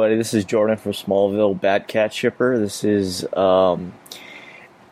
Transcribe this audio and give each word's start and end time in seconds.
Everybody, 0.00 0.16
this 0.16 0.32
is 0.32 0.46
Jordan 0.46 0.78
from 0.78 0.92
Smallville 0.92 1.60
Batcat 1.60 2.10
Shipper. 2.12 2.58
This 2.58 2.84
is 2.84 3.26
um, 3.34 3.92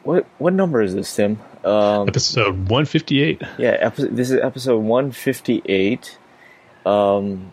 what 0.02 0.26
what 0.36 0.52
number 0.52 0.82
is 0.82 0.94
this, 0.94 1.16
Tim? 1.16 1.40
Um, 1.64 2.08
episode 2.08 2.68
one 2.68 2.84
fifty 2.84 3.22
eight. 3.22 3.40
Yeah, 3.56 3.70
episode, 3.70 4.14
this 4.14 4.30
is 4.30 4.38
episode 4.38 4.80
one 4.80 5.12
fifty 5.12 5.62
eight. 5.64 6.18
Um, 6.84 7.52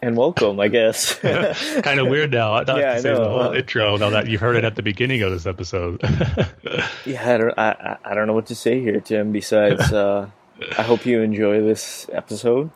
and 0.00 0.16
welcome, 0.16 0.58
I 0.58 0.68
guess. 0.68 1.16
kind 1.82 2.00
of 2.00 2.08
weird 2.08 2.30
now. 2.30 2.54
I 2.54 2.64
thought 2.64 2.78
Yeah, 2.78 2.92
to 2.92 2.94
I 2.94 3.00
say 3.00 3.12
the 3.12 3.28
whole 3.28 3.52
intro 3.52 3.98
now 3.98 4.08
that 4.08 4.28
you've 4.28 4.40
heard 4.40 4.56
it 4.56 4.64
at 4.64 4.74
the 4.74 4.82
beginning 4.82 5.20
of 5.20 5.30
this 5.30 5.44
episode. 5.44 6.00
yeah, 7.04 7.30
I 7.30 7.36
don't, 7.36 7.58
I, 7.58 7.70
I 7.72 7.96
I 8.12 8.14
don't 8.14 8.26
know 8.26 8.32
what 8.32 8.46
to 8.46 8.54
say 8.54 8.80
here, 8.80 9.00
Tim. 9.00 9.32
Besides, 9.32 9.92
uh, 9.92 10.30
I 10.78 10.82
hope 10.82 11.04
you 11.04 11.20
enjoy 11.20 11.60
this 11.60 12.08
episode. 12.10 12.70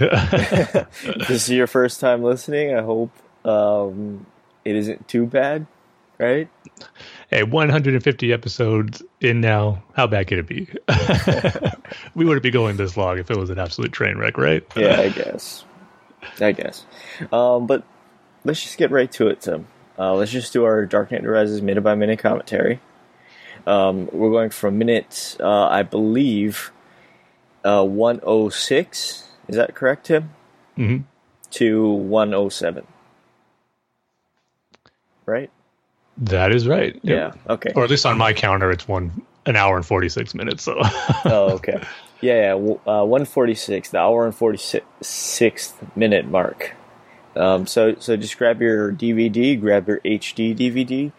This 1.28 1.30
is 1.30 1.50
your 1.50 1.66
first 1.66 2.00
time 2.00 2.22
listening. 2.22 2.74
I 2.74 2.82
hope 2.82 3.12
um, 3.44 4.26
it 4.64 4.76
isn't 4.76 5.08
too 5.08 5.26
bad, 5.26 5.66
right? 6.18 6.48
hey, 7.28 7.42
one 7.42 7.68
hundred 7.68 7.94
and 7.94 8.02
fifty 8.02 8.32
episodes 8.32 9.02
in 9.20 9.40
now. 9.40 9.82
How 9.94 10.06
bad 10.06 10.26
could 10.26 10.38
it 10.38 10.46
be? 10.46 10.68
we 12.14 12.24
wouldn't 12.24 12.42
be 12.42 12.50
going 12.50 12.76
this 12.76 12.96
long 12.96 13.18
if 13.18 13.30
it 13.30 13.36
was 13.36 13.50
an 13.50 13.58
absolute 13.58 13.92
train 13.92 14.18
wreck, 14.18 14.38
right? 14.38 14.64
yeah, 14.76 15.00
I 15.00 15.08
guess. 15.10 15.64
I 16.40 16.52
guess. 16.52 16.84
Um, 17.32 17.66
but 17.66 17.84
let's 18.44 18.62
just 18.62 18.78
get 18.78 18.90
right 18.90 19.10
to 19.12 19.28
it, 19.28 19.42
Tim. 19.42 19.66
Uh, 19.98 20.14
let's 20.14 20.30
just 20.30 20.52
do 20.52 20.64
our 20.64 20.86
Dark 20.86 21.10
Knight 21.12 21.26
Rises 21.26 21.62
minute 21.62 21.82
by 21.82 21.94
minute 21.94 22.18
commentary. 22.18 22.80
Um, 23.66 24.08
we're 24.12 24.30
going 24.30 24.50
from 24.50 24.78
minute, 24.78 25.36
uh, 25.40 25.66
I 25.66 25.82
believe, 25.82 26.72
uh, 27.64 27.84
106. 27.84 29.29
Is 29.50 29.56
that 29.56 29.74
correct, 29.74 30.06
Tim? 30.06 30.30
hmm 30.76 30.98
To 31.52 31.90
107. 31.90 32.86
Right? 35.26 35.50
That 36.18 36.52
is 36.52 36.68
right. 36.68 36.94
Yep. 37.02 37.02
Yeah. 37.04 37.52
Okay. 37.52 37.72
Or 37.74 37.82
at 37.82 37.90
least 37.90 38.06
on 38.06 38.16
my 38.16 38.32
counter, 38.32 38.70
it's 38.70 38.86
one 38.86 39.22
an 39.46 39.56
hour 39.56 39.76
and 39.76 39.84
forty 39.84 40.08
six 40.08 40.34
minutes. 40.34 40.62
So 40.62 40.78
oh, 41.24 41.52
okay. 41.54 41.82
Yeah, 42.22 42.54
yeah. 42.54 42.74
Uh, 42.86 43.04
146, 43.04 43.88
the 43.90 43.98
hour 43.98 44.26
and 44.26 44.34
46th 44.34 45.96
minute 45.96 46.26
mark. 46.26 46.74
Um, 47.34 47.66
so, 47.66 47.94
so 47.98 48.14
just 48.14 48.36
grab 48.36 48.60
your 48.60 48.92
DVD, 48.92 49.58
grab 49.58 49.88
your 49.88 50.00
HD 50.00 50.54
DVD, 50.54 51.12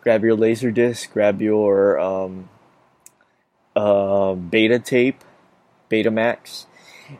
grab 0.00 0.24
your 0.24 0.34
laser 0.34 0.70
disc, 0.70 1.12
grab 1.12 1.42
your 1.42 2.00
um, 2.00 2.48
uh, 3.76 4.32
beta 4.32 4.78
tape, 4.78 5.22
Betamax, 5.90 6.64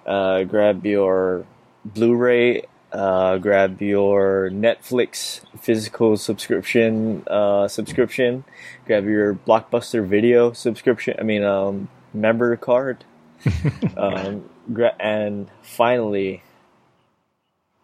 uh, 0.06 0.44
grab 0.44 0.84
your 0.87 1.47
Blu-ray, 1.84 2.62
uh, 2.93 3.38
grab 3.38 3.81
your 3.81 4.50
Netflix 4.53 5.41
physical 5.59 6.16
subscription 6.16 7.22
uh, 7.26 7.69
subscription, 7.69 8.44
grab 8.87 9.04
your 9.04 9.34
Blockbuster 9.34 10.06
video 10.06 10.53
subscription. 10.53 11.15
I 11.19 11.22
mean, 11.22 11.44
um, 11.44 11.88
member 12.12 12.56
card, 12.56 13.04
um, 13.97 14.49
gra- 14.72 14.97
and 14.99 15.49
finally, 15.62 16.43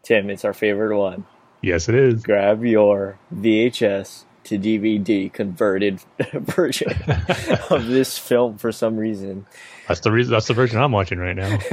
Tim, 0.03 0.29
it's 0.31 0.45
our 0.45 0.53
favorite 0.53 0.97
one. 0.99 1.25
yes, 1.63 1.89
it 1.89 1.95
is. 1.95 2.23
Grab 2.23 2.65
your 2.65 3.19
VHS 3.35 4.25
to 4.45 4.59
DVD 4.59 5.33
converted 5.33 6.01
version 6.33 6.91
of 7.71 7.87
this 7.87 8.19
film 8.19 8.59
for 8.59 8.73
some 8.73 8.97
reason. 8.97 9.47
That's 9.89 10.01
the 10.01 10.11
reason. 10.13 10.33
That's 10.33 10.47
the 10.47 10.55
version 10.55 10.79
I'm 10.81 10.93
watching 10.93 11.19
right 11.19 11.37
now. 11.37 11.59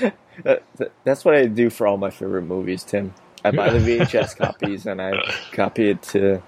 Yep. 0.00 0.16
That- 0.44 0.62
that- 0.76 0.92
That's 1.04 1.24
what 1.24 1.34
I 1.34 1.44
do 1.46 1.68
for 1.68 1.86
all 1.86 1.96
my 1.98 2.08
favorite 2.10 2.42
movies, 2.42 2.82
Tim. 2.84 3.12
I 3.44 3.50
buy 3.50 3.70
the 3.70 3.78
VHS 3.78 4.36
copies 4.36 4.86
and 4.86 5.00
I 5.02 5.12
copy 5.52 5.90
it 5.90 6.00
to 6.14 6.42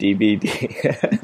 DVD. 0.00 1.20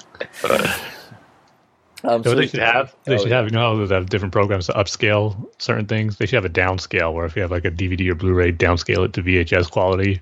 um, 2.05 2.23
know 2.23 2.35
they 2.35 2.47
should 2.47 2.61
have? 2.61 2.95
They 3.05 3.15
Oh, 3.15 3.19
should 3.19 3.33
have, 3.33 3.47
you 3.47 3.51
know, 3.53 3.77
how 3.79 3.85
they 3.87 3.95
have 3.95 4.09
different 4.09 4.33
programs 4.33 4.67
to 4.67 4.73
upscale 4.75 5.49
certain 5.59 5.87
things. 5.87 6.19
They 6.19 6.27
should 6.27 6.37
have 6.37 6.45
a 6.45 6.49
downscale 6.55 7.13
where 7.13 7.25
if 7.27 7.35
you 7.35 7.43
have 7.43 7.51
like 7.51 7.65
a 7.65 7.71
DVD 7.71 8.11
or 8.11 8.15
Blu-ray, 8.15 8.53
downscale 8.53 9.05
it 9.07 9.13
to 9.15 9.23
VHS 9.23 9.71
quality, 9.71 10.21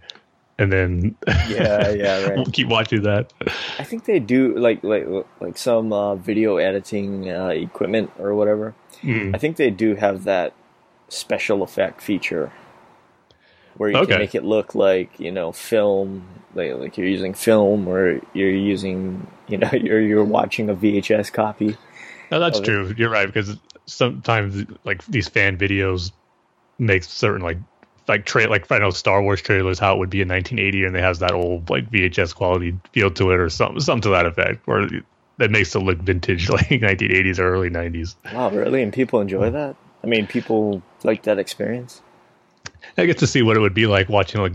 and 0.59 0.73
then 0.73 1.17
Yeah, 1.49 1.91
yeah, 1.91 2.19
right. 2.27 2.37
we'll 2.37 2.47
keep 2.47 2.69
watching 2.69 3.03
that. 3.03 3.33
I 3.79 3.85
think 3.85 4.05
they 4.05 4.19
do 4.21 4.57
like 4.57 4.83
like 4.85 5.07
like 5.41 5.59
some 5.59 5.93
uh, 5.93 6.15
video 6.15 6.57
editing 6.59 7.31
uh, 7.31 7.49
equipment 7.49 8.11
or 8.19 8.35
whatever. 8.35 8.75
Mm. 9.03 9.35
I 9.35 9.39
think 9.39 9.57
they 9.57 9.71
do 9.71 9.95
have 9.97 10.25
that 10.25 10.53
special 11.09 11.63
effect 11.63 12.01
feature 12.01 12.53
where 13.77 13.91
you 13.91 13.97
Okay. 13.97 14.07
can 14.13 14.19
make 14.21 14.35
it 14.35 14.45
look 14.45 14.75
like 14.75 15.19
you 15.19 15.31
know 15.33 15.51
film, 15.53 16.27
like, 16.55 16.75
like 16.75 16.97
you're 16.97 17.09
using 17.09 17.35
film 17.35 17.89
or 17.89 18.21
you're 18.33 18.51
using 18.51 19.27
you 19.49 19.59
know 19.59 19.71
you're 19.73 20.01
you're 20.01 20.25
watching 20.25 20.71
a 20.71 20.75
VHS 20.75 21.33
copy. 21.33 21.77
No, 22.31 22.41
that's 22.41 22.59
of 22.59 22.65
it. 22.65 22.67
true. 22.67 22.95
You're 22.97 23.11
right 23.11 23.27
because 23.27 23.59
sometimes 23.87 24.65
like 24.85 25.05
these 25.07 25.29
fan 25.29 25.59
videos 25.59 26.13
make 26.79 27.05
certain 27.05 27.43
like 27.43 27.59
like 28.09 28.27
tra- 28.27 28.49
like 28.49 28.71
I 28.71 28.79
know 28.79 28.91
Star 28.91 29.23
Wars 29.23 29.41
trailers 29.41 29.79
how 29.79 29.95
it 29.95 29.99
would 29.99 30.11
be 30.11 30.21
in 30.21 30.29
1980 30.29 30.85
and 30.85 30.97
it 30.97 31.03
has 31.03 31.19
that 31.21 31.33
old 31.33 31.71
like 31.71 31.91
VHS 31.91 32.35
quality 32.35 32.79
feel 32.93 33.11
to 33.13 33.31
it 33.31 33.41
or 33.41 33.49
something 33.49 33.81
something 33.81 34.03
to 34.03 34.11
that 34.11 34.27
effect 34.27 34.63
or 34.67 34.89
that 35.39 35.51
makes 35.51 35.75
it 35.75 35.81
look 35.81 35.99
vintage 35.99 36.49
like 36.51 36.69
1980s 36.69 37.39
or 37.39 37.53
early 37.53 37.71
90s. 37.71 38.17
Wow, 38.33 38.51
really? 38.51 38.83
And 38.83 38.93
people 38.93 39.21
enjoy 39.21 39.51
that? 39.51 39.77
I 40.03 40.07
mean, 40.07 40.27
people 40.27 40.83
like 41.03 41.23
that 41.23 41.39
experience. 41.39 42.03
I 42.99 43.07
get 43.07 43.19
to 43.19 43.27
see 43.27 43.43
what 43.43 43.57
it 43.57 43.61
would 43.61 43.75
be 43.75 43.87
like 43.87 44.09
watching 44.09 44.41
like 44.43 44.53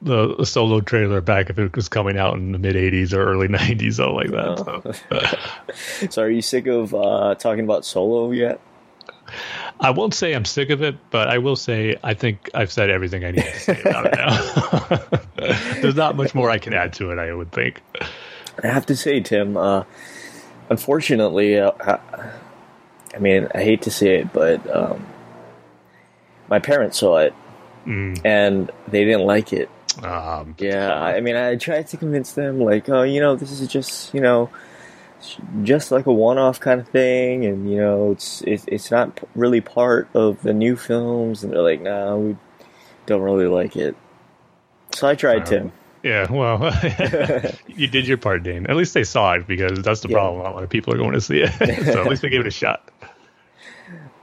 the, 0.00 0.44
solo 0.44 0.80
trailer 0.80 1.20
back 1.20 1.50
if 1.50 1.58
it 1.58 1.74
was 1.74 1.88
coming 1.88 2.16
out 2.18 2.34
in 2.34 2.52
the 2.52 2.58
mid 2.58 2.74
'80s 2.74 3.12
or 3.12 3.24
early 3.24 3.48
'90s, 3.48 3.94
something 3.94 4.14
like 4.14 4.30
that. 4.30 4.64
Oh. 5.10 5.36
So. 6.00 6.06
so. 6.10 6.22
are 6.22 6.30
you 6.30 6.42
sick 6.42 6.66
of 6.66 6.94
uh, 6.94 7.34
talking 7.34 7.64
about 7.64 7.84
Solo 7.84 8.30
yet? 8.30 8.60
I 9.80 9.90
won't 9.90 10.14
say 10.14 10.34
I'm 10.34 10.44
sick 10.44 10.70
of 10.70 10.82
it, 10.82 10.96
but 11.10 11.28
I 11.28 11.38
will 11.38 11.56
say 11.56 11.96
I 12.02 12.14
think 12.14 12.50
I've 12.54 12.72
said 12.72 12.90
everything 12.90 13.24
I 13.24 13.30
need 13.30 13.44
to 13.44 13.58
say 13.60 13.80
about 13.80 14.06
it 14.06 14.14
now. 14.16 15.20
There's 15.80 15.94
not 15.94 16.16
much 16.16 16.34
more 16.34 16.50
I 16.50 16.58
can 16.58 16.74
add 16.74 16.92
to 16.94 17.10
it. 17.10 17.18
I 17.18 17.32
would 17.32 17.52
think. 17.52 17.82
I 18.62 18.66
have 18.66 18.86
to 18.86 18.96
say, 18.96 19.20
Tim. 19.20 19.56
Uh, 19.56 19.84
unfortunately, 20.68 21.58
uh, 21.58 21.70
I 23.14 23.18
mean, 23.18 23.48
I 23.54 23.62
hate 23.62 23.82
to 23.82 23.90
say 23.90 24.20
it, 24.20 24.32
but 24.32 24.68
um, 24.74 25.06
my 26.48 26.58
parents 26.58 26.98
saw 26.98 27.18
it 27.18 27.34
mm. 27.86 28.20
and 28.24 28.70
they 28.86 29.04
didn't 29.04 29.26
like 29.26 29.52
it. 29.52 29.70
Um, 30.02 30.54
yeah, 30.58 30.94
I 30.94 31.20
mean, 31.20 31.36
I 31.36 31.56
tried 31.56 31.88
to 31.88 31.96
convince 31.96 32.32
them, 32.32 32.60
like, 32.60 32.88
oh, 32.88 33.02
you 33.02 33.20
know, 33.20 33.34
this 33.34 33.50
is 33.50 33.66
just, 33.66 34.14
you 34.14 34.20
know, 34.20 34.50
just 35.62 35.90
like 35.90 36.06
a 36.06 36.12
one-off 36.12 36.60
kind 36.60 36.80
of 36.80 36.88
thing, 36.88 37.44
and 37.44 37.70
you 37.70 37.78
know, 37.78 38.12
it's 38.12 38.42
it's, 38.42 38.64
it's 38.68 38.90
not 38.90 39.20
really 39.34 39.60
part 39.60 40.08
of 40.14 40.42
the 40.42 40.52
new 40.52 40.76
films. 40.76 41.42
And 41.42 41.52
they're 41.52 41.62
like, 41.62 41.80
no, 41.80 42.10
nah, 42.10 42.16
we 42.16 42.36
don't 43.06 43.22
really 43.22 43.46
like 43.46 43.76
it. 43.76 43.96
So 44.92 45.08
I 45.08 45.14
tried, 45.14 45.46
Tim. 45.46 45.72
Yeah, 46.02 46.30
well, 46.30 46.72
you 47.66 47.88
did 47.88 48.06
your 48.06 48.18
part, 48.18 48.42
Dane. 48.42 48.66
At 48.66 48.76
least 48.76 48.94
they 48.94 49.04
saw 49.04 49.32
it 49.34 49.46
because 49.46 49.82
that's 49.82 50.00
the 50.00 50.08
yeah. 50.08 50.16
problem. 50.16 50.46
A 50.46 50.50
lot 50.50 50.62
of 50.62 50.70
people 50.70 50.94
are 50.94 50.98
going 50.98 51.12
to 51.12 51.20
see 51.20 51.40
it, 51.40 51.52
so 51.84 52.00
at 52.00 52.08
least 52.08 52.22
we 52.22 52.28
gave 52.28 52.40
it 52.40 52.46
a 52.46 52.50
shot. 52.50 52.90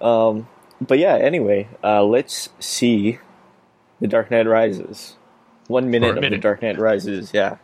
Um, 0.01 0.48
but 0.81 1.00
yeah, 1.00 1.15
anyway, 1.15 1.68
uh, 1.83 2.03
let's 2.03 2.50
see 2.59 3.18
The 4.01 4.07
Dark 4.07 4.30
Knight 4.30 4.45
Rises. 4.45 5.15
One 5.68 5.89
minute, 5.89 6.15
minute. 6.15 6.25
of 6.25 6.31
The 6.31 6.38
Dark 6.38 6.62
Knight 6.62 6.77
Rises, 6.77 7.31
yeah. 7.33 7.57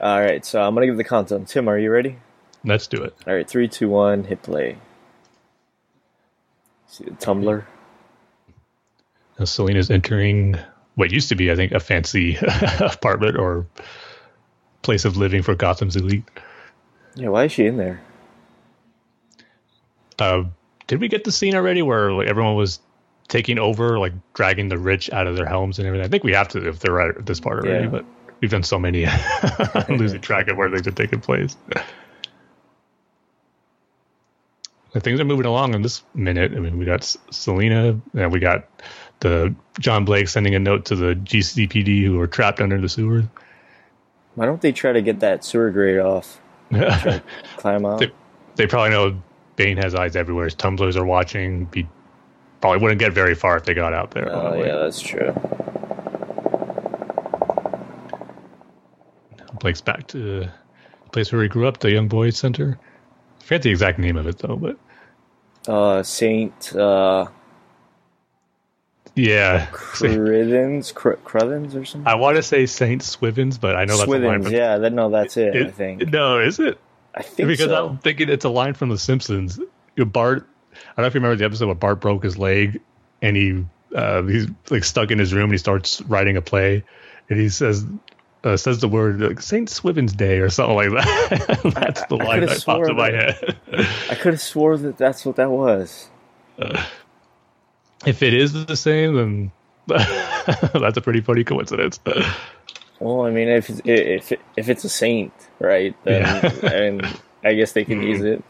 All 0.00 0.20
right, 0.20 0.44
so 0.44 0.62
I'm 0.62 0.74
going 0.74 0.86
to 0.86 0.92
give 0.92 0.98
the 0.98 1.04
countdown. 1.04 1.46
Tim, 1.46 1.68
are 1.68 1.78
you 1.78 1.90
ready? 1.90 2.18
Let's 2.64 2.86
do 2.86 3.02
it. 3.02 3.14
All 3.26 3.34
right, 3.34 3.48
three, 3.48 3.68
two, 3.68 3.88
one, 3.88 4.24
hit 4.24 4.42
play. 4.42 4.78
See 6.86 7.04
the 7.04 7.12
tumbler. 7.12 7.66
Now 9.38 9.44
Selina's 9.44 9.90
entering 9.90 10.56
what 10.94 11.12
used 11.12 11.28
to 11.28 11.36
be, 11.36 11.52
I 11.52 11.56
think, 11.56 11.72
a 11.72 11.80
fancy 11.80 12.36
apartment 12.80 13.38
or 13.38 13.66
place 14.82 15.04
of 15.04 15.16
living 15.16 15.42
for 15.42 15.54
Gotham's 15.54 15.96
elite. 15.96 16.24
Yeah, 17.14 17.28
why 17.28 17.44
is 17.44 17.52
she 17.52 17.66
in 17.66 17.76
there? 17.76 18.00
Uh, 20.18 20.44
did 20.86 21.00
we 21.00 21.08
get 21.08 21.24
the 21.24 21.32
scene 21.32 21.54
already 21.54 21.82
where 21.82 22.12
like 22.12 22.26
everyone 22.26 22.56
was 22.56 22.80
taking 23.28 23.58
over, 23.58 23.98
like 23.98 24.12
dragging 24.34 24.68
the 24.68 24.78
rich 24.78 25.12
out 25.12 25.26
of 25.26 25.36
their 25.36 25.46
homes 25.46 25.78
and 25.78 25.86
everything? 25.86 26.06
I 26.06 26.08
think 26.08 26.24
we 26.24 26.32
have 26.32 26.48
to 26.48 26.68
if 26.68 26.80
they're 26.80 26.92
right 26.92 27.16
at 27.16 27.26
this 27.26 27.38
part 27.38 27.64
already, 27.64 27.84
yeah. 27.84 27.90
but 27.90 28.04
we've 28.40 28.50
done 28.50 28.62
so 28.62 28.78
many, 28.78 29.06
losing 29.88 30.20
track 30.20 30.48
of 30.48 30.56
where 30.56 30.70
things 30.70 30.86
are 30.86 30.92
taking 30.92 31.20
place. 31.20 31.56
Things 35.00 35.20
are 35.20 35.24
moving 35.24 35.46
along 35.46 35.74
in 35.74 35.82
this 35.82 36.02
minute. 36.14 36.52
I 36.54 36.60
mean, 36.60 36.78
we 36.78 36.84
got 36.84 37.04
Selina, 37.30 38.00
and 38.14 38.32
we 38.32 38.40
got 38.40 38.68
the 39.20 39.54
John 39.78 40.04
Blake 40.04 40.28
sending 40.28 40.54
a 40.54 40.58
note 40.58 40.86
to 40.86 40.96
the 40.96 41.14
GCPD 41.14 42.04
who 42.04 42.20
are 42.20 42.26
trapped 42.26 42.60
under 42.60 42.80
the 42.80 42.88
sewers. 42.88 43.24
Why 44.34 44.46
don't 44.46 44.60
they 44.60 44.72
try 44.72 44.92
to 44.92 45.02
get 45.02 45.20
that 45.20 45.44
sewer 45.44 45.70
grate 45.70 45.98
off? 45.98 46.40
climb 47.56 47.84
out. 47.84 48.00
They, 48.00 48.12
they, 48.56 48.66
probably 48.66 48.90
know 48.90 49.20
Bane 49.56 49.78
has 49.78 49.94
eyes 49.94 50.14
everywhere. 50.14 50.44
His 50.44 50.54
tumblers 50.54 50.96
are 50.96 51.04
watching. 51.04 51.64
Be, 51.66 51.88
probably 52.60 52.80
wouldn't 52.80 53.00
get 53.00 53.12
very 53.12 53.34
far 53.34 53.56
if 53.56 53.64
they 53.64 53.74
got 53.74 53.92
out 53.92 54.12
there. 54.12 54.30
Oh, 54.30 54.54
yeah, 54.54 54.76
that's 54.76 55.00
true. 55.00 55.34
Blake's 59.58 59.80
back 59.80 60.06
to 60.08 60.18
the 60.18 60.52
place 61.10 61.32
where 61.32 61.42
he 61.42 61.48
grew 61.48 61.66
up, 61.66 61.80
the 61.80 61.90
Young 61.90 62.06
Boys 62.06 62.36
Center. 62.36 62.78
I 63.40 63.44
forget 63.44 63.62
the 63.62 63.70
exact 63.70 63.98
name 63.98 64.16
of 64.16 64.26
it, 64.26 64.38
though, 64.38 64.56
but. 64.56 64.78
Uh, 65.66 66.02
Saint. 66.02 66.74
Uh, 66.74 67.26
yeah. 69.14 69.66
Crivens, 69.72 70.94
Crevens 70.94 71.74
or 71.74 71.84
something. 71.84 72.06
I 72.06 72.14
want 72.14 72.36
to 72.36 72.42
say 72.42 72.66
Saint 72.66 73.02
Swivens, 73.02 73.60
but 73.60 73.74
I 73.74 73.84
know 73.84 73.96
that's 73.96 74.08
a 74.08 74.18
line 74.18 74.44
from, 74.44 74.52
yeah, 74.52 74.78
that, 74.78 74.92
no, 74.92 75.10
that's 75.10 75.36
it, 75.36 75.56
it, 75.56 75.66
I 75.66 75.70
think. 75.70 76.08
No, 76.08 76.38
is 76.38 76.60
it? 76.60 76.78
I 77.14 77.22
think 77.22 77.48
because 77.48 77.66
so. 77.66 77.88
I'm 77.88 77.98
thinking 77.98 78.28
it's 78.28 78.44
a 78.44 78.48
line 78.48 78.74
from 78.74 78.90
The 78.90 78.98
Simpsons. 78.98 79.58
Bart, 79.96 80.46
I 80.72 80.76
don't 80.96 81.02
know 81.02 81.06
if 81.06 81.14
you 81.14 81.20
remember 81.20 81.36
the 81.36 81.44
episode 81.44 81.66
where 81.66 81.74
Bart 81.74 82.00
broke 82.00 82.22
his 82.22 82.38
leg 82.38 82.80
and 83.20 83.36
he 83.36 83.64
uh, 83.94 84.22
he's 84.22 84.46
like 84.70 84.84
stuck 84.84 85.10
in 85.10 85.18
his 85.18 85.34
room 85.34 85.44
and 85.44 85.52
he 85.52 85.58
starts 85.58 86.00
writing 86.02 86.36
a 86.36 86.42
play 86.42 86.84
and 87.28 87.40
he 87.40 87.48
says 87.48 87.84
uh, 88.44 88.56
says 88.56 88.80
the 88.80 88.88
word 88.88 89.20
like 89.20 89.40
Saint 89.40 89.68
Swivens 89.68 90.16
Day 90.16 90.38
or 90.38 90.48
something 90.48 90.76
like 90.76 90.90
that. 90.90 91.72
that's 91.74 92.04
the 92.06 92.16
line 92.16 92.46
that 92.46 92.64
popped 92.64 92.88
in 92.88 92.96
my 92.96 93.10
head. 93.10 93.56
I 94.10 94.14
could 94.14 94.34
have 94.34 94.40
swore 94.40 94.76
that 94.76 94.96
that's 94.96 95.24
what 95.24 95.36
that 95.36 95.50
was. 95.50 96.08
Uh, 96.58 96.84
if 98.06 98.22
it 98.22 98.34
is 98.34 98.52
the 98.52 98.76
same, 98.76 99.14
then 99.14 99.52
that's 99.86 100.96
a 100.96 101.00
pretty 101.00 101.20
funny 101.20 101.44
coincidence. 101.44 101.98
Well, 103.00 103.22
I 103.22 103.30
mean, 103.30 103.48
if 103.48 103.70
if 103.84 104.32
if 104.56 104.68
it's 104.68 104.84
a 104.84 104.88
saint, 104.88 105.32
right? 105.58 105.96
Then 106.04 106.22
yeah. 106.22 106.72
and 106.72 107.20
I 107.44 107.54
guess 107.54 107.72
they 107.72 107.84
can 107.84 108.02
use 108.02 108.22
it. 108.22 108.42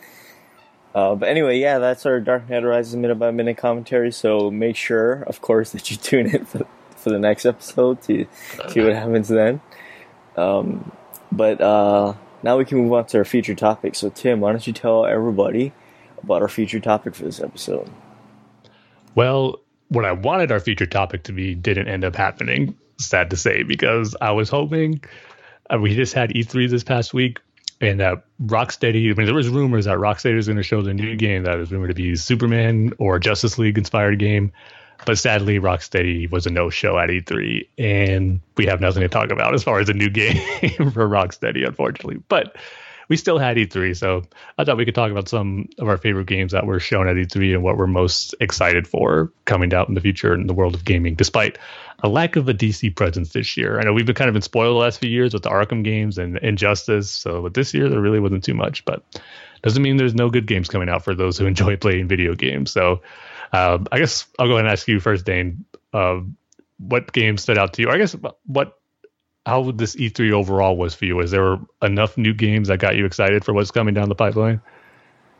Uh, 0.95 1.15
but 1.15 1.29
anyway, 1.29 1.59
yeah, 1.59 1.79
that's 1.79 2.07
our 2.07 2.19
Dark 2.19 2.49
Knight 2.49 2.65
Rises 2.65 2.97
minute 2.97 3.17
by 3.17 3.31
minute 3.31 3.57
commentary. 3.57 4.11
So 4.11 4.51
make 4.51 4.77
sure, 4.77 5.23
of 5.25 5.41
course, 5.41 5.71
that 5.71 5.91
you 5.91 5.97
tune 5.97 6.35
in 6.35 6.45
for, 6.47 6.67
for 6.97 7.11
the 7.11 7.19
next 7.19 7.45
episode 7.45 8.03
to 8.03 8.27
see 8.69 8.81
what 8.81 8.95
happens 8.95 9.29
then. 9.29 9.61
Um, 10.39 10.93
but 11.33 11.61
uh, 11.61 12.15
now 12.43 12.57
we 12.57 12.65
can 12.65 12.79
move 12.79 12.93
on 12.93 13.07
to 13.07 13.19
our 13.19 13.25
feature 13.25 13.55
topic. 13.55 13.95
So, 13.95 14.09
Tim, 14.11 14.41
why 14.41 14.53
don't 14.53 14.67
you 14.67 14.73
tell 14.73 15.05
everybody 15.05 15.73
about 16.23 16.43
our 16.43 16.49
feature 16.49 16.81
topic 16.81 17.15
for 17.15 17.25
this 17.25 17.41
episode? 17.41 17.91
Well, 19.15 19.61
what 19.89 20.05
I 20.05 20.13
wanted 20.13 20.53
our 20.53 20.61
feature 20.61 20.87
topic 20.87 21.25
to 21.25 21.33
be 21.33 21.55
didn't 21.55 21.89
end 21.89 22.05
up 22.05 22.15
happening. 22.15 22.77
Sad 22.99 23.31
to 23.31 23.37
say, 23.37 23.63
because 23.63 24.17
I 24.21 24.33
was 24.33 24.49
hoping 24.49 25.01
uh, 25.71 25.79
we 25.79 25.95
just 25.95 26.15
had 26.15 26.31
E3 26.31 26.71
this 26.71 26.85
past 26.85 27.15
week, 27.15 27.41
and 27.81 28.01
that 28.01 28.25
Rocksteady. 28.43 29.11
I 29.11 29.15
mean, 29.15 29.27
there 29.27 29.35
was 29.35 29.49
rumors 29.49 29.85
that 29.85 29.99
Rocksteady 29.99 30.35
was 30.35 30.47
going 30.47 30.57
to 30.57 30.63
show 30.63 30.83
the 30.83 30.95
new 30.95 31.17
game 31.17 31.45
that 31.45 31.57
was 31.57 31.71
rumored 31.71 31.91
to 31.91 31.95
be 31.95 32.17
Superman 32.17 32.93
or 32.99 33.19
Justice 33.19 33.59
League 33.59 33.79
inspired 33.79 34.19
game, 34.19 34.53
but 35.07 35.19
sadly, 35.19 35.59
Rocksteady 35.59 36.31
was 36.31 36.47
a 36.47 36.51
no-show 36.51 36.99
at 36.99 37.09
E3, 37.09 37.69
and 37.79 38.41
we 38.57 38.67
have 38.67 38.81
nothing 38.81 39.03
to 39.03 39.09
talk 39.09 39.31
about 39.31 39.55
as 39.55 39.63
far 39.63 39.81
as 39.81 39.89
a 39.89 39.95
new 39.95 40.11
game 40.11 40.37
for 40.93 41.09
Rocksteady, 41.09 41.67
unfortunately. 41.67 42.23
But 42.29 42.57
we 43.09 43.17
still 43.17 43.39
had 43.39 43.57
E3, 43.57 43.97
so 43.97 44.23
I 44.59 44.65
thought 44.65 44.77
we 44.77 44.85
could 44.85 44.95
talk 44.95 45.11
about 45.11 45.29
some 45.29 45.69
of 45.79 45.89
our 45.89 45.97
favorite 45.97 46.27
games 46.27 46.53
that 46.53 46.67
were 46.67 46.79
shown 46.79 47.09
at 47.09 47.17
E3 47.17 47.55
and 47.55 47.63
what 47.63 47.79
we're 47.79 47.87
most 47.87 48.35
excited 48.41 48.87
for 48.87 49.33
coming 49.47 49.73
out 49.73 49.89
in 49.89 49.95
the 49.95 50.01
future 50.01 50.35
in 50.35 50.47
the 50.47 50.53
world 50.55 50.75
of 50.75 50.85
gaming, 50.85 51.15
despite 51.15 51.59
a 52.03 52.09
lack 52.09 52.37
of 52.37 52.49
a 52.49 52.55
DC 52.55 52.95
presence 52.95 53.33
this 53.33 53.57
year. 53.57 53.81
I 53.81 53.85
know 53.85 53.93
we've 53.93 54.07
been 54.07 54.15
kind 54.15 54.29
of 54.29 54.35
been 54.35 54.43
spoiled 54.43 54.75
the 54.75 54.81
last 54.81 55.01
few 55.01 55.11
years 55.11 55.33
with 55.33 55.43
the 55.43 55.51
Arkham 55.51 55.83
games 55.83 56.19
and 56.19 56.37
Injustice, 56.39 57.11
so 57.11 57.43
but 57.43 57.55
this 57.55 57.73
year 57.73 57.89
there 57.89 58.01
really 58.01 58.21
wasn't 58.21 58.45
too 58.45 58.55
much, 58.55 58.85
but 58.85 59.03
doesn't 59.63 59.83
mean 59.83 59.97
there's 59.97 60.15
no 60.15 60.31
good 60.31 60.47
games 60.47 60.69
coming 60.69 60.89
out 60.89 61.03
for 61.03 61.15
those 61.15 61.39
who 61.39 61.47
enjoy 61.47 61.77
playing 61.77 62.09
video 62.09 62.35
games. 62.35 62.71
So 62.71 63.01
uh, 63.53 63.79
I 63.91 63.99
guess 63.99 64.27
I'll 64.39 64.47
go 64.47 64.55
ahead 64.55 64.67
and 64.67 64.73
ask 64.73 64.87
you 64.89 65.01
first, 65.01 65.25
Dane. 65.25 65.65
Uh, 65.93 66.21
what 66.79 67.13
game 67.13 67.37
stood 67.39 67.59
out 67.59 67.73
to 67.75 67.83
you? 67.83 67.89
Or 67.89 67.95
I 67.95 67.99
guess 67.99 68.17
what 68.47 68.79
how 69.49 69.71
this 69.71 69.97
E3 69.97 70.33
overall 70.33 70.77
was 70.77 70.95
for 70.95 71.07
you. 71.07 71.19
Is 71.21 71.31
there 71.31 71.59
enough 71.83 72.19
new 72.19 72.35
games 72.35 72.69
that 72.69 72.79
got 72.79 72.97
you 72.97 73.07
excited 73.07 73.45
for 73.45 73.55
what's 73.55 73.71
coming 73.71 73.95
down 73.95 74.11
the 74.11 74.15
pipeline? 74.15 74.61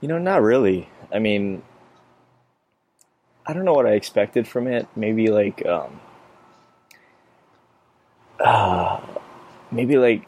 You 0.01 0.09
know, 0.09 0.19
not 0.19 0.41
really. 0.41 0.89
I 1.13 1.19
mean, 1.19 1.63
I 3.47 3.53
don't 3.53 3.67
know 3.67 3.75
what 3.75 3.87
I 3.87 3.93
expected 3.93 4.49
from 4.49 4.67
it. 4.67 4.89
Maybe 4.97 5.29
like, 5.29 5.65
um, 5.67 6.01
uh, 8.41 9.01
maybe 9.71 9.99
like 9.99 10.27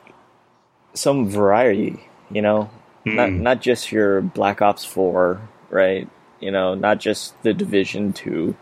some 0.93 1.29
variety. 1.29 2.07
You 2.31 2.43
know, 2.43 2.71
mm. 3.07 3.15
not 3.15 3.31
not 3.33 3.61
just 3.63 3.91
your 3.91 4.21
Black 4.21 4.61
Ops 4.61 4.85
Four, 4.85 5.41
right? 5.71 6.09
You 6.41 6.51
know, 6.51 6.75
not 6.75 7.01
just 7.01 7.41
the 7.43 7.53
Division 7.53 8.13
Two 8.13 8.57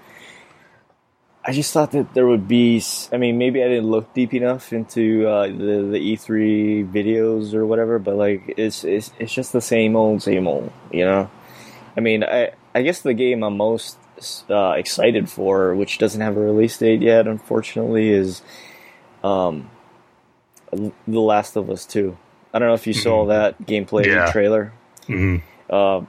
I 1.49 1.53
just 1.53 1.73
thought 1.73 1.93
that 1.93 2.13
there 2.13 2.27
would 2.27 2.47
be. 2.47 2.83
I 3.11 3.17
mean, 3.17 3.39
maybe 3.39 3.63
I 3.63 3.69
didn't 3.69 3.91
look 3.91 4.13
deep 4.13 4.35
enough 4.35 4.71
into 4.71 5.27
uh, 5.27 5.47
the 5.47 5.89
the 5.93 5.99
E3 5.99 6.93
videos 6.93 7.55
or 7.55 7.65
whatever, 7.65 7.99
but 7.99 8.17
like 8.17 8.53
it's 8.59 8.85
it's 8.85 9.13
it's 9.19 9.33
just 9.33 9.55
the 9.55 9.63
same 9.63 9.97
old 9.97 10.23
same 10.23 10.47
old, 10.47 10.71
you 10.93 11.07
know. 11.07 11.31
I 11.97 12.01
mean, 12.01 12.23
I 12.23 12.53
I 12.75 12.83
guess 12.83 13.01
the 13.01 13.15
game 13.15 13.43
I'm 13.43 13.57
most 13.57 13.97
uh, 14.51 14.73
excited 14.73 15.31
for, 15.31 15.75
which 15.75 15.97
doesn't 15.97 16.21
have 16.21 16.37
a 16.37 16.41
release 16.41 16.77
date 16.77 17.01
yet, 17.01 17.27
unfortunately, 17.27 18.11
is 18.11 18.43
um, 19.25 19.71
The 20.71 20.93
Last 21.21 21.57
of 21.57 21.71
Us 21.71 21.87
Two. 21.87 22.19
I 22.53 22.59
don't 22.59 22.69
know 22.69 22.75
if 22.75 22.87
you 22.87 22.93
saw 22.93 23.21
mm-hmm. 23.21 23.31
that 23.31 23.63
gameplay 23.63 24.05
yeah. 24.05 24.31
trailer. 24.31 24.75
Mm-hmm. 25.07 25.37
Uh, 25.71 26.05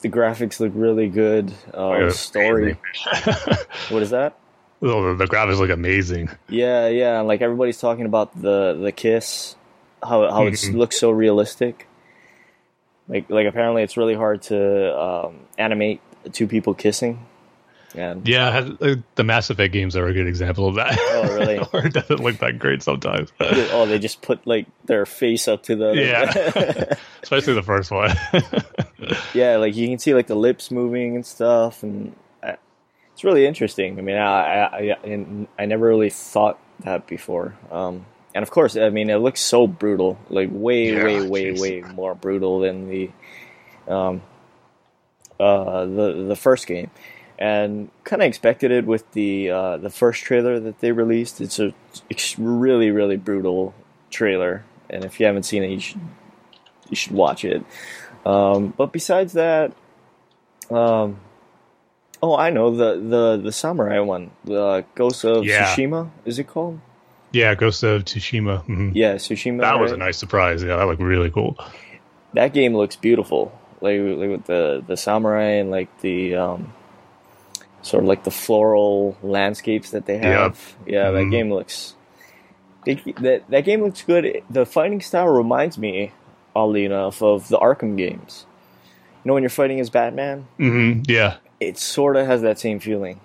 the 0.00 0.08
graphics 0.08 0.60
look 0.60 0.72
really 0.74 1.08
good. 1.08 1.52
Uh, 1.72 1.88
oh, 1.88 2.08
story. 2.10 2.78
what 3.88 4.02
is 4.02 4.10
that? 4.10 4.36
Oh, 4.80 5.14
the 5.14 5.26
graphics 5.26 5.58
look 5.58 5.70
amazing. 5.70 6.30
Yeah, 6.48 6.88
yeah. 6.88 7.20
Like 7.20 7.42
everybody's 7.42 7.80
talking 7.80 8.06
about 8.06 8.40
the 8.40 8.78
the 8.80 8.92
kiss, 8.92 9.56
how 10.02 10.30
how 10.30 10.44
mm-hmm. 10.44 10.74
it 10.74 10.78
looks 10.78 10.98
so 10.98 11.10
realistic. 11.10 11.88
Like 13.08 13.28
like 13.28 13.46
apparently 13.46 13.82
it's 13.82 13.96
really 13.96 14.14
hard 14.14 14.42
to 14.42 14.98
um, 14.98 15.40
animate 15.56 16.00
two 16.32 16.46
people 16.46 16.74
kissing. 16.74 17.26
And 17.94 18.28
yeah, 18.28 18.68
uh, 18.80 18.96
the 19.14 19.24
Mass 19.24 19.48
Effect 19.48 19.72
games 19.72 19.96
are 19.96 20.06
a 20.06 20.12
good 20.12 20.26
example 20.26 20.68
of 20.68 20.74
that. 20.74 20.98
Oh, 20.98 21.34
really? 21.34 21.58
or 21.72 21.86
it 21.86 21.94
doesn't 21.94 22.20
look 22.20 22.38
that 22.38 22.58
great 22.58 22.82
sometimes. 22.82 23.32
oh, 23.40 23.86
they 23.86 23.98
just 23.98 24.20
put 24.20 24.46
like 24.46 24.66
their 24.84 25.06
face 25.06 25.48
up 25.48 25.62
to 25.64 25.76
the 25.76 25.92
yeah, 25.94 26.96
especially 27.22 27.54
the 27.54 27.62
first 27.62 27.90
one. 27.90 28.14
yeah, 29.32 29.56
like 29.56 29.74
you 29.74 29.88
can 29.88 29.98
see 29.98 30.14
like 30.14 30.26
the 30.26 30.34
lips 30.34 30.70
moving 30.70 31.16
and 31.16 31.24
stuff, 31.24 31.82
and 31.82 32.14
it's 32.42 33.24
really 33.24 33.46
interesting. 33.46 33.98
I 33.98 34.02
mean, 34.02 34.16
I 34.16 34.64
I, 34.64 34.96
I, 35.02 35.46
I 35.58 35.66
never 35.66 35.86
really 35.86 36.10
thought 36.10 36.58
that 36.80 37.06
before. 37.06 37.56
Um, 37.70 38.04
and 38.34 38.42
of 38.42 38.50
course, 38.50 38.76
I 38.76 38.90
mean, 38.90 39.08
it 39.08 39.16
looks 39.16 39.40
so 39.40 39.66
brutal, 39.66 40.18
like 40.28 40.50
way, 40.52 40.92
yeah, 40.92 41.04
way, 41.04 41.26
way, 41.26 41.50
geez. 41.52 41.60
way 41.60 41.80
more 41.80 42.14
brutal 42.14 42.60
than 42.60 42.88
the 42.88 43.10
um, 43.88 44.20
uh, 45.40 45.86
the 45.86 46.26
the 46.28 46.36
first 46.36 46.66
game 46.66 46.90
and 47.38 47.90
kind 48.04 48.20
of 48.20 48.26
expected 48.26 48.70
it 48.70 48.84
with 48.84 49.10
the 49.12 49.50
uh, 49.50 49.76
the 49.76 49.90
first 49.90 50.24
trailer 50.24 50.58
that 50.58 50.80
they 50.80 50.92
released. 50.92 51.40
It's 51.40 51.58
a 51.58 51.72
really 52.36 52.90
really 52.90 53.16
brutal 53.16 53.74
trailer, 54.10 54.64
and 54.90 55.04
if 55.04 55.20
you 55.20 55.26
haven't 55.26 55.44
seen 55.44 55.62
it, 55.62 55.70
you 55.70 55.80
should 55.80 56.00
you 56.88 56.96
should 56.96 57.12
watch 57.12 57.44
it. 57.44 57.64
Um, 58.26 58.74
but 58.76 58.92
besides 58.92 59.34
that, 59.34 59.72
um, 60.70 61.20
oh, 62.22 62.36
I 62.36 62.50
know 62.50 62.74
the 62.74 62.98
the 62.98 63.40
the 63.42 63.52
samurai 63.52 64.00
one, 64.00 64.32
the 64.44 64.84
Ghost 64.94 65.24
of 65.24 65.44
yeah. 65.44 65.74
Tsushima, 65.74 66.10
is 66.24 66.38
it 66.38 66.48
called? 66.48 66.80
Yeah, 67.30 67.54
Ghost 67.54 67.82
of 67.82 68.04
Tsushima. 68.04 68.60
Mm-hmm. 68.62 68.90
Yeah, 68.94 69.14
Tsushima. 69.14 69.60
That 69.60 69.72
right? 69.72 69.80
was 69.80 69.92
a 69.92 69.96
nice 69.96 70.16
surprise. 70.16 70.62
Yeah, 70.62 70.76
that 70.76 70.86
looked 70.86 71.02
really 71.02 71.30
cool. 71.30 71.56
That 72.34 72.52
game 72.52 72.74
looks 72.74 72.96
beautiful, 72.96 73.52
like, 73.80 74.00
like 74.00 74.30
with 74.30 74.44
the 74.46 74.82
the 74.86 74.96
samurai 74.96 75.50
and 75.60 75.70
like 75.70 76.00
the 76.00 76.34
um, 76.34 76.72
sort 77.82 78.02
of 78.04 78.08
like 78.08 78.24
the 78.24 78.30
floral 78.30 79.16
landscapes 79.22 79.90
that 79.90 80.06
they 80.06 80.18
have. 80.18 80.76
Yep. 80.86 80.88
Yeah, 80.88 81.10
that 81.10 81.18
mm-hmm. 81.18 81.30
game 81.30 81.52
looks. 81.52 81.94
that 82.84 83.44
that 83.48 83.64
game 83.64 83.82
looks 83.82 84.02
good. 84.02 84.42
The 84.50 84.66
fighting 84.66 85.00
style 85.00 85.28
reminds 85.28 85.78
me, 85.78 86.12
oddly 86.54 86.84
enough, 86.84 87.22
of 87.22 87.48
the 87.48 87.58
Arkham 87.58 87.96
games. 87.96 88.46
You 89.24 89.28
know 89.28 89.34
when 89.34 89.42
you're 89.42 89.50
fighting 89.50 89.80
as 89.80 89.90
Batman. 89.90 90.46
Mm-hmm. 90.58 91.02
Yeah. 91.06 91.36
It 91.60 91.76
sort 91.78 92.16
of 92.16 92.26
has 92.26 92.42
that 92.42 92.58
same 92.58 92.78
feeling, 92.78 93.20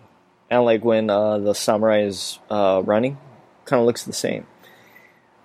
and 0.50 0.65
like 0.65 0.83
when 0.83 1.10
uh, 1.10 1.38
the 1.38 1.53
samurai 1.53 2.01
is 2.01 2.39
uh, 2.50 2.81
running, 2.83 3.17
kind 3.65 3.79
of 3.79 3.86
looks 3.86 4.03
the 4.03 4.13
same. 4.13 4.48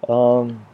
Um, 0.08 0.66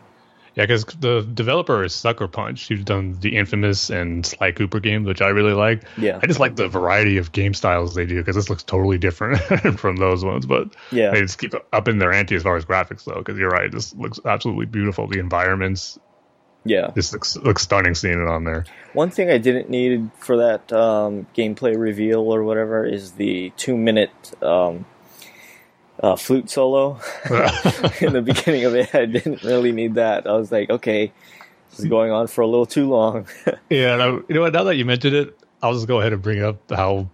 yeah, 0.54 0.64
because 0.64 0.84
the 0.84 1.22
developer 1.34 1.82
is 1.82 1.92
Sucker 1.92 2.28
Punch, 2.28 2.68
who's 2.68 2.84
done 2.84 3.18
the 3.18 3.36
infamous 3.36 3.90
and 3.90 4.24
Sly 4.24 4.52
Cooper 4.52 4.78
games, 4.78 5.06
which 5.06 5.20
I 5.20 5.28
really 5.28 5.52
like. 5.52 5.82
Yeah, 5.98 6.20
I 6.22 6.26
just 6.26 6.38
like 6.38 6.54
the 6.54 6.68
variety 6.68 7.16
of 7.18 7.32
game 7.32 7.54
styles 7.54 7.94
they 7.94 8.06
do 8.06 8.16
because 8.16 8.36
this 8.36 8.48
looks 8.48 8.62
totally 8.62 8.96
different 8.98 9.40
from 9.80 9.96
those 9.96 10.24
ones. 10.24 10.46
But 10.46 10.68
yeah, 10.92 11.10
they 11.10 11.22
just 11.22 11.38
keep 11.38 11.54
up 11.72 11.88
in 11.88 11.98
their 11.98 12.12
ante 12.12 12.36
as 12.36 12.44
far 12.44 12.56
as 12.56 12.64
graphics, 12.64 13.04
though. 13.04 13.14
Because 13.16 13.36
you're 13.36 13.50
right, 13.50 13.70
this 13.70 13.94
looks 13.96 14.20
absolutely 14.24 14.66
beautiful. 14.66 15.08
The 15.08 15.18
environments, 15.18 15.98
yeah, 16.64 16.92
this 16.94 17.12
looks 17.12 17.36
looks 17.36 17.62
stunning 17.62 17.96
seeing 17.96 18.22
it 18.22 18.28
on 18.28 18.44
there. 18.44 18.64
One 18.92 19.10
thing 19.10 19.30
I 19.30 19.38
didn't 19.38 19.70
need 19.70 20.10
for 20.18 20.36
that 20.36 20.72
um, 20.72 21.26
gameplay 21.36 21.76
reveal 21.76 22.20
or 22.32 22.44
whatever 22.44 22.86
is 22.86 23.12
the 23.12 23.52
two 23.56 23.76
minute. 23.76 24.40
Um, 24.40 24.86
uh, 26.04 26.16
flute 26.16 26.50
solo 26.50 27.00
in 28.00 28.12
the 28.12 28.22
beginning 28.22 28.64
of 28.64 28.74
it. 28.74 28.94
I 28.94 29.06
didn't 29.06 29.42
really 29.42 29.72
need 29.72 29.94
that. 29.94 30.26
I 30.26 30.32
was 30.32 30.52
like, 30.52 30.68
okay, 30.68 31.10
this 31.70 31.80
is 31.80 31.86
going 31.86 32.12
on 32.12 32.26
for 32.26 32.42
a 32.42 32.46
little 32.46 32.66
too 32.66 32.90
long. 32.90 33.26
yeah, 33.70 33.94
and 33.94 34.02
I, 34.02 34.06
you 34.08 34.24
know 34.28 34.42
what? 34.42 34.52
Now 34.52 34.64
that 34.64 34.76
you 34.76 34.84
mentioned 34.84 35.16
it, 35.16 35.38
I'll 35.62 35.72
just 35.72 35.88
go 35.88 36.00
ahead 36.00 36.12
and 36.12 36.20
bring 36.20 36.42
up 36.42 36.58
how 36.70 37.08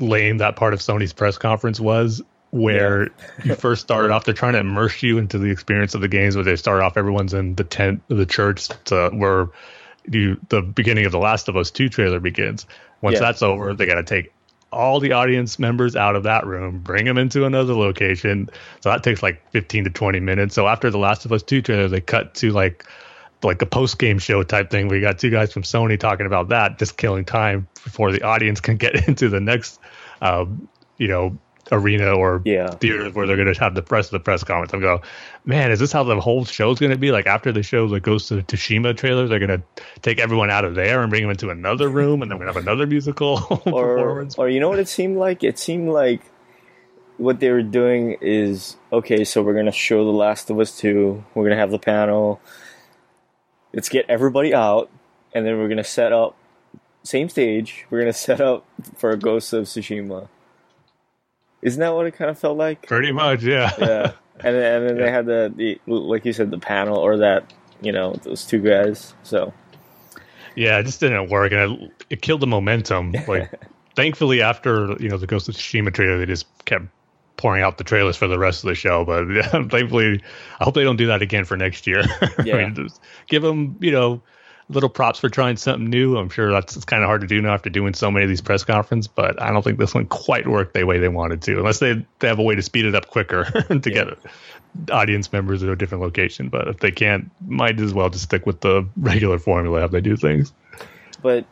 lame 0.00 0.38
that 0.38 0.54
part 0.54 0.74
of 0.74 0.80
Sony's 0.80 1.14
press 1.14 1.38
conference 1.38 1.80
was. 1.80 2.22
Where 2.50 3.04
yeah. 3.04 3.10
you 3.44 3.54
first 3.54 3.82
started 3.82 4.10
off, 4.12 4.24
they're 4.24 4.32
trying 4.32 4.52
to 4.52 4.60
immerse 4.60 5.02
you 5.02 5.18
into 5.18 5.38
the 5.38 5.50
experience 5.50 5.94
of 5.94 6.00
the 6.00 6.08
games. 6.08 6.36
Where 6.36 6.44
they 6.44 6.56
start 6.56 6.80
off, 6.82 6.96
everyone's 6.96 7.34
in 7.34 7.54
the 7.54 7.64
tent 7.64 8.02
of 8.08 8.18
the 8.18 8.26
church, 8.26 8.68
to 8.84 9.10
where 9.10 9.48
you 10.08 10.38
the 10.50 10.62
beginning 10.62 11.06
of 11.06 11.12
the 11.12 11.18
Last 11.18 11.48
of 11.48 11.56
Us 11.56 11.70
Two 11.70 11.88
trailer 11.88 12.20
begins. 12.20 12.66
Once 13.00 13.14
yeah. 13.14 13.20
that's 13.20 13.42
over, 13.42 13.74
they 13.74 13.84
got 13.84 13.96
to 13.96 14.04
take 14.04 14.32
all 14.76 15.00
the 15.00 15.12
audience 15.12 15.58
members 15.58 15.96
out 15.96 16.14
of 16.14 16.22
that 16.24 16.46
room, 16.46 16.78
bring 16.78 17.06
them 17.06 17.18
into 17.18 17.44
another 17.44 17.74
location. 17.74 18.48
So 18.80 18.90
that 18.90 19.02
takes 19.02 19.22
like 19.22 19.42
15 19.50 19.84
to 19.84 19.90
20 19.90 20.20
minutes. 20.20 20.54
So 20.54 20.68
after 20.68 20.90
the 20.90 20.98
Last 20.98 21.24
of 21.24 21.32
Us 21.32 21.42
2 21.42 21.62
trailer, 21.62 21.88
they 21.88 22.00
cut 22.00 22.34
to 22.36 22.52
like 22.52 22.84
like 23.42 23.60
a 23.62 23.66
post 23.66 23.98
game 23.98 24.18
show 24.18 24.42
type 24.42 24.70
thing. 24.70 24.88
We 24.88 25.00
got 25.00 25.18
two 25.18 25.30
guys 25.30 25.52
from 25.52 25.62
Sony 25.62 25.98
talking 25.98 26.26
about 26.26 26.48
that, 26.48 26.78
just 26.78 26.96
killing 26.96 27.24
time 27.24 27.68
before 27.84 28.12
the 28.12 28.22
audience 28.22 28.60
can 28.60 28.76
get 28.76 29.08
into 29.08 29.28
the 29.28 29.40
next, 29.40 29.80
um, 30.20 30.68
you 30.98 31.08
know, 31.08 31.36
arena 31.72 32.12
or 32.12 32.42
yeah. 32.44 32.70
theater 32.70 33.10
where 33.10 33.26
they're 33.26 33.36
going 33.36 33.52
to 33.52 33.60
have 33.60 33.74
the 33.74 33.82
press 33.82 34.06
of 34.06 34.12
the 34.12 34.20
press 34.20 34.44
conference. 34.44 34.72
I 34.72 34.78
go, 34.78 35.02
man, 35.44 35.70
is 35.70 35.80
this 35.80 35.92
how 35.92 36.04
the 36.04 36.20
whole 36.20 36.44
show 36.44 36.70
is 36.70 36.78
going 36.78 36.92
to 36.92 36.98
be? 36.98 37.10
Like 37.10 37.26
after 37.26 37.52
the 37.52 37.62
show 37.62 37.88
that 37.88 38.00
goes 38.00 38.26
to 38.28 38.36
the 38.36 38.42
Tsushima 38.42 38.96
trailer, 38.96 39.26
they're 39.26 39.38
going 39.38 39.60
to 39.60 39.82
take 40.02 40.18
everyone 40.18 40.50
out 40.50 40.64
of 40.64 40.74
there 40.74 41.02
and 41.02 41.10
bring 41.10 41.22
them 41.22 41.30
into 41.30 41.50
another 41.50 41.88
room, 41.88 42.22
and 42.22 42.30
then 42.30 42.38
we 42.38 42.46
have 42.46 42.56
another 42.56 42.86
musical 42.86 43.38
or, 43.66 43.96
performance. 43.96 44.36
Or 44.36 44.48
you 44.48 44.60
know 44.60 44.68
what 44.68 44.78
it 44.78 44.88
seemed 44.88 45.16
like? 45.16 45.42
It 45.42 45.58
seemed 45.58 45.88
like 45.88 46.22
what 47.16 47.40
they 47.40 47.50
were 47.50 47.62
doing 47.62 48.16
is 48.20 48.76
okay. 48.92 49.24
So 49.24 49.42
we're 49.42 49.54
going 49.54 49.66
to 49.66 49.72
show 49.72 50.04
The 50.04 50.10
Last 50.10 50.50
of 50.50 50.58
Us 50.58 50.76
two. 50.76 51.24
We're 51.34 51.44
going 51.44 51.56
to 51.56 51.60
have 51.60 51.70
the 51.70 51.78
panel. 51.78 52.40
Let's 53.72 53.88
get 53.88 54.06
everybody 54.08 54.54
out, 54.54 54.90
and 55.34 55.44
then 55.44 55.58
we're 55.58 55.68
going 55.68 55.76
to 55.78 55.84
set 55.84 56.12
up 56.12 56.36
same 57.02 57.28
stage. 57.28 57.86
We're 57.90 58.00
going 58.00 58.12
to 58.12 58.18
set 58.18 58.40
up 58.40 58.64
for 58.96 59.10
a 59.10 59.18
Ghost 59.18 59.52
of 59.52 59.64
Tsushima 59.64 60.28
isn't 61.66 61.80
that 61.80 61.94
what 61.94 62.06
it 62.06 62.12
kind 62.12 62.30
of 62.30 62.38
felt 62.38 62.56
like? 62.56 62.86
Pretty 62.86 63.10
much, 63.10 63.42
yeah. 63.42 63.72
yeah, 63.78 64.12
and 64.38 64.54
then, 64.54 64.82
and 64.82 64.88
then 64.88 64.96
yeah. 64.96 65.04
they 65.04 65.10
had 65.10 65.26
the, 65.26 65.52
the 65.56 65.92
like 65.92 66.24
you 66.24 66.32
said 66.32 66.52
the 66.52 66.58
panel 66.58 66.96
or 66.96 67.18
that 67.18 67.52
you 67.82 67.90
know 67.90 68.12
those 68.22 68.44
two 68.44 68.60
guys. 68.60 69.14
So 69.24 69.52
yeah, 70.54 70.78
it 70.78 70.84
just 70.84 71.00
didn't 71.00 71.28
work, 71.28 71.50
and 71.52 71.72
it, 71.72 71.92
it 72.10 72.22
killed 72.22 72.40
the 72.40 72.46
momentum. 72.46 73.14
Like 73.26 73.52
thankfully, 73.96 74.42
after 74.42 74.96
you 75.00 75.08
know 75.08 75.18
the 75.18 75.26
Ghost 75.26 75.48
of 75.48 75.56
Tsushima 75.56 75.92
trailer, 75.92 76.18
they 76.18 76.26
just 76.26 76.46
kept 76.66 76.84
pouring 77.36 77.62
out 77.62 77.78
the 77.78 77.84
trailers 77.84 78.16
for 78.16 78.28
the 78.28 78.38
rest 78.38 78.62
of 78.62 78.68
the 78.68 78.76
show. 78.76 79.04
But 79.04 79.28
yeah, 79.28 79.48
thankfully, 79.68 80.22
I 80.60 80.64
hope 80.64 80.74
they 80.74 80.84
don't 80.84 80.96
do 80.96 81.08
that 81.08 81.20
again 81.20 81.44
for 81.44 81.56
next 81.56 81.84
year. 81.88 82.04
Yeah. 82.44 82.56
I 82.56 82.68
mean, 82.68 82.88
give 83.26 83.42
them 83.42 83.76
you 83.80 83.90
know 83.90 84.22
little 84.68 84.88
props 84.88 85.20
for 85.20 85.28
trying 85.28 85.56
something 85.56 85.88
new. 85.88 86.16
I'm 86.16 86.28
sure 86.28 86.50
that's 86.50 86.84
kind 86.84 87.02
of 87.02 87.06
hard 87.06 87.20
to 87.20 87.26
do 87.26 87.40
now 87.40 87.54
after 87.54 87.70
doing 87.70 87.94
so 87.94 88.10
many 88.10 88.24
of 88.24 88.28
these 88.28 88.40
press 88.40 88.64
conferences, 88.64 89.08
but 89.08 89.40
I 89.40 89.52
don't 89.52 89.62
think 89.62 89.78
this 89.78 89.94
one 89.94 90.06
quite 90.06 90.46
worked 90.46 90.74
the 90.74 90.84
way 90.84 90.98
they 90.98 91.08
wanted 91.08 91.42
to, 91.42 91.58
unless 91.58 91.78
they, 91.78 92.04
they 92.18 92.28
have 92.28 92.38
a 92.38 92.42
way 92.42 92.56
to 92.56 92.62
speed 92.62 92.84
it 92.84 92.94
up 92.94 93.06
quicker 93.06 93.44
to 93.68 93.80
yeah. 93.90 94.04
get 94.04 94.18
audience 94.90 95.32
members 95.32 95.62
at 95.62 95.68
a 95.68 95.76
different 95.76 96.02
location. 96.02 96.48
But 96.48 96.68
if 96.68 96.78
they 96.80 96.90
can't, 96.90 97.30
might 97.46 97.78
as 97.80 97.94
well 97.94 98.10
just 98.10 98.24
stick 98.24 98.44
with 98.44 98.60
the 98.60 98.86
regular 98.96 99.38
formula 99.38 99.80
how 99.80 99.88
they 99.88 100.00
do 100.00 100.16
things. 100.16 100.52
But 101.22 101.46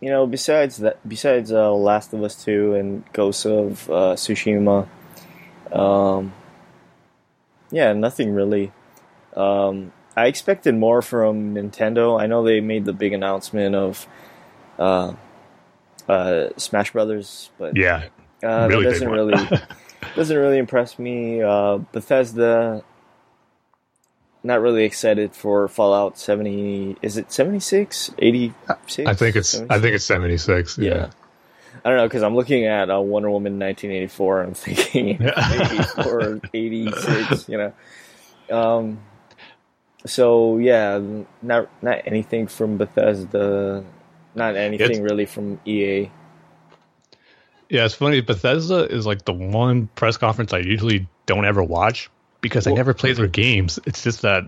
you 0.00 0.10
know, 0.10 0.26
besides 0.26 0.78
that, 0.78 1.06
besides 1.08 1.50
uh, 1.50 1.72
Last 1.72 2.12
of 2.12 2.22
Us 2.22 2.42
Two 2.42 2.74
and 2.74 3.04
Ghost 3.12 3.46
of 3.46 3.90
uh, 3.90 4.14
Tsushima, 4.14 4.86
um, 5.72 6.32
yeah, 7.70 7.92
nothing 7.92 8.32
really. 8.32 8.72
Um, 9.34 9.92
I 10.16 10.26
expected 10.26 10.74
more 10.74 11.02
from 11.02 11.54
Nintendo. 11.54 12.20
I 12.20 12.26
know 12.26 12.42
they 12.42 12.60
made 12.60 12.86
the 12.86 12.94
big 12.94 13.12
announcement 13.12 13.74
of 13.74 14.06
uh, 14.78 15.12
uh, 16.08 16.48
Smash 16.56 16.92
Brothers, 16.92 17.50
but 17.58 17.76
yeah, 17.76 18.04
uh, 18.42 18.66
really 18.68 18.84
that 18.84 18.90
doesn't 18.92 19.10
really 19.10 19.34
doesn't 20.16 20.36
really 20.36 20.58
impress 20.58 20.98
me. 20.98 21.42
Uh, 21.42 21.78
Bethesda, 21.92 22.82
not 24.42 24.62
really 24.62 24.84
excited 24.84 25.34
for 25.34 25.68
Fallout 25.68 26.18
70. 26.18 26.96
Is 27.02 27.18
it 27.18 27.30
76, 27.30 28.12
86? 28.18 28.98
I 29.06 29.12
think 29.12 29.36
it's 29.36 29.50
76? 29.50 29.70
I 29.70 29.80
think 29.80 29.94
it's 29.94 30.04
76. 30.04 30.78
Yeah. 30.78 30.88
yeah. 30.88 31.10
I 31.84 31.90
don't 31.90 31.98
know 31.98 32.08
because 32.08 32.22
I'm 32.22 32.34
looking 32.34 32.64
at 32.64 32.90
uh, 32.90 33.00
Wonder 33.00 33.30
Woman 33.30 33.58
1984 33.58 34.40
and 34.40 34.48
I'm 34.48 34.54
thinking 34.54 35.08
84, 36.00 36.40
86. 36.54 37.48
You 37.50 37.58
know. 37.58 37.72
Um, 38.50 38.98
so 40.06 40.58
yeah, 40.58 41.00
not 41.42 41.68
not 41.82 42.02
anything 42.06 42.46
from 42.46 42.76
Bethesda, 42.76 43.84
not 44.34 44.56
anything 44.56 44.90
it's, 44.90 44.98
really 45.00 45.26
from 45.26 45.60
EA. 45.66 46.10
Yeah, 47.68 47.84
it's 47.84 47.94
funny. 47.94 48.20
Bethesda 48.20 48.84
is 48.92 49.06
like 49.06 49.24
the 49.24 49.32
one 49.32 49.88
press 49.96 50.16
conference 50.16 50.52
I 50.52 50.58
usually 50.58 51.06
don't 51.26 51.44
ever 51.44 51.62
watch 51.62 52.10
because 52.40 52.66
well, 52.66 52.74
I 52.74 52.76
never 52.76 52.94
play 52.94 53.12
their 53.12 53.26
games. 53.26 53.78
It's 53.86 54.02
just 54.02 54.22
that 54.22 54.44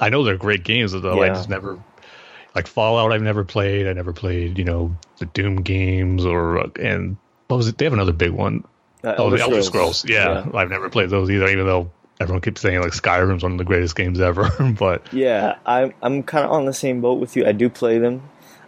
I 0.00 0.08
know 0.08 0.22
they're 0.22 0.36
great 0.36 0.64
games, 0.64 0.92
though 0.92 1.22
yeah. 1.22 1.30
I 1.32 1.34
just 1.34 1.48
never 1.48 1.78
like 2.54 2.66
Fallout. 2.66 3.12
I've 3.12 3.22
never 3.22 3.44
played. 3.44 3.86
I 3.86 3.92
never 3.92 4.12
played, 4.12 4.58
you 4.58 4.64
know, 4.64 4.96
the 5.18 5.26
Doom 5.26 5.56
games 5.56 6.24
or 6.24 6.70
and 6.78 7.16
what 7.48 7.56
was 7.56 7.68
it? 7.68 7.78
They 7.78 7.84
have 7.84 7.92
another 7.92 8.12
big 8.12 8.30
one. 8.30 8.64
Uh, 9.02 9.14
oh, 9.18 9.30
the 9.30 9.40
Elder 9.40 9.62
Scrolls. 9.62 10.04
Yeah, 10.04 10.44
yeah, 10.44 10.58
I've 10.58 10.70
never 10.70 10.90
played 10.90 11.10
those 11.10 11.30
either, 11.30 11.48
even 11.48 11.66
though 11.66 11.90
everyone 12.20 12.40
keeps 12.42 12.60
saying 12.60 12.80
like 12.80 12.92
Skyrim's 12.92 13.42
one 13.42 13.52
of 13.52 13.58
the 13.58 13.64
greatest 13.64 13.96
games 13.96 14.20
ever. 14.20 14.50
but 14.78 15.12
yeah, 15.12 15.58
I'm 15.66 15.92
I'm 16.02 16.22
kind 16.22 16.44
of 16.44 16.52
on 16.52 16.66
the 16.66 16.72
same 16.72 17.00
boat 17.00 17.18
with 17.18 17.36
you. 17.36 17.46
I 17.46 17.52
do 17.52 17.68
play 17.68 17.98
them. 17.98 18.22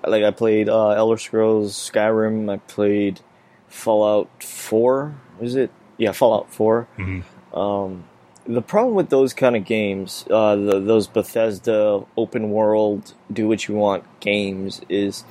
Like 0.04 0.24
I 0.24 0.32
played 0.32 0.68
uh, 0.68 0.90
Elder 0.90 1.18
Scrolls, 1.18 1.74
Skyrim. 1.74 2.50
I 2.50 2.56
played 2.56 3.20
Fallout 3.68 4.42
Four. 4.42 5.14
Is 5.40 5.54
it? 5.54 5.70
Yeah, 5.98 6.12
Fallout 6.12 6.52
4 6.52 6.88
mm-hmm. 6.98 7.56
um, 7.56 8.04
the 8.46 8.62
problem 8.62 8.94
with 8.94 9.10
those 9.10 9.34
kind 9.34 9.54
of 9.56 9.64
games, 9.64 10.26
uh, 10.30 10.56
the, 10.56 10.80
those 10.80 11.06
Bethesda 11.06 12.04
open 12.16 12.50
world, 12.50 13.14
do 13.32 13.46
what 13.46 13.68
you 13.68 13.74
want 13.74 14.04
games, 14.20 14.80
is 14.88 15.24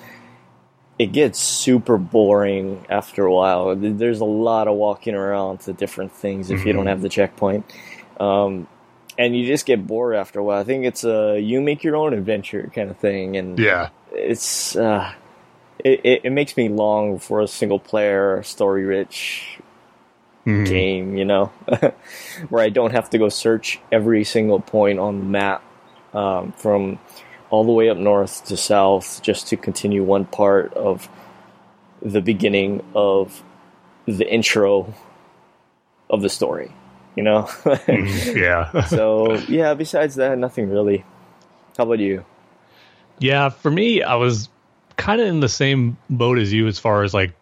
it 0.97 1.11
gets 1.11 1.39
super 1.39 1.97
boring 1.97 2.85
after 2.89 3.25
a 3.25 3.33
while. 3.33 3.75
There's 3.75 4.19
a 4.19 4.25
lot 4.25 4.67
of 4.67 4.75
walking 4.75 5.15
around 5.15 5.61
to 5.61 5.73
different 5.73 6.11
things 6.11 6.49
if 6.49 6.59
mm-hmm. 6.59 6.67
you 6.67 6.73
don't 6.73 6.81
mm-hmm. 6.81 6.89
have 6.89 7.01
the 7.01 7.09
checkpoint. 7.09 7.65
Um, 8.19 8.67
and 9.17 9.35
you 9.35 9.45
just 9.45 9.65
get 9.65 9.85
bored 9.85 10.15
after 10.15 10.39
a 10.39 10.43
while. 10.43 10.59
I 10.59 10.63
think 10.63 10.85
it's 10.85 11.03
a 11.03 11.39
you 11.39 11.61
make 11.61 11.83
your 11.83 11.95
own 11.95 12.13
adventure 12.13 12.71
kind 12.73 12.89
of 12.89 12.97
thing, 12.97 13.37
and 13.37 13.59
yeah, 13.59 13.89
it's 14.11 14.75
uh, 14.75 15.13
it, 15.79 16.01
it, 16.03 16.21
it 16.25 16.29
makes 16.31 16.55
me 16.57 16.69
long 16.69 17.19
for 17.19 17.41
a 17.41 17.47
single 17.47 17.79
player, 17.79 18.41
story 18.43 18.85
rich 18.85 19.59
mm. 20.45 20.65
game, 20.65 21.17
you 21.17 21.25
know, 21.25 21.45
where 22.49 22.63
I 22.63 22.69
don't 22.69 22.91
have 22.91 23.09
to 23.11 23.17
go 23.17 23.29
search 23.29 23.79
every 23.91 24.23
single 24.23 24.59
point 24.59 24.99
on 24.99 25.19
the 25.19 25.25
map 25.25 25.63
um, 26.13 26.51
from 26.53 26.99
all 27.49 27.63
the 27.63 27.71
way 27.71 27.89
up 27.89 27.97
north 27.97 28.45
to 28.45 28.55
south 28.55 29.21
just 29.21 29.47
to 29.47 29.57
continue 29.57 30.03
one 30.03 30.25
part 30.25 30.73
of 30.73 31.09
the 32.01 32.21
beginning 32.21 32.83
of 32.95 33.43
the 34.05 34.27
intro 34.27 34.93
of 36.09 36.21
the 36.21 36.29
story, 36.29 36.73
you 37.15 37.23
know? 37.23 37.43
mm, 37.43 38.35
yeah. 38.35 38.85
so, 38.85 39.33
yeah, 39.47 39.73
besides 39.73 40.15
that, 40.15 40.37
nothing 40.37 40.69
really. 40.69 41.05
How 41.77 41.83
about 41.83 41.99
you? 41.99 42.25
Yeah, 43.19 43.49
for 43.49 43.71
me, 43.71 44.01
I 44.01 44.15
was 44.15 44.49
kind 44.97 45.21
of 45.21 45.27
in 45.27 45.39
the 45.39 45.49
same 45.49 45.97
boat 46.09 46.37
as 46.37 46.51
you 46.51 46.67
as 46.67 46.77
far 46.77 47.03
as 47.03 47.13
like 47.13 47.33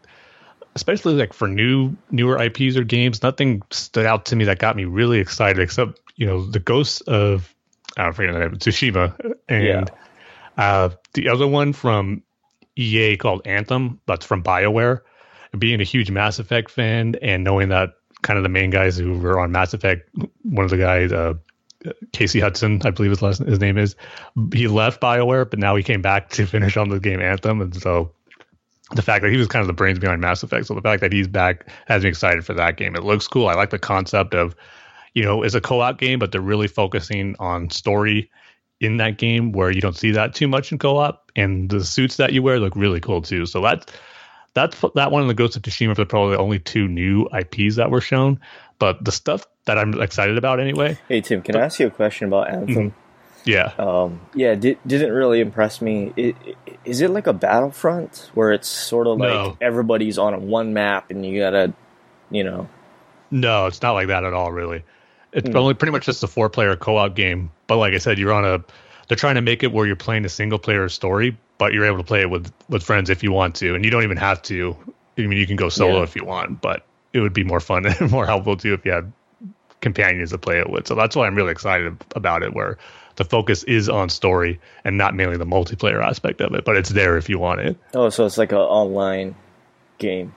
especially 0.75 1.13
like 1.15 1.33
for 1.33 1.47
new 1.47 1.95
newer 2.11 2.41
IPs 2.41 2.77
or 2.77 2.83
games, 2.83 3.23
nothing 3.23 3.61
stood 3.71 4.05
out 4.05 4.25
to 4.25 4.35
me 4.35 4.45
that 4.45 4.59
got 4.59 4.75
me 4.75 4.85
really 4.85 5.19
excited 5.19 5.61
except 5.61 5.99
you 6.15 6.25
know 6.25 6.45
the 6.45 6.59
ghosts 6.59 7.01
of 7.01 7.53
I 7.97 8.03
don't 8.03 8.13
forget 8.13 8.33
the 8.33 8.39
name 8.39 8.51
Tsushima 8.51 9.35
and 9.49 9.65
yeah. 9.65 9.85
uh, 10.57 10.89
the 11.13 11.29
other 11.29 11.47
one 11.47 11.73
from 11.73 12.23
EA 12.75 13.17
called 13.17 13.41
Anthem 13.45 13.99
that's 14.05 14.25
from 14.25 14.43
Bioware. 14.43 14.99
Being 15.57 15.81
a 15.81 15.83
huge 15.83 16.11
Mass 16.11 16.37
Effect 16.37 16.69
fan 16.69 17.15
and 17.23 17.43
knowing 17.43 17.69
that 17.69 17.89
kind 18.21 18.37
of 18.37 18.43
the 18.43 18.49
main 18.49 18.69
guys 18.69 18.97
who 18.97 19.17
were 19.17 19.39
on 19.39 19.51
Mass 19.51 19.73
Effect, 19.73 20.09
one 20.43 20.65
of 20.65 20.71
the 20.71 20.77
guys, 20.77 21.11
uh, 21.11 21.33
Casey 22.11 22.39
Hudson, 22.39 22.81
I 22.83 22.89
believe 22.89 23.11
his 23.11 23.21
last 23.21 23.39
his 23.39 23.59
name 23.59 23.77
is, 23.77 23.95
he 24.53 24.67
left 24.67 25.01
Bioware, 25.01 25.49
but 25.49 25.59
now 25.59 25.75
he 25.75 25.83
came 25.83 26.01
back 26.01 26.29
to 26.31 26.45
finish 26.45 26.75
on 26.75 26.89
the 26.89 26.99
game 26.99 27.21
Anthem, 27.21 27.61
and 27.61 27.75
so 27.75 28.11
the 28.91 29.01
fact 29.01 29.21
that 29.21 29.31
he 29.31 29.37
was 29.37 29.47
kind 29.47 29.61
of 29.61 29.67
the 29.67 29.73
brains 29.73 29.99
behind 29.99 30.19
Mass 30.21 30.41
Effect. 30.43 30.65
So 30.65 30.73
the 30.73 30.81
fact 30.81 31.01
that 31.01 31.13
he's 31.13 31.27
back 31.27 31.67
has 31.85 32.03
me 32.03 32.09
excited 32.09 32.45
for 32.45 32.53
that 32.55 32.75
game. 32.77 32.95
It 32.95 33.03
looks 33.03 33.27
cool. 33.27 33.47
I 33.47 33.53
like 33.53 33.69
the 33.69 33.79
concept 33.79 34.33
of, 34.33 34.55
you 35.13 35.23
know, 35.23 35.43
it's 35.43 35.55
a 35.55 35.61
co-op 35.61 35.99
game, 35.99 36.17
but 36.17 36.31
they're 36.31 36.41
really 36.41 36.67
focusing 36.67 37.35
on 37.39 37.69
story 37.69 38.31
in 38.79 38.97
that 38.97 39.17
game 39.17 39.51
where 39.51 39.69
you 39.69 39.81
don't 39.81 39.95
see 39.95 40.11
that 40.11 40.33
too 40.33 40.47
much 40.47 40.71
in 40.71 40.79
co-op. 40.79 41.31
And 41.35 41.69
the 41.69 41.85
suits 41.85 42.17
that 42.17 42.33
you 42.33 42.41
wear 42.41 42.59
look 42.59 42.75
really 42.75 42.99
cool 42.99 43.21
too. 43.21 43.45
So 43.45 43.61
that's 43.61 43.85
that's 44.59 44.79
that 44.95 45.11
one 45.11 45.21
and 45.21 45.29
the 45.29 45.33
Ghost 45.33 45.55
of 45.55 45.61
Tsushima 45.61 45.97
are 45.97 46.05
probably 46.05 46.35
the 46.35 46.41
only 46.41 46.59
two 46.59 46.87
new 46.87 47.27
IPs 47.33 47.75
that 47.77 47.91
were 47.91 48.01
shown. 48.01 48.39
But 48.77 49.03
the 49.03 49.11
stuff 49.11 49.45
that 49.65 49.77
I'm 49.77 50.01
excited 50.01 50.37
about 50.37 50.59
anyway. 50.59 50.97
Hey 51.07 51.21
Tim, 51.21 51.41
can 51.41 51.53
but, 51.53 51.61
I 51.61 51.65
ask 51.65 51.79
you 51.79 51.87
a 51.87 51.91
question 51.91 52.27
about 52.27 52.49
Anthem? 52.49 52.91
Mm-hmm. 52.91 52.99
Yeah. 53.45 53.73
Um, 53.77 54.21
yeah, 54.33 54.55
did, 54.55 54.77
didn't 54.85 55.11
really 55.11 55.39
impress 55.39 55.81
me. 55.81 56.13
It, 56.15 56.35
it, 56.45 56.79
is 56.85 57.01
it 57.01 57.09
like 57.09 57.27
a 57.27 57.33
Battlefront 57.33 58.29
where 58.33 58.51
it's 58.51 58.67
sort 58.67 59.07
of 59.07 59.17
like 59.17 59.29
no. 59.29 59.57
everybody's 59.61 60.17
on 60.17 60.47
one 60.47 60.73
map 60.73 61.09
and 61.09 61.25
you 61.25 61.39
gotta, 61.39 61.73
you 62.29 62.43
know? 62.43 62.69
No, 63.31 63.67
it's 63.67 63.81
not 63.81 63.93
like 63.93 64.07
that 64.07 64.23
at 64.23 64.33
all, 64.33 64.51
really. 64.51 64.83
It's 65.31 65.49
hmm. 65.49 65.55
only 65.55 65.73
pretty 65.73 65.91
much 65.91 66.05
just 66.05 66.23
a 66.23 66.27
four 66.27 66.49
player 66.49 66.75
co 66.75 66.97
op 66.97 67.15
game. 67.15 67.51
But 67.67 67.77
like 67.77 67.93
I 67.93 67.97
said, 67.97 68.17
you're 68.17 68.33
on 68.33 68.45
a, 68.45 68.63
they're 69.07 69.17
trying 69.17 69.35
to 69.35 69.41
make 69.41 69.63
it 69.63 69.71
where 69.71 69.85
you're 69.85 69.95
playing 69.95 70.25
a 70.25 70.29
single 70.29 70.59
player 70.59 70.89
story, 70.89 71.37
but 71.59 71.73
you're 71.73 71.85
able 71.85 71.97
to 71.97 72.03
play 72.03 72.21
it 72.21 72.29
with, 72.31 72.51
with 72.69 72.81
friends 72.81 73.11
if 73.11 73.21
you 73.21 73.31
want 73.31 73.53
to. 73.55 73.75
And 73.75 73.85
you 73.85 73.91
don't 73.91 74.03
even 74.03 74.17
have 74.17 74.41
to. 74.43 74.75
I 75.19 75.27
mean, 75.27 75.37
you 75.37 75.45
can 75.45 75.57
go 75.57 75.69
solo 75.69 75.97
yeah. 75.97 76.03
if 76.03 76.15
you 76.15 76.25
want, 76.25 76.61
but 76.61 76.85
it 77.13 77.19
would 77.19 77.33
be 77.33 77.43
more 77.43 77.59
fun 77.59 77.85
and 77.99 78.09
more 78.09 78.25
helpful 78.25 78.57
too 78.57 78.73
if 78.73 78.83
you 78.85 78.91
had 78.91 79.13
companions 79.81 80.31
to 80.31 80.39
play 80.39 80.59
it 80.59 80.69
with. 80.69 80.87
So 80.87 80.95
that's 80.95 81.15
why 81.15 81.27
I'm 81.27 81.35
really 81.35 81.51
excited 81.51 81.95
about 82.15 82.41
it, 82.41 82.53
where 82.53 82.79
the 83.17 83.25
focus 83.25 83.63
is 83.63 83.89
on 83.89 84.09
story 84.09 84.59
and 84.83 84.97
not 84.97 85.13
mainly 85.13 85.37
the 85.37 85.45
multiplayer 85.45 86.03
aspect 86.03 86.41
of 86.41 86.53
it, 86.53 86.63
but 86.63 86.77
it's 86.77 86.89
there 86.89 87.17
if 87.17 87.29
you 87.29 87.37
want 87.37 87.59
it. 87.61 87.77
Oh, 87.93 88.09
so 88.09 88.25
it's 88.25 88.37
like 88.37 88.53
an 88.53 88.59
online 88.59 89.35
game. 89.97 90.33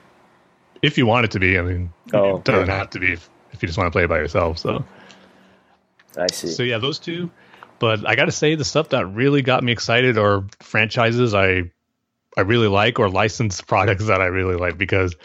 If 0.81 0.97
you 0.97 1.05
want 1.05 1.23
it 1.23 1.31
to 1.31 1.39
be, 1.39 1.57
I 1.57 1.61
mean, 1.61 1.93
oh, 2.13 2.37
it 2.37 2.43
doesn't 2.43 2.67
have 2.67 2.89
to 2.91 2.99
be 2.99 3.13
if, 3.13 3.29
if 3.53 3.61
you 3.61 3.67
just 3.67 3.77
want 3.77 3.87
to 3.87 3.91
play 3.91 4.03
it 4.03 4.09
by 4.09 4.17
yourself. 4.17 4.57
So, 4.57 4.83
I 6.17 6.27
see. 6.27 6.49
So 6.49 6.63
yeah, 6.63 6.77
those 6.77 6.99
two. 6.99 7.31
But 7.83 8.07
I 8.07 8.15
got 8.15 8.25
to 8.25 8.31
say, 8.31 8.55
the 8.55 8.63
stuff 8.63 8.89
that 8.89 9.07
really 9.07 9.41
got 9.41 9.61
me 9.61 9.73
excited 9.73 10.17
are 10.17 10.45
franchises 10.61 11.33
I 11.33 11.63
I 12.37 12.41
really 12.41 12.69
like 12.69 12.97
or 12.97 13.09
licensed 13.09 13.67
products 13.67 14.05
that 14.05 14.21
I 14.21 14.27
really 14.27 14.55
like 14.55 14.77
because 14.77 15.17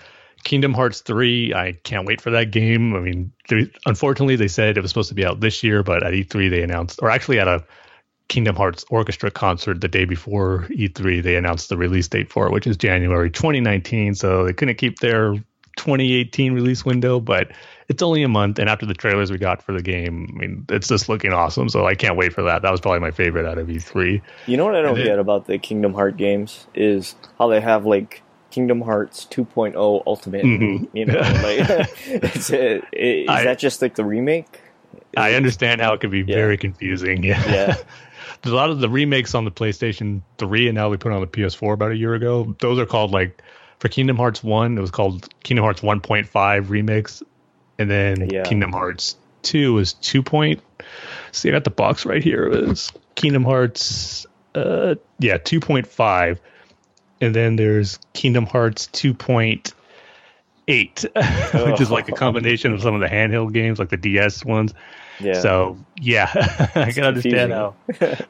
Kingdom 0.42 0.74
Hearts 0.74 1.00
3, 1.02 1.54
I 1.54 1.78
can't 1.84 2.04
wait 2.04 2.20
for 2.20 2.30
that 2.30 2.50
game. 2.50 2.96
I 2.96 2.98
mean, 2.98 3.32
unfortunately, 3.86 4.34
they 4.34 4.48
said 4.48 4.76
it 4.76 4.80
was 4.80 4.90
supposed 4.90 5.08
to 5.10 5.14
be 5.14 5.24
out 5.24 5.38
this 5.38 5.62
year, 5.62 5.84
but 5.84 6.02
at 6.02 6.12
E3 6.12 6.50
they 6.50 6.64
announced, 6.64 6.98
or 7.00 7.10
actually 7.10 7.38
at 7.38 7.46
a 7.46 7.64
Kingdom 8.26 8.56
Hearts 8.56 8.84
Orchestra 8.90 9.30
concert 9.30 9.80
the 9.80 9.86
day 9.86 10.04
before 10.04 10.66
E3, 10.68 11.22
they 11.22 11.36
announced 11.36 11.68
the 11.68 11.76
release 11.76 12.08
date 12.08 12.28
for 12.28 12.48
it, 12.48 12.52
which 12.52 12.66
is 12.66 12.76
January 12.76 13.30
2019. 13.30 14.16
So 14.16 14.44
they 14.44 14.52
couldn't 14.52 14.78
keep 14.78 14.98
their 14.98 15.34
2018 15.76 16.54
release 16.54 16.84
window, 16.84 17.20
but 17.20 17.52
it's 17.88 18.02
only 18.02 18.22
a 18.22 18.28
month. 18.28 18.58
And 18.58 18.68
after 18.68 18.86
the 18.86 18.94
trailers 18.94 19.30
we 19.30 19.38
got 19.38 19.62
for 19.62 19.72
the 19.72 19.82
game, 19.82 20.28
I 20.34 20.38
mean, 20.38 20.66
it's 20.68 20.88
just 20.88 21.08
looking 21.08 21.32
awesome. 21.32 21.68
So 21.68 21.86
I 21.86 21.94
can't 21.94 22.16
wait 22.16 22.32
for 22.32 22.42
that. 22.42 22.62
That 22.62 22.70
was 22.70 22.80
probably 22.80 23.00
my 23.00 23.10
favorite 23.10 23.46
out 23.46 23.58
of 23.58 23.68
E3. 23.68 24.20
You 24.46 24.56
know 24.56 24.66
what 24.66 24.76
I 24.76 24.82
don't 24.82 24.96
get 24.96 25.18
about 25.18 25.46
the 25.46 25.58
Kingdom 25.58 25.94
Heart 25.94 26.16
games 26.16 26.66
is 26.74 27.14
how 27.38 27.48
they 27.48 27.60
have 27.60 27.86
like 27.86 28.22
Kingdom 28.50 28.82
Hearts 28.82 29.26
2.0 29.30 30.02
Ultimate. 30.06 30.44
Mm-hmm. 30.44 30.96
You 30.96 31.06
know, 31.06 31.18
like 31.18 31.88
it's 32.06 32.50
a, 32.50 32.82
is 32.92 33.28
I, 33.28 33.44
that 33.44 33.58
just 33.58 33.80
like 33.80 33.94
the 33.94 34.04
remake? 34.04 34.60
I 35.16 35.34
understand 35.34 35.80
how 35.80 35.94
it 35.94 36.00
can 36.00 36.10
be 36.10 36.20
yeah. 36.20 36.34
very 36.34 36.58
confusing. 36.58 37.22
Yeah. 37.22 37.42
yeah. 37.50 37.76
a 38.44 38.48
lot 38.50 38.70
of 38.70 38.80
the 38.80 38.88
remakes 38.88 39.34
on 39.34 39.44
the 39.44 39.50
PlayStation 39.50 40.20
3 40.36 40.68
and 40.68 40.74
now 40.74 40.90
we 40.90 40.96
put 40.98 41.12
on 41.12 41.20
the 41.20 41.26
PS4 41.26 41.72
about 41.72 41.92
a 41.92 41.96
year 41.96 42.14
ago. 42.14 42.54
Those 42.60 42.78
are 42.78 42.86
called 42.86 43.12
like 43.12 43.42
for 43.78 43.88
Kingdom 43.88 44.16
Hearts 44.16 44.42
1, 44.42 44.76
it 44.76 44.80
was 44.80 44.90
called 44.90 45.28
Kingdom 45.42 45.64
Hearts 45.64 45.80
1.5 45.80 46.28
remix. 46.66 47.22
And 47.78 47.90
then 47.90 48.28
yeah. 48.30 48.42
Kingdom 48.42 48.72
Hearts 48.72 49.16
2 49.42 49.74
was 49.74 49.94
2. 49.94 50.22
Point, 50.22 50.60
see, 51.32 51.48
I 51.48 51.52
got 51.52 51.64
the 51.64 51.70
box 51.70 52.04
right 52.04 52.22
here. 52.22 52.46
It 52.46 52.68
was 52.68 52.92
Kingdom 53.14 53.44
Hearts, 53.44 54.26
uh, 54.54 54.96
yeah, 55.20 55.38
2.5 55.38 56.38
and 57.20 57.34
then 57.34 57.56
there's 57.56 57.98
Kingdom 58.12 58.46
Hearts 58.46 58.86
2.8, 58.92 61.66
which 61.70 61.80
is 61.80 61.90
like 61.90 62.08
a 62.08 62.12
combination 62.12 62.72
of 62.72 62.80
some 62.82 62.94
of 62.94 63.00
the 63.00 63.08
handheld 63.08 63.52
games, 63.52 63.78
like 63.78 63.90
the 63.90 63.96
DS 63.96 64.44
ones. 64.44 64.74
Yeah. 65.20 65.40
So 65.40 65.78
yeah, 66.00 66.30
I 66.76 66.92
can 66.92 67.04
understand 67.04 67.52
how 67.52 67.74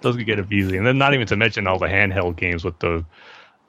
those 0.01 0.17
could 0.17 0.27
get 0.27 0.37
confusing, 0.37 0.79
and 0.79 0.87
then 0.87 0.97
not 0.99 1.15
even 1.15 1.27
to 1.27 1.37
mention 1.37 1.67
all 1.67 1.79
the 1.79 1.89
handheld 1.89 2.37
games 2.37 2.65
with 2.65 2.79
the 2.79 3.05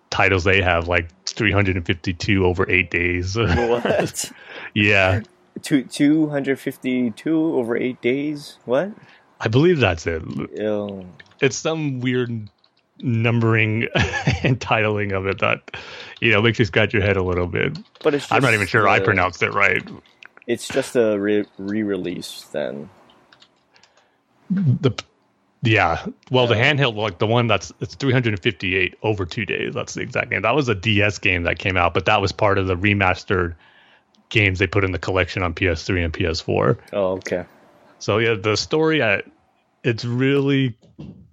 titles 0.09 0.45
they 0.45 0.61
have, 0.61 0.87
like 0.87 1.09
352 1.25 2.45
over 2.45 2.69
eight 2.69 2.89
days. 2.89 3.37
What? 3.47 4.31
yeah. 4.73 5.21
Two, 5.61 5.83
252 5.83 7.55
over 7.55 7.77
eight 7.77 8.01
days? 8.01 8.57
What? 8.65 8.91
I 9.39 9.47
believe 9.47 9.79
that's 9.79 10.05
it. 10.05 10.23
Ew. 10.55 11.05
It's 11.39 11.55
some 11.55 11.99
weird 12.01 12.49
numbering 13.01 13.87
and 14.43 14.59
titling 14.59 15.13
of 15.13 15.25
it 15.25 15.39
that 15.39 15.77
you 16.19 16.31
know 16.31 16.41
makes 16.41 16.59
you 16.59 16.65
scratch 16.65 16.93
your 16.93 17.01
head 17.01 17.17
a 17.17 17.23
little 17.23 17.47
bit. 17.47 17.77
But 18.03 18.13
it's 18.13 18.31
I'm 18.31 18.41
not 18.41 18.53
even 18.53 18.67
sure 18.67 18.87
I 18.87 18.99
pronounced 18.99 19.41
it 19.43 19.53
right. 19.53 19.81
It's 20.47 20.67
just 20.67 20.95
a 20.95 21.17
re- 21.17 21.45
release 21.57 22.45
then. 22.51 22.89
The 24.49 24.91
yeah, 25.61 26.05
well, 26.31 26.47
the 26.47 26.55
handheld 26.55 26.95
like 26.95 27.19
the 27.19 27.27
one 27.27 27.47
that's 27.47 27.71
it's 27.81 27.95
358 27.95 28.95
over 29.03 29.25
two 29.25 29.45
days. 29.45 29.73
That's 29.73 29.93
the 29.93 30.01
exact 30.01 30.29
game. 30.29 30.41
That 30.41 30.55
was 30.55 30.69
a 30.69 30.75
DS 30.75 31.19
game 31.19 31.43
that 31.43 31.59
came 31.59 31.77
out, 31.77 31.93
but 31.93 32.05
that 32.05 32.21
was 32.21 32.31
part 32.31 32.57
of 32.57 32.67
the 32.67 32.75
remastered 32.75 33.55
games 34.29 34.59
they 34.59 34.67
put 34.67 34.83
in 34.83 34.91
the 34.91 34.99
collection 34.99 35.43
on 35.43 35.53
PS3 35.53 36.05
and 36.05 36.13
PS4. 36.13 36.77
Oh, 36.93 37.13
okay. 37.13 37.45
So 37.99 38.17
yeah, 38.17 38.35
the 38.35 38.55
story, 38.55 39.03
I, 39.03 39.23
it's 39.83 40.05
really 40.05 40.77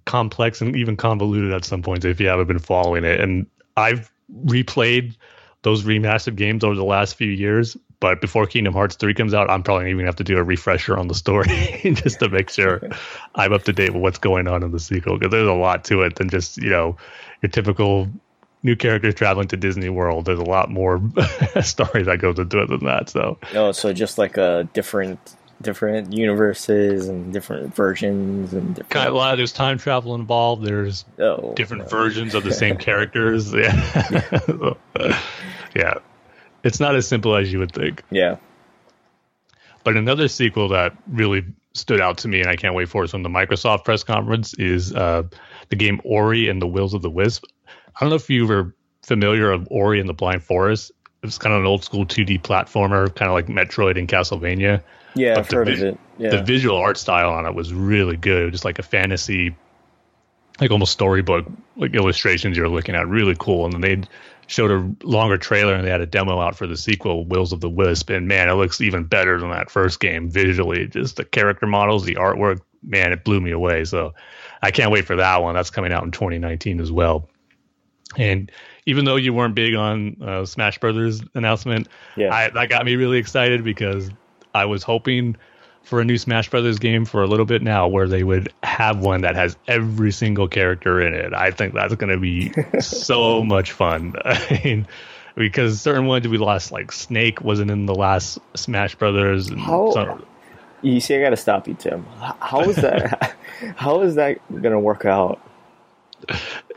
complex 0.05 0.61
and 0.61 0.77
even 0.77 0.97
convoluted 0.97 1.53
at 1.53 1.65
some 1.65 1.83
points 1.83 2.05
if 2.05 2.21
you 2.21 2.29
haven't 2.29 2.47
been 2.47 2.59
following 2.59 3.05
it. 3.05 3.21
And 3.21 3.47
I've 3.77 4.11
replayed 4.45 5.17
those 5.63 5.85
remastered 5.85 6.37
games 6.37 6.65
over 6.65 6.75
the 6.75 6.85
last 6.85 7.17
few 7.17 7.31
years. 7.31 7.77
But 7.99 8.21
before 8.21 8.47
Kingdom 8.47 8.75
Hearts 8.75 8.97
3 8.97 9.15
comes 9.15 9.33
out, 9.33 9.51
I'm 9.51 9.63
probably 9.63 9.87
even 9.87 9.99
gonna 9.99 10.09
have 10.09 10.17
to 10.17 10.25
do 10.25 10.37
a 10.37 10.43
refresher 10.43 10.99
on 10.99 11.09
the 11.09 11.15
story 11.15 11.49
just 11.83 12.21
to 12.21 12.29
make 12.29 12.51
sure 12.51 12.83
I'm 13.35 13.53
up 13.53 13.65
to 13.65 13.73
date 13.73 13.93
with 13.93 14.03
what's 14.03 14.19
going 14.19 14.49
on 14.49 14.63
in 14.63 14.71
the 14.71 14.79
sequel 14.79 15.19
because 15.19 15.33
there's 15.33 15.49
a 15.49 15.55
lot 15.55 15.85
to 15.87 16.03
it 16.03 16.17
than 16.17 16.29
just, 16.29 16.59
you 16.59 16.71
know, 16.71 16.97
your 17.43 17.51
typical 17.51 18.09
new 18.63 18.77
characters 18.77 19.15
traveling 19.15 19.49
to 19.49 19.57
Disney 19.57 19.89
World. 19.89 20.25
There's 20.25 20.39
a 20.39 20.45
lot 20.45 20.71
more 20.71 21.01
story 21.63 22.03
that 22.03 22.19
goes 22.21 22.39
into 22.39 22.63
it 22.63 22.69
than 22.69 22.85
that. 22.85 23.11
So, 23.11 23.39
oh, 23.55 23.73
so 23.73 23.93
just 23.93 24.19
like 24.19 24.37
a 24.37 24.69
different 24.73 25.37
different 25.63 26.13
universes 26.13 27.09
and 27.09 27.33
different 27.33 27.75
versions 27.75 28.53
and 28.53 28.75
different... 28.75 28.91
kind 28.91 29.09
of 29.09 29.15
a 29.15 29.17
lot 29.17 29.33
of 29.33 29.39
there's 29.39 29.53
time 29.53 29.79
travel 29.79 30.15
involved. 30.15 30.65
There's 30.65 31.05
oh, 31.19 31.55
different 31.55 31.85
no. 31.85 31.89
versions 31.89 32.35
of 32.35 32.45
the 32.45 32.53
same 32.55 32.77
characters. 32.77 33.55
Yeah. 33.67 34.75
yeah, 35.75 35.95
it's 36.63 36.81
not 36.81 36.97
as 36.97 37.07
simple 37.07 37.37
as 37.37 37.53
you 37.53 37.59
would 37.59 37.73
think. 37.73 38.03
Yeah. 38.11 38.37
But 39.85 39.97
another 39.97 40.29
sequel 40.29 40.69
that 40.71 40.97
really 41.07 41.45
stood 41.75 42.01
out 42.01 42.19
to 42.19 42.29
me, 42.29 42.41
and 42.41 42.49
I 42.49 42.57
can't 42.57 42.75
wait 42.75 42.89
for 42.89 43.05
it 43.05 43.11
from 43.11 43.23
the 43.23 43.29
Microsoft 43.29 43.85
press 43.85 44.03
conference, 44.03 44.55
is 44.55 44.93
uh, 44.95 45.25
the 45.69 45.77
game 45.77 46.01
Ori 46.05 46.49
and 46.49 46.61
the 46.61 46.67
Wills 46.67 46.95
of 46.95 47.03
the 47.03 47.11
Wisp. 47.11 47.45
I 47.97 48.01
don't 48.01 48.11
know 48.11 48.17
if 48.17 48.29
you 48.29 48.47
were 48.47 48.75
familiar 49.03 49.51
of 49.51 49.67
Ori 49.71 50.01
and 50.01 50.09
the 50.09 50.15
Blind 50.15 50.43
Forest. 50.43 50.93
It's 51.23 51.39
kind 51.39 51.55
of 51.55 51.63
an 51.63 51.67
old 51.67 51.83
school 51.83 52.05
2D 52.05 52.43
platformer, 52.43 53.13
kind 53.15 53.29
of 53.29 53.35
like 53.35 53.47
Metroid 53.47 53.99
and 53.99 54.07
Castlevania. 54.07 54.83
Yeah, 55.15 55.35
but 55.35 55.39
I've 55.39 55.51
heard 55.51 55.67
vi- 55.69 55.73
of 55.73 55.83
it. 55.83 55.99
Yeah. 56.19 56.31
The 56.31 56.43
visual 56.43 56.77
art 56.77 56.99
style 56.99 57.31
on 57.31 57.47
it 57.47 57.55
was 57.55 57.73
really 57.73 58.17
good. 58.17 58.43
It 58.43 58.45
was 58.47 58.53
Just 58.53 58.65
like 58.65 58.79
a 58.79 58.83
fantasy, 58.83 59.57
like 60.61 60.71
almost 60.71 60.93
storybook, 60.93 61.47
like 61.77 61.95
illustrations 61.95 62.57
you're 62.57 62.69
looking 62.69 62.95
at. 62.95 63.09
Really 63.09 63.35
cool. 63.39 63.65
And 63.65 63.73
then 63.73 63.81
they 63.81 64.09
showed 64.47 64.71
a 64.71 65.07
longer 65.07 65.39
trailer 65.39 65.75
and 65.75 65.85
they 65.85 65.91
had 65.91 66.03
a 66.03 66.07
demo 66.07 66.39
out 66.41 66.57
for 66.57 66.67
the 66.67 66.77
sequel, 66.77 67.25
Wills 67.25 67.53
of 67.53 67.61
the 67.61 67.71
Wisp. 67.71 68.11
And 68.11 68.29
man, 68.29 68.49
it 68.49 68.55
looks 68.55 68.81
even 68.81 69.05
better 69.05 69.41
than 69.41 69.51
that 69.51 69.71
first 69.71 70.01
game 70.01 70.31
visually. 70.31 70.87
Just 70.87 71.17
the 71.17 71.25
character 71.25 71.67
models, 71.67 72.05
the 72.05 72.17
artwork, 72.17 72.61
man, 72.83 73.13
it 73.13 73.25
blew 73.25 73.41
me 73.41 73.53
away. 73.53 73.85
So 73.85 74.13
I 74.63 74.71
can't 74.71 74.91
wait 74.91 75.07
for 75.07 75.17
that 75.17 75.43
one. 75.43 75.55
That's 75.55 75.71
coming 75.71 75.93
out 75.93 76.05
in 76.05 76.11
2019 76.11 76.81
as 76.81 76.93
well. 76.93 77.29
And 78.17 78.51
even 78.87 79.05
though 79.05 79.17
you 79.17 79.33
weren't 79.33 79.55
big 79.55 79.75
on 79.75 80.17
uh, 80.23 80.45
Smash 80.45 80.79
Brothers 80.79 81.23
announcement, 81.35 81.89
yeah. 82.17 82.35
I, 82.35 82.51
that 82.51 82.69
got 82.69 82.85
me 82.85 82.97
really 82.97 83.19
excited 83.19 83.65
because 83.65 84.11
I 84.55 84.65
was 84.65 84.83
hoping 84.83 85.37
for 85.83 86.01
a 86.01 86.05
new 86.05 86.19
Smash 86.19 86.51
Brothers 86.51 86.79
game 86.79 87.05
for 87.05 87.23
a 87.23 87.27
little 87.27 87.47
bit 87.47 87.63
now 87.63 87.87
where 87.87 88.09
they 88.09 88.25
would 88.25 88.53
have 88.65 88.99
one 88.99 89.21
that 89.21 89.37
has 89.37 89.57
every 89.69 90.11
single 90.11 90.49
character 90.49 91.01
in 91.01 91.15
it. 91.15 91.33
I 91.33 91.53
think 91.53 91.75
that's 91.75 91.95
going 91.95 92.13
to 92.13 92.19
be 92.19 92.53
so 92.81 93.45
much 93.45 93.73
fun. 93.73 94.15
I 94.25 94.61
mean, 94.65 94.87
because 95.37 95.81
certain 95.81 96.07
ones 96.07 96.27
we 96.27 96.39
lost, 96.39 96.73
like 96.73 96.91
Snake 96.91 97.41
wasn't 97.41 97.71
in 97.71 97.87
the 97.87 97.95
last 97.95 98.39
Smash 98.55 98.97
Brothers. 98.97 99.49
How, 99.51 99.93
some, 99.93 100.27
you 100.83 101.01
see, 101.01 101.17
I 101.17 101.21
got 101.21 101.31
to 101.31 101.37
stop 101.37 101.69
you, 101.69 101.75
Tim. 101.75 102.05
How 102.41 102.63
is 102.63 102.77
that? 102.77 103.37
how 103.77 104.01
is 104.03 104.17
that 104.17 104.41
going 104.51 104.73
to 104.73 104.81
work 104.81 105.05
out? 105.05 105.41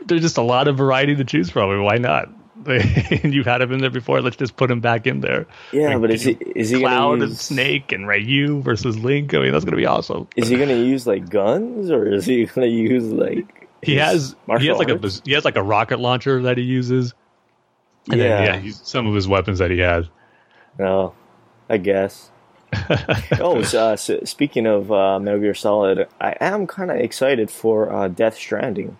There's 0.04 0.22
just 0.22 0.38
a 0.38 0.42
lot 0.42 0.68
of 0.68 0.76
variety 0.76 1.16
to 1.16 1.24
choose 1.24 1.50
from. 1.50 1.82
Why 1.82 1.96
not? 1.96 2.28
and 2.66 3.32
you've 3.32 3.46
had 3.46 3.62
him 3.62 3.72
in 3.72 3.80
there 3.80 3.90
before. 3.90 4.20
Let's 4.20 4.36
just 4.36 4.56
put 4.56 4.70
him 4.70 4.80
back 4.80 5.06
in 5.06 5.20
there. 5.20 5.46
Yeah, 5.72 5.94
like, 5.94 6.00
but 6.02 6.10
is 6.10 6.22
he 6.24 6.32
is 6.54 6.68
he 6.68 6.80
Cloud 6.80 7.20
use... 7.20 7.30
and 7.30 7.38
Snake 7.38 7.92
and 7.92 8.06
Ryu 8.06 8.60
versus 8.60 8.98
Link? 8.98 9.32
I 9.32 9.38
mean, 9.38 9.52
that's 9.52 9.64
gonna 9.64 9.78
be 9.78 9.86
awesome. 9.86 10.28
Is 10.36 10.48
he 10.48 10.58
gonna 10.58 10.74
use 10.74 11.06
like 11.06 11.30
guns 11.30 11.90
or 11.90 12.12
is 12.12 12.26
he 12.26 12.44
gonna 12.54 12.66
use 12.66 13.04
like? 13.04 13.68
He 13.82 13.96
has 13.96 14.36
he 14.58 14.66
has 14.66 14.76
like 14.76 14.90
arts? 14.90 15.20
a 15.20 15.22
he 15.24 15.32
has 15.32 15.44
like 15.46 15.56
a 15.56 15.62
rocket 15.62 16.00
launcher 16.00 16.42
that 16.42 16.58
he 16.58 16.64
uses. 16.64 17.14
And 18.10 18.20
yeah, 18.20 18.44
then, 18.44 18.64
yeah, 18.64 18.72
some 18.82 19.06
of 19.06 19.14
his 19.14 19.26
weapons 19.26 19.58
that 19.60 19.70
he 19.70 19.78
has. 19.78 20.06
Oh, 20.78 21.14
I 21.68 21.78
guess. 21.78 22.30
oh, 23.40 23.62
so, 23.62 23.88
uh, 23.88 23.96
so 23.96 24.20
speaking 24.24 24.66
of 24.66 24.92
uh, 24.92 25.18
Metal 25.18 25.40
Gear 25.40 25.54
Solid, 25.54 26.08
I 26.20 26.36
am 26.40 26.66
kind 26.66 26.90
of 26.90 26.98
excited 26.98 27.50
for 27.50 27.92
uh, 27.92 28.08
Death 28.08 28.36
Stranding, 28.36 28.96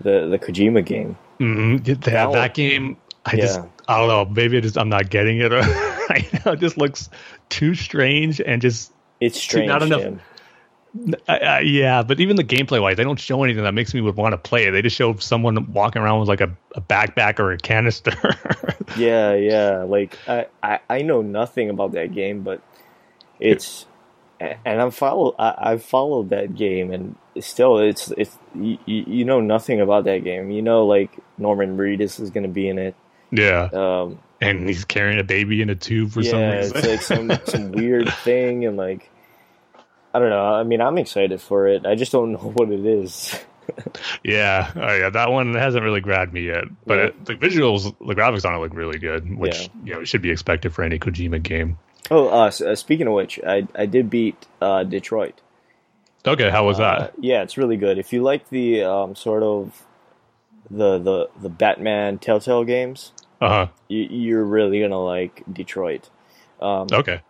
the 0.00 0.28
the 0.28 0.38
Kojima 0.38 0.84
game. 0.84 1.16
Mm-hmm. 1.40 1.76
That, 1.84 2.00
that, 2.02 2.32
that 2.32 2.54
game, 2.54 2.96
I 3.24 3.36
yeah. 3.36 3.42
just, 3.42 3.60
I 3.86 3.98
don't 3.98 4.08
know. 4.08 4.24
Maybe 4.24 4.60
just, 4.60 4.76
I'm 4.76 4.88
not 4.88 5.08
getting 5.10 5.38
it 5.38 5.48
right 6.10 6.44
now. 6.44 6.52
It 6.52 6.60
just 6.60 6.76
looks 6.76 7.10
too 7.48 7.74
strange 7.74 8.40
and 8.40 8.60
just 8.60 8.92
it's 9.20 9.40
strange. 9.40 9.68
Not 9.68 9.82
enough. 9.82 10.20
Uh, 11.28 11.60
yeah, 11.62 12.02
but 12.02 12.18
even 12.18 12.36
the 12.36 12.44
gameplay 12.44 12.80
wise, 12.80 12.96
they 12.96 13.04
don't 13.04 13.20
show 13.20 13.44
anything 13.44 13.62
that 13.62 13.74
makes 13.74 13.92
me 13.92 14.00
would 14.00 14.16
want 14.16 14.32
to 14.32 14.38
play 14.38 14.66
it. 14.66 14.70
They 14.70 14.82
just 14.82 14.96
show 14.96 15.14
someone 15.16 15.72
walking 15.72 16.00
around 16.00 16.20
with 16.20 16.28
like 16.28 16.40
a, 16.40 16.56
a 16.74 16.80
backpack 16.80 17.38
or 17.38 17.52
a 17.52 17.58
canister. 17.58 18.12
yeah, 18.96 19.34
yeah. 19.34 19.82
Like 19.82 20.18
I, 20.26 20.46
I, 20.62 20.80
I 20.88 21.02
know 21.02 21.20
nothing 21.22 21.70
about 21.70 21.92
that 21.92 22.14
game, 22.14 22.42
but 22.42 22.62
it's 23.38 23.86
and 24.40 24.80
I'm 24.80 24.90
follow 24.90 25.34
I, 25.38 25.72
I've 25.72 25.84
followed 25.84 26.30
that 26.30 26.54
game, 26.54 26.90
and 26.90 27.16
still, 27.44 27.78
it's 27.78 28.12
it's 28.16 28.36
you, 28.54 28.78
you 28.86 29.24
know 29.24 29.40
nothing 29.40 29.80
about 29.80 30.04
that 30.04 30.24
game. 30.24 30.50
You 30.50 30.62
know, 30.62 30.86
like 30.86 31.10
Norman 31.36 31.76
Reedus 31.76 32.20
is 32.20 32.30
going 32.30 32.44
to 32.44 32.48
be 32.48 32.68
in 32.68 32.78
it. 32.78 32.94
Yeah. 33.30 33.68
Um, 33.72 34.18
and 34.40 34.68
he's 34.68 34.84
carrying 34.84 35.18
a 35.18 35.24
baby 35.24 35.62
in 35.62 35.70
a 35.70 35.74
tube 35.74 36.12
for 36.12 36.20
yeah, 36.20 36.30
some 36.30 36.40
reason. 36.40 36.76
it's 36.76 36.86
like 36.86 37.02
some 37.02 37.46
some 37.46 37.72
weird 37.72 38.12
thing, 38.24 38.64
and 38.64 38.76
like 38.76 39.10
I 40.14 40.18
don't 40.18 40.30
know. 40.30 40.54
I 40.54 40.62
mean, 40.62 40.80
I'm 40.80 40.98
excited 40.98 41.40
for 41.40 41.66
it. 41.68 41.86
I 41.86 41.94
just 41.94 42.12
don't 42.12 42.32
know 42.32 42.52
what 42.54 42.70
it 42.70 42.84
is. 42.84 43.38
yeah, 44.24 44.72
oh, 44.76 44.94
yeah, 44.94 45.10
that 45.10 45.30
one 45.30 45.54
hasn't 45.54 45.84
really 45.84 46.00
grabbed 46.00 46.32
me 46.32 46.46
yet. 46.46 46.64
But 46.86 46.98
yeah. 46.98 47.04
it, 47.04 47.24
the 47.26 47.34
visuals, 47.34 47.84
the 47.84 48.14
graphics 48.14 48.46
on 48.46 48.54
it 48.54 48.58
look 48.58 48.72
really 48.74 48.98
good, 48.98 49.36
which 49.36 49.60
yeah. 49.60 49.68
you 49.84 49.94
know 49.94 50.04
should 50.04 50.22
be 50.22 50.30
expected 50.30 50.72
for 50.72 50.82
any 50.82 50.98
Kojima 50.98 51.42
game. 51.42 51.78
Oh, 52.10 52.28
uh, 52.28 52.50
uh, 52.64 52.74
speaking 52.74 53.06
of 53.06 53.12
which, 53.12 53.38
I 53.46 53.66
I 53.74 53.86
did 53.86 54.08
beat 54.08 54.46
uh, 54.62 54.84
Detroit. 54.84 55.40
Okay, 56.28 56.50
how 56.50 56.66
was 56.66 56.78
that? 56.78 57.00
Uh, 57.00 57.10
yeah, 57.20 57.42
it's 57.42 57.56
really 57.56 57.76
good. 57.76 57.98
If 57.98 58.12
you 58.12 58.22
like 58.22 58.48
the 58.50 58.84
um, 58.84 59.16
sort 59.16 59.42
of 59.42 59.84
the 60.70 60.98
the 60.98 61.30
the 61.40 61.48
Batman 61.48 62.18
Telltale 62.18 62.64
games, 62.64 63.12
uh-huh. 63.40 63.68
you, 63.88 64.38
are 64.38 64.44
really 64.44 64.80
gonna 64.80 65.02
like 65.02 65.42
Detroit. 65.52 66.08
Um, 66.60 66.88
okay. 66.92 67.20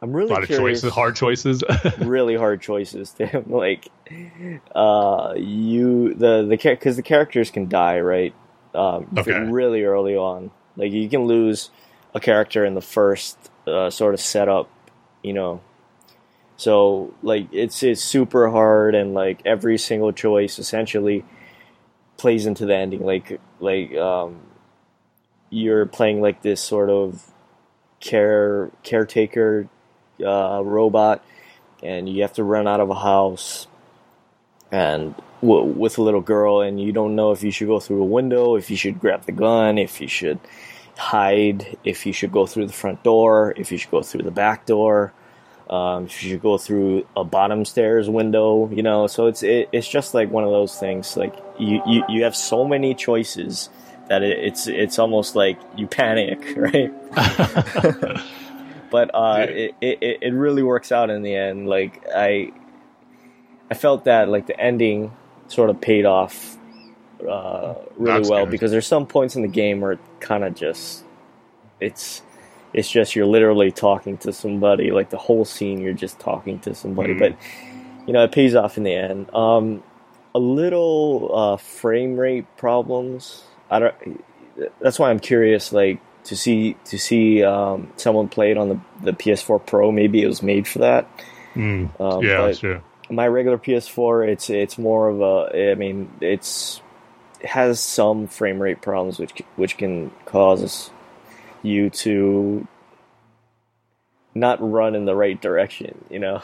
I'm 0.00 0.12
really 0.12 0.30
a 0.30 0.34
lot 0.34 0.46
curious, 0.46 0.82
of 0.82 0.90
choices, 0.90 0.92
hard 0.92 1.14
choices, 1.16 1.64
really 1.98 2.34
hard 2.34 2.60
choices. 2.60 3.10
Tim. 3.16 3.44
like, 3.46 3.88
uh, 4.74 5.34
you 5.36 6.14
the 6.14 6.42
the 6.42 6.56
because 6.56 6.96
the 6.96 7.02
characters 7.02 7.50
can 7.50 7.68
die 7.68 8.00
right, 8.00 8.34
um, 8.74 9.06
okay. 9.16 9.32
really 9.32 9.84
early 9.84 10.16
on. 10.16 10.50
Like 10.76 10.90
you 10.90 11.08
can 11.08 11.26
lose 11.26 11.70
a 12.14 12.20
character 12.20 12.64
in 12.64 12.74
the 12.74 12.80
first 12.80 13.38
uh, 13.66 13.90
sort 13.90 14.14
of 14.14 14.20
setup, 14.20 14.68
you 15.22 15.32
know. 15.32 15.60
So 16.56 17.14
like 17.22 17.48
it's 17.52 17.82
it's 17.82 18.02
super 18.02 18.50
hard 18.50 18.94
and 18.94 19.14
like 19.14 19.40
every 19.44 19.78
single 19.78 20.12
choice 20.12 20.58
essentially 20.58 21.24
plays 22.16 22.46
into 22.46 22.66
the 22.66 22.76
ending. 22.76 23.04
Like 23.04 23.40
like 23.60 23.94
um, 23.96 24.40
you're 25.50 25.86
playing 25.86 26.20
like 26.20 26.42
this 26.42 26.60
sort 26.60 26.90
of 26.90 27.32
care 28.00 28.70
caretaker 28.82 29.68
uh, 30.24 30.62
robot, 30.64 31.24
and 31.82 32.08
you 32.08 32.22
have 32.22 32.34
to 32.34 32.44
run 32.44 32.68
out 32.68 32.80
of 32.80 32.90
a 32.90 32.94
house 32.94 33.66
and 34.70 35.14
w- 35.40 35.64
with 35.64 35.98
a 35.98 36.02
little 36.02 36.20
girl, 36.20 36.60
and 36.60 36.80
you 36.80 36.92
don't 36.92 37.14
know 37.14 37.32
if 37.32 37.42
you 37.42 37.50
should 37.50 37.68
go 37.68 37.80
through 37.80 38.02
a 38.02 38.06
window, 38.06 38.56
if 38.56 38.70
you 38.70 38.76
should 38.76 39.00
grab 39.00 39.24
the 39.24 39.32
gun, 39.32 39.78
if 39.78 40.00
you 40.00 40.08
should 40.08 40.38
hide, 40.96 41.76
if 41.84 42.06
you 42.06 42.12
should 42.12 42.32
go 42.32 42.46
through 42.46 42.66
the 42.66 42.72
front 42.72 43.02
door, 43.02 43.54
if 43.56 43.72
you 43.72 43.78
should 43.78 43.90
go 43.90 44.02
through 44.02 44.22
the 44.22 44.30
back 44.30 44.66
door, 44.66 45.12
um, 45.70 46.06
should 46.08 46.42
go 46.42 46.58
through 46.58 47.06
a 47.16 47.24
bottom 47.24 47.64
stairs 47.64 48.08
window, 48.08 48.68
you 48.70 48.82
know. 48.82 49.06
So 49.06 49.26
it's 49.26 49.42
it, 49.42 49.68
it's 49.72 49.88
just 49.88 50.14
like 50.14 50.30
one 50.30 50.44
of 50.44 50.50
those 50.50 50.78
things. 50.78 51.16
Like 51.16 51.34
you, 51.58 51.82
you, 51.86 52.04
you 52.08 52.24
have 52.24 52.36
so 52.36 52.64
many 52.64 52.94
choices 52.94 53.70
that 54.08 54.22
it, 54.22 54.38
it's 54.38 54.66
it's 54.66 54.98
almost 54.98 55.36
like 55.36 55.58
you 55.76 55.86
panic, 55.86 56.42
right? 56.56 56.92
but 58.90 59.10
uh, 59.14 59.46
it, 59.48 59.74
it 59.80 60.18
it 60.22 60.32
really 60.34 60.62
works 60.62 60.92
out 60.92 61.10
in 61.10 61.22
the 61.22 61.34
end. 61.34 61.68
Like 61.68 62.04
I 62.14 62.52
I 63.70 63.74
felt 63.74 64.04
that 64.04 64.28
like 64.28 64.46
the 64.46 64.58
ending 64.60 65.12
sort 65.48 65.70
of 65.70 65.80
paid 65.80 66.06
off 66.06 66.56
uh, 67.28 67.74
really 67.96 68.18
That's 68.18 68.30
well 68.30 68.44
good. 68.44 68.50
because 68.50 68.70
there's 68.70 68.86
some 68.86 69.06
points 69.06 69.36
in 69.36 69.42
the 69.42 69.48
game 69.48 69.80
where 69.80 69.92
it 69.92 70.00
kind 70.20 70.44
of 70.44 70.54
just 70.54 71.04
it's 71.80 72.22
it's 72.72 72.90
just 72.90 73.14
you're 73.14 73.26
literally 73.26 73.70
talking 73.70 74.16
to 74.18 74.32
somebody 74.32 74.90
like 74.90 75.10
the 75.10 75.18
whole 75.18 75.44
scene 75.44 75.80
you're 75.80 75.92
just 75.92 76.18
talking 76.18 76.58
to 76.58 76.74
somebody 76.74 77.14
mm. 77.14 77.18
but 77.18 77.36
you 78.06 78.12
know 78.12 78.24
it 78.24 78.32
pays 78.32 78.54
off 78.54 78.76
in 78.76 78.84
the 78.84 78.94
end 78.94 79.32
um, 79.34 79.82
a 80.34 80.38
little 80.38 81.30
uh, 81.34 81.56
frame 81.56 82.16
rate 82.16 82.46
problems 82.56 83.44
i 83.70 83.78
don't 83.78 83.94
that's 84.80 84.98
why 84.98 85.10
i'm 85.10 85.20
curious 85.20 85.72
like 85.72 86.00
to 86.24 86.36
see 86.36 86.76
to 86.84 86.98
see 86.98 87.42
um, 87.42 87.90
someone 87.96 88.28
play 88.28 88.50
it 88.50 88.56
on 88.56 88.68
the, 88.68 88.80
the 89.02 89.12
ps4 89.12 89.64
pro 89.64 89.90
maybe 89.90 90.22
it 90.22 90.26
was 90.26 90.42
made 90.42 90.66
for 90.66 90.80
that 90.80 91.08
mm. 91.54 91.88
um, 92.00 92.22
yeah 92.22 92.52
sure 92.52 92.82
my 93.10 93.26
regular 93.26 93.58
ps4 93.58 94.28
it's 94.28 94.48
it's 94.48 94.78
more 94.78 95.08
of 95.08 95.20
a 95.20 95.72
i 95.72 95.74
mean 95.74 96.10
it's 96.20 96.80
has 97.44 97.80
some 97.80 98.26
frame 98.26 98.60
rate 98.60 98.80
problems, 98.82 99.18
which 99.18 99.42
which 99.56 99.76
can 99.76 100.10
cause 100.24 100.90
you 101.62 101.90
to 101.90 102.66
not 104.34 104.58
run 104.60 104.94
in 104.94 105.04
the 105.04 105.14
right 105.14 105.40
direction, 105.40 106.04
you 106.10 106.18
know. 106.18 106.42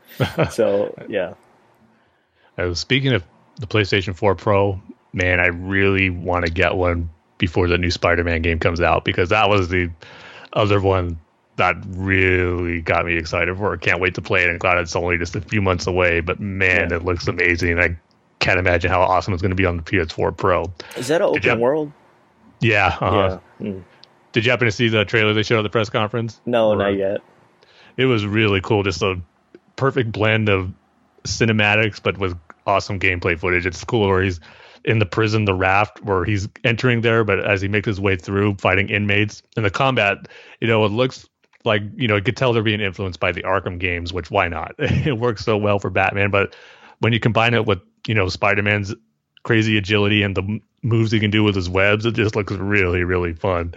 so 0.50 0.94
yeah. 1.08 1.34
Uh, 2.56 2.74
speaking 2.74 3.12
of 3.12 3.24
the 3.56 3.66
PlayStation 3.66 4.14
4 4.14 4.34
Pro, 4.34 4.80
man, 5.12 5.40
I 5.40 5.46
really 5.46 6.10
want 6.10 6.46
to 6.46 6.52
get 6.52 6.76
one 6.76 7.10
before 7.38 7.68
the 7.68 7.78
new 7.78 7.90
Spider-Man 7.90 8.42
game 8.42 8.58
comes 8.58 8.80
out 8.80 9.04
because 9.04 9.30
that 9.30 9.48
was 9.48 9.68
the 9.68 9.90
other 10.52 10.80
one 10.80 11.18
that 11.56 11.76
really 11.86 12.80
got 12.80 13.06
me 13.06 13.16
excited 13.16 13.56
for. 13.56 13.76
Can't 13.76 14.00
wait 14.00 14.14
to 14.14 14.22
play 14.22 14.44
it. 14.44 14.50
And 14.50 14.58
glad 14.58 14.78
it's 14.78 14.96
only 14.96 15.18
just 15.18 15.36
a 15.36 15.40
few 15.40 15.62
months 15.62 15.86
away. 15.86 16.20
But 16.20 16.40
man, 16.40 16.90
yeah. 16.90 16.96
it 16.96 17.04
looks 17.04 17.28
amazing. 17.28 17.78
I 17.78 17.96
can't 18.40 18.58
imagine 18.58 18.90
how 18.90 19.02
awesome 19.02 19.34
it's 19.34 19.42
going 19.42 19.50
to 19.50 19.56
be 19.56 19.66
on 19.66 19.76
the 19.76 19.82
PS4 19.82 20.36
Pro. 20.36 20.72
Is 20.96 21.08
that 21.08 21.20
an 21.20 21.28
open 21.28 21.42
you, 21.42 21.56
world? 21.56 21.92
Yeah. 22.60 22.96
Uh-huh. 23.00 23.38
Yeah. 23.60 23.66
Mm. 23.66 23.84
Did 24.34 24.44
you 24.44 24.50
happen 24.50 24.66
to 24.66 24.72
see 24.72 24.88
the 24.88 25.04
trailer 25.04 25.32
they 25.32 25.44
showed 25.44 25.60
at 25.60 25.62
the 25.62 25.70
press 25.70 25.88
conference? 25.88 26.40
No, 26.44 26.70
or, 26.70 26.76
not 26.76 26.88
yet. 26.88 27.20
It 27.96 28.06
was 28.06 28.26
really 28.26 28.60
cool. 28.60 28.82
Just 28.82 29.00
a 29.00 29.20
perfect 29.76 30.10
blend 30.10 30.48
of 30.48 30.72
cinematics, 31.22 32.02
but 32.02 32.18
with 32.18 32.36
awesome 32.66 32.98
gameplay 32.98 33.38
footage. 33.38 33.64
It's 33.64 33.82
cool 33.84 34.08
where 34.08 34.22
he's 34.22 34.40
in 34.84 34.98
the 34.98 35.06
prison, 35.06 35.44
the 35.44 35.54
raft, 35.54 36.02
where 36.02 36.24
he's 36.24 36.48
entering 36.64 37.00
there, 37.00 37.22
but 37.22 37.48
as 37.48 37.62
he 37.62 37.68
makes 37.68 37.86
his 37.86 38.00
way 38.00 38.16
through 38.16 38.56
fighting 38.56 38.88
inmates 38.88 39.42
and 39.56 39.64
the 39.64 39.70
combat, 39.70 40.28
you 40.60 40.66
know, 40.66 40.84
it 40.84 40.90
looks 40.90 41.28
like 41.64 41.82
you 41.94 42.08
know, 42.08 42.16
you 42.16 42.22
could 42.22 42.36
tell 42.36 42.52
they're 42.52 42.62
being 42.64 42.80
influenced 42.80 43.20
by 43.20 43.30
the 43.30 43.44
Arkham 43.44 43.78
games, 43.78 44.12
which 44.12 44.32
why 44.32 44.48
not? 44.48 44.74
it 44.78 45.16
works 45.16 45.44
so 45.44 45.56
well 45.56 45.78
for 45.78 45.90
Batman, 45.90 46.30
but 46.30 46.56
when 46.98 47.12
you 47.12 47.20
combine 47.20 47.54
it 47.54 47.66
with 47.66 47.80
you 48.08 48.14
know 48.14 48.28
Spider-Man's 48.28 48.94
crazy 49.44 49.78
agility 49.78 50.22
and 50.22 50.36
the 50.36 50.60
moves 50.82 51.12
he 51.12 51.20
can 51.20 51.30
do 51.30 51.44
with 51.44 51.54
his 51.54 51.68
webs, 51.70 52.04
it 52.04 52.14
just 52.14 52.34
looks 52.34 52.52
really 52.52 53.04
really 53.04 53.32
fun. 53.32 53.74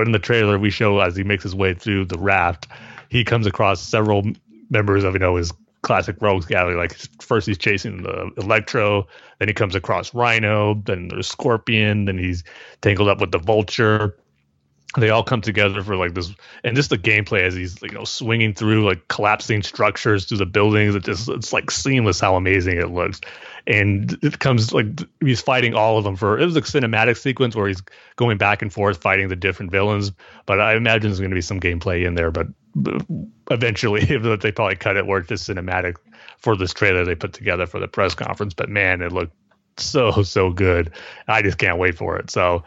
But 0.00 0.06
in 0.06 0.12
the 0.12 0.18
trailer, 0.18 0.58
we 0.58 0.70
show 0.70 0.98
as 1.00 1.14
he 1.14 1.24
makes 1.24 1.42
his 1.42 1.54
way 1.54 1.74
through 1.74 2.06
the 2.06 2.16
raft, 2.16 2.66
he 3.10 3.22
comes 3.22 3.46
across 3.46 3.82
several 3.82 4.22
members 4.70 5.04
of 5.04 5.12
you 5.12 5.18
know 5.18 5.36
his 5.36 5.52
classic 5.82 6.16
rogues 6.22 6.46
gallery. 6.46 6.74
Like 6.74 6.96
first 7.20 7.46
he's 7.46 7.58
chasing 7.58 8.02
the 8.02 8.30
Electro, 8.38 9.06
then 9.38 9.48
he 9.48 9.52
comes 9.52 9.74
across 9.74 10.14
Rhino, 10.14 10.80
then 10.86 11.08
there's 11.08 11.28
Scorpion, 11.28 12.06
then 12.06 12.16
he's 12.16 12.44
tangled 12.80 13.10
up 13.10 13.20
with 13.20 13.30
the 13.30 13.38
Vulture 13.40 14.16
they 14.96 15.10
all 15.10 15.22
come 15.22 15.40
together 15.40 15.82
for 15.82 15.96
like 15.96 16.14
this 16.14 16.32
and 16.64 16.74
just 16.74 16.90
the 16.90 16.98
gameplay 16.98 17.42
as 17.42 17.54
he's 17.54 17.80
you 17.82 17.90
know 17.90 18.04
swinging 18.04 18.52
through 18.52 18.84
like 18.84 19.06
collapsing 19.08 19.62
structures 19.62 20.24
through 20.24 20.38
the 20.38 20.46
buildings 20.46 20.94
it 20.94 21.04
just 21.04 21.28
it's 21.28 21.52
like 21.52 21.70
seamless 21.70 22.20
how 22.20 22.36
amazing 22.36 22.76
it 22.76 22.90
looks. 22.90 23.20
And 23.66 24.18
it 24.22 24.38
comes 24.38 24.72
like 24.72 24.86
he's 25.20 25.40
fighting 25.40 25.74
all 25.74 25.98
of 25.98 26.04
them 26.04 26.16
for 26.16 26.38
it 26.38 26.44
was 26.44 26.56
a 26.56 26.62
cinematic 26.62 27.16
sequence 27.16 27.54
where 27.54 27.68
he's 27.68 27.82
going 28.16 28.38
back 28.38 28.62
and 28.62 28.72
forth 28.72 29.00
fighting 29.00 29.28
the 29.28 29.36
different 29.36 29.70
villains 29.70 30.12
but 30.46 30.60
i 30.60 30.74
imagine 30.74 31.10
there's 31.10 31.20
going 31.20 31.30
to 31.30 31.34
be 31.34 31.42
some 31.42 31.60
gameplay 31.60 32.06
in 32.06 32.14
there 32.14 32.30
but 32.30 32.46
eventually 33.50 34.04
they 34.36 34.50
probably 34.50 34.76
cut 34.76 34.96
it 34.96 35.06
where 35.06 35.18
it's 35.18 35.28
just 35.28 35.48
cinematic 35.48 35.96
for 36.38 36.56
this 36.56 36.72
trailer 36.72 37.04
they 37.04 37.14
put 37.14 37.32
together 37.32 37.66
for 37.66 37.78
the 37.78 37.86
press 37.86 38.14
conference 38.14 38.54
but 38.54 38.68
man 38.68 39.02
it 39.02 39.12
looked 39.12 39.34
so 39.76 40.22
so 40.22 40.50
good. 40.50 40.92
I 41.28 41.42
just 41.42 41.58
can't 41.58 41.78
wait 41.78 41.96
for 41.96 42.16
it. 42.16 42.30
So 42.30 42.64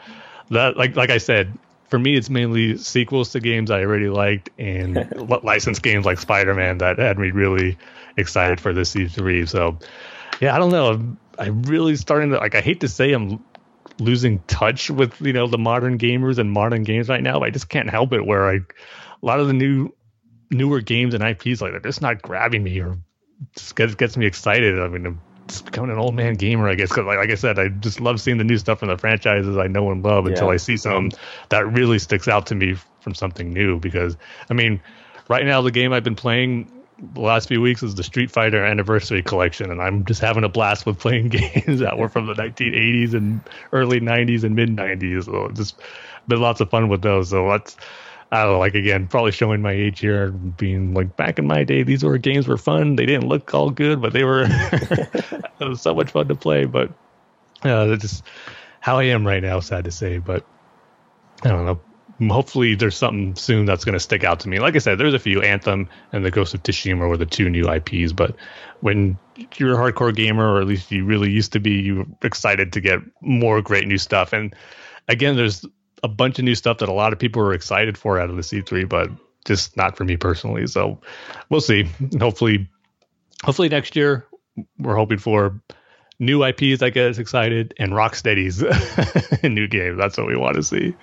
that 0.49 0.77
like 0.77 0.95
like 0.95 1.09
i 1.09 1.17
said 1.17 1.57
for 1.93 1.99
me, 1.99 2.15
it's 2.15 2.27
mainly 2.27 2.75
sequels 2.79 3.29
to 3.33 3.39
games 3.39 3.69
I 3.69 3.81
already 3.81 4.09
liked 4.09 4.49
and 4.57 5.13
licensed 5.43 5.83
games 5.83 6.07
like 6.07 6.17
Spider 6.17 6.55
Man 6.55 6.79
that 6.79 6.97
had 6.97 7.19
me 7.19 7.29
really 7.29 7.77
excited 8.17 8.59
for 8.59 8.73
this 8.73 8.95
E3. 8.95 9.47
So, 9.47 9.77
yeah, 10.41 10.55
I 10.55 10.57
don't 10.57 10.71
know. 10.71 10.87
I'm, 10.87 11.19
I'm 11.37 11.61
really 11.61 11.95
starting 11.95 12.31
to 12.31 12.37
like. 12.37 12.55
I 12.55 12.61
hate 12.61 12.81
to 12.81 12.87
say 12.87 13.13
I'm 13.13 13.45
losing 13.99 14.41
touch 14.47 14.89
with 14.89 15.21
you 15.21 15.33
know 15.33 15.45
the 15.45 15.59
modern 15.59 15.99
gamers 15.99 16.39
and 16.39 16.51
modern 16.51 16.81
games 16.81 17.09
right 17.09 17.21
now. 17.21 17.37
But 17.37 17.45
I 17.45 17.51
just 17.51 17.69
can't 17.69 17.91
help 17.91 18.11
it. 18.11 18.25
Where 18.25 18.49
I 18.49 18.55
a 18.55 18.61
lot 19.21 19.39
of 19.39 19.45
the 19.45 19.53
new 19.53 19.89
newer 20.49 20.81
games 20.81 21.13
and 21.13 21.23
IPs 21.23 21.61
like 21.61 21.73
they're 21.73 21.79
just 21.79 22.01
not 22.01 22.23
grabbing 22.23 22.63
me 22.63 22.79
or 22.79 22.97
just 23.55 23.75
gets, 23.75 23.93
gets 23.93 24.17
me 24.17 24.25
excited. 24.25 24.79
I 24.79 24.87
mean, 24.87 25.21
just 25.47 25.65
becoming 25.65 25.91
an 25.91 25.97
old 25.97 26.15
man 26.15 26.35
gamer, 26.35 26.67
I 26.67 26.75
guess. 26.75 26.89
Because 26.89 27.05
like, 27.05 27.17
like, 27.17 27.29
I 27.29 27.35
said, 27.35 27.59
I 27.59 27.69
just 27.69 27.99
love 27.99 28.19
seeing 28.21 28.37
the 28.37 28.43
new 28.43 28.57
stuff 28.57 28.79
from 28.79 28.89
the 28.89 28.97
franchises 28.97 29.57
I 29.57 29.67
know 29.67 29.91
and 29.91 30.03
love 30.03 30.25
until. 30.25 30.49
I 30.49 30.57
see 30.57 30.77
something 30.77 31.17
that 31.49 31.71
really 31.71 31.99
sticks 31.99 32.27
out 32.27 32.47
to 32.47 32.55
me 32.55 32.75
from 33.01 33.15
something 33.15 33.51
new. 33.51 33.79
Because 33.79 34.17
I 34.49 34.53
mean, 34.53 34.81
right 35.29 35.45
now 35.45 35.61
the 35.61 35.71
game 35.71 35.93
I've 35.93 36.03
been 36.03 36.15
playing 36.15 36.71
the 37.13 37.21
last 37.21 37.47
few 37.47 37.61
weeks 37.61 37.83
is 37.83 37.95
the 37.95 38.03
Street 38.03 38.31
Fighter 38.31 38.63
Anniversary 38.63 39.23
Collection, 39.23 39.71
and 39.71 39.81
I'm 39.81 40.05
just 40.05 40.21
having 40.21 40.43
a 40.43 40.49
blast 40.49 40.85
with 40.85 40.99
playing 40.99 41.29
games 41.29 41.79
that 41.79 41.97
were 41.97 42.09
from 42.09 42.27
the 42.27 42.33
1980s 42.33 43.13
and 43.13 43.41
early 43.71 43.99
90s 43.99 44.43
and 44.43 44.55
mid 44.55 44.69
90s. 44.69 45.25
So 45.25 45.49
just 45.49 45.79
been 46.27 46.41
lots 46.41 46.61
of 46.61 46.69
fun 46.69 46.89
with 46.89 47.01
those. 47.01 47.29
So 47.29 47.45
let's 47.45 47.75
I 48.33 48.45
don't 48.45 48.53
know, 48.53 48.59
like 48.59 48.73
again, 48.73 49.07
probably 49.07 49.31
showing 49.31 49.61
my 49.61 49.73
age 49.73 49.99
here, 49.99 50.31
being 50.31 50.95
like 50.95 51.15
back 51.15 51.37
in 51.37 51.45
my 51.45 51.63
day, 51.63 51.83
these 51.83 52.03
were 52.03 52.17
games 52.17 52.47
were 52.47 52.57
fun. 52.57 52.95
They 52.95 53.05
didn't 53.05 53.27
look 53.27 53.53
all 53.53 53.69
good, 53.69 54.01
but 54.01 54.11
they 54.11 54.23
were 54.23 54.47
it 54.49 55.53
was 55.59 55.81
so 55.81 55.93
much 55.93 56.09
fun 56.09 56.29
to 56.29 56.35
play. 56.35 56.65
But 56.65 56.89
uh, 57.61 57.85
that's 57.85 58.01
just 58.01 58.23
how 58.79 58.97
I 58.97 59.03
am 59.03 59.27
right 59.27 59.43
now. 59.43 59.59
Sad 59.59 59.85
to 59.85 59.91
say, 59.91 60.17
but 60.17 60.43
I 61.43 61.49
don't 61.49 61.63
know. 61.63 61.79
Hopefully, 62.33 62.73
there's 62.73 62.97
something 62.97 63.35
soon 63.35 63.67
that's 63.67 63.85
going 63.85 63.93
to 63.93 63.99
stick 63.99 64.23
out 64.23 64.39
to 64.39 64.49
me. 64.49 64.59
Like 64.59 64.75
I 64.75 64.79
said, 64.79 64.97
there's 64.97 65.13
a 65.13 65.19
few 65.19 65.43
Anthem 65.43 65.87
and 66.11 66.25
the 66.25 66.31
Ghost 66.31 66.55
of 66.55 66.63
Tsushima 66.63 67.07
were 67.07 67.17
the 67.17 67.27
two 67.27 67.51
new 67.51 67.71
IPs. 67.71 68.13
But 68.13 68.35
when 68.79 69.15
you're 69.57 69.75
a 69.75 69.77
hardcore 69.77 70.15
gamer, 70.15 70.55
or 70.55 70.59
at 70.59 70.65
least 70.65 70.91
you 70.91 71.05
really 71.05 71.29
used 71.29 71.53
to 71.53 71.59
be, 71.59 71.73
you're 71.73 72.07
excited 72.23 72.73
to 72.73 72.81
get 72.81 72.99
more 73.21 73.61
great 73.61 73.87
new 73.87 73.99
stuff. 73.99 74.33
And 74.33 74.55
again, 75.07 75.35
there's 75.35 75.63
a 76.03 76.07
bunch 76.07 76.37
of 76.37 76.45
new 76.45 76.55
stuff 76.55 76.79
that 76.79 76.89
a 76.89 76.93
lot 76.93 77.13
of 77.13 77.19
people 77.19 77.41
were 77.41 77.53
excited 77.53 77.97
for 77.97 78.19
out 78.19 78.29
of 78.29 78.35
the 78.35 78.41
E3, 78.41 78.87
but 78.87 79.09
just 79.45 79.75
not 79.77 79.97
for 79.97 80.03
me 80.03 80.17
personally. 80.17 80.67
So 80.67 80.99
we'll 81.49 81.61
see. 81.61 81.89
Hopefully, 82.19 82.69
hopefully 83.43 83.69
next 83.69 83.95
year 83.95 84.27
we're 84.77 84.95
hoping 84.95 85.17
for 85.17 85.61
new 86.19 86.43
IPs 86.43 86.79
that 86.79 86.91
get 86.93 87.09
us 87.09 87.17
excited 87.17 87.73
and 87.77 87.95
rock 87.95 88.13
Rocksteady's 88.13 88.61
new 89.43 89.67
game. 89.67 89.97
That's 89.97 90.17
what 90.17 90.27
we 90.27 90.35
want 90.35 90.55
to 90.55 90.63
see. 90.63 90.95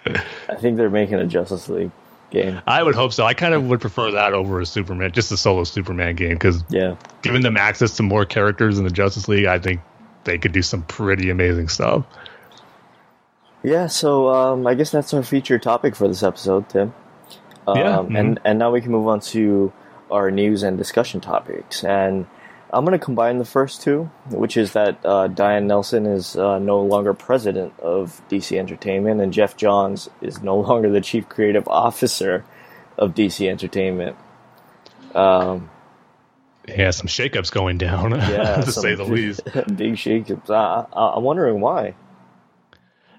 I 0.48 0.54
think 0.56 0.76
they're 0.76 0.90
making 0.90 1.16
a 1.16 1.26
Justice 1.26 1.68
League 1.68 1.90
game. 2.30 2.60
I 2.66 2.82
would 2.82 2.94
hope 2.94 3.12
so. 3.12 3.24
I 3.24 3.34
kind 3.34 3.54
of 3.54 3.64
would 3.64 3.80
prefer 3.80 4.12
that 4.12 4.32
over 4.32 4.60
a 4.60 4.66
Superman, 4.66 5.12
just 5.12 5.32
a 5.32 5.36
solo 5.36 5.64
Superman 5.64 6.14
game, 6.14 6.34
because 6.34 6.62
yeah, 6.68 6.96
giving 7.22 7.42
them 7.42 7.56
access 7.56 7.96
to 7.96 8.02
more 8.02 8.24
characters 8.24 8.78
in 8.78 8.84
the 8.84 8.90
Justice 8.90 9.28
League, 9.28 9.46
I 9.46 9.58
think 9.58 9.80
they 10.24 10.38
could 10.38 10.52
do 10.52 10.62
some 10.62 10.82
pretty 10.82 11.30
amazing 11.30 11.68
stuff. 11.68 12.04
Yeah, 13.62 13.88
so 13.88 14.28
um, 14.28 14.66
I 14.66 14.74
guess 14.74 14.90
that's 14.90 15.12
our 15.12 15.22
featured 15.22 15.62
topic 15.62 15.94
for 15.94 16.08
this 16.08 16.22
episode, 16.22 16.68
Tim. 16.68 16.94
Um, 17.66 17.76
yeah, 17.76 17.96
mm-hmm. 17.96 18.16
and 18.16 18.40
and 18.44 18.58
now 18.58 18.70
we 18.70 18.80
can 18.80 18.92
move 18.92 19.06
on 19.06 19.20
to 19.20 19.72
our 20.10 20.30
news 20.30 20.62
and 20.62 20.78
discussion 20.78 21.20
topics. 21.20 21.84
And 21.84 22.26
I'm 22.72 22.84
going 22.84 22.98
to 22.98 23.04
combine 23.04 23.38
the 23.38 23.44
first 23.44 23.82
two, 23.82 24.10
which 24.30 24.56
is 24.56 24.72
that 24.72 25.04
uh, 25.04 25.28
Diane 25.28 25.66
Nelson 25.66 26.06
is 26.06 26.36
uh, 26.36 26.58
no 26.58 26.80
longer 26.80 27.14
president 27.14 27.78
of 27.80 28.22
DC 28.28 28.58
Entertainment, 28.58 29.20
and 29.20 29.32
Geoff 29.32 29.56
Johns 29.56 30.08
is 30.20 30.42
no 30.42 30.56
longer 30.60 30.90
the 30.90 31.00
chief 31.00 31.28
creative 31.28 31.66
officer 31.68 32.44
of 32.98 33.14
DC 33.14 33.48
Entertainment. 33.48 34.16
Um, 35.14 35.70
yeah, 36.68 36.90
some 36.90 37.08
shakeups 37.08 37.50
going 37.50 37.78
down, 37.78 38.12
yeah, 38.12 38.60
to 38.60 38.72
say 38.72 38.94
the 38.94 39.04
least. 39.04 39.44
Big 39.44 39.94
shakeups. 39.94 40.50
I, 40.50 40.86
I, 40.92 41.16
I'm 41.16 41.24
wondering 41.24 41.60
why. 41.60 41.94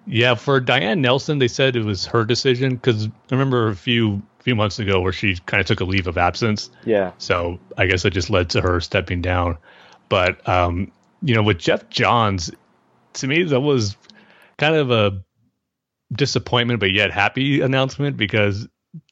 Yeah, 0.06 0.36
for 0.36 0.60
Diane 0.60 1.02
Nelson, 1.02 1.40
they 1.40 1.48
said 1.48 1.76
it 1.76 1.86
was 1.86 2.06
her 2.08 2.26
decision 2.26 2.76
because 2.76 3.08
I 3.08 3.12
remember 3.32 3.68
a 3.68 3.76
few 3.76 4.22
few 4.40 4.56
months 4.56 4.80
ago 4.80 5.00
where 5.02 5.14
she 5.14 5.38
kind 5.46 5.62
of 5.62 5.68
took 5.68 5.82
a 5.82 5.86
leave 5.86 6.08
of 6.08 6.18
absence. 6.18 6.72
Yeah. 6.84 7.12
So 7.20 7.60
I 7.78 7.86
guess 7.86 8.04
it 8.06 8.10
just 8.12 8.32
led 8.32 8.50
to 8.52 8.62
her 8.62 8.80
stepping 8.82 9.22
down. 9.22 9.58
But 10.10 10.48
um, 10.50 10.92
you 11.22 11.36
know, 11.36 11.44
with 11.44 11.60
Geoff 11.60 11.90
Johns, 11.90 12.52
to 13.14 13.28
me 13.28 13.44
that 13.44 13.60
was 13.60 13.96
kind 14.58 14.76
of 14.76 14.92
a 14.92 15.22
disappointment, 16.12 16.80
but 16.80 16.92
yet 16.92 17.12
happy 17.12 17.62
announcement 17.62 18.18
because 18.18 18.68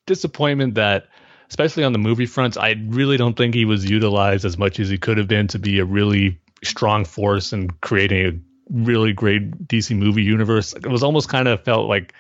disappointment 0.06 0.76
that 0.76 1.08
especially 1.50 1.84
on 1.84 1.94
the 1.94 2.00
movie 2.00 2.26
fronts, 2.26 2.58
I 2.58 2.76
really 2.88 3.18
don't 3.18 3.36
think 3.36 3.54
he 3.56 3.66
was 3.66 3.90
utilized 3.90 4.46
as 4.46 4.58
much 4.58 4.80
as 4.80 4.90
he 4.90 4.98
could 4.98 5.18
have 5.18 5.28
been 5.28 5.48
to 5.48 5.60
be 5.60 5.80
a 5.80 5.86
really 5.86 6.40
strong 6.64 7.06
force 7.06 7.54
in 7.54 7.70
creating 7.70 8.26
a 8.26 8.32
really 8.70 9.14
great 9.14 9.68
DC 9.68 9.96
movie 9.98 10.24
universe. 10.24 10.74
It 10.74 10.88
was 10.88 11.04
almost 11.04 11.30
kind 11.30 11.48
of 11.48 11.64
felt 11.64 11.88
like 11.88 12.14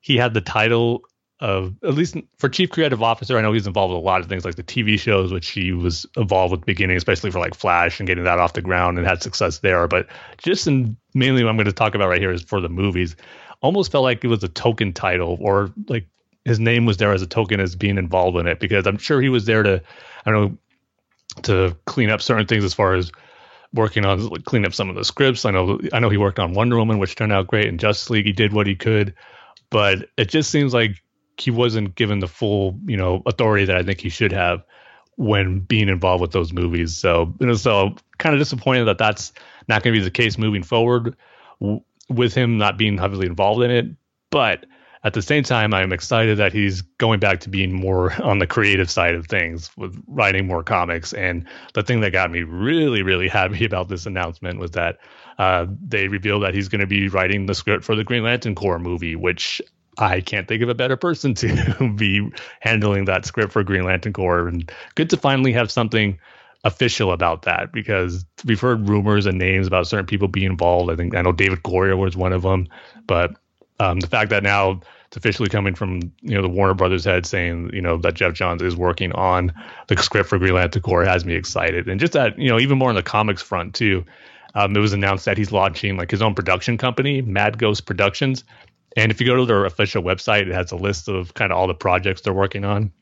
he 0.00 0.16
had 0.16 0.34
the 0.34 0.40
title 0.40 1.02
of 1.40 1.74
at 1.82 1.94
least 1.94 2.16
for 2.38 2.48
chief 2.48 2.70
creative 2.70 3.02
officer. 3.02 3.36
I 3.36 3.42
know 3.42 3.52
he's 3.52 3.66
involved 3.66 3.92
with 3.92 4.02
a 4.02 4.04
lot 4.04 4.20
of 4.20 4.28
things 4.28 4.44
like 4.44 4.54
the 4.54 4.62
TV 4.62 4.98
shows, 4.98 5.32
which 5.32 5.50
he 5.50 5.72
was 5.72 6.06
involved 6.16 6.52
with 6.52 6.64
beginning, 6.64 6.96
especially 6.96 7.30
for 7.30 7.38
like 7.38 7.54
Flash 7.54 7.98
and 7.98 8.06
getting 8.06 8.24
that 8.24 8.38
off 8.38 8.52
the 8.52 8.62
ground 8.62 8.98
and 8.98 9.06
had 9.06 9.22
success 9.22 9.58
there. 9.58 9.88
But 9.88 10.06
just 10.38 10.66
in 10.66 10.96
mainly 11.12 11.42
what 11.42 11.50
I'm 11.50 11.56
going 11.56 11.66
to 11.66 11.72
talk 11.72 11.94
about 11.94 12.08
right 12.08 12.20
here 12.20 12.32
is 12.32 12.42
for 12.42 12.60
the 12.60 12.68
movies. 12.68 13.16
Almost 13.62 13.90
felt 13.90 14.04
like 14.04 14.22
it 14.24 14.28
was 14.28 14.44
a 14.44 14.48
token 14.48 14.92
title 14.92 15.38
or 15.40 15.72
like 15.88 16.06
his 16.44 16.60
name 16.60 16.86
was 16.86 16.98
there 16.98 17.12
as 17.12 17.22
a 17.22 17.26
token 17.26 17.60
as 17.60 17.74
being 17.74 17.98
involved 17.98 18.36
in 18.36 18.46
it 18.46 18.60
because 18.60 18.86
I'm 18.86 18.98
sure 18.98 19.20
he 19.20 19.30
was 19.30 19.46
there 19.46 19.62
to 19.62 19.82
I 20.26 20.30
don't 20.30 20.42
know 20.42 20.58
to 21.42 21.76
clean 21.86 22.10
up 22.10 22.22
certain 22.22 22.46
things 22.46 22.64
as 22.64 22.74
far 22.74 22.94
as 22.94 23.10
working 23.74 24.04
on 24.06 24.28
like, 24.28 24.44
cleaning 24.44 24.66
up 24.66 24.74
some 24.74 24.88
of 24.88 24.94
the 24.94 25.04
scripts. 25.04 25.44
I 25.44 25.50
know 25.50 25.78
I 25.92 26.00
know 26.00 26.08
he 26.08 26.16
worked 26.16 26.38
on 26.38 26.54
Wonder 26.54 26.76
Woman, 26.76 26.98
which 26.98 27.16
turned 27.16 27.32
out 27.32 27.46
great, 27.46 27.68
and 27.68 27.78
Justice 27.78 28.08
League 28.10 28.26
he 28.26 28.32
did 28.32 28.52
what 28.52 28.66
he 28.66 28.74
could, 28.74 29.14
but 29.70 30.08
it 30.16 30.28
just 30.28 30.50
seems 30.50 30.72
like 30.72 31.02
he 31.36 31.50
wasn't 31.50 31.96
given 31.96 32.20
the 32.20 32.28
full 32.28 32.78
you 32.86 32.96
know 32.96 33.22
authority 33.26 33.66
that 33.66 33.76
I 33.76 33.82
think 33.82 34.00
he 34.00 34.08
should 34.08 34.32
have 34.32 34.64
when 35.16 35.60
being 35.60 35.88
involved 35.88 36.22
with 36.22 36.32
those 36.32 36.52
movies. 36.52 36.96
So 36.96 37.34
you 37.40 37.46
know, 37.46 37.54
so 37.54 37.96
kind 38.18 38.34
of 38.34 38.40
disappointed 38.40 38.84
that 38.86 38.98
that's 38.98 39.32
not 39.68 39.82
going 39.82 39.94
to 39.94 40.00
be 40.00 40.04
the 40.04 40.10
case 40.10 40.38
moving 40.38 40.62
forward 40.62 41.16
w- 41.60 41.82
with 42.08 42.34
him 42.34 42.58
not 42.58 42.78
being 42.78 42.98
heavily 42.98 43.26
involved 43.26 43.62
in 43.62 43.70
it. 43.70 43.86
But 44.30 44.66
at 45.04 45.12
the 45.12 45.22
same 45.22 45.44
time, 45.44 45.74
I'm 45.74 45.92
excited 45.92 46.38
that 46.38 46.54
he's 46.54 46.80
going 46.80 47.20
back 47.20 47.40
to 47.40 47.50
being 47.50 47.72
more 47.74 48.12
on 48.22 48.38
the 48.38 48.46
creative 48.46 48.90
side 48.90 49.14
of 49.14 49.26
things 49.26 49.70
with 49.76 50.02
writing 50.08 50.46
more 50.46 50.62
comics. 50.62 51.12
And 51.12 51.46
the 51.74 51.82
thing 51.82 52.00
that 52.00 52.12
got 52.12 52.30
me 52.30 52.42
really, 52.42 53.02
really 53.02 53.28
happy 53.40 53.64
about 53.64 53.88
this 53.88 54.06
announcement 54.06 54.58
was 54.58 54.72
that 54.72 54.98
uh, 55.38 55.66
they 55.86 56.08
revealed 56.08 56.42
that 56.42 56.54
he's 56.54 56.68
going 56.68 56.80
to 56.80 56.86
be 56.86 57.08
writing 57.08 57.46
the 57.46 57.54
script 57.54 57.84
for 57.84 57.94
the 57.94 58.04
Green 58.04 58.22
Lantern 58.22 58.54
Corps 58.54 58.78
movie, 58.78 59.14
which 59.14 59.60
I 59.98 60.20
can't 60.20 60.48
think 60.48 60.62
of 60.62 60.68
a 60.68 60.74
better 60.74 60.96
person 60.96 61.34
to 61.34 61.94
be 61.96 62.28
handling 62.60 63.04
that 63.04 63.26
script 63.26 63.52
for 63.52 63.62
Green 63.62 63.84
Lantern 63.84 64.14
Corps. 64.14 64.48
And 64.48 64.70
good 64.94 65.10
to 65.10 65.16
finally 65.16 65.52
have 65.52 65.70
something 65.70 66.18
official 66.64 67.12
about 67.12 67.42
that 67.42 67.72
because 67.72 68.24
we've 68.46 68.60
heard 68.60 68.88
rumors 68.88 69.26
and 69.26 69.38
names 69.38 69.66
about 69.66 69.86
certain 69.86 70.06
people 70.06 70.28
being 70.28 70.46
involved. 70.46 70.90
I 70.90 70.96
think 70.96 71.14
I 71.14 71.20
know 71.20 71.32
David 71.32 71.62
Goyer 71.62 71.98
was 71.98 72.16
one 72.16 72.32
of 72.32 72.40
them, 72.40 72.68
but 73.06 73.36
um, 73.80 74.00
the 74.00 74.06
fact 74.06 74.30
that 74.30 74.42
now 74.42 74.80
it's 75.06 75.16
officially 75.16 75.48
coming 75.48 75.74
from 75.74 76.12
you 76.22 76.34
know 76.34 76.42
the 76.42 76.48
Warner 76.48 76.74
Brothers 76.74 77.04
head 77.04 77.26
saying 77.26 77.70
you 77.72 77.80
know 77.80 77.96
that 77.98 78.14
Geoff 78.14 78.34
Johns 78.34 78.62
is 78.62 78.76
working 78.76 79.12
on 79.12 79.52
the 79.88 79.96
script 80.02 80.28
for 80.28 80.38
Green 80.38 80.54
Lantern 80.54 80.82
Corps 80.82 81.04
has 81.04 81.24
me 81.24 81.34
excited, 81.34 81.88
and 81.88 82.00
just 82.00 82.12
that 82.12 82.38
you 82.38 82.48
know 82.48 82.58
even 82.58 82.78
more 82.78 82.88
on 82.88 82.94
the 82.94 83.02
comics 83.02 83.42
front 83.42 83.74
too. 83.74 84.04
Um, 84.56 84.76
it 84.76 84.78
was 84.78 84.92
announced 84.92 85.24
that 85.24 85.36
he's 85.36 85.50
launching 85.50 85.96
like 85.96 86.12
his 86.12 86.22
own 86.22 86.36
production 86.36 86.78
company, 86.78 87.20
Mad 87.20 87.58
Ghost 87.58 87.86
Productions, 87.86 88.44
and 88.96 89.10
if 89.10 89.20
you 89.20 89.26
go 89.26 89.36
to 89.36 89.46
their 89.46 89.64
official 89.64 90.02
website, 90.02 90.42
it 90.42 90.54
has 90.54 90.70
a 90.72 90.76
list 90.76 91.08
of 91.08 91.34
kind 91.34 91.50
of 91.50 91.58
all 91.58 91.66
the 91.66 91.74
projects 91.74 92.20
they're 92.20 92.32
working 92.32 92.64
on. 92.64 92.92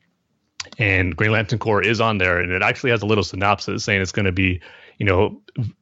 And 0.79 1.15
Green 1.15 1.31
Lantern 1.31 1.59
Corps 1.59 1.83
is 1.83 2.01
on 2.01 2.17
there, 2.17 2.39
and 2.39 2.51
it 2.51 2.61
actually 2.61 2.91
has 2.91 3.01
a 3.01 3.05
little 3.05 3.23
synopsis 3.23 3.83
saying 3.83 4.01
it's 4.01 4.13
going 4.13 4.25
to 4.25 4.31
be, 4.31 4.61
you 4.97 5.05
know, 5.05 5.41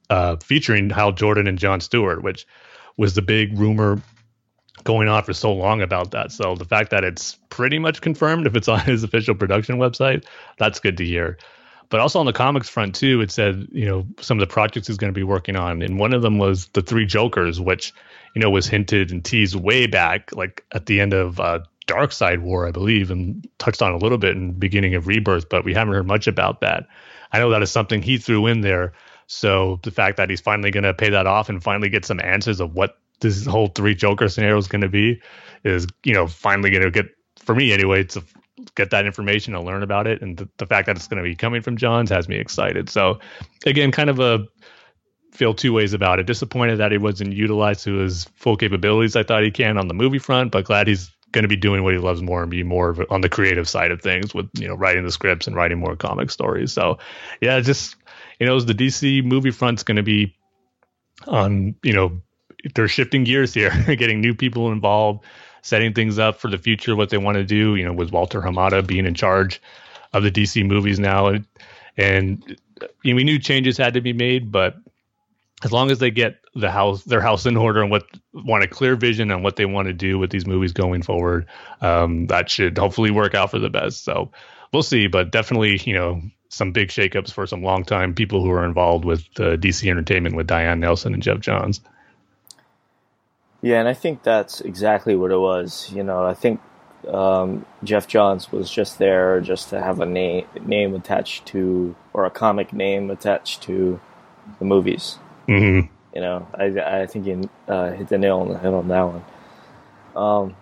uh, 0.10 0.38
featuring 0.38 0.89
Hal 0.89 1.13
Jordan 1.13 1.47
and 1.47 1.58
John 1.58 1.80
Stewart, 1.80 2.23
which 2.23 2.45
was 2.97 3.13
the 3.13 3.21
big 3.21 3.58
rumor 3.58 4.01
going 4.84 5.08
on 5.08 5.24
for 5.24 5.34
so 5.34 5.54
long 5.54 5.82
about 5.82 6.12
that. 6.12 6.32
So 6.32 6.56
the 6.56 6.65
fact 6.65 6.91
that 6.91 7.04
it's 7.04 7.36
pretty 7.50 7.80
much 7.80 8.02
confirmed 8.02 8.48
if 8.48 8.56
it's 8.56 8.67
on 8.67 8.80
his 8.86 9.04
official 9.04 9.36
production 9.36 9.78
website, 9.78 10.26
that's 10.58 10.80
good 10.80 10.98
to 10.98 11.06
hear. 11.06 11.38
But 11.89 12.00
also 12.00 12.20
on 12.20 12.26
the 12.26 12.34
comics 12.34 12.70
front 12.70 12.96
too, 12.96 13.20
it 13.22 13.32
said 13.32 13.67
you 13.72 13.86
know 13.86 14.08
some 14.22 14.38
of 14.38 14.48
the 14.48 14.52
projects 14.52 14.88
he's 14.88 14.98
going 14.98 15.13
to 15.13 15.17
be 15.17 15.24
working 15.24 15.58
on, 15.58 15.82
and 15.82 16.00
one 16.00 16.13
of 16.13 16.22
them 16.22 16.38
was 16.38 16.67
the 16.67 16.82
Three 16.82 17.06
Jokers, 17.06 17.60
which 17.60 17.94
you 18.34 18.41
know 18.41 18.50
was 18.50 18.65
hinted 18.65 19.12
and 19.12 19.24
teased 19.24 19.56
way 19.56 19.88
back, 19.88 20.34
like 20.34 20.63
at 20.72 20.86
the 20.86 21.02
end 21.02 21.13
of 21.13 21.39
uh, 21.41 21.60
Darkseid 21.88 22.39
War, 22.39 22.65
I 22.65 22.72
believe, 22.72 23.12
and 23.12 23.46
touched 23.58 23.82
on 23.82 23.91
a 23.91 23.98
little 23.98 24.17
bit 24.17 24.38
in 24.38 24.54
beginning 24.54 24.96
of 24.96 25.08
Rebirth, 25.08 25.50
but 25.50 25.65
we 25.65 25.74
haven't 25.74 25.94
heard 25.94 26.08
much 26.08 26.28
about 26.28 26.62
that. 26.62 26.88
I 27.34 27.39
know 27.39 27.50
that 27.50 27.62
is 27.62 27.72
something 27.72 28.02
he 28.02 28.17
threw 28.17 28.48
in 28.48 28.62
there. 28.62 28.94
So 29.28 29.80
the 29.84 29.91
fact 29.91 30.17
that 30.17 30.30
he's 30.30 30.41
finally 30.41 30.72
going 30.72 30.84
to 30.84 30.94
pay 30.94 31.10
that 31.10 31.28
off 31.28 31.50
and 31.50 31.63
finally 31.63 31.89
get 31.89 32.06
some 32.06 32.20
answers 32.20 32.60
of 32.60 32.74
what 32.74 32.98
this 33.21 33.45
whole 33.45 33.67
three 33.67 33.95
Joker 33.95 34.27
scenario 34.27 34.57
is 34.57 34.67
going 34.67 34.81
to 34.81 34.89
be 34.89 35.21
is, 35.63 35.88
you 36.03 36.13
know, 36.13 36.27
finally 36.27 36.69
going 36.69 36.84
to 36.84 36.91
get, 36.91 37.07
for 37.39 37.55
me 37.55 37.71
anyway, 37.71 38.03
to 38.03 38.23
get 38.75 38.91
that 38.91 39.05
information 39.05 39.55
and 39.55 39.65
learn 39.65 39.84
about 39.84 40.07
it. 40.07 40.21
And 40.21 40.38
the, 40.38 40.49
the 40.57 40.65
fact 40.65 40.88
that 40.88 40.95
it's 40.95 41.07
going 41.07 41.23
to 41.23 41.29
be 41.29 41.36
coming 41.36 41.62
from 41.62 41.77
Johns 41.77 42.10
has 42.10 42.27
me 42.27 42.38
excited. 42.38 42.89
So, 42.89 43.19
again, 43.65 43.91
kind 43.91 44.10
of 44.10 44.19
a 44.19 44.45
feel 45.31 45.53
two 45.53 45.73
ways 45.73 45.93
about 45.93 46.19
it. 46.19 46.25
Disappointed 46.25 46.77
that 46.77 46.91
he 46.91 46.97
wasn't 46.97 47.34
utilized 47.34 47.84
to 47.86 47.95
his 47.95 48.25
full 48.36 48.57
capabilities 48.57 49.15
I 49.15 49.23
thought 49.23 49.43
he 49.43 49.51
can 49.51 49.77
on 49.77 49.88
the 49.88 49.93
movie 49.93 50.19
front, 50.19 50.51
but 50.51 50.65
glad 50.65 50.88
he's 50.88 51.10
going 51.31 51.43
to 51.43 51.47
be 51.47 51.55
doing 51.55 51.84
what 51.84 51.93
he 51.93 51.99
loves 51.99 52.21
more 52.21 52.41
and 52.41 52.51
be 52.51 52.63
more 52.63 53.05
on 53.10 53.21
the 53.21 53.29
creative 53.29 53.67
side 53.67 53.91
of 53.91 54.01
things 54.01 54.34
with 54.34 54.49
you 54.60 54.67
know 54.67 54.75
writing 54.75 55.05
the 55.05 55.12
scripts 55.12 55.47
and 55.47 55.55
writing 55.55 55.79
more 55.79 55.95
comic 55.95 56.29
stories. 56.29 56.73
So 56.73 56.99
yeah, 57.39 57.60
just 57.62 57.95
you 58.39 58.45
know, 58.45 58.60
the 58.60 58.73
DC 58.73 59.23
movie 59.23 59.51
front's 59.51 59.84
going 59.84 59.97
to 59.97 60.03
be 60.03 60.36
on 61.27 61.75
you 61.84 61.93
know 61.93 62.21
they're 62.76 62.88
shifting 62.88 63.24
gears 63.24 63.54
here, 63.54 63.71
getting 63.95 64.21
new 64.21 64.34
people 64.34 64.71
involved, 64.71 65.24
setting 65.62 65.93
things 65.93 66.19
up 66.19 66.39
for 66.39 66.50
the 66.50 66.58
future, 66.58 66.95
what 66.95 67.10
they 67.10 67.17
want 67.17 67.36
to 67.36 67.43
do. 67.43 67.76
You 67.76 67.86
know, 67.86 67.93
with 67.93 68.12
Walter 68.12 68.41
Hamada 68.41 68.86
being 68.86 69.06
in 69.06 69.13
charge 69.13 69.62
of 70.13 70.24
the 70.24 70.32
DC 70.32 70.65
movies 70.65 71.00
now, 71.00 71.28
and, 71.28 71.45
and 71.97 72.58
you 73.04 73.13
know, 73.13 73.15
we 73.15 73.24
knew 73.24 73.39
changes 73.39 73.78
had 73.78 73.93
to 73.93 74.02
be 74.02 74.13
made, 74.13 74.52
but 74.52 74.76
as 75.63 75.71
long 75.71 75.91
as 75.91 76.00
they 76.00 76.12
get 76.12 76.38
the 76.56 76.71
house 76.71 77.04
their 77.04 77.21
house 77.21 77.45
in 77.45 77.56
order 77.56 77.82
and 77.82 77.91
what 77.91 78.06
want 78.34 78.63
a 78.63 78.67
clear 78.67 78.95
vision 78.95 79.32
on 79.32 79.43
what 79.43 79.56
they 79.56 79.65
want 79.65 79.88
to 79.88 79.93
do 79.93 80.19
with 80.19 80.30
these 80.30 80.45
movies 80.45 80.74
going 80.74 81.02
forward 81.02 81.45
um, 81.82 82.28
that 82.28 82.50
should 82.50 82.78
hopefully 82.78 83.12
work 83.12 83.36
out 83.36 83.52
for 83.52 83.60
the 83.60 83.69
best 83.69 84.04
so 84.04 84.30
we'll 84.74 84.84
see 84.84 85.08
but 85.08 85.32
definitely 85.32 85.80
you 85.86 85.93
know 85.93 86.21
some 86.50 86.71
big 86.71 86.89
shakeups 86.89 87.32
for 87.32 87.47
some 87.47 87.63
long 87.63 87.84
time 87.84 88.13
people 88.13 88.43
who 88.43 88.52
are 88.52 88.65
involved 88.65 89.06
with 89.06 89.21
uh, 89.38 89.56
dc 89.56 89.89
entertainment 89.89 90.36
with 90.36 90.47
diane 90.47 90.80
nelson 90.80 91.13
and 91.13 91.24
Geoff 91.24 91.39
johns 91.39 91.80
yeah 93.62 93.80
and 93.80 93.88
i 93.88 93.93
think 93.93 94.24
that's 94.24 94.62
exactly 94.62 95.15
what 95.15 95.32
it 95.32 95.39
was 95.39 95.91
you 95.91 96.04
know 96.04 96.26
i 96.26 96.34
think 96.34 96.60
um, 97.08 97.65
geoff 97.84 98.08
johns 98.08 98.52
was 98.52 98.69
just 98.69 99.00
there 99.00 99.41
just 99.41 99.69
to 99.69 99.82
have 99.82 100.00
a 100.00 100.06
name 100.06 100.45
name 100.63 100.93
attached 100.93 101.47
to 101.47 101.95
or 102.13 102.26
a 102.26 102.30
comic 102.30 102.74
name 102.74 103.10
attached 103.10 103.63
to 103.63 104.00
the 104.60 104.65
movies 104.65 105.17
Mm-hmm. 105.47 105.88
You 106.15 106.21
know, 106.21 106.47
I 106.54 107.02
I 107.02 107.06
think 107.08 107.26
you 107.26 107.50
uh, 107.67 107.91
hit 107.91 108.08
the 108.08 108.17
nail 108.17 108.39
on 108.39 108.50
the 108.50 108.58
head 108.58 108.74
on 108.74 108.88
that 108.88 109.02
one. 109.02 109.24
Um, 110.15 110.56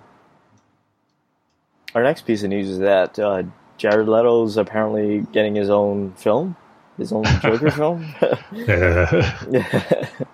our 1.95 2.03
next 2.03 2.23
piece 2.23 2.43
of 2.43 2.49
news 2.49 2.69
is 2.69 2.79
that 2.79 3.17
uh, 3.19 3.43
Jared 3.77 4.07
Leto's 4.07 4.57
apparently 4.57 5.25
getting 5.31 5.55
his 5.55 5.69
own 5.69 6.13
film, 6.13 6.55
his 6.97 7.12
own 7.12 7.25
Joker 7.41 7.71
film. 7.81 8.13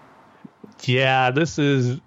yeah, 0.84 1.32
this 1.32 1.60
is. 1.60 2.00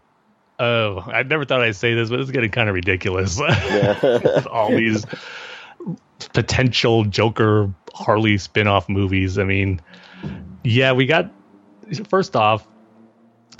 Oh, 0.59 1.05
I 1.07 1.23
never 1.23 1.45
thought 1.45 1.61
I'd 1.61 1.77
say 1.77 1.95
this, 1.95 2.11
but 2.11 2.19
it's 2.21 2.31
getting 2.31 2.51
kind 2.51 2.69
of 2.69 2.75
ridiculous. 2.75 3.41
Yeah. 3.69 4.43
All 4.51 4.71
these 4.71 5.07
potential 6.33 7.05
Joker 7.05 7.73
Harley 7.95 8.39
spin-off 8.39 8.89
movies. 8.89 9.39
I 9.39 9.45
mean, 9.45 9.81
yeah, 10.65 10.93
we 10.93 11.07
got 11.07 11.31
first 12.09 12.35
off, 12.35 12.67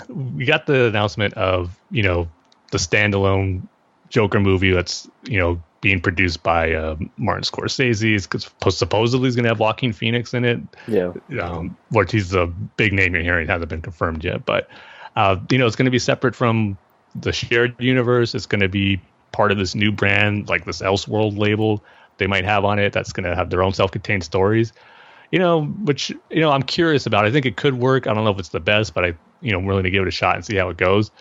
we 0.09 0.45
got 0.45 0.65
the 0.65 0.85
announcement 0.85 1.33
of 1.35 1.77
you 1.91 2.03
know 2.03 2.29
the 2.71 2.77
standalone 2.77 3.67
Joker 4.09 4.39
movie 4.39 4.71
that's 4.71 5.09
you 5.23 5.39
know 5.39 5.61
being 5.81 6.01
produced 6.01 6.43
by 6.43 6.73
uh, 6.73 6.95
Martin 7.17 7.43
Scorsese. 7.43 8.15
It's 8.15 8.77
supposedly 8.77 9.27
he's 9.27 9.35
going 9.35 9.43
to 9.43 9.49
have 9.49 9.59
Joaquin 9.59 9.93
Phoenix 9.93 10.33
in 10.33 10.43
it. 10.43 10.59
Yeah, 10.87 11.13
um, 11.41 11.77
which 11.91 12.11
he's 12.11 12.33
a 12.33 12.47
big 12.47 12.91
name 12.93 13.13
you're 13.13 13.23
hearing 13.23 13.47
hasn't 13.47 13.69
been 13.69 13.81
confirmed 13.81 14.23
yet, 14.23 14.45
but 14.45 14.67
uh, 15.15 15.37
you 15.49 15.57
know 15.57 15.67
it's 15.67 15.75
going 15.75 15.85
to 15.85 15.91
be 15.91 15.99
separate 15.99 16.35
from 16.35 16.77
the 17.15 17.31
shared 17.31 17.75
universe. 17.79 18.35
It's 18.35 18.45
going 18.45 18.61
to 18.61 18.69
be 18.69 19.01
part 19.31 19.51
of 19.51 19.57
this 19.57 19.75
new 19.75 19.91
brand, 19.91 20.49
like 20.49 20.65
this 20.65 20.81
Elseworld 20.81 21.37
label 21.37 21.83
they 22.17 22.27
might 22.27 22.45
have 22.45 22.65
on 22.65 22.79
it. 22.79 22.91
That's 22.91 23.13
going 23.13 23.29
to 23.29 23.35
have 23.35 23.49
their 23.49 23.63
own 23.63 23.73
self-contained 23.73 24.23
stories 24.23 24.73
you 25.31 25.39
know, 25.39 25.65
which 25.65 26.09
you 26.29 26.41
know 26.41 26.51
I'm 26.51 26.63
curious 26.63 27.05
about. 27.05 27.25
I 27.25 27.31
think 27.31 27.45
it 27.45 27.57
could 27.57 27.75
work. 27.75 28.07
I 28.07 28.13
don't 28.13 28.23
know 28.23 28.31
if 28.31 28.39
it's 28.39 28.49
the 28.49 28.59
best, 28.59 28.93
but 28.93 29.05
I 29.05 29.13
you 29.41 29.51
know 29.51 29.59
I'm 29.59 29.65
willing 29.65 29.83
to 29.83 29.91
give 29.91 30.01
it 30.01 30.07
a 30.07 30.11
shot 30.11 30.35
and 30.35 30.45
see 30.45 30.55
how 30.55 30.69
it 30.69 30.77
goes. 30.77 31.11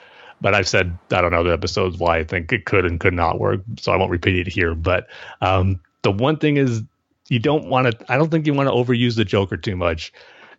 But 0.40 0.54
I've 0.54 0.68
said 0.68 0.96
I 1.10 1.20
don't 1.20 1.32
know 1.32 1.42
the 1.42 1.52
episodes 1.52 1.98
why 1.98 2.18
I 2.18 2.24
think 2.24 2.52
it 2.52 2.64
could 2.64 2.84
and 2.84 2.98
could 3.00 3.14
not 3.14 3.38
work, 3.38 3.60
so 3.78 3.92
I 3.92 3.96
won't 3.96 4.10
repeat 4.10 4.46
it 4.46 4.50
here. 4.50 4.74
But 4.74 5.08
um, 5.40 5.80
the 6.02 6.10
one 6.10 6.38
thing 6.38 6.56
is 6.56 6.82
you 7.28 7.38
don't 7.38 7.68
want 7.68 7.90
to. 7.90 8.12
I 8.12 8.16
don't 8.16 8.30
think 8.30 8.46
you 8.46 8.54
want 8.54 8.68
to 8.68 8.74
overuse 8.74 9.16
the 9.16 9.24
Joker 9.24 9.56
too 9.56 9.76
much. 9.76 10.12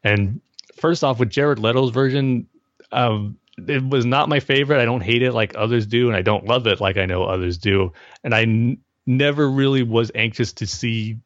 And 0.04 0.40
first 0.76 1.04
off, 1.04 1.20
with 1.20 1.30
Jared 1.30 1.60
Leto's 1.60 1.92
version, 1.92 2.48
um, 2.92 3.38
it 3.68 3.88
was 3.88 4.06
not 4.06 4.30
my 4.30 4.40
favorite. 4.40 4.82
I 4.82 4.86
don't 4.86 5.02
hate 5.02 5.22
it 5.22 5.34
like 5.34 5.56
others 5.56 5.86
do, 5.86 6.08
and 6.08 6.16
I 6.16 6.22
don't 6.22 6.46
love 6.46 6.68
it 6.68 6.80
like 6.80 6.98
I 6.98 7.06
know 7.06 7.24
others 7.24 7.58
do. 7.58 7.94
And 8.24 8.34
I 8.34 8.44
n- 8.44 8.78
never 9.06 9.50
really 9.50 9.84
was 9.84 10.12
anxious 10.16 10.54
to 10.54 10.68
see 10.68 11.18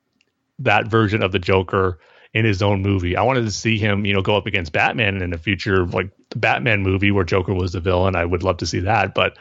that 0.59 0.87
version 0.87 1.23
of 1.23 1.31
the 1.31 1.39
Joker 1.39 1.99
in 2.33 2.45
his 2.45 2.61
own 2.61 2.81
movie. 2.81 3.15
I 3.15 3.21
wanted 3.23 3.45
to 3.45 3.51
see 3.51 3.77
him, 3.77 4.05
you 4.05 4.13
know, 4.13 4.21
go 4.21 4.35
up 4.35 4.47
against 4.47 4.71
Batman 4.71 5.21
in 5.21 5.33
a 5.33 5.37
future 5.37 5.85
like 5.85 6.09
the 6.29 6.39
Batman 6.39 6.81
movie 6.81 7.11
where 7.11 7.23
Joker 7.23 7.53
was 7.53 7.73
the 7.73 7.79
villain. 7.79 8.15
I 8.15 8.25
would 8.25 8.43
love 8.43 8.57
to 8.57 8.65
see 8.65 8.79
that. 8.81 9.13
But 9.13 9.37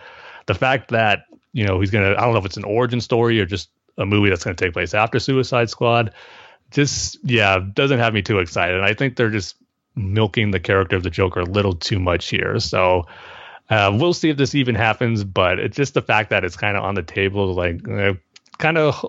the 0.47 0.55
fact 0.55 0.90
that, 0.90 1.24
you 1.53 1.64
know, 1.66 1.80
he's 1.80 1.90
gonna 1.90 2.11
I 2.11 2.20
don't 2.20 2.32
know 2.32 2.38
if 2.38 2.45
it's 2.45 2.57
an 2.57 2.64
origin 2.64 3.01
story 3.01 3.40
or 3.40 3.47
just 3.47 3.70
a 3.97 4.05
movie 4.05 4.28
that's 4.28 4.45
gonna 4.45 4.57
take 4.57 4.72
place 4.72 4.95
after 4.95 5.18
Suicide 5.18 5.70
Squad, 5.70 6.12
just 6.70 7.18
yeah, 7.22 7.61
doesn't 7.72 7.99
have 7.99 8.12
me 8.12 8.22
too 8.22 8.40
excited. 8.40 8.76
And 8.76 8.84
I 8.84 8.95
think 8.95 9.16
they're 9.16 9.30
just 9.30 9.57
milking 9.95 10.51
the 10.51 10.61
character 10.61 10.97
of 10.97 11.03
the 11.03 11.11
Joker 11.11 11.40
a 11.40 11.45
little 11.45 11.74
too 11.74 11.99
much 11.99 12.28
here. 12.28 12.59
So 12.61 13.07
uh, 13.70 13.97
we'll 13.99 14.14
see 14.14 14.30
if 14.30 14.36
this 14.36 14.55
even 14.55 14.74
happens, 14.74 15.24
but 15.24 15.59
it's 15.59 15.76
just 15.76 15.95
the 15.95 16.03
fact 16.03 16.30
that 16.30 16.45
it's 16.45 16.57
kind 16.57 16.76
of 16.76 16.84
on 16.84 16.95
the 16.95 17.03
table, 17.03 17.55
like 17.55 17.86
uh, 17.88 18.14
kind 18.59 18.78
of 18.78 19.05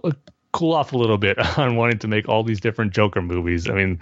cool 0.52 0.74
off 0.74 0.94
a 0.94 0.98
little 0.98 1.18
bit 1.18 1.38
on 1.58 1.76
wanting 1.76 2.00
to 2.00 2.08
make 2.08 2.30
all 2.30 2.44
these 2.44 2.62
different 2.62 2.94
Joker 2.94 3.22
movies. 3.22 3.70
I 3.70 3.74
mean, 3.74 4.00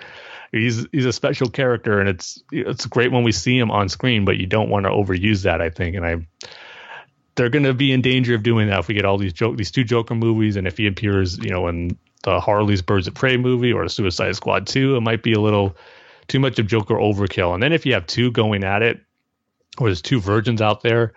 he's 0.52 0.86
he's 0.92 1.06
a 1.06 1.14
special 1.14 1.50
character, 1.50 2.00
and 2.00 2.08
it's 2.08 2.44
it's 2.52 2.86
great 2.86 3.12
when 3.12 3.24
we 3.24 3.32
see 3.32 3.58
him 3.58 3.72
on 3.72 3.90
screen, 3.90 4.26
but 4.26 4.38
you 4.38 4.46
don't 4.46 4.70
want 4.70 4.86
to 4.86 4.92
overuse 4.92 5.44
that. 5.44 5.62
I 5.62 5.70
think, 5.70 5.96
and 5.96 6.06
I 6.06 6.28
they're 7.36 7.50
going 7.50 7.64
to 7.64 7.74
be 7.74 7.92
in 7.92 8.02
danger 8.02 8.36
of 8.36 8.44
doing 8.44 8.68
that 8.68 8.80
if 8.80 8.88
we 8.88 8.94
get 8.94 9.06
all 9.06 9.18
these 9.18 9.34
joke 9.34 9.58
these 9.58 9.72
two 9.72 9.84
Joker 9.84 10.16
movies, 10.16 10.58
and 10.58 10.68
if 10.68 10.78
he 10.78 10.88
appears, 10.88 11.38
you 11.40 11.50
know, 11.50 11.68
in 11.68 11.98
the 12.24 12.40
Harley's 12.40 12.82
Birds 12.82 13.08
of 13.08 13.16
Prey 13.16 13.38
movie 13.38 13.74
or 13.74 13.88
Suicide 13.88 14.36
Squad 14.36 14.68
two, 14.68 14.96
it 14.96 15.02
might 15.02 15.24
be 15.24 15.34
a 15.34 15.40
little 15.40 15.76
too 16.32 16.40
much 16.40 16.58
of 16.60 16.68
Joker 16.68 16.96
overkill. 16.96 17.54
And 17.54 17.62
then 17.62 17.74
if 17.74 17.86
you 17.86 17.94
have 17.94 18.08
two 18.08 18.32
going 18.32 18.64
at 18.64 18.82
it, 18.82 19.02
or 19.78 19.88
there's 19.88 20.02
two 20.02 20.22
versions 20.22 20.62
out 20.62 20.82
there, 20.82 21.14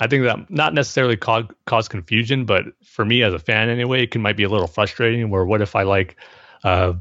I 0.00 0.08
think 0.08 0.24
that 0.24 0.50
not 0.50 0.74
necessarily 0.74 1.16
cause, 1.16 1.44
cause 1.66 1.86
confusion, 1.88 2.44
but 2.46 2.64
for 2.84 3.04
me 3.04 3.22
as 3.22 3.32
a 3.32 3.38
fan 3.38 3.68
anyway, 3.68 4.02
it 4.02 4.10
can 4.10 4.22
might 4.22 4.36
be 4.36 4.42
a 4.42 4.48
little 4.48 4.66
frustrating. 4.66 5.30
Where 5.30 5.44
what 5.44 5.62
if 5.62 5.76
I 5.76 5.84
like 5.84 6.16
uh, 6.64 6.94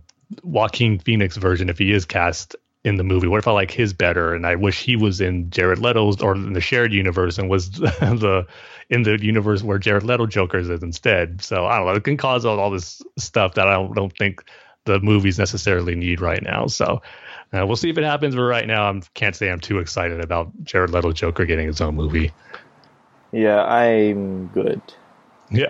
Joaquin 0.44 1.00
Phoenix 1.00 1.38
version 1.38 1.70
if 1.70 1.80
he 1.80 1.92
is 1.92 2.06
cast 2.06 2.56
in 2.84 2.98
the 2.98 3.04
movie? 3.04 3.28
What 3.28 3.40
if 3.40 3.48
I 3.48 3.52
like 3.52 3.72
his 3.72 3.94
better 3.94 4.36
and 4.36 4.46
I 4.46 4.56
wish 4.56 4.84
he 4.84 4.96
was 4.96 5.20
in 5.20 5.50
Jared 5.50 5.80
Leto's 5.80 6.22
or 6.22 6.36
in 6.36 6.54
the 6.54 6.62
shared 6.62 6.94
universe 6.94 7.40
and 7.40 7.50
was 7.50 7.72
the 7.72 8.46
in 8.92 9.02
the 9.02 9.18
universe 9.20 9.64
where 9.64 9.80
Jared 9.80 10.04
Leto 10.04 10.28
Joker's 10.28 10.70
is 10.70 10.84
instead? 10.84 11.42
So 11.42 11.66
I 11.66 11.78
don't 11.78 11.88
know. 11.88 11.94
It 11.94 12.04
can 12.04 12.16
cause 12.16 12.46
all, 12.46 12.60
all 12.60 12.70
this 12.70 13.02
stuff 13.18 13.56
that 13.56 13.68
I 13.68 13.74
don't, 13.74 13.96
don't 13.96 14.16
think 14.16 14.44
the 14.86 15.00
movies 15.00 15.40
necessarily 15.40 15.96
need 15.96 16.22
right 16.22 16.42
now. 16.42 16.68
So 16.68 17.02
uh, 17.56 17.66
we'll 17.66 17.76
see 17.76 17.90
if 17.90 17.98
it 17.98 18.04
happens. 18.04 18.36
But 18.36 18.44
right 18.44 18.68
now, 18.68 18.92
I 18.92 19.02
can't 19.14 19.36
say 19.36 19.50
I'm 19.50 19.60
too 19.60 19.80
excited 19.80 20.22
about 20.22 20.52
Jared 20.64 20.92
Leto 20.92 21.12
Joker 21.12 21.46
getting 21.46 21.68
his 21.68 21.82
own 21.82 21.96
movie. 21.96 22.32
Yeah, 23.32 23.64
I'm 23.64 24.48
good. 24.48 24.82
Yeah, 25.52 25.68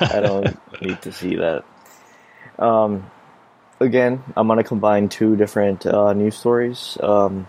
I 0.00 0.20
don't 0.20 0.58
need 0.82 1.00
to 1.02 1.12
see 1.12 1.36
that. 1.36 1.64
Um, 2.58 3.10
again, 3.80 4.22
I'm 4.36 4.48
gonna 4.48 4.64
combine 4.64 5.08
two 5.08 5.36
different 5.36 5.86
uh, 5.86 6.12
news 6.12 6.36
stories. 6.36 6.98
Um, 7.02 7.48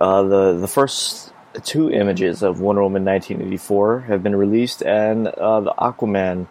uh, 0.00 0.22
the 0.22 0.58
the 0.58 0.68
first 0.68 1.32
two 1.64 1.90
images 1.90 2.42
of 2.42 2.60
Wonder 2.60 2.82
Woman 2.82 3.04
1984 3.04 4.00
have 4.02 4.22
been 4.22 4.36
released, 4.36 4.82
and 4.82 5.28
uh, 5.28 5.60
the 5.60 5.72
Aquaman, 5.72 6.46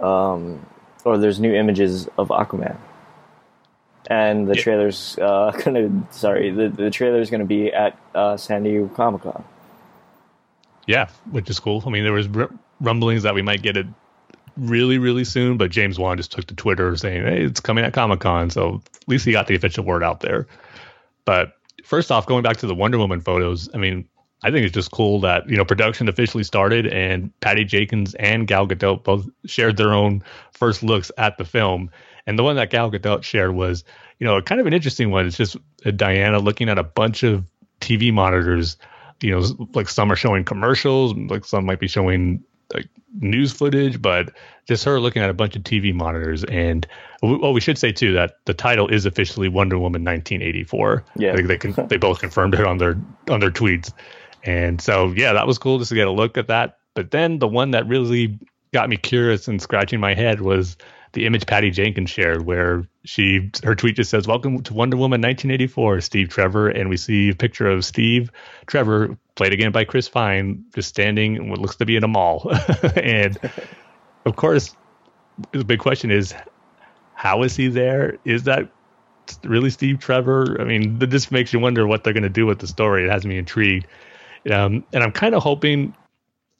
um, 0.00 0.66
or 1.04 1.18
there's 1.18 1.40
new 1.40 1.54
images 1.54 2.08
of 2.18 2.28
Aquaman, 2.28 2.76
and 4.12 4.46
the 4.46 4.54
yeah. 4.56 4.62
trailer's 4.62 5.18
uh, 5.18 5.52
gonna 5.64 6.06
sorry 6.10 6.50
the 6.50 6.68
the 6.68 6.90
trailer's 6.90 7.30
gonna 7.30 7.46
be 7.46 7.72
at 7.72 7.98
uh, 8.14 8.36
San 8.36 8.62
Diego 8.62 8.88
Comic 8.88 9.22
Con. 9.22 9.44
Yeah, 10.86 11.08
which 11.30 11.48
is 11.48 11.58
cool. 11.60 11.82
I 11.86 11.90
mean, 11.90 12.04
there 12.04 12.12
was 12.12 12.28
r- 12.34 12.50
rumblings 12.80 13.22
that 13.22 13.34
we 13.34 13.42
might 13.42 13.62
get 13.62 13.76
it 13.76 13.86
really, 14.56 14.98
really 14.98 15.24
soon, 15.24 15.56
but 15.56 15.70
James 15.70 15.98
Wan 15.98 16.16
just 16.16 16.32
took 16.32 16.46
to 16.46 16.54
Twitter 16.54 16.94
saying, 16.96 17.22
"Hey, 17.22 17.44
it's 17.44 17.60
coming 17.60 17.84
at 17.84 17.92
Comic 17.94 18.20
Con." 18.20 18.50
So 18.50 18.82
at 18.94 19.08
least 19.08 19.24
he 19.24 19.32
got 19.32 19.46
the 19.46 19.54
official 19.54 19.84
word 19.84 20.02
out 20.02 20.20
there. 20.20 20.46
But 21.24 21.52
first 21.84 22.10
off, 22.10 22.26
going 22.26 22.42
back 22.42 22.58
to 22.58 22.66
the 22.66 22.74
Wonder 22.74 22.98
Woman 22.98 23.20
photos, 23.20 23.70
I 23.72 23.78
mean, 23.78 24.06
I 24.42 24.50
think 24.50 24.66
it's 24.66 24.74
just 24.74 24.90
cool 24.90 25.20
that 25.20 25.48
you 25.48 25.56
know 25.56 25.64
production 25.64 26.08
officially 26.08 26.44
started 26.44 26.86
and 26.86 27.32
Patty 27.40 27.64
Jenkins 27.64 28.14
and 28.16 28.46
Gal 28.46 28.66
Gadot 28.66 29.04
both 29.04 29.26
shared 29.46 29.78
their 29.78 29.94
own 29.94 30.22
first 30.52 30.82
looks 30.82 31.10
at 31.16 31.38
the 31.38 31.44
film. 31.44 31.90
And 32.26 32.38
the 32.38 32.42
one 32.42 32.56
that 32.56 32.70
Gal 32.70 32.90
Gadot 32.90 33.22
shared 33.22 33.54
was, 33.54 33.84
you 34.18 34.26
know, 34.26 34.40
kind 34.40 34.60
of 34.60 34.66
an 34.66 34.72
interesting 34.72 35.10
one. 35.10 35.26
It's 35.26 35.36
just 35.36 35.56
uh, 35.84 35.90
Diana 35.90 36.38
looking 36.38 36.68
at 36.68 36.78
a 36.78 36.84
bunch 36.84 37.22
of 37.22 37.44
TV 37.80 38.12
monitors 38.12 38.76
you 39.22 39.30
know, 39.30 39.68
like 39.74 39.88
some 39.88 40.10
are 40.10 40.16
showing 40.16 40.44
commercials, 40.44 41.14
like 41.14 41.44
some 41.44 41.64
might 41.64 41.80
be 41.80 41.88
showing 41.88 42.42
like 42.74 42.88
news 43.20 43.52
footage, 43.52 44.00
but 44.00 44.32
just 44.66 44.84
her 44.84 44.98
looking 45.00 45.22
at 45.22 45.30
a 45.30 45.34
bunch 45.34 45.56
of 45.56 45.62
TV 45.62 45.94
monitors. 45.94 46.44
And 46.44 46.86
well, 47.22 47.52
we 47.52 47.60
should 47.60 47.78
say 47.78 47.92
too 47.92 48.12
that 48.14 48.44
the 48.46 48.54
title 48.54 48.88
is 48.88 49.06
officially 49.06 49.48
Wonder 49.48 49.78
Woman 49.78 50.04
1984. 50.04 51.04
Yeah, 51.16 51.36
they, 51.36 51.42
they 51.42 51.58
can 51.58 51.74
they 51.88 51.96
both 51.96 52.20
confirmed 52.20 52.54
it 52.54 52.66
on 52.66 52.78
their 52.78 52.96
on 53.28 53.40
their 53.40 53.50
tweets. 53.50 53.92
And 54.44 54.80
so 54.80 55.12
yeah, 55.16 55.32
that 55.32 55.46
was 55.46 55.58
cool 55.58 55.78
just 55.78 55.90
to 55.90 55.94
get 55.94 56.08
a 56.08 56.12
look 56.12 56.36
at 56.36 56.48
that. 56.48 56.78
But 56.94 57.10
then 57.10 57.38
the 57.38 57.48
one 57.48 57.70
that 57.70 57.86
really 57.86 58.38
got 58.72 58.88
me 58.88 58.96
curious 58.96 59.48
and 59.48 59.62
scratching 59.62 60.00
my 60.00 60.14
head 60.14 60.40
was 60.40 60.76
the 61.12 61.26
image 61.26 61.46
Patty 61.46 61.70
Jenkins 61.70 62.10
shared, 62.10 62.46
where 62.46 62.86
she 63.04 63.50
her 63.64 63.74
tweet 63.74 63.96
just 63.96 64.10
says, 64.10 64.26
"Welcome 64.26 64.62
to 64.62 64.74
Wonder 64.74 64.96
Woman 64.96 65.20
1984, 65.20 66.00
Steve 66.00 66.28
Trevor," 66.28 66.68
and 66.68 66.88
we 66.88 66.96
see 66.96 67.30
a 67.30 67.34
picture 67.34 67.68
of 67.68 67.84
Steve 67.84 68.30
Trevor, 68.66 69.16
played 69.34 69.52
again 69.52 69.72
by 69.72 69.84
Chris 69.84 70.08
Pine, 70.08 70.64
just 70.74 70.88
standing 70.88 71.36
in 71.36 71.48
what 71.48 71.58
looks 71.58 71.76
to 71.76 71.86
be 71.86 71.96
in 71.96 72.04
a 72.04 72.08
mall, 72.08 72.50
and 72.96 73.38
of 74.24 74.36
course, 74.36 74.74
the 75.52 75.64
big 75.64 75.80
question 75.80 76.10
is, 76.10 76.34
how 77.14 77.42
is 77.42 77.56
he 77.56 77.68
there? 77.68 78.18
Is 78.24 78.44
that 78.44 78.68
really 79.44 79.70
Steve 79.70 79.98
Trevor? 79.98 80.60
I 80.60 80.64
mean, 80.64 80.98
this 80.98 81.30
makes 81.30 81.52
you 81.52 81.58
wonder 81.58 81.86
what 81.86 82.04
they're 82.04 82.12
going 82.12 82.22
to 82.22 82.28
do 82.28 82.46
with 82.46 82.58
the 82.58 82.66
story. 82.66 83.04
It 83.04 83.10
has 83.10 83.24
me 83.24 83.38
intrigued, 83.38 83.86
um, 84.50 84.84
and 84.92 85.02
I'm 85.02 85.12
kind 85.12 85.34
of 85.34 85.42
hoping 85.42 85.94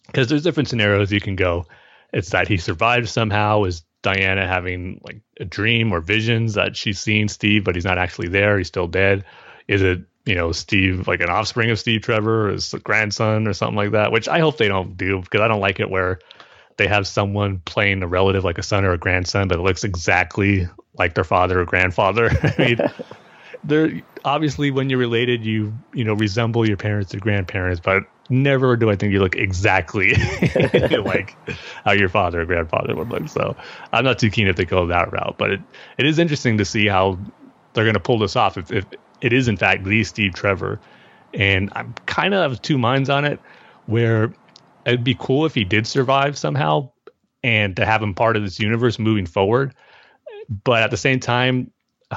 because 0.06 0.28
there's 0.28 0.42
different 0.42 0.68
scenarios 0.68 1.10
you 1.10 1.20
can 1.20 1.36
go. 1.36 1.66
It's 2.12 2.30
that 2.30 2.48
he 2.48 2.58
survived 2.58 3.08
somehow. 3.08 3.64
Is 3.64 3.82
Diana 4.02 4.46
having 4.46 5.00
like 5.04 5.20
a 5.40 5.44
dream 5.44 5.92
or 5.92 6.00
visions 6.00 6.54
that 6.54 6.76
she's 6.76 7.00
seen 7.00 7.28
Steve, 7.28 7.64
but 7.64 7.74
he's 7.74 7.84
not 7.84 7.98
actually 7.98 8.28
there. 8.28 8.58
He's 8.58 8.68
still 8.68 8.88
dead. 8.88 9.24
Is 9.68 9.82
it 9.82 10.00
you 10.24 10.34
know 10.34 10.52
Steve 10.52 11.08
like 11.08 11.20
an 11.20 11.30
offspring 11.30 11.70
of 11.70 11.78
Steve 11.78 12.02
Trevor, 12.02 12.48
or 12.48 12.52
his 12.52 12.74
grandson 12.82 13.46
or 13.46 13.52
something 13.52 13.76
like 13.76 13.92
that? 13.92 14.12
Which 14.12 14.28
I 14.28 14.40
hope 14.40 14.58
they 14.58 14.68
don't 14.68 14.96
do 14.96 15.20
because 15.20 15.40
I 15.40 15.48
don't 15.48 15.60
like 15.60 15.80
it 15.80 15.90
where 15.90 16.18
they 16.76 16.86
have 16.88 17.06
someone 17.06 17.60
playing 17.60 18.02
a 18.02 18.06
relative 18.08 18.44
like 18.44 18.58
a 18.58 18.62
son 18.62 18.84
or 18.84 18.92
a 18.92 18.98
grandson, 18.98 19.48
but 19.48 19.58
it 19.58 19.62
looks 19.62 19.84
exactly 19.84 20.68
like 20.98 21.14
their 21.14 21.24
father 21.24 21.60
or 21.60 21.64
grandfather. 21.64 22.30
I 22.42 22.54
mean, 22.58 22.78
they're 23.64 24.02
obviously 24.24 24.70
when 24.70 24.90
you're 24.90 24.98
related, 24.98 25.44
you 25.44 25.72
you 25.94 26.04
know 26.04 26.14
resemble 26.14 26.66
your 26.66 26.76
parents 26.76 27.14
or 27.14 27.18
grandparents, 27.18 27.80
but 27.80 28.04
never 28.30 28.76
do 28.76 28.90
I 28.90 28.96
think 28.96 29.12
you 29.12 29.20
look 29.20 29.36
exactly 29.36 30.14
like 31.04 31.36
how 31.84 31.92
your 31.92 32.08
father 32.08 32.42
or 32.42 32.44
grandfather 32.44 32.94
would 32.94 33.08
look. 33.08 33.28
So 33.28 33.56
I'm 33.92 34.04
not 34.04 34.18
too 34.18 34.30
keen 34.30 34.46
if 34.46 34.56
they 34.56 34.64
go 34.64 34.86
that 34.86 35.12
route, 35.12 35.36
but 35.38 35.50
it, 35.50 35.60
it 35.98 36.06
is 36.06 36.18
interesting 36.18 36.58
to 36.58 36.64
see 36.64 36.86
how 36.86 37.18
they're 37.74 37.84
going 37.84 37.94
to 37.94 38.00
pull 38.00 38.18
this 38.18 38.36
off 38.36 38.56
if, 38.56 38.70
if 38.72 38.86
it 39.20 39.32
is 39.32 39.48
in 39.48 39.56
fact 39.56 39.84
the 39.84 40.04
Steve 40.04 40.34
Trevor. 40.34 40.80
And 41.34 41.70
I'm 41.74 41.94
kind 42.06 42.34
of 42.34 42.52
of 42.52 42.62
two 42.62 42.78
minds 42.78 43.08
on 43.08 43.24
it, 43.24 43.40
where 43.86 44.32
it'd 44.84 45.04
be 45.04 45.16
cool 45.18 45.46
if 45.46 45.54
he 45.54 45.64
did 45.64 45.86
survive 45.86 46.36
somehow 46.36 46.90
and 47.42 47.74
to 47.76 47.84
have 47.84 48.02
him 48.02 48.14
part 48.14 48.36
of 48.36 48.42
this 48.42 48.60
universe 48.60 48.98
moving 48.98 49.26
forward. 49.26 49.74
But 50.64 50.82
at 50.82 50.90
the 50.90 50.96
same 50.96 51.20
time, 51.20 51.70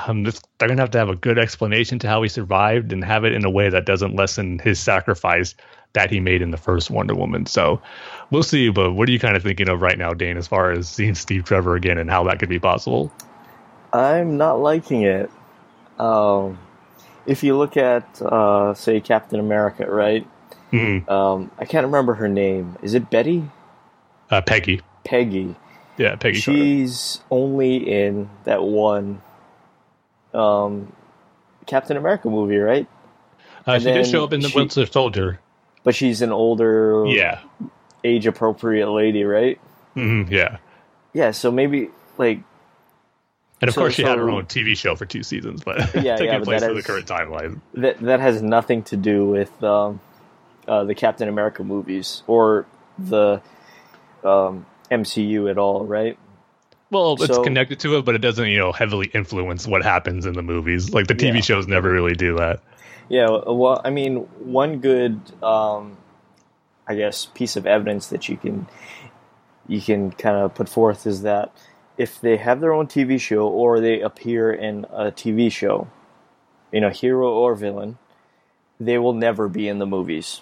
um, 0.08 0.24
this, 0.24 0.42
they're 0.58 0.68
gonna 0.68 0.82
have 0.82 0.92
to 0.92 0.98
have 0.98 1.10
a 1.10 1.16
good 1.16 1.40
explanation 1.40 2.00
to 2.00 2.08
how 2.08 2.22
he 2.22 2.30
survived 2.30 2.92
and 2.92 3.04
have 3.04 3.24
it 3.24 3.34
in 3.34 3.46
a 3.46 3.50
way 3.50 3.70
that 3.70 3.86
doesn't 3.86 4.16
lessen 4.16 4.60
his 4.60 4.80
sacrifice 4.80 5.56
that 5.94 6.12
he 6.12 6.20
made 6.20 6.42
in 6.42 6.52
the 6.52 6.58
first 6.58 6.90
Wonder 6.90 7.16
Woman. 7.16 7.46
So 7.46 7.82
we'll 8.30 8.44
see. 8.44 8.70
But 8.70 8.92
what 8.92 9.08
are 9.08 9.12
you 9.12 9.20
kind 9.20 9.36
of 9.36 9.44
thinking 9.44 9.70
of 9.70 9.82
right 9.82 9.98
now, 9.98 10.14
Dane, 10.14 10.38
as 10.38 10.48
far 10.48 10.72
as 10.72 10.90
seeing 10.90 11.16
Steve 11.16 11.46
Trevor 11.46 11.76
again 11.76 11.98
and 11.98 12.10
how 12.10 12.24
that 12.26 12.40
could 12.40 12.50
be 12.50 12.60
possible? 12.60 13.12
I'm 13.94 14.38
not 14.38 14.56
liking 14.60 15.04
it. 15.04 15.32
Um, 15.98 16.60
if 17.26 17.44
you 17.44 17.58
look 17.58 17.78
at, 17.78 18.22
uh, 18.22 18.74
say, 18.74 19.00
Captain 19.00 19.40
America, 19.40 19.90
right? 19.90 20.28
Mm-hmm. 20.74 21.10
Um, 21.10 21.50
I 21.58 21.64
can't 21.64 21.86
remember 21.86 22.16
her 22.16 22.28
name. 22.28 22.78
Is 22.82 22.94
it 22.94 23.10
Betty? 23.10 23.50
Uh, 24.30 24.42
Peggy. 24.42 24.82
Peggy. 25.06 25.56
Yeah, 25.98 26.18
Peggy. 26.18 26.40
She's 26.42 27.22
Carter. 27.30 27.44
only 27.44 27.78
in 27.78 28.30
that 28.44 28.64
one 28.64 29.22
um, 30.36 30.92
Captain 31.66 31.98
America 31.98 32.30
movie, 32.30 32.58
right? 32.58 32.88
Uh, 33.66 33.80
she 33.80 33.86
did 33.86 34.08
show 34.08 34.24
up 34.24 34.34
in 34.34 34.42
the 34.42 34.52
Winter 34.54 34.86
Soldier 34.86 35.40
but 35.86 35.96
she's 35.96 36.22
an 36.22 36.34
older, 36.34 37.06
yeah, 37.08 37.40
age 38.04 38.26
appropriate 38.26 38.90
lady, 38.90 39.24
right? 39.24 39.62
Mm-hmm, 39.96 40.34
yeah, 40.34 40.58
yeah. 41.14 41.32
So 41.32 41.52
maybe 41.52 41.90
like, 42.18 42.40
and 43.62 43.70
of 43.70 43.76
so, 43.76 43.82
course 43.82 43.94
she 43.94 44.02
so, 44.02 44.10
had 44.10 44.18
her 44.18 44.30
own 44.30 44.48
TV 44.48 44.76
show 44.76 44.96
for 44.96 45.06
two 45.06 45.24
seasons, 45.24 45.64
but 45.64 45.78
yeah, 45.96 46.16
taking 46.18 46.26
yeah, 46.26 46.40
place 46.40 46.64
in 46.64 46.76
the 46.76 46.82
current 46.82 47.08
timeline. 47.08 47.62
That 47.76 48.00
that 48.00 48.20
has 48.20 48.42
nothing 48.42 48.84
to 48.86 48.98
do 48.98 49.26
with 49.26 49.64
um, 49.64 50.02
uh, 50.68 50.84
the 50.84 50.96
Captain 50.96 51.30
America 51.30 51.64
movies 51.64 52.24
or 52.26 52.66
the 52.98 53.42
um, 54.24 54.66
MCU 54.90 55.50
at 55.50 55.60
all, 55.60 55.86
right? 55.86 56.18
Well, 56.92 57.14
it's 57.14 57.28
so, 57.28 57.44
connected 57.44 57.80
to 57.82 57.98
it, 57.98 58.06
but 58.06 58.16
it 58.16 58.20
doesn't, 58.20 58.48
you 58.48 58.58
know, 58.58 58.72
heavily 58.72 59.10
influence 59.14 59.68
what 59.68 59.84
happens 59.84 60.26
in 60.26 60.34
the 60.34 60.44
movies. 60.44 60.94
Like 60.94 61.08
the 61.08 61.16
TV 61.16 61.36
yeah. 61.36 61.42
shows 61.42 61.68
never 61.68 61.92
really 61.92 62.14
do 62.14 62.38
that. 62.38 62.62
Yeah, 63.10 63.28
well, 63.30 63.82
I 63.84 63.90
mean, 63.90 64.18
one 64.40 64.80
good, 64.80 65.20
um, 65.44 65.98
I 66.88 66.96
guess, 66.96 67.26
piece 67.26 67.56
of 67.56 67.66
evidence 67.66 68.08
that 68.08 68.30
you 68.30 68.38
can 68.38 68.68
you 69.68 69.82
can 69.82 70.12
kind 70.12 70.38
of 70.38 70.54
put 70.54 70.70
forth 70.70 71.08
is 71.08 71.24
that 71.24 71.52
if 71.98 72.22
they 72.22 72.38
have 72.38 72.62
their 72.62 72.74
own 72.74 72.88
TV 72.88 73.20
show 73.20 73.48
or 73.48 73.80
they 73.80 74.02
appear 74.02 74.52
in 74.52 74.86
a 74.86 75.12
TV 75.12 75.52
show, 75.52 75.88
you 76.72 76.82
know, 76.82 76.90
hero 76.90 77.32
or 77.32 77.56
villain, 77.56 77.98
they 78.80 78.98
will 78.98 79.14
never 79.14 79.48
be 79.48 79.68
in 79.68 79.80
the 79.80 79.86
movies. 79.86 80.42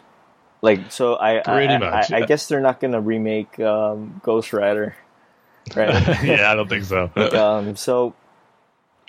Like, 0.61 0.91
so 0.91 1.15
I, 1.15 1.39
I, 1.39 1.65
I. 1.65 2.07
I, 2.11 2.25
guess 2.25 2.47
they're 2.47 2.61
not 2.61 2.79
going 2.79 2.93
to 2.93 3.01
remake 3.01 3.59
um, 3.59 4.21
Ghost 4.23 4.53
Rider, 4.53 4.95
right? 5.75 5.89
yeah, 6.23 6.51
I 6.51 6.55
don't 6.55 6.69
think 6.69 6.85
so. 6.85 7.09
um, 7.15 7.75
so 7.75 8.13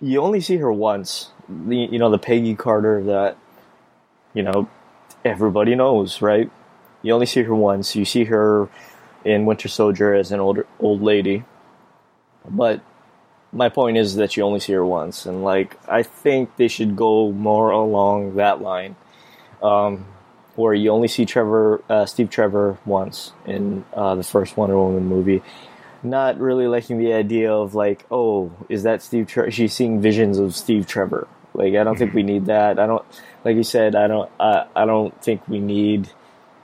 you 0.01 0.21
only 0.21 0.41
see 0.41 0.57
her 0.57 0.73
once. 0.73 1.31
The, 1.49 1.77
you 1.77 1.99
know, 1.99 2.11
the 2.11 2.19
Peggy 2.19 2.55
Carter 2.55 3.05
that 3.05 3.37
you 4.33 4.43
know, 4.43 4.69
everybody 5.25 5.75
knows, 5.77 6.21
right? 6.21 6.51
you 7.05 7.13
only 7.13 7.27
see 7.27 7.43
her 7.43 7.55
once. 7.55 7.95
You 7.95 8.05
see 8.05 8.25
her 8.25 8.69
in 9.25 9.45
Winter 9.45 9.69
Soldier 9.69 10.15
as 10.15 10.33
an 10.33 10.41
older 10.41 10.67
old 10.81 11.03
lady, 11.03 11.45
but 12.49 12.81
my 13.53 13.69
point 13.69 13.97
is 13.97 14.17
that 14.17 14.37
you 14.37 14.43
only 14.43 14.59
see 14.59 14.73
her 14.73 14.85
once, 14.85 15.27
and 15.27 15.45
like 15.45 15.79
I 15.89 16.03
think 16.03 16.57
they 16.57 16.67
should 16.67 16.97
go 16.97 17.31
more 17.31 17.71
along 17.71 18.37
that 18.37 18.61
line, 18.61 18.97
um, 19.63 20.07
where 20.57 20.75
you 20.75 20.91
only 20.91 21.09
see 21.09 21.27
Trevor, 21.27 21.83
uh, 21.89 22.07
Steve 22.07 22.31
Trevor 22.31 22.79
once 22.87 23.33
in 23.47 23.85
uh, 23.93 24.15
the 24.15 24.25
first 24.25 24.57
Wonder 24.57 24.77
Woman 24.77 25.07
movie. 25.07 25.43
Not 26.05 26.39
really 26.39 26.67
liking 26.67 26.99
the 26.99 27.13
idea 27.15 27.53
of 27.53 27.75
like, 27.75 28.05
oh, 28.11 28.53
is 28.69 28.83
that 28.83 29.03
Steve? 29.03 29.27
Trevor? 29.27 29.51
She's 29.51 29.73
seeing 29.73 30.01
visions 30.01 30.39
of 30.39 30.55
Steve 30.55 30.87
Trevor. 30.87 31.27
Like, 31.55 31.75
I 31.75 31.85
don't 31.85 31.97
think 31.97 32.15
we 32.15 32.23
need 32.23 32.47
that. 32.47 32.79
I 32.79 32.87
don't, 32.87 33.05
like 33.45 33.57
you 33.57 33.63
said, 33.63 33.95
I 33.95 34.07
don't, 34.07 34.31
I, 34.39 34.67
I 34.75 34.85
don't 34.85 35.19
think 35.23 35.47
we 35.49 35.61
need, 35.61 36.11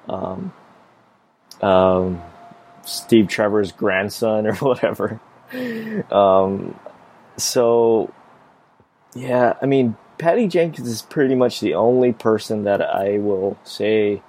um, 0.08 0.52
um, 1.62 2.20
Steve 2.84 3.28
Trevor's 3.28 3.72
grandson 3.72 4.46
or 4.46 4.54
whatever. 4.56 5.20
Um, 6.10 6.78
so, 7.36 8.12
yeah, 9.14 9.54
I 9.62 9.66
mean, 9.66 9.96
Patty 10.18 10.48
Jenkins 10.48 10.88
is 10.88 11.02
pretty 11.02 11.34
much 11.34 11.60
the 11.60 11.74
only 11.74 12.12
person 12.12 12.64
that 12.64 12.82
I 12.82 13.18
will 13.18 13.58
say 13.64 14.22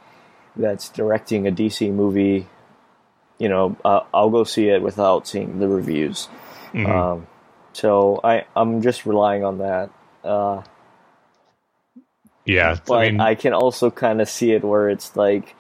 that's 0.56 0.90
directing 0.90 1.48
a 1.48 1.52
DC 1.52 1.92
movie. 1.92 2.48
You 3.42 3.50
know, 3.50 3.76
uh, 3.84 4.02
I'll 4.14 4.30
go 4.30 4.44
see 4.44 4.70
it 4.70 4.84
without 4.84 5.28
seeing 5.28 5.58
the 5.58 5.68
reviews. 5.68 6.30
Mm-hmm. 6.74 6.86
Um, 6.86 7.28
so 7.74 8.20
I, 8.24 8.46
I'm 8.56 8.84
just 8.84 9.08
relying 9.08 9.44
on 9.44 9.58
that. 9.58 9.90
Uh, 10.24 10.62
yeah, 12.46 12.78
but 12.86 12.94
I, 12.94 13.10
mean, 13.10 13.20
I 13.20 13.34
can 13.34 13.54
also 13.54 13.90
kind 13.90 14.22
of 14.22 14.30
see 14.30 14.52
it 14.52 14.64
where 14.64 14.90
it's 14.92 15.16
like, 15.16 15.56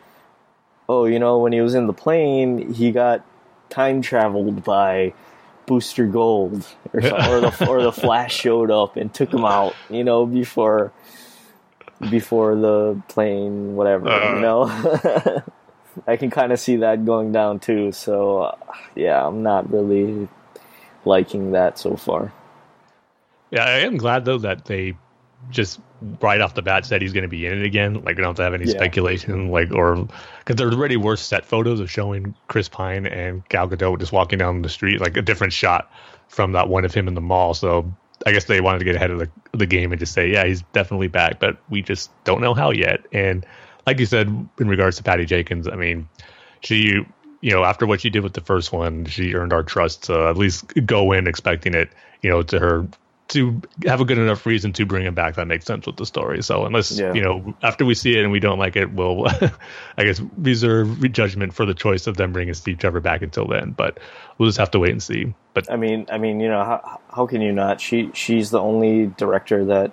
oh, 0.87 1.05
you 1.05 1.17
know, 1.17 1.39
when 1.39 1.53
he 1.53 1.61
was 1.61 1.73
in 1.73 1.87
the 1.87 1.93
plane, 1.93 2.71
he 2.71 2.91
got 2.91 3.25
time 3.71 4.03
traveled 4.03 4.63
by 4.63 5.13
Booster 5.65 6.05
Gold, 6.05 6.67
or, 6.93 6.99
or 6.99 7.39
the 7.39 7.65
or 7.67 7.81
the 7.81 7.91
Flash 7.91 8.35
showed 8.41 8.69
up 8.69 8.95
and 8.95 9.11
took 9.11 9.33
him 9.33 9.43
out. 9.43 9.73
You 9.89 10.03
know, 10.03 10.27
before 10.27 10.91
before 12.11 12.55
the 12.55 13.01
plane, 13.07 13.75
whatever. 13.75 14.07
Uh, 14.07 14.35
you 14.35 14.41
know, 14.41 15.43
I 16.07 16.17
can 16.17 16.29
kind 16.29 16.51
of 16.51 16.59
see 16.59 16.77
that 16.77 17.05
going 17.05 17.31
down 17.31 17.59
too. 17.59 17.91
So, 17.91 18.57
yeah, 18.95 19.25
I'm 19.25 19.43
not 19.43 19.71
really 19.71 20.27
liking 21.05 21.51
that 21.51 21.77
so 21.77 21.95
far. 21.95 22.31
Yeah, 23.51 23.65
I 23.65 23.79
am 23.79 23.97
glad 23.97 24.25
though 24.25 24.37
that 24.39 24.65
they 24.65 24.95
just 25.49 25.79
right 26.21 26.39
off 26.39 26.53
the 26.53 26.61
bat 26.61 26.85
said 26.85 27.01
he's 27.01 27.13
going 27.13 27.23
to 27.23 27.29
be 27.29 27.45
in 27.45 27.59
it 27.59 27.65
again. 27.65 27.95
Like 27.95 28.15
we 28.17 28.23
don't 28.23 28.29
have 28.29 28.35
to 28.37 28.43
have 28.43 28.53
any 28.53 28.65
yeah. 28.65 28.77
speculation, 28.77 29.49
like 29.49 29.71
or 29.71 30.07
because 30.39 30.55
there 30.55 30.69
already 30.71 30.97
were 30.97 31.17
set 31.17 31.45
photos 31.45 31.79
of 31.79 31.89
showing 31.89 32.35
Chris 32.47 32.69
Pine 32.69 33.05
and 33.05 33.47
Gal 33.49 33.67
Gadot 33.67 33.99
just 33.99 34.11
walking 34.11 34.39
down 34.39 34.61
the 34.61 34.69
street, 34.69 35.01
like 35.01 35.17
a 35.17 35.21
different 35.21 35.53
shot 35.53 35.91
from 36.27 36.53
that 36.53 36.69
one 36.69 36.85
of 36.85 36.93
him 36.93 37.07
in 37.07 37.13
the 37.13 37.21
mall. 37.21 37.53
So 37.53 37.91
I 38.25 38.31
guess 38.31 38.45
they 38.45 38.61
wanted 38.61 38.79
to 38.79 38.85
get 38.85 38.95
ahead 38.95 39.11
of 39.11 39.19
the 39.19 39.29
the 39.53 39.65
game 39.65 39.91
and 39.91 39.99
just 39.99 40.13
say, 40.13 40.31
yeah, 40.31 40.45
he's 40.45 40.61
definitely 40.73 41.07
back, 41.07 41.39
but 41.39 41.57
we 41.69 41.81
just 41.81 42.11
don't 42.23 42.41
know 42.41 42.53
how 42.53 42.71
yet. 42.71 43.05
And 43.11 43.45
like 43.91 43.99
you 43.99 44.05
said, 44.05 44.27
in 44.57 44.67
regards 44.69 44.95
to 44.97 45.03
Patty 45.03 45.25
Jenkins, 45.25 45.67
I 45.67 45.75
mean, 45.75 46.07
she. 46.61 47.05
You 47.43 47.49
know, 47.49 47.63
after 47.63 47.87
what 47.87 48.01
she 48.01 48.11
did 48.11 48.21
with 48.21 48.33
the 48.33 48.41
first 48.41 48.71
one, 48.71 49.05
she 49.05 49.33
earned 49.33 49.51
our 49.51 49.63
trust 49.63 50.03
to 50.03 50.27
at 50.27 50.37
least 50.37 50.63
go 50.85 51.11
in 51.11 51.25
expecting 51.25 51.73
it. 51.73 51.89
You 52.21 52.29
know, 52.29 52.43
to 52.43 52.59
her 52.59 52.87
to 53.29 53.61
have 53.85 53.99
a 53.99 54.05
good 54.05 54.19
enough 54.19 54.45
reason 54.45 54.73
to 54.73 54.85
bring 54.85 55.05
him 55.05 55.15
back 55.15 55.35
that 55.35 55.47
makes 55.47 55.65
sense 55.65 55.87
with 55.87 55.95
the 55.95 56.05
story. 56.05 56.43
So 56.43 56.65
unless 56.65 56.99
yeah. 56.99 57.13
you 57.13 57.21
know 57.21 57.55
after 57.63 57.83
we 57.83 57.95
see 57.95 58.15
it 58.15 58.21
and 58.21 58.31
we 58.31 58.39
don't 58.39 58.59
like 58.59 58.75
it, 58.75 58.93
we'll 58.93 59.27
I 59.97 60.03
guess 60.03 60.21
reserve 60.37 61.11
judgment 61.11 61.53
for 61.55 61.65
the 61.65 61.73
choice 61.73 62.05
of 62.05 62.17
them 62.17 62.31
bringing 62.31 62.53
Steve 62.53 62.77
Trevor 62.77 62.99
back 62.99 63.23
until 63.23 63.47
then. 63.47 63.71
But 63.71 63.99
we'll 64.37 64.49
just 64.49 64.59
have 64.59 64.69
to 64.71 64.79
wait 64.79 64.91
and 64.91 65.01
see. 65.01 65.33
But 65.55 65.71
I 65.71 65.77
mean, 65.77 66.05
I 66.11 66.19
mean, 66.19 66.39
you 66.39 66.47
know, 66.47 66.63
how 66.63 66.99
how 67.09 67.25
can 67.25 67.41
you 67.41 67.51
not? 67.51 67.81
She 67.81 68.11
she's 68.13 68.51
the 68.51 68.59
only 68.59 69.07
director 69.07 69.65
that 69.65 69.91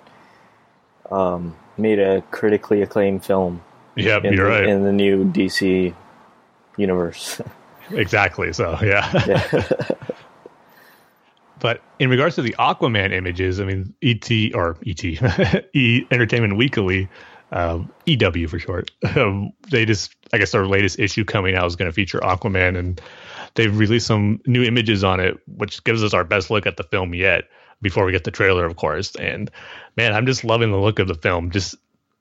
um, 1.09 1.55
made 1.77 1.99
a 1.99 2.21
critically 2.29 2.81
acclaimed 2.81 3.25
film. 3.25 3.63
Yeah, 4.05 4.19
you're 4.23 4.45
the, 4.45 4.51
right. 4.51 4.65
In 4.65 4.83
the 4.83 4.93
new 4.93 5.25
DC 5.25 5.93
universe. 6.77 7.41
exactly. 7.91 8.53
So 8.53 8.77
yeah. 8.81 9.23
yeah. 9.27 9.95
But 11.59 11.81
in 11.99 12.09
regards 12.09 12.35
to 12.35 12.41
the 12.41 12.55
Aquaman 12.57 13.11
images, 13.11 13.59
I 13.59 13.65
mean, 13.65 13.93
ET 14.01 14.29
or 14.53 14.77
ET, 14.85 15.03
e 15.73 16.05
Entertainment 16.09 16.57
Weekly, 16.57 17.09
um, 17.51 17.91
EW 18.05 18.47
for 18.47 18.59
short, 18.59 18.91
um, 19.15 19.51
they 19.69 19.85
just, 19.85 20.15
I 20.31 20.37
guess, 20.37 20.51
their 20.51 20.65
latest 20.65 20.99
issue 20.99 21.25
coming 21.25 21.55
out 21.55 21.65
is 21.65 21.75
going 21.75 21.89
to 21.89 21.93
feature 21.93 22.19
Aquaman, 22.19 22.77
and 22.77 23.01
they've 23.55 23.77
released 23.77 24.07
some 24.07 24.39
new 24.45 24.63
images 24.63 25.03
on 25.03 25.19
it, 25.19 25.37
which 25.47 25.83
gives 25.83 26.03
us 26.03 26.13
our 26.13 26.23
best 26.23 26.49
look 26.49 26.65
at 26.65 26.77
the 26.77 26.83
film 26.83 27.13
yet 27.13 27.45
before 27.81 28.05
we 28.05 28.11
get 28.11 28.23
the 28.23 28.31
trailer, 28.31 28.65
of 28.65 28.75
course. 28.75 29.15
And 29.15 29.49
man, 29.97 30.13
I'm 30.13 30.25
just 30.25 30.43
loving 30.43 30.71
the 30.71 30.77
look 30.77 30.99
of 30.99 31.07
the 31.07 31.15
film, 31.15 31.51
just 31.51 31.75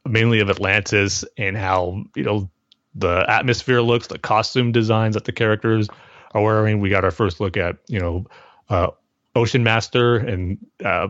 mainly 0.08 0.40
of 0.40 0.50
Atlantis 0.50 1.24
and 1.36 1.56
how 1.56 2.04
you 2.16 2.24
know 2.24 2.50
the 2.94 3.24
atmosphere 3.28 3.80
looks, 3.80 4.08
the 4.08 4.18
costume 4.18 4.72
designs 4.72 5.14
that 5.14 5.24
the 5.24 5.32
characters 5.32 5.88
are 6.32 6.42
wearing. 6.42 6.80
We 6.80 6.90
got 6.90 7.04
our 7.04 7.10
first 7.10 7.40
look 7.40 7.56
at 7.56 7.76
you 7.88 8.00
know. 8.00 8.26
Uh, 8.68 8.90
Ocean 9.38 9.62
Master 9.62 10.16
and 10.16 10.58
uh, 10.84 11.08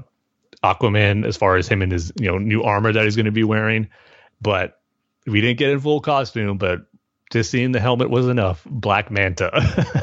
Aquaman 0.63 1.27
as 1.27 1.37
far 1.37 1.57
as 1.57 1.67
him 1.69 1.83
and 1.83 1.91
his 1.91 2.13
you 2.21 2.31
know 2.31 2.39
new 2.39 2.63
armor 2.63 2.93
that 2.93 3.05
he's 3.05 3.17
going 3.17 3.27
to 3.27 3.33
be 3.33 3.45
wearing, 3.45 3.89
but 4.41 4.81
we 5.27 5.41
didn't 5.41 5.59
get 5.59 5.71
in 5.71 5.81
full 5.81 6.01
costume. 6.01 6.59
But 6.59 6.87
just 7.31 7.51
seeing 7.51 7.73
the 7.73 7.81
helmet 7.81 8.11
was 8.11 8.27
enough. 8.29 8.65
Black 8.69 9.11
Manta. 9.11 9.51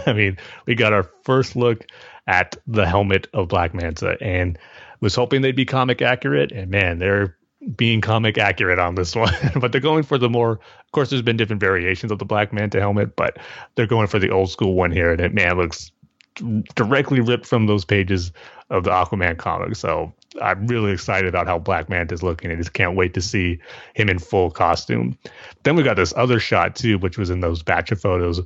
I 0.07 0.13
mean, 0.13 0.37
we 0.65 0.75
got 0.75 0.93
our 0.93 1.09
first 1.23 1.55
look 1.55 1.85
at 2.27 2.55
the 2.67 2.85
helmet 2.85 3.27
of 3.33 3.47
Black 3.47 3.73
Manta, 3.73 4.17
and 4.21 4.57
was 4.99 5.15
hoping 5.15 5.41
they'd 5.41 5.55
be 5.55 5.65
comic 5.65 6.01
accurate. 6.01 6.51
And 6.51 6.71
man, 6.71 6.99
they're 6.99 7.37
being 7.75 8.01
comic 8.01 8.37
accurate 8.37 8.79
on 8.79 8.95
this 8.95 9.15
one, 9.15 9.33
but 9.55 9.71
they're 9.71 9.81
going 9.81 10.03
for 10.03 10.17
the 10.17 10.29
more. 10.29 10.53
Of 10.53 10.91
course, 10.91 11.09
there's 11.09 11.21
been 11.21 11.37
different 11.37 11.59
variations 11.59 12.11
of 12.11 12.19
the 12.19 12.25
Black 12.25 12.53
Manta 12.53 12.79
helmet, 12.79 13.15
but 13.15 13.37
they're 13.75 13.87
going 13.87 14.07
for 14.07 14.19
the 14.19 14.29
old 14.29 14.49
school 14.49 14.75
one 14.75 14.91
here, 14.91 15.11
and 15.11 15.21
it 15.21 15.33
man 15.33 15.57
looks 15.57 15.91
directly 16.75 17.21
ripped 17.21 17.45
from 17.45 17.65
those 17.65 17.85
pages 17.85 18.31
of 18.69 18.83
the 18.83 18.89
Aquaman 18.89 19.37
comic. 19.37 19.75
So 19.75 20.13
I'm 20.41 20.67
really 20.67 20.91
excited 20.91 21.27
about 21.27 21.47
how 21.47 21.59
Black 21.59 21.89
Manta 21.89 22.13
is 22.13 22.23
looking 22.23 22.51
and 22.51 22.59
just 22.59 22.73
can't 22.73 22.95
wait 22.95 23.13
to 23.13 23.21
see 23.21 23.59
him 23.93 24.09
in 24.09 24.19
full 24.19 24.51
costume. 24.51 25.17
Then 25.63 25.75
we 25.75 25.83
got 25.83 25.95
this 25.95 26.13
other 26.17 26.39
shot 26.39 26.75
too, 26.75 26.97
which 26.97 27.17
was 27.17 27.29
in 27.29 27.39
those 27.39 27.63
batch 27.63 27.91
of 27.91 28.01
photos 28.01 28.41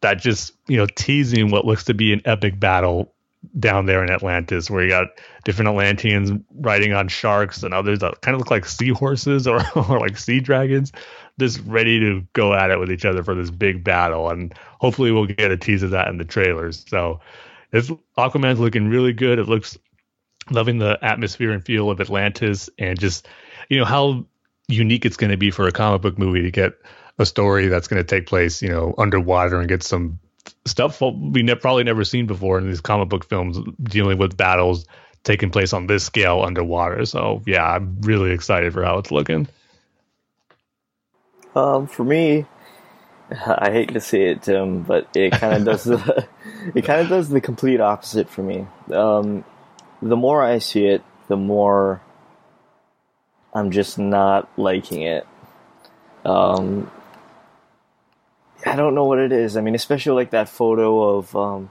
that 0.00 0.14
just, 0.14 0.52
you 0.68 0.76
know, 0.76 0.86
teasing 0.94 1.50
what 1.50 1.64
looks 1.64 1.84
to 1.84 1.94
be 1.94 2.12
an 2.12 2.22
epic 2.24 2.58
battle 2.58 3.12
down 3.58 3.86
there 3.86 4.02
in 4.02 4.10
Atlantis, 4.10 4.70
where 4.70 4.82
you 4.82 4.88
got 4.88 5.08
different 5.44 5.68
Atlanteans 5.68 6.32
riding 6.54 6.92
on 6.92 7.08
sharks 7.08 7.62
and 7.62 7.72
others 7.72 8.00
that 8.00 8.20
kind 8.20 8.34
of 8.34 8.40
look 8.40 8.50
like 8.50 8.66
seahorses 8.66 9.46
or, 9.46 9.60
or 9.76 10.00
like 10.00 10.18
sea 10.18 10.40
dragons 10.40 10.92
just 11.38 11.60
ready 11.66 12.00
to 12.00 12.26
go 12.32 12.52
at 12.52 12.70
it 12.70 12.80
with 12.80 12.90
each 12.90 13.04
other 13.04 13.22
for 13.22 13.34
this 13.34 13.50
big 13.50 13.84
battle. 13.84 14.28
And 14.28 14.52
hopefully 14.80 15.12
we'll 15.12 15.26
get 15.26 15.52
a 15.52 15.56
tease 15.56 15.82
of 15.82 15.90
that 15.90 16.08
in 16.08 16.18
the 16.18 16.24
trailers. 16.24 16.84
So 16.88 17.20
it's 17.72 17.90
Aquaman's 18.16 18.58
looking 18.58 18.88
really 18.88 19.12
good. 19.12 19.38
It 19.38 19.48
looks 19.48 19.78
loving 20.50 20.78
the 20.78 20.98
atmosphere 21.02 21.52
and 21.52 21.64
feel 21.64 21.90
of 21.90 22.00
Atlantis 22.00 22.70
and 22.78 22.98
just 22.98 23.28
you 23.68 23.78
know 23.78 23.84
how 23.84 24.24
unique 24.68 25.04
it's 25.04 25.16
going 25.16 25.30
to 25.30 25.36
be 25.36 25.50
for 25.50 25.66
a 25.66 25.72
comic 25.72 26.02
book 26.02 26.18
movie 26.18 26.42
to 26.42 26.50
get 26.50 26.72
a 27.18 27.26
story 27.26 27.68
that's 27.68 27.88
going 27.88 28.02
to 28.02 28.06
take 28.06 28.26
place 28.26 28.62
you 28.62 28.68
know 28.68 28.94
underwater 28.96 29.58
and 29.58 29.68
get 29.68 29.82
some 29.82 30.18
stuff 30.64 31.00
we 31.00 31.42
ne- 31.42 31.54
probably 31.54 31.84
never 31.84 32.04
seen 32.04 32.26
before 32.26 32.58
in 32.58 32.66
these 32.66 32.80
comic 32.80 33.08
book 33.08 33.24
films 33.24 33.58
dealing 33.82 34.18
with 34.18 34.36
battles 34.36 34.86
taking 35.24 35.50
place 35.50 35.72
on 35.72 35.86
this 35.86 36.04
scale 36.04 36.42
underwater. 36.42 37.04
So 37.04 37.42
yeah, 37.46 37.64
I'm 37.64 38.00
really 38.02 38.32
excited 38.32 38.72
for 38.72 38.84
how 38.84 38.98
it's 38.98 39.10
looking. 39.10 39.48
Um, 41.54 41.86
for 41.86 42.04
me, 42.04 42.46
I 43.46 43.70
hate 43.70 43.92
to 43.92 44.00
say 44.00 44.30
it, 44.30 44.42
Tim, 44.42 44.82
but 44.82 45.08
it 45.14 45.32
kind 45.32 45.54
of 45.54 45.64
does 45.64 45.84
the 45.84 46.26
it 46.74 46.82
kind 46.84 47.00
of 47.00 47.08
does 47.08 47.28
the 47.28 47.40
complete 47.40 47.80
opposite 47.80 48.28
for 48.28 48.42
me. 48.42 48.66
Um, 48.92 49.44
the 50.00 50.16
more 50.16 50.42
I 50.42 50.58
see 50.58 50.86
it, 50.86 51.02
the 51.28 51.36
more 51.36 52.00
I'm 53.52 53.70
just 53.70 53.98
not 53.98 54.48
liking 54.56 55.02
it. 55.02 55.26
Um, 56.24 56.90
I 58.72 58.76
don't 58.76 58.94
know 58.94 59.04
what 59.04 59.18
it 59.18 59.32
is. 59.32 59.56
I 59.56 59.60
mean, 59.60 59.74
especially 59.74 60.12
like 60.12 60.30
that 60.30 60.48
photo 60.48 61.16
of 61.16 61.34
um, 61.36 61.70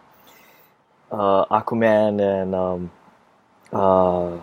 uh, 1.11 1.45
Aquaman 1.45 2.21
and 2.21 2.55
um, 2.55 2.91
uh, 3.71 4.37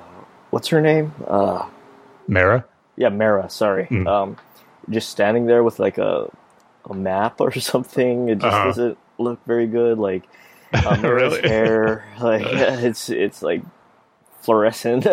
what's 0.51 0.69
her 0.69 0.81
name? 0.81 1.13
Uh, 1.27 1.69
Mera. 2.29 2.65
Yeah, 2.97 3.09
Mara. 3.09 3.51
Sorry. 3.51 3.87
Mm. 3.87 4.07
Um, 4.07 4.37
just 4.89 5.09
standing 5.09 5.47
there 5.47 5.63
with 5.63 5.79
like 5.79 5.99
a 5.99 6.31
a 6.89 6.95
map 6.95 7.41
or 7.41 7.53
something. 7.61 8.29
It 8.29 8.39
just 8.39 8.55
uh-huh. 8.55 8.65
doesn't 8.67 8.99
look 9.19 9.45
very 9.47 9.67
good. 9.67 9.99
Like 9.99 10.25
um, 10.87 11.03
really? 11.03 11.43
hair, 11.43 12.07
like 12.21 12.47
it's 12.47 13.09
it's 13.09 13.43
like 13.43 13.63
fluorescent. 14.41 15.07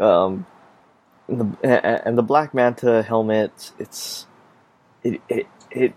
um, 0.00 0.46
and 1.28 1.40
the 1.40 2.06
and 2.06 2.16
the 2.16 2.22
Black 2.22 2.54
Manta 2.54 3.02
helmet, 3.02 3.72
it's 3.78 4.26
it 5.02 5.20
it 5.28 5.46
it, 5.70 5.94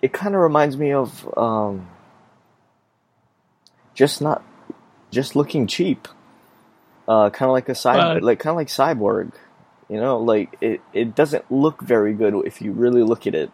it 0.00 0.12
kind 0.12 0.34
of 0.34 0.40
reminds 0.40 0.76
me 0.76 0.92
of 0.92 1.28
um, 1.36 1.88
just 3.94 4.20
not 4.20 4.42
just 5.10 5.36
looking 5.36 5.66
cheap. 5.66 6.08
Uh, 7.06 7.30
kind 7.30 7.48
of 7.48 7.52
like 7.52 7.68
a 7.68 7.72
cyborg, 7.72 8.22
uh, 8.22 8.24
like 8.24 8.38
kind 8.38 8.52
of 8.52 8.56
like 8.56 8.68
cyborg. 8.68 9.32
You 9.88 10.00
know, 10.00 10.18
like 10.18 10.56
it, 10.60 10.80
it 10.92 11.14
doesn't 11.14 11.50
look 11.50 11.82
very 11.82 12.14
good 12.14 12.34
if 12.46 12.62
you 12.62 12.72
really 12.72 13.02
look 13.02 13.26
at 13.26 13.34
it. 13.34 13.50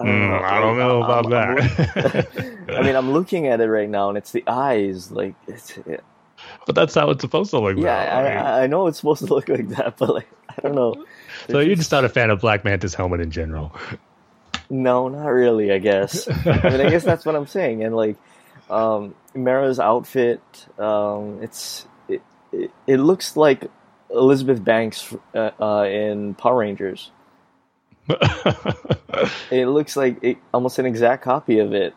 I 0.00 0.06
don't, 0.06 0.14
mm, 0.14 0.28
know, 0.30 0.46
I 0.46 0.60
don't 0.60 0.78
know 0.78 1.02
about 1.02 1.26
I'm, 1.26 1.30
that. 1.30 2.28
I'm, 2.68 2.76
I 2.76 2.82
mean, 2.82 2.96
I'm 2.96 3.12
looking 3.12 3.46
at 3.46 3.60
it 3.60 3.68
right 3.68 3.88
now, 3.88 4.08
and 4.08 4.16
it's 4.16 4.32
the 4.32 4.44
eyes. 4.46 5.10
Like 5.10 5.34
it's. 5.46 5.76
It, 5.78 6.02
but 6.66 6.74
that's 6.74 6.94
how 6.94 7.10
it's 7.10 7.20
supposed 7.20 7.50
to 7.50 7.60
look. 7.60 7.76
Yeah, 7.76 8.18
I, 8.18 8.22
mean, 8.22 8.38
I, 8.38 8.66
know 8.66 8.86
it's 8.86 8.98
supposed 8.98 9.26
to 9.26 9.32
look 9.32 9.48
like 9.48 9.68
that, 9.70 9.96
but 9.98 10.14
like 10.14 10.28
I 10.48 10.60
don't 10.62 10.74
know. 10.74 11.04
So 11.50 11.60
you're 11.60 11.76
just 11.76 11.92
not 11.92 12.04
a 12.04 12.08
fan 12.08 12.30
of 12.30 12.40
Black 12.40 12.64
Manta's 12.64 12.94
helmet 12.94 13.20
in 13.20 13.30
general? 13.30 13.74
No, 14.70 15.08
not 15.08 15.26
really. 15.26 15.72
I 15.72 15.78
guess. 15.78 16.28
I 16.28 16.70
mean, 16.70 16.80
I 16.80 16.90
guess 16.90 17.04
that's 17.04 17.26
what 17.26 17.36
I'm 17.36 17.46
saying. 17.46 17.84
And 17.84 17.94
like, 17.94 18.16
um, 18.70 19.14
Mera's 19.34 19.78
outfit, 19.78 20.40
um, 20.78 21.40
it's 21.42 21.86
it, 22.08 22.22
it, 22.52 22.70
it 22.86 22.96
looks 22.96 23.36
like 23.36 23.70
Elizabeth 24.10 24.62
Banks 24.62 25.14
uh, 25.34 25.50
uh, 25.60 25.84
in 25.84 26.34
Power 26.34 26.58
Rangers. 26.58 27.10
it 29.50 29.66
looks 29.66 29.96
like 29.96 30.22
it, 30.22 30.38
almost 30.52 30.78
an 30.78 30.86
exact 30.86 31.22
copy 31.22 31.58
of 31.58 31.72
it. 31.72 31.94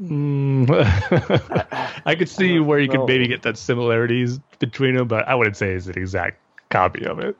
Mm. 0.00 0.66
I 2.06 2.14
could 2.16 2.28
see 2.28 2.56
I 2.56 2.60
where 2.60 2.78
you 2.78 2.88
know. 2.88 3.00
could 3.00 3.06
maybe 3.06 3.28
get 3.28 3.42
that 3.42 3.56
similarities 3.56 4.38
between 4.58 4.96
them, 4.96 5.08
but 5.08 5.28
I 5.28 5.34
wouldn't 5.34 5.56
say 5.56 5.72
it's 5.72 5.86
an 5.86 5.96
exact 5.96 6.38
copy 6.74 7.06
of 7.06 7.20
it. 7.20 7.36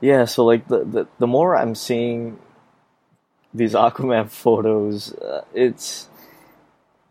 Yeah, 0.00 0.24
so 0.24 0.44
like 0.44 0.68
the 0.68 0.84
the, 0.84 1.06
the 1.18 1.26
more 1.26 1.56
I'm 1.56 1.74
seeing 1.74 2.38
these 3.52 3.74
Aquaman 3.74 4.30
photos, 4.44 5.12
uh, 5.14 5.44
it's 5.52 6.08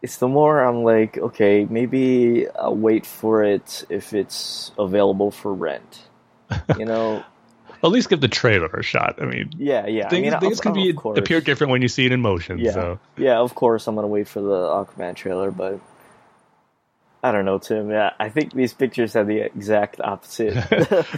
it's 0.01 0.17
the 0.17 0.27
more 0.27 0.63
I'm 0.63 0.83
like, 0.83 1.17
okay, 1.17 1.67
maybe 1.69 2.47
I'll 2.49 2.75
wait 2.75 3.05
for 3.05 3.43
it 3.43 3.85
if 3.89 4.13
it's 4.13 4.71
available 4.79 5.31
for 5.31 5.53
rent. 5.53 6.03
You 6.77 6.85
know, 6.85 7.23
at 7.83 7.89
least 7.89 8.09
give 8.09 8.21
the 8.21 8.27
trailer 8.27 8.67
a 8.67 8.83
shot. 8.83 9.21
I 9.21 9.25
mean, 9.25 9.51
yeah, 9.57 9.87
yeah. 9.87 10.09
Things, 10.09 10.27
I 10.27 10.31
mean, 10.31 10.39
things 10.39 10.59
can 10.59 10.73
be 10.73 10.89
appear 10.89 11.41
different 11.41 11.71
when 11.71 11.81
you 11.81 11.87
see 11.87 12.05
it 12.05 12.11
in 12.11 12.21
motion. 12.21 12.59
Yeah, 12.59 12.71
so. 12.71 12.99
yeah. 13.17 13.39
Of 13.39 13.55
course, 13.55 13.87
I'm 13.87 13.95
gonna 13.95 14.07
wait 14.07 14.27
for 14.27 14.41
the 14.41 14.57
Aquaman 14.67 15.15
trailer, 15.15 15.51
but 15.51 15.79
I 17.23 17.31
don't 17.31 17.45
know, 17.45 17.59
Tim. 17.59 17.89
Yeah, 17.89 18.13
I 18.19 18.29
think 18.29 18.53
these 18.53 18.73
pictures 18.73 19.13
have 19.13 19.27
the 19.27 19.39
exact 19.41 20.01
opposite. 20.01 20.55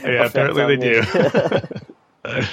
yeah, 0.03 0.25
apparently 0.25 0.75
they 0.75 1.01
do. 2.25 2.45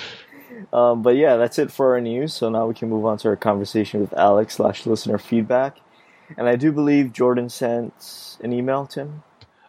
um, 0.73 1.03
but 1.03 1.17
yeah, 1.17 1.37
that's 1.37 1.59
it 1.59 1.73
for 1.73 1.95
our 1.95 2.01
news. 2.01 2.33
So 2.33 2.49
now 2.49 2.67
we 2.67 2.75
can 2.75 2.89
move 2.89 3.05
on 3.05 3.19
to 3.19 3.29
our 3.29 3.37
conversation 3.37 4.01
with 4.01 4.13
Alex 4.15 4.57
slash 4.57 4.87
listener 4.87 5.19
feedback. 5.19 5.79
And 6.39 6.49
I 6.49 6.55
do 6.55 6.71
believe 6.71 7.13
Jordan 7.13 7.49
sent 7.49 8.39
an 8.41 8.53
email, 8.53 8.87
Tim. 8.87 9.25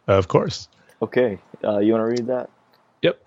Uh, 0.08 0.14
of 0.14 0.28
course. 0.28 0.68
Okay, 1.02 1.40
uh, 1.64 1.80
you 1.80 1.94
want 1.94 2.02
to 2.02 2.22
read 2.22 2.28
that? 2.28 2.52
Yep. 3.02 3.26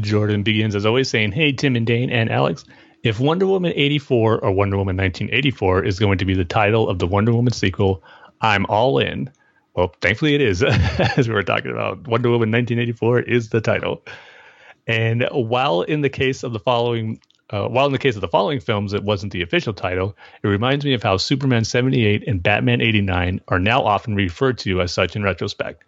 Jordan 0.00 0.44
begins 0.44 0.76
as 0.76 0.86
always 0.86 1.10
saying, 1.10 1.32
Hey, 1.32 1.50
Tim 1.50 1.74
and 1.74 1.86
Dane 1.86 2.10
and 2.10 2.30
Alex. 2.30 2.64
If 3.02 3.20
Wonder 3.20 3.46
Woman 3.46 3.72
84 3.74 4.40
or 4.40 4.52
Wonder 4.52 4.76
Woman 4.76 4.96
1984 4.96 5.84
is 5.84 5.98
going 5.98 6.18
to 6.18 6.24
be 6.24 6.34
the 6.34 6.44
title 6.44 6.88
of 6.88 6.98
the 6.98 7.06
Wonder 7.06 7.32
Woman 7.32 7.52
sequel, 7.52 8.02
I'm 8.40 8.66
all 8.66 8.98
in. 8.98 9.30
Well, 9.76 9.94
thankfully 10.00 10.34
it 10.34 10.40
is, 10.40 10.62
as 11.16 11.28
we 11.28 11.34
were 11.34 11.42
talking 11.42 11.70
about. 11.70 12.08
Wonder 12.08 12.30
Woman 12.30 12.50
1984 12.50 13.20
is 13.20 13.50
the 13.50 13.60
title. 13.60 14.02
And 14.86 15.28
while 15.30 15.82
in 15.82 16.00
the 16.00 16.08
case 16.08 16.42
of 16.42 16.52
the 16.52 16.58
following, 16.58 17.20
uh, 17.50 17.68
while 17.68 17.86
in 17.86 17.92
the 17.92 17.98
case 17.98 18.14
of 18.14 18.22
the 18.22 18.28
following 18.28 18.58
films, 18.58 18.94
it 18.94 19.04
wasn't 19.04 19.32
the 19.32 19.42
official 19.42 19.74
title, 19.74 20.16
it 20.42 20.48
reminds 20.48 20.84
me 20.84 20.94
of 20.94 21.02
how 21.02 21.18
Superman 21.18 21.64
78 21.64 22.26
and 22.26 22.42
Batman 22.42 22.80
89 22.80 23.40
are 23.48 23.58
now 23.58 23.82
often 23.82 24.14
referred 24.14 24.58
to 24.58 24.80
as 24.80 24.92
such 24.92 25.14
in 25.14 25.22
retrospect. 25.22 25.84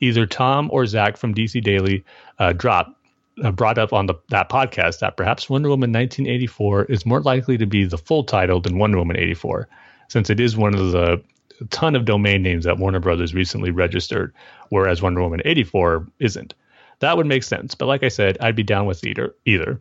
Either 0.00 0.26
Tom 0.26 0.68
or 0.72 0.86
Zach 0.86 1.16
from 1.16 1.34
DC 1.34 1.62
Daily 1.62 2.04
uh, 2.38 2.52
dropped 2.52 2.96
uh, 3.44 3.52
brought 3.52 3.78
up 3.78 3.92
on 3.92 4.06
the, 4.06 4.14
that 4.30 4.50
podcast 4.50 4.98
that 4.98 5.16
perhaps 5.16 5.48
Wonder 5.48 5.68
Woman 5.68 5.92
1984 5.92 6.86
is 6.86 7.06
more 7.06 7.22
likely 7.22 7.56
to 7.56 7.66
be 7.66 7.84
the 7.84 7.96
full 7.96 8.24
title 8.24 8.60
than 8.60 8.76
Wonder 8.76 8.98
Woman 8.98 9.16
84, 9.16 9.68
since 10.08 10.30
it 10.30 10.40
is 10.40 10.56
one 10.56 10.74
of 10.74 10.90
the 10.90 11.22
ton 11.66 11.96
of 11.96 12.04
domain 12.04 12.42
names 12.42 12.64
that 12.64 12.78
Warner 12.78 13.00
Brothers 13.00 13.34
recently 13.34 13.70
registered, 13.70 14.34
whereas 14.68 15.02
Wonder 15.02 15.20
Woman 15.20 15.42
84 15.44 16.06
isn't. 16.18 16.54
That 17.00 17.16
would 17.16 17.26
make 17.26 17.42
sense, 17.42 17.74
but 17.74 17.86
like 17.86 18.02
I 18.02 18.08
said, 18.08 18.38
I'd 18.40 18.56
be 18.56 18.62
down 18.62 18.86
with 18.86 19.04
either. 19.04 19.34
Either. 19.46 19.80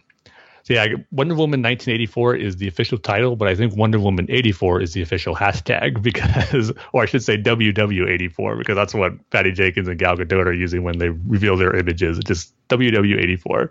So 0.64 0.74
yeah, 0.74 0.86
Wonder 1.12 1.36
Woman 1.36 1.62
1984 1.62 2.36
is 2.36 2.58
the 2.58 2.68
official 2.68 2.98
title, 2.98 3.36
but 3.36 3.48
I 3.48 3.56
think 3.56 3.76
Wonder 3.76 4.00
Woman 4.00 4.28
84 4.30 4.82
is 4.82 4.94
the 4.94 5.02
official 5.02 5.36
hashtag 5.36 6.02
because, 6.04 6.72
or 6.94 7.04
I 7.04 7.06
should 7.06 7.24
say 7.24 7.38
WW84 7.38 8.58
because 8.58 8.76
that's 8.76 8.94
what 8.94 9.30
Patty 9.32 9.52
Jenkins 9.52 9.88
and 9.88 9.98
Gal 9.98 10.18
Gadot 10.18 10.46
are 10.46 10.54
using 10.54 10.84
when 10.84 10.98
they 10.98 11.10
reveal 11.10 11.58
their 11.58 11.76
images. 11.76 12.20
Just 12.20 12.54
WW84. 12.70 13.70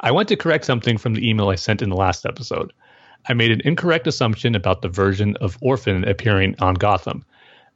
I 0.00 0.10
want 0.10 0.28
to 0.28 0.36
correct 0.36 0.64
something 0.64 0.98
from 0.98 1.14
the 1.14 1.28
email 1.28 1.48
I 1.48 1.54
sent 1.54 1.82
in 1.82 1.88
the 1.88 1.96
last 1.96 2.26
episode. 2.26 2.72
I 3.26 3.34
made 3.34 3.52
an 3.52 3.62
incorrect 3.64 4.06
assumption 4.08 4.54
about 4.54 4.82
the 4.82 4.88
version 4.88 5.36
of 5.36 5.56
Orphan 5.60 6.04
appearing 6.04 6.56
on 6.58 6.74
Gotham. 6.74 7.24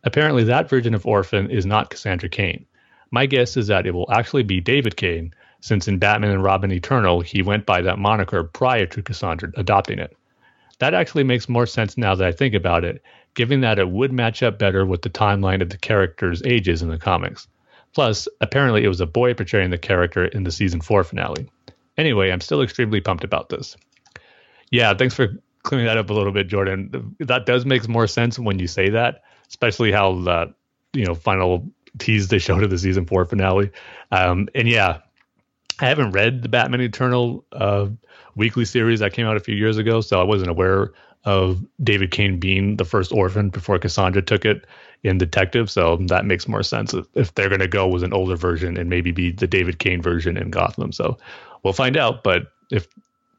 Apparently, 0.03 0.45
that 0.45 0.69
version 0.69 0.95
of 0.95 1.07
Orphan 1.07 1.51
is 1.51 1.65
not 1.65 1.91
Cassandra 1.91 2.29
Cain. 2.29 2.67
My 3.13 3.27
guess 3.27 3.57
is 3.57 3.69
that 3.69 3.87
it 3.87 3.95
will 3.95 4.11
actually 4.11 4.43
be 4.43 4.61
David 4.61 4.97
Cain, 4.97 5.33
since 5.61 5.87
in 5.87 5.99
Batman 5.99 6.33
and 6.33 6.43
Robin 6.43 6.73
Eternal, 6.73 7.21
he 7.21 7.43
went 7.43 7.65
by 7.65 7.81
that 7.83 7.99
moniker 7.99 8.43
prior 8.43 8.87
to 8.87 9.03
Cassandra 9.03 9.53
adopting 9.57 9.99
it. 9.99 10.17
That 10.81 10.95
actually 10.95 11.25
makes 11.25 11.49
more 11.49 11.67
sense 11.67 11.97
now 11.97 12.15
that 12.17 12.27
I 12.27 12.33
think 12.33 12.55
about 12.55 12.85
it, 12.85 13.03
given 13.35 13.61
that 13.61 13.79
it 13.79 13.89
would 13.89 14.13
match 14.13 14.43
up 14.43 14.59
better 14.59 14.85
with 14.85 15.03
the 15.03 15.11
timeline 15.11 15.63
of 15.63 15.71
the 15.71 15.79
characters' 15.79 16.43
ages 16.45 16.83
in 16.83 16.89
the 16.89 16.99
comics. 16.99 17.47
Plus, 17.95 18.29
apparently 18.41 18.85
it 18.85 18.89
was 18.89 19.01
a 19.01 19.07
boy 19.07 19.33
portraying 19.33 19.71
the 19.71 19.79
character 19.79 20.25
in 20.25 20.43
the 20.43 20.51
season 20.51 20.81
4 20.81 21.05
finale. 21.05 21.49
Anyway, 21.97 22.31
I'm 22.31 22.41
still 22.41 22.63
extremely 22.63 23.01
pumped 23.01 23.25
about 23.25 23.49
this. 23.49 23.77
Yeah, 24.71 24.95
thanks 24.95 25.15
for 25.15 25.29
clearing 25.63 25.87
that 25.87 25.99
up 25.99 26.11
a 26.11 26.15
little 26.15 26.33
bit, 26.33 26.49
Jordan. 26.49 27.15
That 27.21 27.47
does 27.47 27.67
make 27.67 27.89
more 27.89 28.07
sense 28.07 28.39
when 28.39 28.59
you 28.59 28.67
say 28.67 28.91
that, 28.91 29.23
especially 29.49 29.93
how 29.93 30.21
the 30.21 30.55
you 30.93 31.05
know 31.05 31.15
final 31.15 31.69
tease 31.99 32.29
they 32.29 32.39
showed 32.39 32.63
of 32.63 32.71
the 32.71 32.79
season 32.79 33.07
four 33.07 33.25
finale. 33.25 33.71
Um, 34.11 34.49
and 34.55 34.69
yeah, 34.69 35.01
I 35.81 35.87
haven't 35.87 36.13
read 36.13 36.43
the 36.43 36.49
Batman 36.49 36.81
Eternal 36.81 37.45
uh, 37.53 37.89
weekly 38.35 38.65
series 38.65 39.01
that 39.01 39.13
came 39.13 39.27
out 39.27 39.37
a 39.37 39.41
few 39.41 39.55
years 39.55 39.77
ago, 39.79 40.01
so 40.01 40.21
I 40.21 40.25
wasn't 40.25 40.51
aware 40.51 40.93
of 41.25 41.65
David 41.83 42.13
Cain 42.13 42.39
being 42.39 42.77
the 42.77 42.85
first 42.85 43.13
orphan 43.13 43.51
before 43.51 43.79
Cassandra 43.79 44.23
took 44.23 44.45
it 44.45 44.65
in 45.03 45.19
Detective. 45.19 45.69
So 45.71 45.97
that 46.07 46.25
makes 46.25 46.47
more 46.47 46.63
sense 46.63 46.95
if 47.15 47.35
they're 47.35 47.49
going 47.49 47.61
to 47.61 47.69
go 47.69 47.89
with 47.89 48.05
an 48.05 48.13
older 48.13 48.37
version 48.37 48.77
and 48.77 48.89
maybe 48.89 49.11
be 49.11 49.33
the 49.33 49.49
David 49.49 49.81
Cain 49.81 50.01
version 50.01 50.37
in 50.37 50.51
Gotham. 50.51 50.93
So 50.93 51.19
we'll 51.63 51.73
find 51.73 51.97
out. 51.97 52.23
But 52.23 52.53
if 52.71 52.87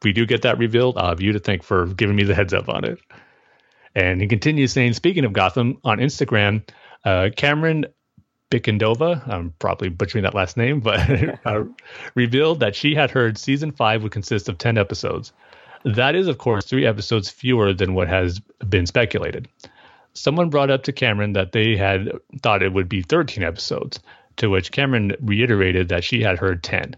we 0.02 0.12
do 0.12 0.26
get 0.26 0.42
that 0.42 0.58
revealed, 0.58 0.98
I'll 0.98 1.10
have 1.10 1.20
you 1.20 1.32
to 1.32 1.38
thank 1.38 1.62
for 1.62 1.86
giving 1.86 2.16
me 2.16 2.24
the 2.24 2.34
heads 2.34 2.54
up 2.54 2.68
on 2.68 2.84
it. 2.84 2.98
And 3.94 4.20
he 4.20 4.28
continues 4.28 4.72
saying, 4.72 4.92
speaking 4.92 5.24
of 5.24 5.32
Gotham, 5.32 5.78
on 5.84 5.98
Instagram, 5.98 6.62
uh, 7.04 7.30
Camren 7.36 7.86
Bicondova, 8.50 9.26
I'm 9.28 9.54
probably 9.58 9.88
butchering 9.88 10.24
that 10.24 10.34
last 10.34 10.56
name, 10.56 10.80
but 10.80 11.00
uh, 11.44 11.64
revealed 12.14 12.60
that 12.60 12.76
she 12.76 12.94
had 12.94 13.10
heard 13.10 13.38
season 13.38 13.72
five 13.72 14.02
would 14.02 14.12
consist 14.12 14.48
of 14.48 14.58
10 14.58 14.78
episodes. 14.78 15.32
That 15.84 16.14
is, 16.14 16.28
of 16.28 16.38
course, 16.38 16.64
three 16.64 16.86
episodes 16.86 17.30
fewer 17.30 17.72
than 17.72 17.94
what 17.94 18.08
has 18.08 18.40
been 18.68 18.86
speculated. 18.86 19.48
Someone 20.12 20.50
brought 20.50 20.70
up 20.70 20.82
to 20.84 20.92
Camren 20.92 21.34
that 21.34 21.52
they 21.52 21.76
had 21.76 22.10
thought 22.42 22.62
it 22.62 22.72
would 22.72 22.88
be 22.88 23.02
13 23.02 23.44
episodes, 23.44 24.00
to 24.36 24.48
which 24.48 24.72
Camren 24.72 25.16
reiterated 25.20 25.88
that 25.88 26.04
she 26.04 26.22
had 26.22 26.38
heard 26.38 26.62
10, 26.62 26.96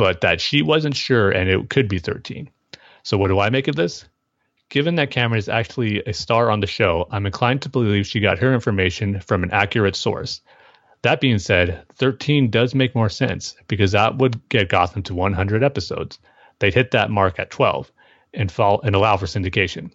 but 0.00 0.22
that 0.22 0.40
she 0.40 0.62
wasn't 0.62 0.96
sure 0.96 1.30
and 1.30 1.50
it 1.50 1.68
could 1.68 1.86
be 1.86 1.98
13. 1.98 2.48
So, 3.02 3.18
what 3.18 3.28
do 3.28 3.38
I 3.38 3.50
make 3.50 3.68
of 3.68 3.76
this? 3.76 4.06
Given 4.70 4.94
that 4.94 5.10
Camren 5.10 5.36
is 5.36 5.48
actually 5.48 6.02
a 6.04 6.14
star 6.14 6.50
on 6.50 6.60
the 6.60 6.66
show, 6.66 7.06
I'm 7.10 7.26
inclined 7.26 7.62
to 7.62 7.68
believe 7.68 8.06
she 8.06 8.20
got 8.20 8.38
her 8.38 8.54
information 8.54 9.20
from 9.20 9.42
an 9.42 9.50
accurate 9.50 9.96
source 9.96 10.40
that 11.02 11.20
being 11.20 11.38
said, 11.38 11.84
13 11.94 12.50
does 12.50 12.74
make 12.74 12.94
more 12.94 13.08
sense 13.08 13.56
because 13.68 13.92
that 13.92 14.18
would 14.18 14.48
get 14.48 14.68
Gotham 14.68 15.02
to 15.04 15.14
100 15.14 15.62
episodes. 15.62 16.18
They'd 16.58 16.74
hit 16.74 16.90
that 16.90 17.10
mark 17.10 17.38
at 17.38 17.50
12 17.50 17.90
and 18.34 18.52
fall 18.52 18.80
and 18.82 18.94
allow 18.94 19.16
for 19.16 19.26
syndication. 19.26 19.92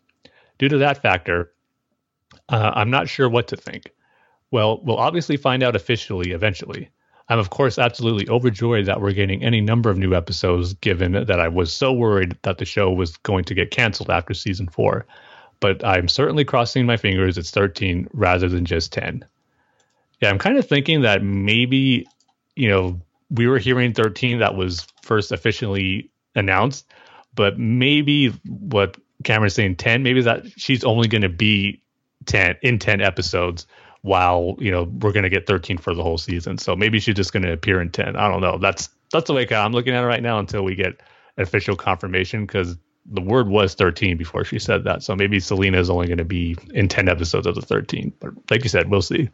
Due 0.58 0.70
to 0.70 0.80
that 0.80 1.02
factor, 1.02 1.52
uh, 2.50 2.72
I'm 2.74 2.90
not 2.90 3.08
sure 3.08 3.30
what 3.30 3.50
to 3.50 3.58
think. 3.58 3.92
Well, 4.50 4.82
we'll 4.84 4.98
obviously 4.98 5.38
find 5.38 5.62
out 5.62 5.76
officially 5.76 6.32
eventually. 6.32 6.90
I'm 7.28 7.40
of 7.40 7.50
course 7.50 7.80
absolutely 7.80 8.30
overjoyed 8.30 8.86
that 8.86 9.02
we're 9.02 9.14
getting 9.14 9.44
any 9.44 9.62
number 9.62 9.90
of 9.90 9.98
new 9.98 10.14
episodes 10.14 10.74
given 10.76 11.14
that 11.14 11.40
I 11.40 11.48
was 11.48 11.74
so 11.74 11.92
worried 11.92 12.38
that 12.44 12.60
the 12.60 12.66
show 12.66 12.92
was 12.92 13.18
going 13.18 13.46
to 13.46 13.54
get 13.54 13.72
canceled 13.72 14.10
after 14.10 14.34
season 14.34 14.68
4. 14.68 15.06
But 15.60 15.84
I'm 15.84 16.08
certainly 16.08 16.46
crossing 16.46 16.86
my 16.86 16.98
fingers 16.98 17.38
it's 17.38 17.52
13 17.52 18.10
rather 18.14 18.48
than 18.50 18.66
just 18.66 18.94
10. 18.94 19.26
Yeah, 20.22 20.30
I'm 20.30 20.38
kind 20.38 20.58
of 20.58 20.68
thinking 20.68 21.02
that 21.02 21.24
maybe, 21.24 22.08
you 22.56 22.70
know, 22.70 23.02
we 23.32 23.48
were 23.48 23.58
hearing 23.58 23.94
13 23.94 24.40
that 24.40 24.56
was 24.56 24.86
first 25.02 25.32
officially 25.32 26.10
announced, 26.36 26.86
but 27.34 27.58
maybe 27.58 28.28
what 28.48 28.98
Camren's 29.24 29.56
saying 29.56 29.78
ten, 29.78 30.04
maybe 30.04 30.22
that 30.22 30.46
she's 30.58 30.84
only 30.84 31.08
going 31.08 31.22
to 31.22 31.30
be 31.30 31.82
ten 32.26 32.56
in 32.62 32.80
ten 32.80 33.02
episodes, 33.02 33.66
while 34.06 34.56
you 34.60 34.70
know 34.72 34.84
we're 34.84 35.12
going 35.12 35.24
to 35.24 35.30
get 35.30 35.48
thirteen 35.48 35.78
for 35.78 35.96
the 35.96 36.04
whole 36.04 36.18
season. 36.18 36.58
So 36.58 36.76
maybe 36.76 37.00
she's 37.00 37.16
just 37.16 37.34
going 37.34 37.44
to 37.44 37.52
appear 37.52 37.82
in 37.82 37.90
ten. 37.90 38.16
I 38.16 38.30
don't 38.30 38.42
know. 38.42 38.58
That's 38.60 38.90
that's 39.12 39.28
the 39.28 39.34
way 39.34 39.48
I'm 39.52 39.72
looking 39.72 39.94
at 39.94 40.04
it 40.04 40.08
right 40.08 40.22
now 40.22 40.40
until 40.40 40.64
we 40.64 40.76
get 40.76 41.02
official 41.38 41.76
confirmation 41.76 42.46
because 42.46 42.78
the 43.08 43.22
word 43.22 43.48
was 43.48 43.76
13 43.76 44.18
before 44.18 44.44
she 44.44 44.58
said 44.58 44.84
that. 44.86 45.04
So 45.04 45.16
maybe 45.16 45.40
Selina 45.40 45.80
is 45.80 45.90
only 45.90 46.08
going 46.08 46.18
to 46.18 46.26
be 46.26 46.56
in 46.74 46.88
10 46.88 47.08
episodes 47.08 47.46
of 47.46 47.56
the 47.56 47.62
13. 47.62 48.14
But 48.20 48.32
like 48.50 48.64
you 48.64 48.70
said, 48.70 48.90
we'll 48.90 49.02
see. 49.02 49.30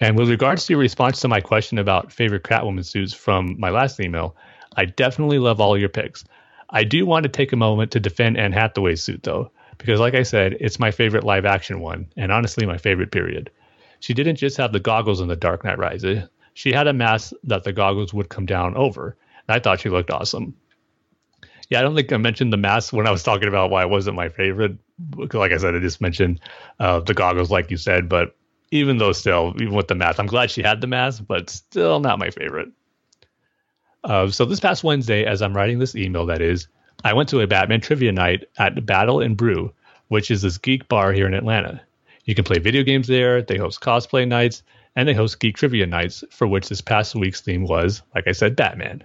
And 0.00 0.18
with 0.18 0.30
regards 0.30 0.66
to 0.66 0.72
your 0.72 0.80
response 0.80 1.20
to 1.20 1.28
my 1.28 1.40
question 1.40 1.78
about 1.78 2.12
favorite 2.12 2.42
Catwoman 2.42 2.84
suits 2.84 3.12
from 3.12 3.58
my 3.58 3.70
last 3.70 4.00
email, 4.00 4.34
I 4.76 4.86
definitely 4.86 5.38
love 5.38 5.60
all 5.60 5.78
your 5.78 5.88
picks. 5.88 6.24
I 6.70 6.84
do 6.84 7.04
want 7.06 7.24
to 7.24 7.28
take 7.28 7.52
a 7.52 7.56
moment 7.56 7.92
to 7.92 8.00
defend 8.00 8.36
Anne 8.36 8.52
Hathaway's 8.52 9.02
suit, 9.02 9.22
though, 9.22 9.52
because 9.80 9.98
like 10.00 10.14
I 10.14 10.22
said, 10.22 10.56
it's 10.60 10.78
my 10.78 10.92
favorite 10.92 11.24
live 11.24 11.44
action 11.44 11.80
one, 11.80 12.06
and 12.16 12.30
honestly, 12.30 12.66
my 12.66 12.78
favorite 12.78 13.10
period. 13.10 13.50
She 13.98 14.14
didn't 14.14 14.36
just 14.36 14.56
have 14.56 14.72
the 14.72 14.80
goggles 14.80 15.20
in 15.20 15.28
The 15.28 15.36
Dark 15.36 15.64
Knight 15.64 15.78
Rises, 15.78 16.22
she 16.54 16.72
had 16.72 16.86
a 16.86 16.92
mask 16.92 17.32
that 17.44 17.64
the 17.64 17.72
goggles 17.72 18.12
would 18.12 18.28
come 18.28 18.46
down 18.46 18.76
over, 18.76 19.16
and 19.48 19.54
I 19.54 19.60
thought 19.60 19.80
she 19.80 19.88
looked 19.88 20.10
awesome. 20.10 20.54
Yeah, 21.68 21.78
I 21.78 21.82
don't 21.82 21.94
think 21.94 22.12
I 22.12 22.16
mentioned 22.16 22.52
the 22.52 22.56
mask 22.56 22.92
when 22.92 23.06
I 23.06 23.10
was 23.10 23.22
talking 23.22 23.48
about 23.48 23.70
why 23.70 23.82
it 23.82 23.90
wasn't 23.90 24.16
my 24.16 24.28
favorite. 24.28 24.76
Like 25.32 25.52
I 25.52 25.56
said, 25.56 25.74
I 25.74 25.78
just 25.78 26.00
mentioned 26.00 26.40
uh, 26.80 27.00
the 27.00 27.14
goggles, 27.14 27.50
like 27.50 27.70
you 27.70 27.76
said, 27.76 28.08
but 28.08 28.36
even 28.72 28.98
though 28.98 29.12
still, 29.12 29.54
even 29.56 29.74
with 29.74 29.88
the 29.88 29.94
mask, 29.94 30.18
I'm 30.18 30.26
glad 30.26 30.50
she 30.50 30.62
had 30.62 30.80
the 30.80 30.86
mask, 30.86 31.24
but 31.26 31.48
still 31.48 32.00
not 32.00 32.18
my 32.18 32.30
favorite. 32.30 32.68
Uh, 34.02 34.28
so 34.30 34.44
this 34.44 34.60
past 34.60 34.82
Wednesday, 34.82 35.24
as 35.24 35.42
I'm 35.42 35.56
writing 35.56 35.78
this 35.78 35.94
email, 35.94 36.26
that 36.26 36.42
is, 36.42 36.68
I 37.02 37.14
went 37.14 37.30
to 37.30 37.40
a 37.40 37.46
Batman 37.46 37.80
trivia 37.80 38.12
night 38.12 38.44
at 38.58 38.84
Battle 38.84 39.20
and 39.20 39.36
Brew, 39.36 39.72
which 40.08 40.30
is 40.30 40.42
this 40.42 40.58
geek 40.58 40.86
bar 40.88 41.12
here 41.12 41.26
in 41.26 41.32
Atlanta. 41.32 41.80
You 42.24 42.34
can 42.34 42.44
play 42.44 42.58
video 42.58 42.82
games 42.82 43.06
there. 43.06 43.40
They 43.40 43.56
host 43.56 43.80
cosplay 43.80 44.28
nights 44.28 44.62
and 44.94 45.08
they 45.08 45.14
host 45.14 45.40
geek 45.40 45.56
trivia 45.56 45.86
nights, 45.86 46.24
for 46.30 46.46
which 46.46 46.68
this 46.68 46.82
past 46.82 47.14
week's 47.14 47.40
theme 47.40 47.64
was, 47.64 48.02
like 48.14 48.28
I 48.28 48.32
said, 48.32 48.54
Batman. 48.54 49.02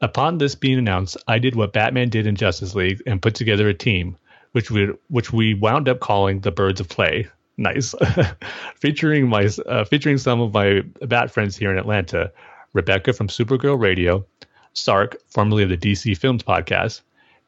Upon 0.00 0.38
this 0.38 0.54
being 0.54 0.78
announced, 0.78 1.16
I 1.26 1.38
did 1.38 1.56
what 1.56 1.72
Batman 1.72 2.10
did 2.10 2.26
in 2.26 2.36
Justice 2.36 2.74
League 2.74 3.02
and 3.06 3.20
put 3.20 3.34
together 3.34 3.68
a 3.68 3.74
team, 3.74 4.16
which 4.52 4.70
we 4.70 4.92
which 5.08 5.32
we 5.32 5.54
wound 5.54 5.88
up 5.88 6.00
calling 6.00 6.40
the 6.40 6.52
Birds 6.52 6.80
of 6.80 6.88
Play, 6.88 7.28
nice, 7.56 7.94
featuring 8.76 9.28
my 9.28 9.48
uh, 9.66 9.84
featuring 9.84 10.18
some 10.18 10.40
of 10.40 10.54
my 10.54 10.82
bat 11.00 11.30
friends 11.30 11.56
here 11.56 11.72
in 11.72 11.78
Atlanta, 11.78 12.30
Rebecca 12.72 13.12
from 13.14 13.28
Supergirl 13.28 13.80
Radio, 13.80 14.24
Sark, 14.74 15.16
formerly 15.28 15.62
of 15.64 15.70
the 15.70 15.76
DC 15.76 16.16
Films 16.18 16.42
podcast, 16.42 17.00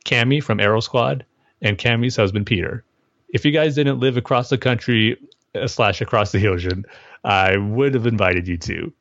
Cami 0.08 0.42
from 0.42 0.58
Arrow 0.58 0.80
Squad, 0.80 1.24
and 1.60 1.76
Cammy's 1.76 2.16
husband 2.16 2.46
Peter. 2.46 2.82
If 3.28 3.44
you 3.44 3.50
guys 3.50 3.74
didn't 3.74 4.00
live 4.00 4.16
across 4.16 4.48
the 4.48 4.56
country 4.56 5.18
uh, 5.54 5.66
slash 5.66 6.00
across 6.00 6.32
the 6.32 6.48
ocean, 6.48 6.86
I 7.24 7.58
would 7.58 7.92
have 7.92 8.06
invited 8.06 8.48
you 8.48 8.56
to. 8.56 8.92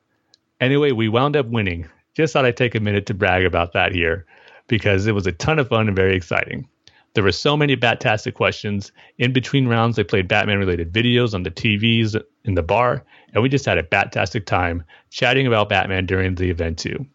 Anyway, 0.60 0.92
we 0.92 1.08
wound 1.08 1.34
up 1.34 1.46
winning. 1.46 1.88
Just 2.14 2.32
thought 2.32 2.44
I'd 2.44 2.58
take 2.58 2.74
a 2.74 2.80
minute 2.80 3.06
to 3.06 3.14
brag 3.14 3.46
about 3.46 3.72
that 3.72 3.92
here 3.92 4.26
because 4.66 5.06
it 5.06 5.14
was 5.14 5.26
a 5.26 5.32
ton 5.32 5.58
of 5.58 5.68
fun 5.68 5.86
and 5.86 5.96
very 5.96 6.14
exciting. 6.14 6.68
There 7.14 7.24
were 7.24 7.32
so 7.32 7.56
many 7.56 7.74
Batastic 7.74 8.34
questions. 8.34 8.92
In 9.16 9.32
between 9.32 9.66
rounds, 9.66 9.96
they 9.96 10.04
played 10.04 10.28
Batman 10.28 10.58
related 10.58 10.92
videos 10.92 11.32
on 11.32 11.42
the 11.42 11.50
TVs 11.50 12.22
in 12.44 12.54
the 12.54 12.62
bar, 12.62 13.02
and 13.32 13.42
we 13.42 13.48
just 13.48 13.64
had 13.64 13.78
a 13.78 13.82
Batastic 13.82 14.44
time 14.44 14.84
chatting 15.08 15.46
about 15.46 15.70
Batman 15.70 16.04
during 16.04 16.34
the 16.34 16.50
event, 16.50 16.78
too. 16.78 17.06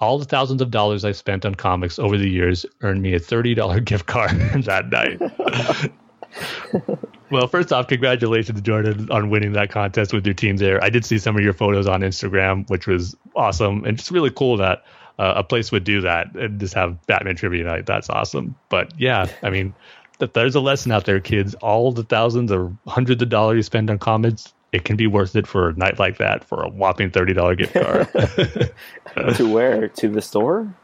All 0.00 0.18
the 0.18 0.24
thousands 0.24 0.62
of 0.62 0.70
dollars 0.70 1.04
I 1.04 1.12
spent 1.12 1.44
on 1.44 1.54
comics 1.54 1.98
over 1.98 2.16
the 2.16 2.28
years 2.28 2.64
earned 2.82 3.02
me 3.02 3.14
a 3.14 3.20
$30 3.20 3.84
gift 3.84 4.06
card 4.06 4.30
that 4.64 4.90
night. 4.90 5.20
well, 7.30 7.48
first 7.48 7.72
off, 7.72 7.88
congratulations, 7.88 8.60
Jordan, 8.60 9.10
on 9.10 9.30
winning 9.30 9.52
that 9.52 9.70
contest 9.70 10.12
with 10.12 10.26
your 10.26 10.34
team 10.34 10.56
there. 10.56 10.82
I 10.82 10.90
did 10.90 11.04
see 11.04 11.18
some 11.18 11.36
of 11.36 11.42
your 11.42 11.52
photos 11.52 11.86
on 11.86 12.02
Instagram, 12.02 12.68
which 12.70 12.86
was 12.86 13.16
awesome. 13.34 13.84
And 13.84 13.98
it's 13.98 14.12
really 14.12 14.30
cool 14.30 14.56
that 14.58 14.84
uh, 15.18 15.34
a 15.36 15.44
place 15.44 15.72
would 15.72 15.84
do 15.84 16.00
that 16.02 16.34
and 16.36 16.60
just 16.60 16.74
have 16.74 17.04
Batman 17.06 17.36
trivia 17.36 17.64
night. 17.64 17.86
That's 17.86 18.08
awesome. 18.08 18.54
But 18.68 18.92
yeah, 18.98 19.26
I 19.42 19.50
mean, 19.50 19.74
that 20.18 20.34
there's 20.34 20.54
a 20.54 20.60
lesson 20.60 20.92
out 20.92 21.06
there, 21.06 21.20
kids. 21.20 21.54
All 21.56 21.92
the 21.92 22.04
thousands 22.04 22.52
or 22.52 22.76
hundreds 22.86 23.22
of 23.22 23.28
dollars 23.28 23.56
you 23.56 23.62
spend 23.62 23.90
on 23.90 23.98
comics, 23.98 24.52
it 24.72 24.84
can 24.84 24.96
be 24.96 25.06
worth 25.06 25.34
it 25.36 25.46
for 25.46 25.70
a 25.70 25.72
night 25.74 25.98
like 25.98 26.18
that 26.18 26.44
for 26.44 26.62
a 26.62 26.68
whopping 26.68 27.10
thirty 27.10 27.32
dollar 27.32 27.54
gift 27.54 27.74
card. 27.74 28.08
to 29.36 29.52
where? 29.52 29.88
To 29.88 30.08
the 30.08 30.22
store? 30.22 30.74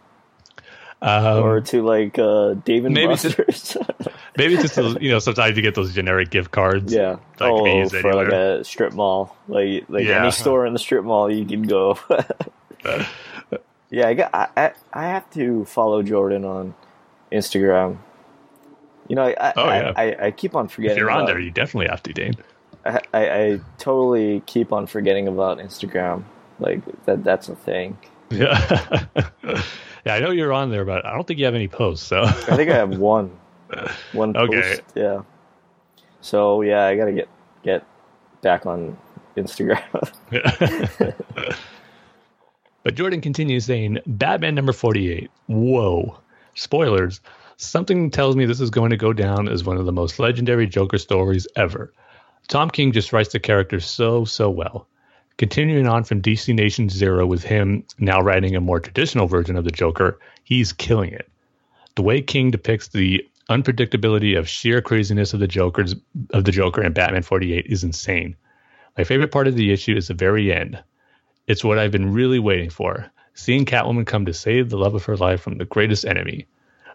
Um, 1.02 1.44
or 1.44 1.60
to 1.60 1.82
like 1.82 2.18
uh, 2.18 2.54
David 2.54 2.92
maybe 2.92 3.14
Just, 3.14 3.76
maybe 4.38 4.56
just 4.56 4.74
to, 4.76 4.96
you 5.00 5.10
know 5.10 5.18
sometimes 5.18 5.54
you 5.54 5.62
get 5.62 5.74
those 5.74 5.92
generic 5.92 6.30
gift 6.30 6.50
cards. 6.50 6.92
Yeah. 6.92 7.16
oh, 7.40 7.88
for 7.88 7.96
anywhere. 7.96 8.14
like 8.14 8.32
a 8.32 8.64
strip 8.64 8.94
mall, 8.94 9.36
like 9.46 9.84
like 9.88 10.06
yeah. 10.06 10.22
any 10.22 10.30
store 10.30 10.64
in 10.64 10.72
the 10.72 10.78
strip 10.78 11.04
mall, 11.04 11.30
you 11.30 11.44
can 11.44 11.62
go. 11.62 11.98
Yeah, 13.94 14.08
I, 14.08 14.14
got, 14.14 14.34
I, 14.34 14.72
I 14.92 15.06
have 15.06 15.30
to 15.34 15.64
follow 15.66 16.02
Jordan 16.02 16.44
on 16.44 16.74
Instagram. 17.30 17.98
You 19.06 19.14
know, 19.14 19.22
I 19.22 19.52
oh, 19.56 19.66
yeah. 19.66 19.92
I, 19.94 20.26
I, 20.26 20.30
keep 20.32 20.56
on 20.56 20.66
forgetting. 20.66 20.96
If 20.96 21.00
you're 21.00 21.12
on 21.12 21.26
there, 21.26 21.38
you 21.38 21.52
definitely 21.52 21.88
have 21.88 22.02
to, 22.04 22.12
Dane. 22.12 22.34
I, 22.84 23.00
I, 23.14 23.60
totally 23.78 24.40
keep 24.46 24.72
on 24.72 24.86
forgetting 24.86 25.26
about 25.26 25.58
Instagram. 25.58 26.24
Like 26.58 26.82
that 27.04 27.24
that's 27.24 27.48
a 27.48 27.56
thing. 27.56 27.98
Yeah. 28.30 29.04
yeah, 30.04 30.14
I 30.14 30.18
know 30.18 30.30
you're 30.30 30.52
on 30.52 30.70
there, 30.70 30.84
but 30.84 31.06
I 31.06 31.12
don't 31.12 31.24
think 31.24 31.38
you 31.38 31.44
have 31.44 31.54
any 31.54 31.68
posts. 31.68 32.04
So 32.04 32.22
I 32.22 32.32
think 32.32 32.68
I 32.70 32.74
have 32.74 32.98
one. 32.98 33.38
One 34.12 34.36
okay. 34.36 34.60
post. 34.60 34.82
Yeah. 34.96 35.22
So 36.20 36.62
yeah, 36.62 36.86
I 36.86 36.96
gotta 36.96 37.12
get 37.12 37.28
get 37.62 37.86
back 38.42 38.66
on 38.66 38.96
Instagram. 39.36 39.82
But 42.84 42.96
Jordan 42.96 43.22
continues 43.22 43.64
saying, 43.64 43.98
Batman 44.06 44.54
number 44.54 44.72
48. 44.72 45.30
Whoa. 45.46 46.18
Spoilers. 46.54 47.20
Something 47.56 48.10
tells 48.10 48.36
me 48.36 48.44
this 48.44 48.60
is 48.60 48.70
going 48.70 48.90
to 48.90 48.96
go 48.96 49.12
down 49.14 49.48
as 49.48 49.64
one 49.64 49.78
of 49.78 49.86
the 49.86 49.92
most 49.92 50.18
legendary 50.18 50.66
Joker 50.66 50.98
stories 50.98 51.48
ever. 51.56 51.92
Tom 52.48 52.70
King 52.70 52.92
just 52.92 53.12
writes 53.12 53.32
the 53.32 53.40
character 53.40 53.80
so, 53.80 54.24
so 54.24 54.50
well. 54.50 54.86
Continuing 55.36 55.86
on 55.86 56.04
from 56.04 56.22
DC 56.22 56.54
Nation 56.54 56.88
Zero 56.88 57.26
with 57.26 57.42
him 57.42 57.84
now 57.98 58.20
writing 58.20 58.54
a 58.54 58.60
more 58.60 58.78
traditional 58.78 59.26
version 59.26 59.56
of 59.56 59.64
the 59.64 59.70
Joker, 59.70 60.18
he's 60.44 60.72
killing 60.72 61.10
it. 61.10 61.28
The 61.96 62.02
way 62.02 62.22
King 62.22 62.50
depicts 62.50 62.88
the 62.88 63.26
unpredictability 63.50 64.38
of 64.38 64.48
sheer 64.48 64.80
craziness 64.80 65.34
of 65.34 65.40
the 65.40 65.48
Joker's 65.48 65.94
of 66.30 66.44
the 66.44 66.52
Joker 66.52 66.82
and 66.82 66.94
Batman 66.94 67.22
48 67.22 67.66
is 67.66 67.84
insane. 67.84 68.36
My 68.96 69.04
favorite 69.04 69.32
part 69.32 69.48
of 69.48 69.56
the 69.56 69.72
issue 69.72 69.96
is 69.96 70.08
the 70.08 70.14
very 70.14 70.52
end. 70.52 70.82
It's 71.46 71.64
what 71.64 71.78
I've 71.78 71.92
been 71.92 72.12
really 72.12 72.38
waiting 72.38 72.70
for 72.70 73.10
seeing 73.34 73.64
Catwoman 73.64 74.06
come 74.06 74.26
to 74.26 74.32
save 74.32 74.70
the 74.70 74.78
love 74.78 74.94
of 74.94 75.04
her 75.04 75.16
life 75.16 75.40
from 75.40 75.58
the 75.58 75.64
greatest 75.64 76.04
enemy. 76.04 76.46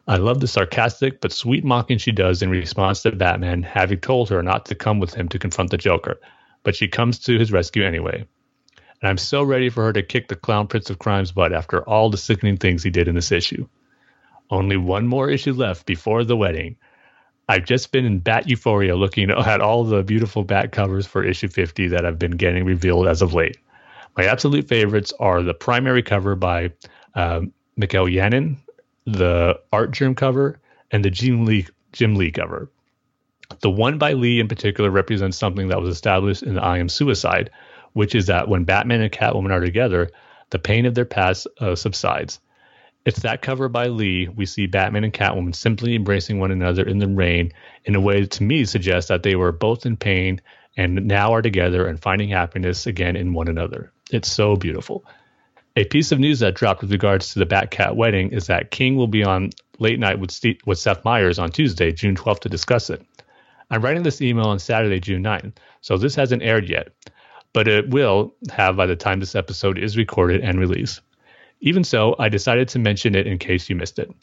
I 0.10 0.18
love 0.18 0.40
the 0.40 0.48
sarcastic 0.48 1.22
but 1.22 1.32
sweet 1.32 1.64
mocking 1.64 2.00
she 2.00 2.12
does 2.12 2.42
in 2.42 2.50
response 2.50 3.04
to 3.04 3.12
Batman 3.12 3.62
having 3.62 4.00
told 4.00 4.30
her 4.30 4.42
not 4.42 4.66
to 4.66 4.74
come 4.74 5.00
with 5.00 5.14
him 5.14 5.30
to 5.30 5.38
confront 5.38 5.70
the 5.70 5.78
Joker, 5.78 6.20
but 6.64 6.76
she 6.76 6.88
comes 6.88 7.20
to 7.20 7.38
his 7.38 7.52
rescue 7.52 7.86
anyway. 7.86 8.26
And 9.02 9.08
I'm 9.08 9.20
so 9.20 9.44
ready 9.44 9.70
for 9.70 9.84
her 9.84 9.94
to 9.94 10.02
kick 10.02 10.28
the 10.28 10.36
clown 10.36 10.66
prince 10.66 10.90
of 10.90 10.98
crime's 10.98 11.32
butt 11.32 11.54
after 11.54 11.88
all 11.88 12.10
the 12.10 12.18
sickening 12.18 12.58
things 12.58 12.82
he 12.82 12.90
did 12.90 13.08
in 13.08 13.14
this 13.14 13.32
issue. 13.32 13.68
Only 14.50 14.78
one 14.78 15.06
more 15.06 15.30
issue 15.30 15.54
left 15.54 15.86
before 15.86 16.24
the 16.24 16.36
wedding. 16.36 16.78
I've 17.48 17.66
just 17.66 17.92
been 17.92 18.06
in 18.06 18.18
Bat 18.18 18.50
Euphoria 18.50 18.96
looking 18.96 19.30
at 19.30 19.62
all 19.62 19.84
the 19.84 20.02
beautiful 20.02 20.44
Bat 20.44 20.72
covers 20.72 21.06
for 21.06 21.24
issue 21.24 21.50
50 21.50 21.90
that 21.90 22.04
have 22.04 22.18
been 22.18 22.32
getting 22.32 22.66
revealed 22.66 23.08
as 23.08 23.22
of 23.22 23.36
late. 23.36 23.60
My 24.18 24.26
absolute 24.26 24.68
favorites 24.68 25.14
are 25.20 25.44
the 25.44 25.54
primary 25.54 26.02
cover 26.02 26.36
by 26.36 26.72
um, 27.14 27.54
Mikel 27.78 28.08
Janín, 28.08 28.58
the 29.06 29.60
Artgerm 29.72 30.16
cover, 30.16 30.60
and 30.92 31.04
the 31.04 31.10
Jim 31.10 31.46
Lee 31.46 31.68
Jim 31.92 32.16
Lee 32.16 32.32
cover. 32.32 32.70
The 33.62 33.70
one 33.70 33.98
by 33.98 34.14
Lee 34.14 34.40
in 34.40 34.48
particular 34.48 34.92
represents 34.92 35.38
something 35.38 35.70
that 35.70 35.82
was 35.82 35.90
established 35.90 36.44
in 36.44 36.60
I 36.60 36.78
Am 36.78 36.90
Suicide, 36.90 37.50
which 37.94 38.14
is 38.14 38.28
that 38.28 38.48
when 38.48 38.64
Batman 38.64 39.02
and 39.02 39.12
Catwoman 39.12 39.52
are 39.52 39.60
together, 39.60 40.12
the 40.52 40.60
pain 40.60 40.86
of 40.86 40.96
their 40.96 41.06
past 41.06 41.48
uh, 41.60 41.76
subsides. 41.76 42.40
It's 43.06 43.22
that 43.22 43.42
cover 43.42 43.70
by 43.70 43.88
Lee 43.88 44.28
we 44.28 44.46
see 44.46 44.68
Batman 44.68 45.04
and 45.04 45.14
Catwoman 45.14 45.56
simply 45.56 45.96
embracing 45.96 46.40
one 46.40 46.52
another 46.52 46.84
in 46.84 47.00
the 47.00 47.08
rain 47.08 47.54
in 47.86 47.96
a 47.96 48.02
way 48.02 48.22
that 48.22 48.32
to 48.32 48.44
me 48.44 48.66
suggests 48.66 49.08
that 49.08 49.24
they 49.24 49.36
were 49.36 49.52
both 49.52 49.86
in 49.86 49.98
pain 49.98 50.42
and 50.78 51.08
now 51.08 51.34
are 51.34 51.42
together 51.42 51.88
and 51.88 52.00
finding 52.00 52.30
happiness 52.30 52.86
again 52.86 53.16
in 53.16 53.34
one 53.34 53.48
another. 53.48 53.92
It's 54.12 54.32
so 54.32 54.56
beautiful. 54.56 55.06
A 55.80 55.86
piece 55.86 56.12
of 56.12 56.20
news 56.20 56.40
that 56.40 56.56
dropped 56.56 56.82
with 56.82 56.92
regards 56.92 57.32
to 57.32 57.40
the 57.40 57.46
Batcat 57.46 57.96
wedding 57.96 58.34
is 58.34 58.48
that 58.48 58.70
King 58.70 58.98
will 58.98 59.08
be 59.08 59.24
on 59.24 59.52
late 59.78 59.98
night 59.98 60.20
with, 60.20 60.30
Steve, 60.30 60.60
with 60.66 60.78
Seth 60.78 61.06
Meyers 61.06 61.40
on 61.40 61.52
Tuesday, 61.52 61.94
June 61.94 62.18
12th, 62.18 62.42
to 62.42 62.50
discuss 62.50 62.90
it. 62.90 63.02
I'm 63.72 63.82
writing 63.82 64.04
this 64.04 64.22
email 64.22 64.48
on 64.48 64.60
Saturday, 64.60 65.00
June 65.00 65.24
9th, 65.24 65.54
so 65.80 65.98
this 65.98 66.16
hasn't 66.16 66.44
aired 66.44 66.68
yet, 66.68 66.90
but 67.54 67.70
it 67.70 67.90
will 67.92 68.36
have 68.52 68.76
by 68.76 68.88
the 68.88 68.98
time 68.98 69.22
this 69.22 69.36
episode 69.36 69.78
is 69.78 69.96
recorded 69.96 70.42
and 70.42 70.60
released. 70.60 71.00
Even 71.62 71.86
so, 71.86 72.14
I 72.20 72.28
decided 72.28 72.68
to 72.68 72.80
mention 72.80 73.16
it 73.16 73.26
in 73.26 73.38
case 73.38 73.70
you 73.70 73.78
missed 73.78 74.00
it. 74.00 74.14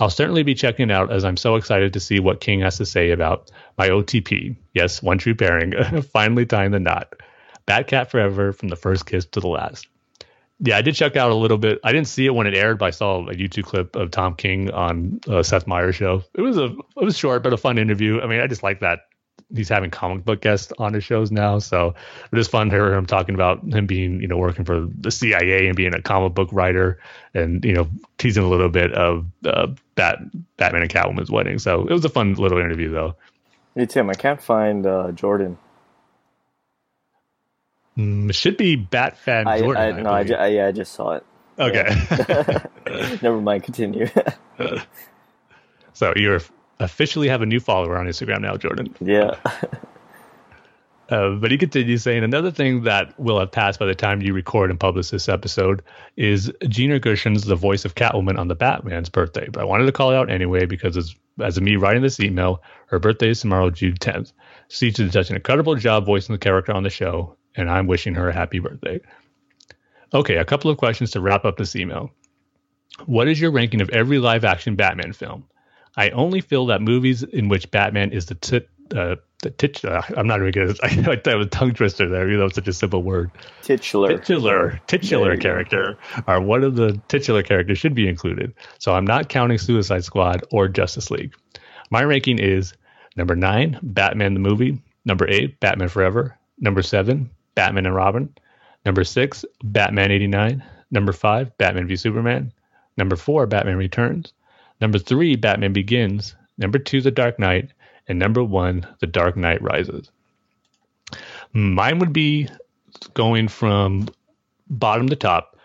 I'll 0.00 0.10
certainly 0.10 0.42
be 0.42 0.56
checking 0.56 0.90
it 0.90 0.92
out 0.92 1.12
as 1.12 1.24
I'm 1.24 1.36
so 1.36 1.54
excited 1.54 1.92
to 1.92 2.00
see 2.00 2.18
what 2.18 2.40
King 2.40 2.58
has 2.62 2.78
to 2.78 2.86
say 2.86 3.12
about 3.12 3.52
my 3.78 3.88
OTP. 3.88 4.56
Yes, 4.72 5.00
one 5.00 5.18
true 5.18 5.36
pairing, 5.36 5.74
finally 6.12 6.44
tying 6.44 6.72
the 6.72 6.80
knot. 6.80 7.14
Batcat 7.68 8.10
Forever 8.10 8.52
from 8.52 8.68
the 8.68 8.74
first 8.74 9.06
kiss 9.06 9.26
to 9.26 9.38
the 9.38 9.46
last. 9.46 9.86
Yeah, 10.60 10.76
I 10.76 10.82
did 10.82 10.94
check 10.94 11.16
out 11.16 11.30
a 11.30 11.34
little 11.34 11.58
bit. 11.58 11.80
I 11.82 11.92
didn't 11.92 12.06
see 12.06 12.26
it 12.26 12.34
when 12.34 12.46
it 12.46 12.54
aired, 12.54 12.78
but 12.78 12.86
I 12.86 12.90
saw 12.90 13.26
a 13.26 13.34
YouTube 13.34 13.64
clip 13.64 13.96
of 13.96 14.10
Tom 14.10 14.34
King 14.34 14.70
on 14.70 15.20
uh, 15.28 15.42
Seth 15.42 15.66
Meyers' 15.66 15.96
show. 15.96 16.22
It 16.34 16.42
was 16.42 16.56
a 16.56 16.66
it 16.66 17.04
was 17.04 17.18
short 17.18 17.42
but 17.42 17.52
a 17.52 17.56
fun 17.56 17.76
interview. 17.76 18.20
I 18.20 18.26
mean, 18.26 18.40
I 18.40 18.46
just 18.46 18.62
like 18.62 18.80
that 18.80 19.00
he's 19.54 19.68
having 19.68 19.90
comic 19.90 20.24
book 20.24 20.40
guests 20.40 20.72
on 20.78 20.94
his 20.94 21.04
shows 21.04 21.30
now. 21.30 21.58
So 21.58 21.94
it 22.32 22.38
is 22.38 22.48
fun 22.48 22.70
to 22.70 22.76
hear 22.76 22.94
him 22.94 23.06
talking 23.06 23.34
about 23.34 23.62
him 23.62 23.86
being, 23.86 24.20
you 24.20 24.28
know, 24.28 24.36
working 24.36 24.64
for 24.64 24.88
the 24.98 25.10
CIA 25.10 25.66
and 25.66 25.76
being 25.76 25.94
a 25.94 26.02
comic 26.02 26.34
book 26.34 26.48
writer 26.52 26.98
and, 27.34 27.64
you 27.64 27.72
know, 27.72 27.88
teasing 28.18 28.44
a 28.44 28.48
little 28.48 28.68
bit 28.68 28.92
of 28.92 29.26
uh, 29.46 29.68
Bat, 29.94 30.18
Batman 30.56 30.82
and 30.82 30.90
Catwoman's 30.90 31.30
wedding. 31.30 31.58
So 31.58 31.82
it 31.82 31.92
was 31.92 32.04
a 32.04 32.08
fun 32.08 32.34
little 32.34 32.58
interview, 32.58 32.90
though. 32.90 33.16
Hey, 33.74 33.86
Tim, 33.86 34.08
I 34.10 34.14
can't 34.14 34.40
find 34.40 34.86
uh, 34.86 35.12
Jordan. 35.12 35.58
Mm, 37.96 38.30
it 38.30 38.34
should 38.34 38.56
be 38.56 38.76
Bat 38.76 39.18
Fan 39.18 39.46
I, 39.46 39.58
Jordan. 39.60 39.82
I, 39.82 39.88
I 39.88 40.02
no, 40.02 40.10
I, 40.10 40.44
I, 40.44 40.46
yeah, 40.48 40.66
I 40.66 40.72
just 40.72 40.92
saw 40.92 41.12
it. 41.12 41.24
Okay. 41.58 41.86
Yeah. 42.28 42.66
Never 43.22 43.40
mind. 43.40 43.62
Continue. 43.62 44.08
so 45.92 46.12
you're 46.16 46.40
officially 46.80 47.28
have 47.28 47.42
a 47.42 47.46
new 47.46 47.60
follower 47.60 47.96
on 47.96 48.06
Instagram 48.06 48.40
now, 48.40 48.56
Jordan. 48.56 48.94
Yeah. 49.00 49.36
Uh, 51.10 51.34
but 51.34 51.50
he 51.50 51.58
continues 51.58 52.02
saying 52.02 52.24
another 52.24 52.50
thing 52.50 52.84
that 52.84 53.18
will 53.20 53.38
have 53.38 53.52
passed 53.52 53.78
by 53.78 53.84
the 53.84 53.94
time 53.94 54.22
you 54.22 54.32
record 54.32 54.70
and 54.70 54.80
publish 54.80 55.10
this 55.10 55.28
episode 55.28 55.82
is 56.16 56.50
Gina 56.66 56.98
Gershon's 56.98 57.44
the 57.44 57.56
voice 57.56 57.84
of 57.84 57.94
Catwoman 57.94 58.38
on 58.38 58.48
the 58.48 58.54
Batman's 58.54 59.10
birthday. 59.10 59.48
But 59.52 59.60
I 59.60 59.64
wanted 59.64 59.84
to 59.84 59.92
call 59.92 60.12
it 60.12 60.16
out 60.16 60.30
anyway 60.30 60.64
because 60.64 60.96
as, 60.96 61.14
as 61.40 61.58
of 61.58 61.62
me 61.62 61.76
writing 61.76 62.02
this 62.02 62.20
email, 62.20 62.62
her 62.86 62.98
birthday 62.98 63.28
is 63.28 63.40
tomorrow, 63.40 63.68
June 63.68 63.94
10th. 63.94 64.32
She 64.68 64.90
did 64.90 65.12
such 65.12 65.28
an 65.28 65.36
incredible 65.36 65.74
job 65.74 66.06
voicing 66.06 66.32
the 66.32 66.38
character 66.38 66.72
on 66.72 66.84
the 66.84 66.90
show, 66.90 67.36
and 67.56 67.70
I'm 67.70 67.86
wishing 67.86 68.14
her 68.14 68.28
a 68.28 68.34
happy 68.34 68.58
birthday. 68.58 69.00
Okay, 70.12 70.36
a 70.36 70.44
couple 70.44 70.70
of 70.70 70.78
questions 70.78 71.10
to 71.12 71.20
wrap 71.20 71.44
up 71.44 71.56
this 71.56 71.74
email. 71.74 72.10
What 73.06 73.28
is 73.28 73.40
your 73.40 73.50
ranking 73.50 73.80
of 73.80 73.90
every 73.90 74.18
live 74.18 74.44
action 74.44 74.76
Batman 74.76 75.12
film? 75.12 75.44
I 75.96 76.10
only 76.10 76.40
feel 76.40 76.66
that 76.66 76.82
movies 76.82 77.22
in 77.22 77.48
which 77.48 77.70
Batman 77.70 78.12
is 78.12 78.26
the 78.26 78.34
tit, 78.34 78.68
uh, 78.94 79.16
the 79.42 79.50
titular. 79.50 80.02
I'm 80.16 80.26
not 80.26 80.40
really 80.40 80.52
good. 80.52 80.78
I 80.82 80.94
know 80.96 81.12
I 81.12 81.34
was 81.34 81.46
a 81.46 81.50
tongue 81.50 81.74
twister 81.74 82.08
there, 82.08 82.26
even 82.28 82.38
though 82.38 82.46
it's 82.46 82.54
such 82.54 82.68
a 82.68 82.72
simple 82.72 83.02
word. 83.02 83.30
Titular, 83.62 84.18
titular, 84.18 84.80
titular 84.86 85.36
character, 85.36 85.98
or 86.26 86.40
one 86.40 86.64
of 86.64 86.76
the 86.76 87.00
titular 87.08 87.42
characters 87.42 87.78
should 87.78 87.94
be 87.94 88.08
included. 88.08 88.54
So 88.78 88.94
I'm 88.94 89.04
not 89.04 89.28
counting 89.28 89.58
Suicide 89.58 90.04
Squad 90.04 90.44
or 90.50 90.68
Justice 90.68 91.10
League. 91.10 91.34
My 91.90 92.02
ranking 92.02 92.38
is 92.38 92.74
number 93.16 93.36
nine, 93.36 93.78
Batman 93.82 94.34
the 94.34 94.40
movie. 94.40 94.80
Number 95.04 95.28
eight, 95.28 95.60
Batman 95.60 95.88
Forever. 95.88 96.38
Number 96.58 96.82
seven, 96.82 97.30
Batman 97.54 97.86
and 97.86 97.94
Robin. 97.94 98.32
Number 98.84 99.04
six, 99.04 99.44
Batman 99.62 100.10
'89. 100.10 100.62
Number 100.90 101.12
five, 101.12 101.56
Batman 101.58 101.86
v 101.86 101.96
Superman. 101.96 102.52
Number 102.96 103.16
four, 103.16 103.46
Batman 103.46 103.76
Returns. 103.76 104.32
Number 104.80 104.98
three, 104.98 105.36
Batman 105.36 105.72
Begins. 105.72 106.36
Number 106.58 106.78
two, 106.78 107.00
The 107.00 107.10
Dark 107.10 107.38
Knight. 107.38 107.70
And 108.06 108.18
number 108.18 108.44
one, 108.44 108.86
The 109.00 109.06
Dark 109.06 109.36
Knight 109.36 109.62
Rises. 109.62 110.10
Mine 111.52 111.98
would 111.98 112.12
be 112.12 112.48
going 113.14 113.48
from 113.48 114.08
bottom 114.68 115.08
to 115.08 115.16
top. 115.16 115.58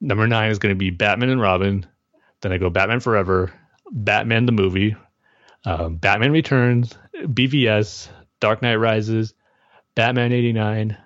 Number 0.00 0.26
nine 0.26 0.50
is 0.50 0.58
going 0.58 0.74
to 0.74 0.78
be 0.78 0.90
Batman 0.90 1.30
and 1.30 1.40
Robin. 1.40 1.86
Then 2.40 2.52
I 2.52 2.58
go 2.58 2.70
Batman 2.70 3.00
Forever, 3.00 3.52
Batman 3.90 4.46
the 4.46 4.52
movie, 4.52 4.94
um, 5.64 5.96
Batman 5.96 6.32
Returns, 6.32 6.94
BVS, 7.14 8.08
Dark 8.40 8.62
Knight 8.62 8.76
Rises, 8.76 9.34
Batman 9.94 10.32
89, 10.32 10.96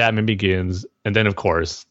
Batman 0.00 0.24
Begins, 0.24 0.86
and 1.04 1.14
then, 1.14 1.26
of 1.26 1.36
course, 1.36 1.84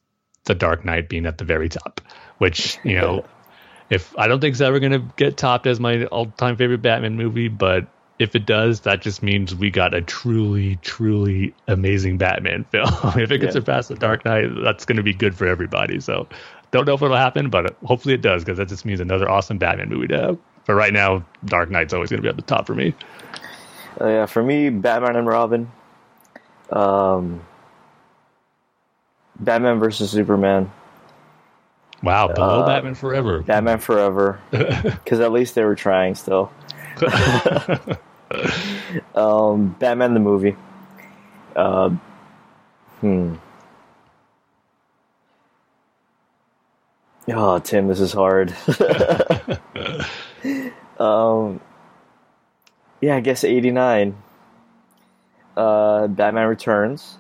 The 0.46 0.56
Dark 0.56 0.84
Knight 0.84 1.10
being 1.10 1.28
at 1.28 1.38
the 1.38 1.46
very 1.46 1.70
top, 1.70 2.02
which, 2.40 2.80
you 2.84 2.96
know, 2.96 3.24
if 3.92 4.18
I 4.18 4.28
don't 4.28 4.42
think 4.42 4.54
it's 4.54 4.62
ever 4.62 4.80
going 4.80 4.94
to 4.94 5.14
get 5.16 5.38
topped 5.38 5.68
as 5.68 5.80
my 5.80 6.06
all-time 6.06 6.58
favorite 6.58 6.82
Batman 6.82 7.18
movie, 7.18 7.50
but 7.50 7.86
if 8.18 8.36
it 8.36 8.48
does, 8.48 8.80
that 8.80 9.04
just 9.04 9.22
means 9.22 9.54
we 9.54 9.70
got 9.70 9.94
a 9.94 10.02
truly, 10.02 10.78
truly 10.78 11.54
amazing 11.68 12.18
Batman 12.18 12.64
film. 12.72 12.90
if 13.16 13.30
it 13.30 13.38
can 13.38 13.50
yeah. 13.50 13.52
surpass 13.52 13.90
The 13.90 13.96
Dark 13.96 14.26
Knight, 14.26 14.48
that's 14.64 14.86
going 14.86 14.98
to 14.98 15.04
be 15.04 15.14
good 15.14 15.38
for 15.38 15.46
everybody. 15.46 16.00
So, 16.00 16.28
don't 16.72 16.88
know 16.88 16.96
if 16.96 17.04
it'll 17.04 17.16
happen, 17.16 17.52
but 17.52 17.78
hopefully 17.84 18.16
it 18.16 18.24
does 18.24 18.44
because 18.44 18.58
that 18.58 18.70
just 18.70 18.86
means 18.86 19.02
another 19.02 19.30
awesome 19.30 19.60
Batman 19.60 19.90
movie 19.90 20.08
to 20.08 20.20
have. 20.20 20.38
But 20.66 20.74
right 20.74 20.94
now, 20.94 21.24
Dark 21.46 21.70
Knight's 21.70 21.94
always 21.94 22.10
going 22.10 22.24
to 22.24 22.24
be 22.24 22.30
at 22.30 22.38
the 22.38 22.42
top 22.42 22.66
for 22.66 22.74
me. 22.74 22.96
Uh, 24.02 24.08
yeah, 24.08 24.26
for 24.26 24.42
me, 24.42 24.72
Batman 24.72 25.16
and 25.16 25.28
Robin, 25.28 25.72
um, 26.72 27.46
Batman 29.40 29.80
versus 29.80 30.12
Superman, 30.12 30.72
Wow, 32.02 32.28
below 32.34 32.62
uh, 32.62 32.66
Batman 32.66 32.96
Forever. 32.96 33.42
Batman 33.42 33.80
Forever, 33.80 34.40
because 34.52 35.20
at 35.20 35.32
least 35.32 35.56
they 35.56 35.64
were 35.64 35.76
trying 35.76 36.16
still. 36.16 36.52
um, 39.16 39.76
Batman 39.80 40.14
the 40.14 40.20
movie. 40.20 40.56
Uh, 41.56 41.90
hmm. 43.02 43.36
Oh, 47.28 47.60
Tim, 47.60 47.88
this 47.88 48.00
is 48.00 48.14
hard. 48.14 48.56
um, 51.00 51.60
yeah, 53.02 53.18
I 53.18 53.20
guess 53.20 53.44
eighty 53.44 53.72
nine. 53.72 54.16
Uh, 55.58 56.08
Batman 56.08 56.48
Returns. 56.48 57.18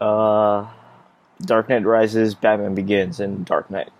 Uh 0.00 0.66
Dark 1.42 1.68
Knight 1.68 1.84
Rises, 1.84 2.34
Batman 2.34 2.74
Begins, 2.74 3.20
and 3.20 3.44
Dark 3.44 3.70
Knight. 3.70 3.90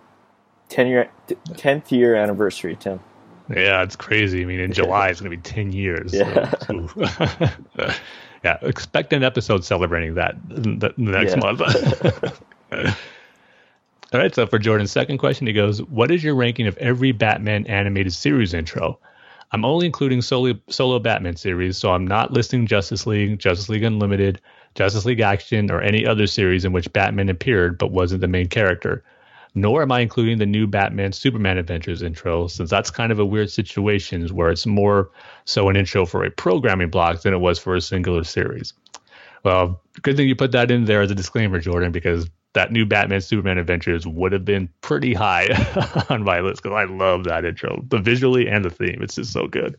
Ten 0.69 0.87
year, 0.87 1.09
tenth 1.55 1.91
year 1.91 2.15
anniversary, 2.15 2.75
Tim. 2.75 2.99
Yeah, 3.49 3.83
it's 3.83 3.95
crazy. 3.95 4.41
I 4.41 4.45
mean, 4.45 4.59
in 4.59 4.71
July 4.73 5.09
it's 5.09 5.19
going 5.21 5.31
to 5.31 5.37
be 5.37 5.41
ten 5.41 5.71
years. 5.71 6.13
Yeah. 6.13 6.51
So, 6.65 6.89
yeah. 8.43 8.57
Expect 8.61 9.13
an 9.13 9.23
episode 9.23 9.63
celebrating 9.65 10.15
that 10.15 10.35
the, 10.47 10.93
next 10.97 11.35
yeah. 11.35 11.39
month. 11.39 11.61
All 14.13 14.19
right. 14.19 14.33
So 14.33 14.47
for 14.47 14.59
Jordan's 14.59 14.91
second 14.91 15.17
question, 15.17 15.47
he 15.47 15.53
goes, 15.53 15.81
"What 15.83 16.11
is 16.11 16.23
your 16.23 16.35
ranking 16.35 16.67
of 16.67 16.77
every 16.77 17.11
Batman 17.11 17.65
animated 17.67 18.13
series 18.13 18.53
intro?" 18.53 18.99
I'm 19.53 19.65
only 19.65 19.85
including 19.85 20.23
solo 20.23 20.55
solo 20.69 20.97
Batman 20.97 21.35
series, 21.35 21.77
so 21.77 21.91
I'm 21.91 22.07
not 22.07 22.31
listing 22.31 22.65
Justice 22.65 23.05
League, 23.05 23.37
Justice 23.37 23.69
League 23.69 23.83
Unlimited, 23.83 24.41
Justice 24.75 25.05
League 25.05 25.19
Action, 25.19 25.71
or 25.71 25.81
any 25.81 26.05
other 26.05 26.27
series 26.27 26.65
in 26.65 26.71
which 26.71 26.91
Batman 26.93 27.29
appeared 27.29 27.77
but 27.77 27.91
wasn't 27.91 28.21
the 28.21 28.27
main 28.27 28.47
character. 28.47 29.03
Nor 29.55 29.83
am 29.83 29.91
I 29.91 29.99
including 29.99 30.39
the 30.39 30.47
new 30.47 30.65
Batman 30.65 31.11
Superman 31.11 31.59
Adventures 31.59 32.01
intro, 32.01 32.47
since 32.47 32.71
that's 32.71 32.89
kind 32.89 33.11
of 33.11 33.19
a 33.19 33.25
weird 33.25 33.51
situation 33.51 34.27
where 34.29 34.49
it's 34.49 34.65
more 34.65 35.11
so 35.45 35.69
an 35.69 35.75
intro 35.75 36.07
for 36.07 36.23
a 36.23 36.31
programming 36.31 36.89
block 36.89 37.21
than 37.21 37.33
it 37.33 37.39
was 37.39 37.59
for 37.59 37.75
a 37.75 37.81
singular 37.81 38.23
series. 38.23 38.73
Well, 39.43 39.81
good 40.01 40.17
thing 40.17 40.27
you 40.27 40.35
put 40.35 40.53
that 40.53 40.71
in 40.71 40.85
there 40.85 41.01
as 41.01 41.11
a 41.11 41.15
disclaimer, 41.15 41.59
Jordan, 41.59 41.91
because 41.91 42.27
that 42.53 42.71
new 42.71 42.85
Batman 42.85 43.21
Superman 43.21 43.57
Adventures 43.57 44.07
would 44.07 44.31
have 44.31 44.45
been 44.45 44.69
pretty 44.81 45.13
high 45.13 45.47
on 46.09 46.23
my 46.23 46.39
list 46.39 46.63
because 46.63 46.75
I 46.75 46.85
love 46.85 47.25
that 47.25 47.45
intro, 47.45 47.83
the 47.89 47.99
visually 47.99 48.47
and 48.47 48.63
the 48.63 48.69
theme. 48.69 48.99
It's 49.01 49.15
just 49.15 49.33
so 49.33 49.47
good. 49.47 49.77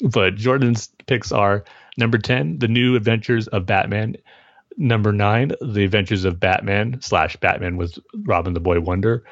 But 0.00 0.36
Jordan's 0.36 0.90
picks 1.06 1.32
are 1.32 1.64
Number 1.98 2.18
10, 2.18 2.58
The 2.58 2.68
New 2.68 2.94
Adventures 2.94 3.48
of 3.48 3.66
Batman. 3.66 4.16
Number 4.76 5.12
9, 5.12 5.52
The 5.62 5.84
Adventures 5.84 6.24
of 6.24 6.38
Batman 6.38 7.00
slash 7.00 7.36
Batman 7.36 7.76
with 7.76 7.98
Robin 8.24 8.52
the 8.52 8.60
Boy 8.60 8.80
Wonder. 8.80 9.24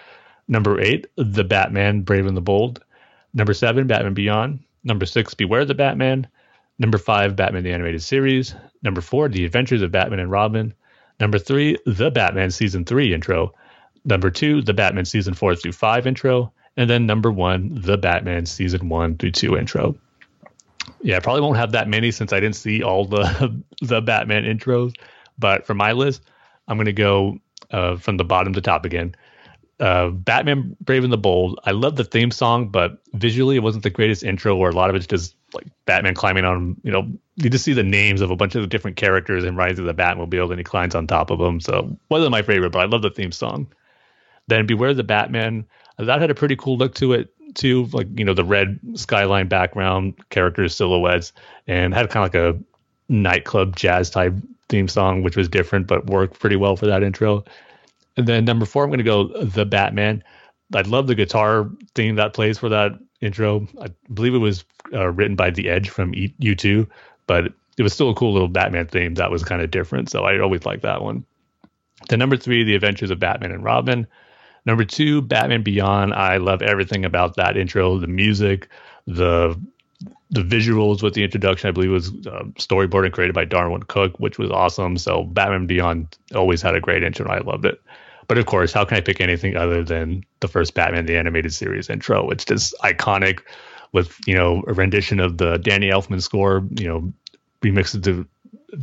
Number 0.49 0.81
8, 0.81 1.07
The 1.17 1.45
Batman 1.45 2.01
Brave 2.03 2.27
and 2.27 2.37
the 2.37 2.41
Bold. 2.41 2.83
Number 3.35 3.53
7, 3.53 3.87
Batman 3.87 4.15
Beyond. 4.15 4.61
Number 4.85 5.05
6, 5.05 5.35
Beware 5.35 5.65
the 5.65 5.75
Batman. 5.75 6.27
Number 6.79 6.99
5, 6.99 7.37
Batman 7.37 7.65
the 7.65 7.73
Animated 7.73 8.03
Series. 8.03 8.55
Number 8.83 9.01
4, 9.01 9.29
The 9.29 9.45
Adventures 9.45 9.83
of 9.83 9.93
Batman 9.93 10.21
and 10.21 10.31
Robin. 10.31 10.73
Number 11.21 11.39
3, 11.39 11.77
The 11.87 12.11
Batman 12.11 12.51
Season 12.51 12.85
3 12.85 13.13
intro. 13.13 13.55
Number 14.05 14.31
2, 14.31 14.63
The 14.63 14.75
Batman 14.75 15.05
Season 15.05 15.35
4 15.35 15.57
through 15.57 15.73
5 15.73 16.07
intro. 16.07 16.53
And 16.77 16.89
then 16.89 17.07
number 17.07 17.31
1, 17.31 17.83
The 17.83 17.99
Batman 17.99 18.47
Season 18.47 18.89
1 18.89 19.19
through 19.19 19.31
2 19.31 19.57
intro. 19.57 19.97
Yeah, 21.03 21.17
I 21.17 21.21
probably 21.21 21.43
won't 21.43 21.57
have 21.57 21.73
that 21.73 21.89
many 21.89 22.11
since 22.11 22.33
I 22.33 22.41
didn't 22.41 22.57
see 22.57 22.83
all 22.83 23.05
the 23.05 23.63
the 23.83 24.01
Batman 24.01 24.45
intros. 24.45 24.95
But 25.39 25.67
for 25.67 25.75
my 25.75 25.93
list, 25.93 26.23
I'm 26.69 26.77
going 26.77 26.87
to 26.87 26.93
go 26.93 27.39
uh, 27.71 27.97
from 27.97 28.17
the 28.17 28.25
bottom 28.25 28.53
to 28.55 28.61
top 28.61 28.85
again. 28.85 29.15
Uh, 29.81 30.09
Batman 30.09 30.77
Brave 30.81 31.03
and 31.03 31.13
the 31.13 31.19
Bold. 31.19 31.59
I 31.65 31.73
love 31.73 31.97
the 31.97 32.05
theme 32.05 32.31
song, 32.31 32.69
but 32.69 32.99
visually 33.13 33.57
it 33.57 33.63
wasn't 33.63 33.83
the 33.83 33.91
greatest 33.91 34.23
intro. 34.23 34.55
Where 34.57 34.71
a 34.71 34.75
lot 34.75 34.89
of 34.89 34.97
it's 34.97 35.07
just 35.07 35.35
like 35.53 35.67
Batman 35.85 36.15
climbing 36.15 36.45
on. 36.45 36.77
You 36.85 36.93
know, 36.93 37.11
you 37.37 37.51
just 37.51 37.65
see 37.65 37.73
the 37.73 37.83
names 37.83 38.21
of 38.21 38.31
a 38.31 38.37
bunch 38.37 38.55
of 38.55 38.63
the 38.63 38.69
different 38.69 38.97
characters 38.97 39.45
and 39.45 39.57
rides 39.57 39.79
of 39.81 39.87
the 39.87 39.95
Batmobile, 39.95 40.51
and 40.51 40.59
he 40.59 40.65
climbs 40.65 40.95
on 40.95 41.07
top 41.07 41.31
of 41.31 41.39
them. 41.39 41.61
So 41.61 41.97
wasn't 42.09 42.31
my 42.31 42.43
favorite, 42.43 42.71
but 42.71 42.81
I 42.81 42.85
love 42.85 43.03
the 43.03 43.11
theme 43.11 43.33
song. 43.33 43.67
Then 44.47 44.67
Beware 44.67 44.95
the 44.95 45.05
Batman. 45.05 45.67
That 45.99 46.21
had 46.21 46.31
a 46.31 46.35
pretty 46.35 46.57
cool 46.57 46.77
look 46.77 46.95
to 46.97 47.13
it 47.13 47.34
too, 47.55 47.87
like 47.93 48.07
you 48.19 48.25
know 48.25 48.35
the 48.35 48.45
red 48.45 48.79
skyline 48.95 49.49
background, 49.49 50.15
characters 50.31 50.75
silhouettes, 50.75 51.33
and 51.67 51.95
had 51.95 52.11
kind 52.11 52.27
of 52.27 52.35
like 52.35 52.57
a 52.57 52.61
nightclub 53.09 53.77
jazz 53.77 54.11
type 54.11 54.35
theme 54.69 54.89
song, 54.89 55.23
which 55.23 55.37
was 55.37 55.49
different 55.49 55.87
but 55.87 56.07
worked 56.07 56.39
pretty 56.39 56.57
well 56.57 56.77
for 56.77 56.87
that 56.87 57.03
intro. 57.03 57.45
And 58.17 58.27
then 58.27 58.45
number 58.45 58.65
four, 58.65 58.85
I'm 58.85 58.91
going 58.91 58.99
to 58.99 59.05
go 59.05 59.45
the 59.45 59.67
Batman. 59.67 60.23
I 60.75 60.83
love 60.83 61.07
the 61.07 61.15
guitar 61.15 61.69
theme 61.95 62.17
that 62.17 62.33
plays 62.33 62.59
for 62.59 62.69
that 62.69 62.93
intro. 63.21 63.67
I 63.81 63.89
believe 64.13 64.35
it 64.35 64.39
was 64.39 64.65
uh, 64.93 65.11
written 65.11 65.37
by 65.37 65.51
The 65.51 65.69
Edge 65.69 65.91
from 65.91 66.13
U2, 66.13 66.89
but 67.27 67.53
it 67.77 67.83
was 67.83 67.93
still 67.93 68.11
a 68.11 68.15
cool 68.15 68.33
little 68.33 68.49
Batman 68.49 68.87
theme 68.87 69.15
that 69.15 69.31
was 69.31 69.45
kind 69.45 69.63
of 69.63 69.71
different. 69.71 70.11
So 70.11 70.25
I 70.25 70.39
always 70.39 70.65
like 70.65 70.83
that 70.83 71.03
one. 71.03 71.25
Then 72.09 72.19
number 72.19 72.37
three, 72.37 72.65
The 72.65 72.75
Adventures 72.75 73.11
of 73.11 73.19
Batman 73.19 73.53
and 73.53 73.65
Robin. 73.65 74.07
Number 74.67 74.85
two, 74.85 75.21
Batman 75.21 75.63
Beyond. 75.63 76.15
I 76.15 76.39
love 76.39 76.63
everything 76.63 77.05
about 77.05 77.37
that 77.37 77.57
intro, 77.57 77.99
the 77.99 78.07
music, 78.07 78.69
the 79.07 79.61
the 80.31 80.43
visuals 80.43 81.03
with 81.03 81.15
the 81.15 81.23
introduction. 81.23 81.69
I 81.69 81.73
believe 81.73 81.91
was 81.91 82.09
uh, 82.09 82.45
storyboard 82.59 83.05
and 83.05 83.13
created 83.13 83.35
by 83.35 83.45
Darwyn 83.45 83.87
Cooke, 83.87 84.19
which 84.19 84.39
was 84.39 84.51
awesome. 84.51 84.97
So 84.97 85.25
Batman 85.25 85.67
Beyond 85.67 86.17
always 86.35 86.63
had 86.63 86.75
a 86.75 86.81
great 86.81 87.03
intro. 87.03 87.29
I 87.31 87.39
loved 87.39 87.67
it. 87.67 87.81
But 88.27 88.39
of 88.39 88.47
course, 88.47 88.73
how 88.73 88.85
can 88.85 88.97
I 88.97 89.01
pick 89.01 89.21
anything 89.21 89.57
other 89.57 89.85
than 89.85 90.25
the 90.41 90.49
first 90.49 90.75
Batman 90.75 91.07
the 91.07 91.17
animated 91.17 91.53
series 91.53 91.91
intro? 91.91 92.31
It's 92.31 92.45
just 92.45 92.75
iconic 92.83 93.41
with 93.93 94.19
you 94.27 94.35
know 94.35 94.65
a 94.67 94.73
rendition 94.73 95.21
of 95.21 95.39
the 95.39 95.59
Danny 95.59 95.91
Elfman 95.91 96.23
score, 96.23 96.67
you 96.71 96.89
know, 96.89 97.13
remixed 97.63 98.03
to 98.05 98.27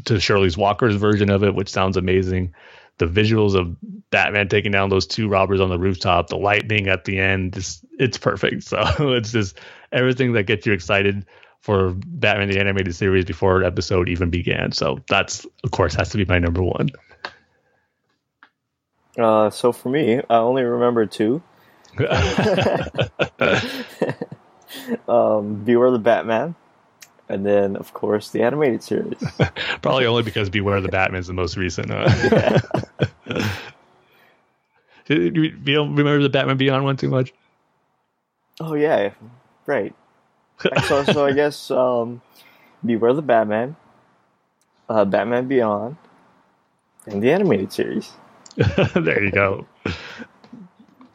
to 0.06 0.20
Shirley's 0.20 0.58
Walker's 0.58 0.96
version 0.96 1.30
of 1.30 1.44
it, 1.44 1.56
which 1.56 1.70
sounds 1.70 1.98
amazing 1.98 2.54
the 2.98 3.06
visuals 3.06 3.56
of 3.56 3.76
Batman 4.12 4.48
taking 4.48 4.72
down 4.72 4.90
those 4.90 5.08
two 5.08 5.28
robbers 5.28 5.60
on 5.60 5.70
the 5.70 5.80
rooftop, 5.80 6.28
the 6.28 6.38
lightning 6.38 6.88
at 6.88 7.06
the 7.06 7.20
end, 7.20 7.54
just 7.54 7.84
it's 7.98 8.18
perfect. 8.18 8.64
So 8.72 9.14
it's 9.14 9.32
just 9.32 9.58
everything 9.92 10.34
that 10.34 10.44
gets 10.44 10.66
you 10.66 10.74
excited 10.74 11.26
for 11.60 11.94
Batman 12.06 12.50
the 12.50 12.60
animated 12.60 12.96
series 12.96 13.26
before 13.26 13.64
episode 13.64 14.10
even 14.10 14.30
began. 14.30 14.72
So 14.72 15.00
that's 15.10 15.46
of 15.64 15.72
course 15.72 15.96
has 15.96 16.10
to 16.10 16.18
be 16.18 16.26
my 16.26 16.40
number 16.40 16.62
one. 16.62 16.90
Uh, 19.18 19.50
so 19.50 19.72
for 19.72 19.90
me, 19.90 20.22
I 20.30 20.38
only 20.38 20.64
remember 20.64 21.06
two. 21.06 21.42
um, 25.08 25.64
Beware 25.64 25.92
the 25.92 26.00
Batman 26.00 26.56
and 27.32 27.46
then 27.46 27.78
of 27.78 27.94
course 27.94 28.30
the 28.32 28.42
animated 28.44 28.84
series. 28.84 29.24
Probably 29.82 30.06
only 30.06 30.24
because 30.24 30.50
Beware 30.50 30.82
the 30.82 30.90
Batman 30.90 31.22
is 31.22 31.28
the 31.28 31.34
most 31.34 31.56
recent. 31.56 31.90
Huh? 31.90 32.60
you, 35.08 35.32
you 35.32 35.74
don't 35.74 35.96
remember 35.96 36.22
the 36.22 36.30
Batman 36.30 36.58
Beyond 36.58 36.84
one 36.84 36.98
too 36.98 37.10
much? 37.10 37.34
Oh 38.60 38.74
yeah, 38.74 39.12
right. 39.66 39.96
so, 40.88 41.04
so 41.06 41.26
I 41.26 41.32
guess 41.32 41.72
um, 41.72 42.22
Beware 42.86 43.14
the 43.14 43.22
Batman, 43.22 43.76
uh, 44.90 45.06
Batman 45.06 45.48
Beyond, 45.48 45.96
and 47.08 47.24
the 47.24 47.32
animated 47.32 47.72
series. 47.72 48.12
there 48.94 49.24
you 49.24 49.32
go. 49.32 49.66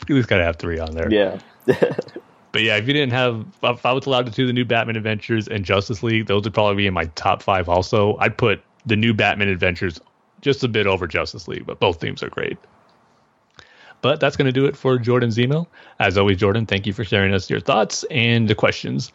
You 0.09 0.14
least 0.14 0.29
gotta 0.29 0.45
have 0.45 0.57
three 0.57 0.79
on 0.79 0.95
there. 0.95 1.12
Yeah. 1.12 1.39
But 2.57 2.63
yeah, 2.63 2.77
if 2.77 2.89
you 2.89 2.95
didn't 2.95 3.13
have, 3.13 3.45
if 3.63 3.85
I 3.85 3.93
was 3.93 4.07
allowed 4.07 4.25
to 4.25 4.33
do 4.33 4.47
the 4.47 4.53
new 4.55 4.65
Batman 4.65 4.97
Adventures 4.97 5.47
and 5.47 5.63
Justice 5.63 6.03
League, 6.03 6.25
those 6.25 6.45
would 6.45 6.55
probably 6.55 6.77
be 6.77 6.87
in 6.87 6.95
my 6.95 7.05
top 7.15 7.43
five. 7.43 7.69
Also, 7.69 8.17
I'd 8.17 8.39
put 8.39 8.63
the 8.87 8.97
new 8.97 9.13
Batman 9.13 9.49
Adventures 9.49 10.01
just 10.41 10.65
a 10.65 10.69
bit 10.69 10.87
over 10.87 11.07
Justice 11.07 11.49
League, 11.49 11.67
but 11.67 11.81
both 11.81 12.01
themes 12.01 12.23
are 12.23 12.31
great. 12.31 12.57
But 14.01 14.21
that's 14.21 14.39
going 14.39 14.47
to 14.47 14.53
do 14.53 14.65
it 14.65 14.75
for 14.75 14.99
Jordan's 14.99 15.39
email. 15.39 15.69
As 16.01 16.17
always, 16.17 16.39
Jordan, 16.39 16.65
thank 16.65 16.87
you 16.87 16.95
for 16.95 17.05
sharing 17.05 17.35
us 17.35 17.51
your 17.51 17.61
thoughts 17.61 18.07
and 18.11 18.49
the 18.49 18.55
questions. 18.55 19.13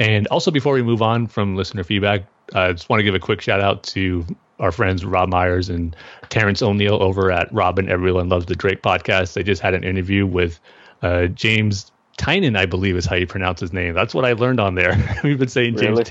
And 0.00 0.26
also, 0.26 0.50
before 0.50 0.74
we 0.74 0.82
move 0.82 1.00
on 1.00 1.28
from 1.28 1.54
listener 1.54 1.84
feedback, 1.84 2.24
I 2.56 2.72
just 2.72 2.88
want 2.88 2.98
to 2.98 3.04
give 3.04 3.14
a 3.14 3.20
quick 3.20 3.40
shout 3.40 3.60
out 3.60 3.84
to 3.84 4.26
our 4.58 4.72
friends 4.72 5.04
Rob 5.04 5.28
Myers 5.28 5.68
and 5.68 5.94
Terrence 6.28 6.60
O'Neill 6.60 7.00
over 7.00 7.30
at 7.30 7.52
Robin 7.52 7.88
Everyone 7.88 8.28
Loves 8.28 8.46
the 8.46 8.56
Drake 8.56 8.82
podcast. 8.82 9.34
They 9.34 9.44
just 9.44 9.62
had 9.62 9.74
an 9.74 9.84
interview 9.84 10.26
with 10.26 10.58
uh, 11.02 11.26
James 11.26 11.92
Tynion, 12.18 12.56
I 12.56 12.66
believe, 12.66 12.96
is 12.96 13.06
how 13.06 13.16
you 13.16 13.26
pronounce 13.26 13.60
his 13.60 13.72
name. 13.72 13.94
That's 13.94 14.14
what 14.14 14.24
I 14.24 14.32
learned 14.32 14.60
on 14.60 14.74
there. 14.74 15.20
We've 15.24 15.38
been 15.38 15.48
saying 15.48 15.76
James 15.76 15.98
really? 15.98 16.04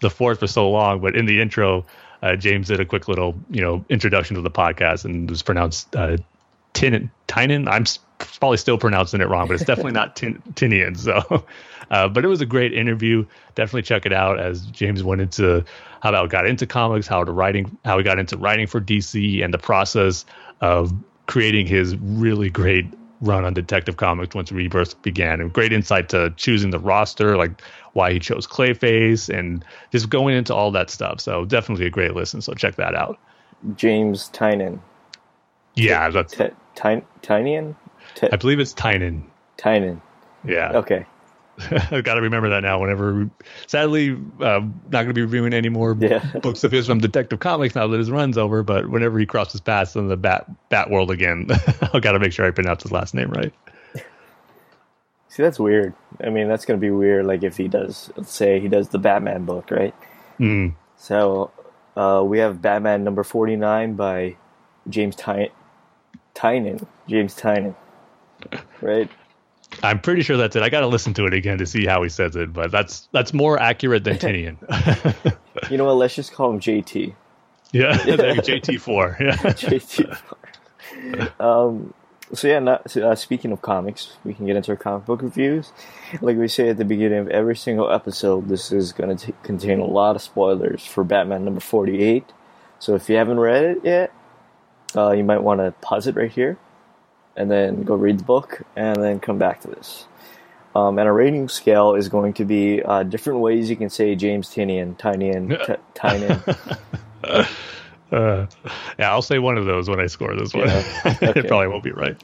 The 0.00 0.10
fourth 0.10 0.40
for 0.40 0.46
so 0.46 0.70
long, 0.70 1.00
but 1.00 1.14
in 1.14 1.26
the 1.26 1.40
intro, 1.40 1.84
uh, 2.22 2.36
James 2.36 2.68
did 2.68 2.80
a 2.80 2.84
quick 2.84 3.08
little, 3.08 3.34
you 3.50 3.60
know, 3.60 3.84
introduction 3.88 4.36
to 4.36 4.42
the 4.42 4.50
podcast 4.50 5.04
and 5.04 5.28
was 5.28 5.42
pronounced 5.42 5.94
uh, 5.94 6.16
Tin 6.72 7.10
Tynan. 7.26 7.68
I'm 7.68 7.84
probably 8.18 8.56
still 8.56 8.78
pronouncing 8.78 9.20
it 9.20 9.28
wrong, 9.28 9.48
but 9.48 9.54
it's 9.54 9.64
definitely 9.64 9.92
not 9.92 10.16
tin, 10.16 10.42
Tinian. 10.54 10.96
So, 10.96 11.44
uh, 11.90 12.08
but 12.08 12.24
it 12.24 12.28
was 12.28 12.40
a 12.40 12.46
great 12.46 12.72
interview. 12.72 13.26
Definitely 13.54 13.82
check 13.82 14.06
it 14.06 14.12
out 14.12 14.38
as 14.38 14.62
James 14.66 15.02
went 15.02 15.20
into 15.20 15.64
how 16.00 16.10
about 16.10 16.30
got 16.30 16.46
into 16.46 16.66
comics, 16.66 17.06
how 17.06 17.24
to 17.24 17.32
writing, 17.32 17.76
how 17.84 17.98
he 17.98 18.04
got 18.04 18.18
into 18.18 18.36
writing 18.36 18.66
for 18.66 18.80
DC, 18.80 19.44
and 19.44 19.52
the 19.52 19.58
process 19.58 20.24
of 20.60 20.92
creating 21.26 21.66
his 21.66 21.96
really 21.96 22.50
great 22.50 22.86
run 23.26 23.44
on 23.44 23.54
Detective 23.54 23.96
Comics 23.96 24.34
once 24.34 24.52
Rebirth 24.52 25.00
began, 25.02 25.40
and 25.40 25.52
great 25.52 25.72
insight 25.72 26.08
to 26.10 26.32
choosing 26.36 26.70
the 26.70 26.78
roster, 26.78 27.36
like 27.36 27.60
why 27.92 28.12
he 28.12 28.18
chose 28.18 28.46
Clayface, 28.46 29.28
and 29.28 29.64
just 29.92 30.08
going 30.08 30.34
into 30.36 30.54
all 30.54 30.70
that 30.72 30.90
stuff. 30.90 31.20
So 31.20 31.44
definitely 31.44 31.86
a 31.86 31.90
great 31.90 32.14
listen. 32.14 32.40
So 32.40 32.54
check 32.54 32.76
that 32.76 32.94
out. 32.94 33.18
James 33.74 34.28
Tynan. 34.28 34.80
Yeah, 35.74 36.08
that's 36.10 36.32
T- 36.32 36.48
Ty- 36.74 37.04
Tynian. 37.22 37.74
T- 38.14 38.28
I 38.32 38.36
believe 38.36 38.60
it's 38.60 38.72
Tynan. 38.72 39.24
Tynan. 39.56 40.00
Yeah. 40.44 40.72
Okay. 40.74 41.04
I've 41.70 42.04
got 42.04 42.14
to 42.14 42.20
remember 42.20 42.50
that 42.50 42.62
now. 42.62 42.80
Whenever, 42.80 43.30
sadly, 43.66 44.12
uh, 44.40 44.60
not 44.60 44.90
going 44.90 45.08
to 45.08 45.14
be 45.14 45.22
reviewing 45.22 45.54
any 45.54 45.68
more 45.68 45.96
yeah. 45.98 46.24
books 46.42 46.64
of 46.64 46.72
his 46.72 46.86
from 46.86 46.98
Detective 46.98 47.40
Comics 47.40 47.74
now 47.74 47.86
that 47.86 47.98
his 47.98 48.10
run's 48.10 48.36
over. 48.36 48.62
But 48.62 48.90
whenever 48.90 49.18
he 49.18 49.26
crosses 49.26 49.60
paths 49.60 49.96
in 49.96 50.08
the 50.08 50.16
Bat 50.16 50.50
Bat 50.68 50.90
world 50.90 51.10
again, 51.10 51.48
I've 51.94 52.02
got 52.02 52.12
to 52.12 52.18
make 52.18 52.32
sure 52.32 52.46
I 52.46 52.50
pronounce 52.50 52.82
his 52.82 52.92
last 52.92 53.14
name 53.14 53.30
right. 53.30 53.52
See, 55.28 55.42
that's 55.42 55.58
weird. 55.58 55.94
I 56.22 56.30
mean, 56.30 56.48
that's 56.48 56.64
going 56.64 56.78
to 56.78 56.84
be 56.84 56.90
weird. 56.90 57.26
Like 57.26 57.42
if 57.42 57.56
he 57.56 57.68
does, 57.68 58.10
let's 58.16 58.32
say 58.32 58.60
he 58.60 58.68
does 58.68 58.90
the 58.90 58.98
Batman 58.98 59.44
book, 59.44 59.70
right? 59.70 59.94
Mm. 60.38 60.74
So 60.96 61.50
uh, 61.96 62.22
we 62.24 62.38
have 62.38 62.60
Batman 62.60 63.04
number 63.04 63.22
forty 63.22 63.56
nine 63.56 63.94
by 63.94 64.36
James 64.88 65.16
Ty- 65.16 65.50
Tynan. 66.34 66.86
James 67.08 67.34
Tynan, 67.34 67.74
right? 68.80 69.10
I'm 69.82 70.00
pretty 70.00 70.22
sure 70.22 70.36
that's 70.36 70.56
it. 70.56 70.62
I 70.62 70.68
got 70.68 70.80
to 70.80 70.86
listen 70.86 71.14
to 71.14 71.26
it 71.26 71.34
again 71.34 71.58
to 71.58 71.66
see 71.66 71.86
how 71.86 72.02
he 72.02 72.08
says 72.08 72.36
it, 72.36 72.52
but 72.52 72.70
that's 72.70 73.08
that's 73.12 73.32
more 73.32 73.60
accurate 73.60 74.04
than 74.04 74.16
Tinian. 74.18 74.56
you 75.70 75.76
know 75.76 75.84
what? 75.84 75.94
Let's 75.94 76.14
just 76.14 76.32
call 76.32 76.50
him 76.50 76.60
JT. 76.60 77.14
Yeah, 77.72 77.96
JT4. 77.96 79.20
Yeah, 79.20 79.36
JT4. 79.36 80.18
Um, 81.40 81.92
so 82.32 82.48
yeah, 82.48 82.58
not, 82.58 82.96
uh, 82.96 83.14
speaking 83.14 83.52
of 83.52 83.60
comics, 83.60 84.16
we 84.24 84.32
can 84.34 84.46
get 84.46 84.56
into 84.56 84.70
our 84.70 84.76
comic 84.76 85.04
book 85.04 85.20
reviews. 85.20 85.72
Like 86.22 86.36
we 86.38 86.48
say 86.48 86.70
at 86.70 86.78
the 86.78 86.84
beginning 86.84 87.18
of 87.18 87.28
every 87.28 87.54
single 87.54 87.92
episode, 87.92 88.48
this 88.48 88.72
is 88.72 88.92
going 88.92 89.14
to 89.16 89.32
contain 89.42 89.78
a 89.78 89.84
lot 89.84 90.16
of 90.16 90.22
spoilers 90.22 90.86
for 90.86 91.04
Batman 91.04 91.44
number 91.44 91.60
48. 91.60 92.24
So 92.78 92.94
if 92.94 93.08
you 93.10 93.16
haven't 93.16 93.38
read 93.38 93.64
it 93.64 93.78
yet, 93.84 94.12
uh, 94.96 95.12
you 95.12 95.22
might 95.22 95.42
want 95.42 95.60
to 95.60 95.72
pause 95.82 96.06
it 96.06 96.16
right 96.16 96.30
here 96.30 96.56
and 97.36 97.50
then 97.50 97.82
go 97.82 97.94
read 97.94 98.18
the 98.18 98.24
book 98.24 98.62
and 98.76 99.02
then 99.02 99.20
come 99.20 99.38
back 99.38 99.60
to 99.62 99.68
this. 99.68 100.06
Um, 100.74 100.98
and 100.98 101.08
a 101.08 101.12
rating 101.12 101.48
scale 101.48 101.94
is 101.94 102.08
going 102.08 102.34
to 102.34 102.44
be 102.44 102.82
uh, 102.82 103.02
different 103.02 103.40
ways 103.40 103.70
you 103.70 103.76
can 103.76 103.88
say 103.88 104.14
James 104.14 104.50
Tinian, 104.50 104.98
Tynian, 104.98 105.48
t- 105.66 105.82
Tynian. 105.94 107.46
Uh, 108.12 108.46
yeah, 109.00 109.10
I'll 109.10 109.20
say 109.20 109.40
one 109.40 109.58
of 109.58 109.64
those 109.64 109.88
when 109.88 109.98
I 109.98 110.06
score 110.06 110.34
this 110.36 110.54
one. 110.54 110.68
Yeah. 110.68 110.82
Okay. 111.22 111.40
it 111.40 111.48
probably 111.48 111.66
won't 111.66 111.82
be 111.82 111.90
right. 111.90 112.16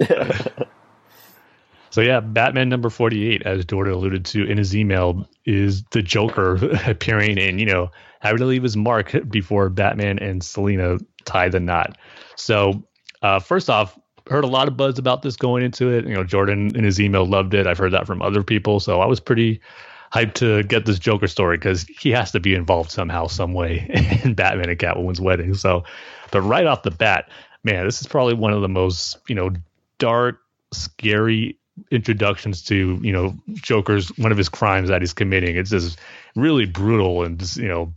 so 1.91 2.01
yeah, 2.01 2.21
Batman 2.21 2.69
number 2.69 2.89
forty-eight, 2.89 3.43
as 3.43 3.65
Jordan 3.65 3.95
alluded 3.95 4.25
to 4.27 4.49
in 4.49 4.59
his 4.59 4.77
email, 4.77 5.29
is 5.45 5.83
the 5.91 6.01
Joker 6.01 6.55
appearing 6.87 7.37
in 7.37 7.59
you 7.59 7.67
know 7.67 7.91
having 8.21 8.39
to 8.39 8.47
leave 8.47 8.63
his 8.63 8.77
mark 8.77 9.13
before 9.29 9.69
Batman 9.71 10.21
and 10.21 10.43
Selina 10.43 10.99
tie 11.25 11.49
the 11.49 11.59
knot. 11.59 11.99
So 12.37 12.87
uh, 13.23 13.41
first 13.41 13.69
off, 13.69 13.99
heard 14.29 14.45
a 14.45 14.49
lot 14.49 14.69
of 14.69 14.77
buzz 14.77 14.99
about 14.99 15.23
this 15.23 15.37
going 15.37 15.63
into 15.63 15.89
it. 15.89 16.07
You 16.07 16.15
know, 16.15 16.25
Jordan 16.25 16.75
in 16.77 16.85
his 16.85 17.01
email 17.01 17.27
loved 17.27 17.55
it. 17.55 17.67
I've 17.67 17.79
heard 17.79 17.93
that 17.93 18.07
from 18.07 18.23
other 18.23 18.43
people, 18.43 18.81
so 18.81 19.01
I 19.01 19.07
was 19.07 19.21
pretty 19.21 19.61
hyped 20.13 20.35
to 20.35 20.63
get 20.65 20.85
this 20.85 20.99
Joker 20.99 21.27
story 21.27 21.57
because 21.57 21.85
he 21.85 22.11
has 22.11 22.31
to 22.33 22.41
be 22.41 22.55
involved 22.55 22.91
somehow, 22.91 23.27
some 23.27 23.55
way 23.55 23.87
in 24.25 24.35
Batman 24.35 24.69
and 24.69 24.79
Catwoman's 24.79 25.21
wedding. 25.21 25.55
So, 25.55 25.85
but 26.31 26.43
right 26.43 26.67
off 26.67 26.83
the 26.83 26.91
bat, 26.91 27.29
man, 27.65 27.85
this 27.87 28.01
is 28.01 28.07
probably 28.07 28.35
one 28.35 28.53
of 28.53 28.63
the 28.63 28.69
most 28.69 29.19
you 29.29 29.35
know 29.35 29.51
dark, 29.99 30.41
scary 30.73 31.59
introductions 31.91 32.63
to 32.63 32.99
you 33.03 33.13
know 33.13 33.35
Joker's 33.55 34.09
one 34.19 34.33
of 34.33 34.39
his 34.39 34.49
crimes 34.49 34.89
that 34.89 35.03
he's 35.03 35.15
committing. 35.15 35.57
It's 35.57 35.71
just 35.71 35.99
really 36.37 36.67
brutal 36.67 37.25
and 37.25 37.39
just, 37.39 37.57
you 37.57 37.69
know 37.69 37.93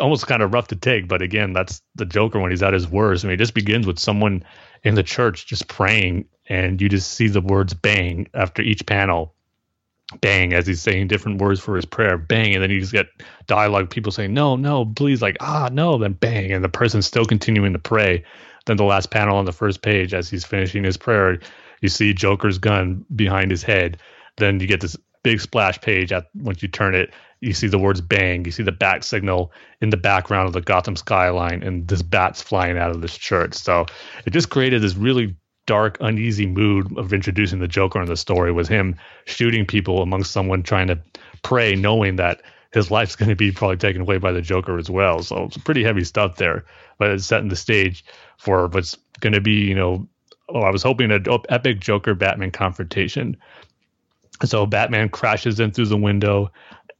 almost 0.00 0.26
kind 0.26 0.42
of 0.42 0.52
rough 0.52 0.68
to 0.68 0.76
take. 0.76 1.08
But 1.08 1.22
again, 1.22 1.52
that's 1.52 1.82
the 1.94 2.04
Joker 2.04 2.38
when 2.40 2.50
he's 2.50 2.62
at 2.62 2.72
his 2.72 2.88
worst. 2.88 3.24
I 3.24 3.28
mean, 3.28 3.34
it 3.34 3.38
just 3.38 3.54
begins 3.54 3.86
with 3.86 3.98
someone 3.98 4.44
in 4.82 4.94
the 4.94 5.02
church 5.02 5.46
just 5.46 5.68
praying, 5.68 6.26
and 6.48 6.80
you 6.80 6.88
just 6.88 7.12
see 7.12 7.28
the 7.28 7.40
words 7.40 7.74
"bang" 7.74 8.28
after 8.34 8.62
each 8.62 8.86
panel, 8.86 9.34
bang 10.20 10.52
as 10.52 10.66
he's 10.66 10.82
saying 10.82 11.08
different 11.08 11.40
words 11.40 11.60
for 11.60 11.76
his 11.76 11.84
prayer, 11.84 12.18
bang, 12.18 12.54
and 12.54 12.62
then 12.62 12.70
you 12.70 12.80
just 12.80 12.92
get 12.92 13.06
dialogue, 13.46 13.90
people 13.90 14.12
saying 14.12 14.34
no, 14.34 14.56
no, 14.56 14.84
please, 14.84 15.22
like 15.22 15.36
ah, 15.40 15.68
no, 15.72 15.98
then 15.98 16.12
bang, 16.12 16.52
and 16.52 16.64
the 16.64 16.68
person's 16.68 17.06
still 17.06 17.24
continuing 17.24 17.72
to 17.72 17.78
pray. 17.78 18.24
Then 18.66 18.76
the 18.76 18.84
last 18.84 19.10
panel 19.10 19.36
on 19.36 19.46
the 19.46 19.52
first 19.52 19.82
page, 19.82 20.12
as 20.12 20.28
he's 20.28 20.44
finishing 20.44 20.84
his 20.84 20.96
prayer, 20.96 21.38
you 21.80 21.88
see 21.88 22.12
Joker's 22.12 22.58
gun 22.58 23.04
behind 23.14 23.50
his 23.50 23.62
head. 23.62 23.98
Then 24.36 24.60
you 24.60 24.66
get 24.66 24.80
this 24.80 24.96
big 25.22 25.40
splash 25.40 25.80
page 25.80 26.12
at 26.12 26.26
once 26.34 26.62
you 26.62 26.68
turn 26.68 26.94
it 26.94 27.12
you 27.40 27.52
see 27.52 27.68
the 27.68 27.78
words 27.78 28.00
bang 28.00 28.44
you 28.44 28.50
see 28.50 28.62
the 28.62 28.72
bat 28.72 29.02
signal 29.02 29.52
in 29.80 29.90
the 29.90 29.96
background 29.96 30.46
of 30.46 30.52
the 30.52 30.60
gotham 30.60 30.96
skyline 30.96 31.62
and 31.62 31.88
this 31.88 32.02
bat's 32.02 32.42
flying 32.42 32.78
out 32.78 32.90
of 32.90 33.00
this 33.00 33.16
church. 33.16 33.54
So 33.54 33.86
it 34.26 34.30
just 34.30 34.50
created 34.50 34.82
this 34.82 34.96
really 34.96 35.36
dark 35.66 35.96
uneasy 36.00 36.46
mood 36.46 36.96
of 36.98 37.12
introducing 37.12 37.60
the 37.60 37.68
joker 37.68 38.00
in 38.00 38.06
the 38.06 38.16
story 38.16 38.52
was 38.52 38.68
him 38.68 38.96
shooting 39.26 39.64
people 39.66 40.02
amongst 40.02 40.32
someone 40.32 40.62
trying 40.62 40.88
to 40.88 40.98
pray 41.42 41.74
knowing 41.74 42.16
that 42.16 42.42
his 42.72 42.90
life's 42.90 43.16
going 43.16 43.28
to 43.28 43.36
be 43.36 43.52
probably 43.52 43.76
taken 43.76 44.02
away 44.02 44.18
by 44.18 44.32
the 44.32 44.42
joker 44.42 44.78
as 44.78 44.90
well. 44.90 45.22
So 45.22 45.44
it's 45.44 45.58
pretty 45.58 45.82
heavy 45.82 46.04
stuff 46.04 46.36
there 46.36 46.64
but 46.98 47.10
it's 47.10 47.24
setting 47.24 47.48
the 47.48 47.56
stage 47.56 48.04
for 48.36 48.66
what's 48.68 48.96
going 49.20 49.32
to 49.32 49.40
be 49.40 49.52
you 49.52 49.74
know 49.74 50.06
oh, 50.54 50.60
I 50.60 50.70
was 50.70 50.82
hoping 50.82 51.10
an 51.10 51.24
oh, 51.28 51.42
epic 51.48 51.80
Joker 51.80 52.14
Batman 52.14 52.50
confrontation. 52.50 53.36
So 54.44 54.66
Batman 54.66 55.10
crashes 55.10 55.60
in 55.60 55.70
through 55.70 55.86
the 55.86 55.96
window, 55.96 56.50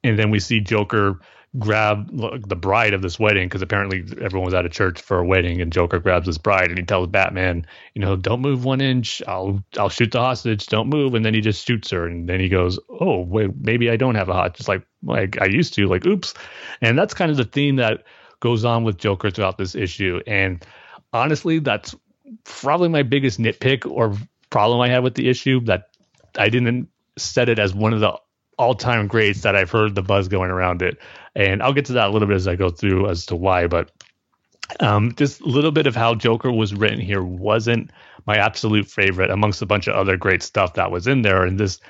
and 0.03 0.19
then 0.19 0.31
we 0.31 0.41
see 0.41 0.61
Joker 0.61 1.21
grab 1.59 2.09
the 2.47 2.55
bride 2.55 2.95
of 2.95 3.03
this 3.03 3.19
wedding 3.19 3.49
because 3.49 3.61
apparently 3.61 4.05
everyone 4.21 4.45
was 4.45 4.55
at 4.55 4.65
a 4.65 4.69
church 4.69 5.01
for 5.01 5.19
a 5.19 5.27
wedding, 5.27 5.61
and 5.61 5.73
Joker 5.73 5.99
grabs 5.99 6.27
his 6.27 6.39
bride 6.39 6.69
and 6.69 6.79
he 6.79 6.85
tells 6.85 7.09
Batman, 7.09 7.67
you 7.95 8.01
know, 8.01 8.15
don't 8.15 8.41
move 8.41 8.65
one 8.65 8.81
inch, 8.81 9.21
I'll 9.27 9.63
I'll 9.77 9.89
shoot 9.89 10.13
the 10.13 10.21
hostage, 10.21 10.67
don't 10.67 10.89
move, 10.89 11.15
and 11.15 11.25
then 11.25 11.35
he 11.35 11.41
just 11.41 11.67
shoots 11.67 11.91
her, 11.91 12.07
and 12.07 12.29
then 12.29 12.39
he 12.39 12.49
goes, 12.49 12.79
oh 12.89 13.21
wait, 13.21 13.51
maybe 13.59 13.91
I 13.91 13.97
don't 13.97 14.15
have 14.15 14.29
a 14.29 14.33
hostage, 14.33 14.59
just 14.59 14.69
like 14.69 14.87
like 15.03 15.41
I 15.41 15.47
used 15.47 15.75
to, 15.75 15.87
like 15.87 16.07
oops, 16.07 16.35
and 16.81 16.97
that's 16.97 17.15
kind 17.15 17.31
of 17.31 17.37
the 17.37 17.45
theme 17.45 17.77
that 17.77 18.05
goes 18.39 18.65
on 18.65 18.85
with 18.85 18.97
Joker 18.97 19.31
throughout 19.31 19.59
this 19.59 19.75
issue, 19.75 20.21
and 20.27 20.65
honestly, 21.13 21.59
that's 21.59 21.97
probably 22.45 22.89
my 22.89 23.03
biggest 23.03 23.41
nitpick 23.41 23.91
or 23.91 24.17
problem 24.51 24.81
I 24.81 24.89
have 24.89 25.03
with 25.03 25.15
the 25.15 25.29
issue 25.29 25.61
that 25.65 25.91
I 26.37 26.49
didn't 26.49 26.89
set 27.17 27.49
it 27.49 27.59
as 27.59 27.75
one 27.75 27.93
of 27.93 28.01
the 28.01 28.17
all-time 28.61 29.07
greats 29.09 29.41
that 29.43 29.57
I've 29.57 29.71
heard 29.71 29.95
the 29.95 30.03
buzz 30.03 30.29
going 30.29 30.51
around 30.51 30.83
it, 30.83 30.99
and 31.35 31.63
I'll 31.63 31.73
get 31.73 31.87
to 31.87 31.95
that 31.95 32.09
a 32.09 32.13
little 32.13 32.29
bit 32.29 32.37
as 32.37 32.47
I 32.47 32.57
go 32.57 32.69
through 32.69 33.09
as 33.09 33.27
to 33.27 33.37
why. 33.37 33.67
But 33.67 33.91
um, 34.81 35.15
just 35.17 35.41
a 35.41 35.47
little 35.47 35.73
bit 35.73 35.87
of 35.87 35.97
how 35.97 36.15
Joker 36.15 36.53
was 36.53 36.75
written 36.75 37.01
here 37.01 37.23
wasn't 37.23 37.91
my 38.27 38.37
absolute 38.37 38.87
favorite 38.87 39.31
amongst 39.31 39.63
a 39.63 39.67
bunch 39.67 39.89
of 39.89 39.97
other 39.97 40.17
great 40.17 40.43
stuff 40.43 40.75
that 40.75 40.91
was 40.91 41.07
in 41.07 41.23
there, 41.23 41.43
and 41.45 41.59
this 41.59 41.81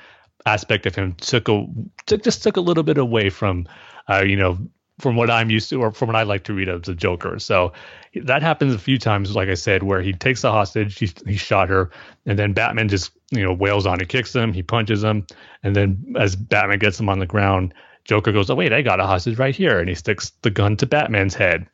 aspect 0.45 0.85
of 0.85 0.95
him 0.95 1.13
took 1.15 1.49
a 1.49 1.65
took 2.05 2.23
just 2.23 2.41
took 2.41 2.57
a 2.57 2.61
little 2.61 2.83
bit 2.83 2.97
away 2.97 3.29
from, 3.29 3.67
uh, 4.09 4.23
you 4.25 4.37
know, 4.37 4.57
from 4.97 5.15
what 5.15 5.29
I'm 5.29 5.49
used 5.49 5.69
to 5.69 5.81
or 5.81 5.91
from 5.91 6.07
what 6.07 6.15
I 6.15 6.23
like 6.23 6.43
to 6.45 6.53
read 6.53 6.69
of 6.69 6.83
the 6.83 6.95
Joker. 6.95 7.37
So 7.39 7.73
that 8.15 8.41
happens 8.41 8.73
a 8.73 8.79
few 8.79 8.97
times, 8.97 9.35
like 9.35 9.49
I 9.49 9.55
said, 9.55 9.83
where 9.83 10.01
he 10.01 10.13
takes 10.13 10.41
the 10.41 10.51
hostage, 10.51 10.97
he, 10.97 11.09
he 11.25 11.37
shot 11.37 11.69
her, 11.69 11.91
and 12.25 12.37
then 12.39 12.53
Batman 12.53 12.87
just, 12.87 13.11
you 13.31 13.43
know, 13.43 13.53
wails 13.53 13.85
on, 13.85 13.99
he 13.99 14.05
kicks 14.05 14.35
him, 14.35 14.53
he 14.53 14.61
punches 14.61 15.03
him, 15.03 15.25
and 15.63 15.75
then 15.75 16.13
as 16.17 16.35
Batman 16.35 16.79
gets 16.79 16.99
him 16.99 17.09
on 17.09 17.19
the 17.19 17.25
ground, 17.25 17.73
Joker 18.05 18.31
goes, 18.31 18.49
Oh, 18.49 18.55
wait, 18.55 18.73
I 18.73 18.81
got 18.81 18.99
a 18.99 19.05
hostage 19.05 19.37
right 19.37 19.55
here. 19.55 19.79
And 19.79 19.89
he 19.89 19.95
sticks 19.95 20.31
the 20.41 20.49
gun 20.49 20.77
to 20.77 20.85
Batman's 20.85 21.35
head. 21.35 21.67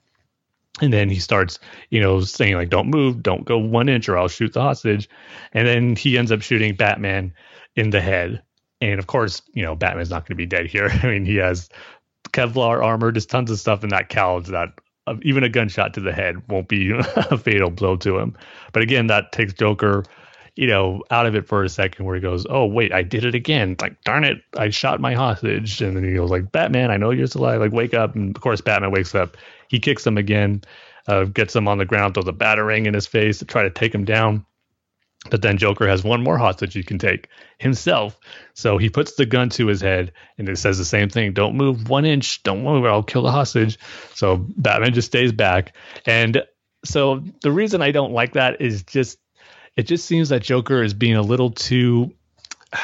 And 0.82 0.94
then 0.94 1.10
he 1.10 1.20
starts, 1.20 1.58
you 1.90 2.00
know, 2.00 2.22
saying, 2.22 2.56
like, 2.56 2.70
don't 2.70 2.90
move, 2.90 3.24
don't 3.24 3.46
go 3.46 3.58
one 3.58 3.90
inch 3.90 4.08
or 4.08 4.18
I'll 4.18 4.28
shoot 4.28 4.54
the 4.54 4.62
hostage. 4.62 5.10
And 5.54 5.68
then 5.68 5.96
he 5.96 6.18
ends 6.18 6.32
up 6.32 6.42
shooting 6.42 6.76
Batman 6.76 7.34
in 7.76 7.90
the 7.90 8.02
head. 8.02 8.44
And 8.80 9.00
of 9.00 9.08
course, 9.08 9.42
you 9.54 9.64
know, 9.64 9.76
Batman's 9.76 10.12
not 10.12 10.28
going 10.28 10.36
to 10.36 10.36
be 10.36 10.46
dead 10.46 10.68
here. 10.68 10.90
I 11.04 11.08
mean, 11.08 11.26
he 11.26 11.38
has 11.38 11.70
Kevlar 12.30 12.84
armor, 12.84 13.12
just 13.12 13.30
tons 13.30 13.50
of 13.50 13.60
stuff 13.60 13.84
in 13.84 13.90
that 13.90 14.10
couch 14.10 14.48
that 14.48 14.74
uh, 15.08 15.16
even 15.24 15.44
a 15.44 15.50
gunshot 15.50 15.96
to 15.96 16.02
the 16.02 16.14
head 16.14 16.48
won't 16.48 16.68
be 16.68 16.92
a 17.16 17.38
fatal 17.38 17.72
blow 17.72 17.96
to 17.96 18.20
him. 18.20 18.38
But 18.72 18.84
again, 18.84 19.08
that 19.08 19.32
takes 19.32 19.54
Joker, 19.54 20.04
you 20.58 20.68
know, 20.68 21.04
out 21.12 21.26
of 21.26 21.36
it 21.36 21.48
for 21.48 21.64
a 21.64 21.70
second 21.70 22.06
where 22.06 22.16
he 22.16 22.22
goes, 22.22 22.46
"Oh 22.50 22.66
wait, 22.66 22.92
I 22.92 23.04
did 23.04 23.24
it 23.24 23.36
again! 23.36 23.76
Like 23.80 24.02
darn 24.04 24.24
it, 24.24 24.42
I 24.58 24.70
shot 24.70 25.00
my 25.00 25.14
hostage." 25.14 25.82
And 25.82 25.96
then 25.96 26.04
he 26.04 26.16
goes 26.16 26.32
like, 26.32 26.52
"Batman, 26.52 26.92
I 26.92 26.98
know 26.98 27.12
you're 27.12 27.28
still 27.28 27.42
alive. 27.42 27.62
Like 27.62 27.74
wake 27.74 27.94
up!" 27.94 28.16
And 28.16 28.36
of 28.36 28.42
course, 28.42 28.62
Batman 28.62 28.92
wakes 28.92 29.14
up. 29.14 29.38
He 29.68 29.80
kicks 29.80 30.06
him 30.06 30.18
again, 30.18 30.64
uh, 31.08 31.26
gets 31.26 31.56
him 31.56 31.68
on 31.68 31.78
the 31.78 31.86
ground, 31.86 32.14
throws 32.14 32.28
a 32.28 32.34
batarang 32.34 32.88
in 32.88 32.94
his 32.94 33.08
face 33.08 33.40
to 33.40 33.46
try 33.46 33.64
to 33.64 33.70
take 33.70 33.94
him 33.94 34.06
down. 34.06 34.46
But 35.30 35.42
then 35.42 35.58
Joker 35.58 35.88
has 35.88 36.04
one 36.04 36.24
more 36.24 36.38
hostage 36.38 36.74
he 36.74 36.84
can 36.84 37.00
take 37.00 37.28
himself. 37.60 38.18
So 38.54 38.78
he 38.78 38.90
puts 38.90 39.16
the 39.16 39.26
gun 39.26 39.50
to 39.50 39.68
his 39.68 39.82
head 39.82 40.14
and 40.38 40.48
it 40.48 40.58
says 40.58 40.78
the 40.78 40.86
same 40.86 41.10
thing 41.10 41.34
don't 41.34 41.56
move 41.56 41.90
one 41.90 42.06
inch, 42.06 42.44
don't 42.44 42.64
move, 42.64 42.84
or 42.84 42.90
I'll 42.90 43.04
kill 43.04 43.24
the 43.24 43.32
hostage. 43.32 43.78
So 44.14 44.38
Batman 44.38 44.94
just 44.94 45.08
stays 45.08 45.32
back. 45.32 45.76
And 46.06 46.44
so 46.86 47.24
the 47.42 47.52
reason 47.52 47.82
I 47.82 47.92
don't 47.92 48.14
like 48.14 48.34
that 48.34 48.62
is 48.62 48.84
just, 48.84 49.18
it 49.78 49.84
just 49.84 50.06
seems 50.06 50.30
that 50.30 50.42
Joker 50.42 50.84
is 50.84 50.94
being 50.94 51.16
a 51.16 51.22
little 51.22 51.52
too, 51.52 52.14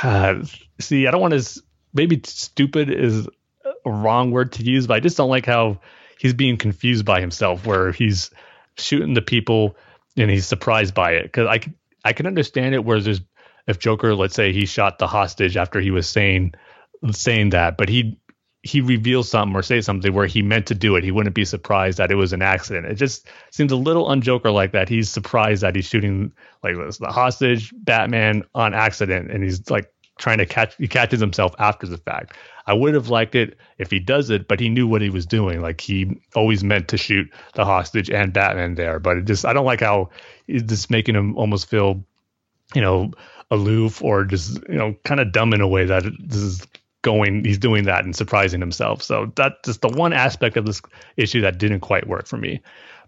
uh, 0.04 0.44
see, 0.80 1.08
I 1.08 1.12
don't 1.12 1.22
want 1.22 1.34
to, 1.34 1.62
maybe 1.94 2.22
stupid 2.24 2.92
is 2.92 3.28
a 3.86 3.92
wrong 3.92 4.32
word 4.32 4.54
to 4.54 4.64
use, 4.64 4.88
but 4.88 4.94
I 4.94 5.00
just 5.00 5.18
don't 5.18 5.30
like 5.30 5.46
how 5.46 5.80
he's 6.20 6.34
being 6.34 6.58
confused 6.58 7.04
by 7.04 7.20
himself, 7.20 7.66
where 7.66 7.92
he's 7.92 8.30
shooting 8.78 9.16
the 9.16 9.22
people 9.22 9.76
and 10.16 10.30
he's 10.30 10.46
surprised 10.46 10.94
by 10.94 11.14
it. 11.14 11.24
Because 11.24 11.48
I 11.48 11.60
I 12.06 12.14
can 12.14 12.28
understand 12.28 12.76
it 12.76 12.86
where 12.86 13.02
there's 13.02 13.22
if 13.68 13.80
Joker, 13.80 14.16
let's 14.16 14.36
say 14.36 14.54
he 14.54 14.66
shot 14.66 15.00
the 15.00 15.08
hostage 15.08 15.58
after 15.58 15.80
he 15.80 15.92
was 15.92 16.08
saying 16.08 16.54
saying 17.12 17.50
that, 17.50 17.76
but 17.78 17.90
he 17.90 18.20
he 18.64 18.80
reveals 18.80 19.30
something 19.30 19.56
or 19.56 19.62
say 19.62 19.82
something 19.82 20.14
where 20.14 20.26
he 20.26 20.42
meant 20.42 20.66
to 20.68 20.74
do 20.74 20.96
it, 20.96 21.04
he 21.04 21.12
wouldn't 21.12 21.36
be 21.36 21.44
surprised 21.44 21.98
that 21.98 22.12
it 22.12 22.16
was 22.16 22.32
an 22.32 22.42
accident. 22.42 22.86
It 22.86 22.96
just 22.96 23.28
seems 23.52 23.74
a 23.74 23.76
little 23.76 24.08
unjoker 24.08 24.54
like 24.54 24.72
that. 24.72 24.88
He's 24.88 25.10
surprised 25.10 25.64
that 25.64 25.76
he's 25.76 25.86
shooting 25.86 26.32
like 26.64 26.78
this, 26.78 26.98
the 26.98 27.08
hostage 27.08 27.74
Batman 27.76 28.44
on 28.56 28.74
accident, 28.74 29.32
and 29.32 29.44
he's 29.44 29.70
like 29.70 29.92
trying 30.18 30.38
to 30.38 30.46
catch 30.46 30.76
he 30.78 30.88
catches 30.88 31.20
himself 31.20 31.54
after 31.60 31.86
the 31.86 31.98
fact. 31.98 32.38
I 32.66 32.74
would 32.74 32.94
have 32.94 33.10
liked 33.10 33.36
it 33.36 33.58
if 33.78 33.92
he 33.92 34.00
does 34.00 34.30
it, 34.30 34.48
but 34.48 34.62
he 34.62 34.70
knew 34.70 34.88
what 34.88 35.02
he 35.02 35.10
was 35.10 35.26
doing. 35.26 35.62
Like 35.62 35.82
he 35.82 36.22
always 36.34 36.64
meant 36.64 36.88
to 36.90 36.98
shoot 36.98 37.30
the 37.56 37.66
hostage 37.66 38.10
and 38.10 38.32
Batman 38.32 38.76
there. 38.76 38.98
But 39.00 39.18
it 39.18 39.26
just 39.26 39.46
I 39.46 39.52
don't 39.52 39.66
like 39.66 39.82
how 39.82 40.10
it's 40.48 40.64
just 40.64 40.90
making 40.90 41.16
him 41.16 41.36
almost 41.36 41.70
feel, 41.70 42.02
you 42.74 42.82
know, 42.82 43.12
aloof 43.52 44.02
or 44.02 44.24
just 44.24 44.62
you 44.70 44.76
know 44.76 44.96
kind 45.04 45.20
of 45.20 45.34
dumb 45.34 45.54
in 45.54 45.60
a 45.60 45.68
way 45.68 45.84
that 45.84 46.06
this 46.18 46.40
is 46.40 46.68
going 47.04 47.46
he's 47.46 47.60
doing 47.60 47.84
that 47.84 48.04
and 48.04 48.16
surprising 48.16 48.60
himself. 48.60 49.04
So 49.04 49.32
that's 49.36 49.56
just 49.64 49.82
the 49.82 49.90
one 49.90 50.14
aspect 50.14 50.58
of 50.58 50.66
this 50.66 50.82
issue 51.16 51.42
that 51.42 51.60
didn't 51.60 51.82
quite 51.82 52.08
work 52.08 52.26
for 52.26 52.38
me. 52.38 52.62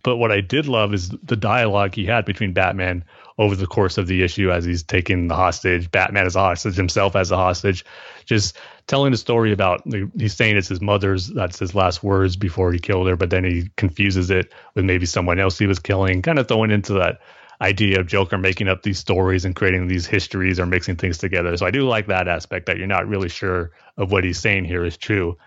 But 0.03 0.17
what 0.17 0.31
I 0.31 0.39
did 0.39 0.67
love 0.67 0.93
is 0.93 1.09
the 1.23 1.35
dialogue 1.35 1.95
he 1.95 2.05
had 2.05 2.25
between 2.25 2.53
Batman 2.53 3.03
over 3.39 3.55
the 3.55 3.65
course 3.65 3.97
of 3.97 4.05
the 4.05 4.21
issue 4.21 4.51
as 4.51 4.63
he's 4.63 4.83
taking 4.83 5.27
the 5.27 5.35
hostage, 5.35 5.89
Batman 5.89 6.27
as 6.27 6.35
a 6.35 6.41
hostage, 6.41 6.75
himself 6.75 7.15
as 7.15 7.31
a 7.31 7.35
hostage, 7.35 7.83
just 8.25 8.55
telling 8.85 9.13
a 9.13 9.17
story 9.17 9.51
about 9.51 9.81
he's 10.15 10.35
saying 10.35 10.57
it's 10.57 10.67
his 10.67 10.79
mother's, 10.79 11.29
that's 11.29 11.57
his 11.57 11.73
last 11.73 12.03
words 12.03 12.35
before 12.35 12.71
he 12.71 12.77
killed 12.77 13.07
her, 13.07 13.15
but 13.15 13.31
then 13.31 13.43
he 13.43 13.69
confuses 13.77 14.29
it 14.29 14.53
with 14.75 14.85
maybe 14.85 15.07
someone 15.07 15.39
else 15.39 15.57
he 15.57 15.65
was 15.65 15.79
killing, 15.79 16.21
kind 16.21 16.37
of 16.37 16.47
throwing 16.47 16.69
into 16.69 16.93
that 16.93 17.19
idea 17.61 17.99
of 17.99 18.07
Joker 18.07 18.37
making 18.37 18.67
up 18.67 18.83
these 18.83 18.99
stories 18.99 19.45
and 19.45 19.55
creating 19.55 19.87
these 19.87 20.05
histories 20.05 20.59
or 20.59 20.65
mixing 20.65 20.95
things 20.95 21.17
together. 21.17 21.55
So 21.57 21.65
I 21.65 21.71
do 21.71 21.87
like 21.87 22.07
that 22.07 22.27
aspect 22.27 22.65
that 22.65 22.77
you're 22.77 22.87
not 22.87 23.07
really 23.07 23.29
sure 23.29 23.71
of 23.97 24.11
what 24.11 24.23
he's 24.23 24.39
saying 24.39 24.65
here 24.65 24.85
is 24.85 24.97
true. 24.97 25.37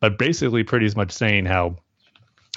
But 0.00 0.18
basically, 0.18 0.62
pretty 0.62 0.90
much 0.94 1.12
saying 1.12 1.46
how 1.46 1.76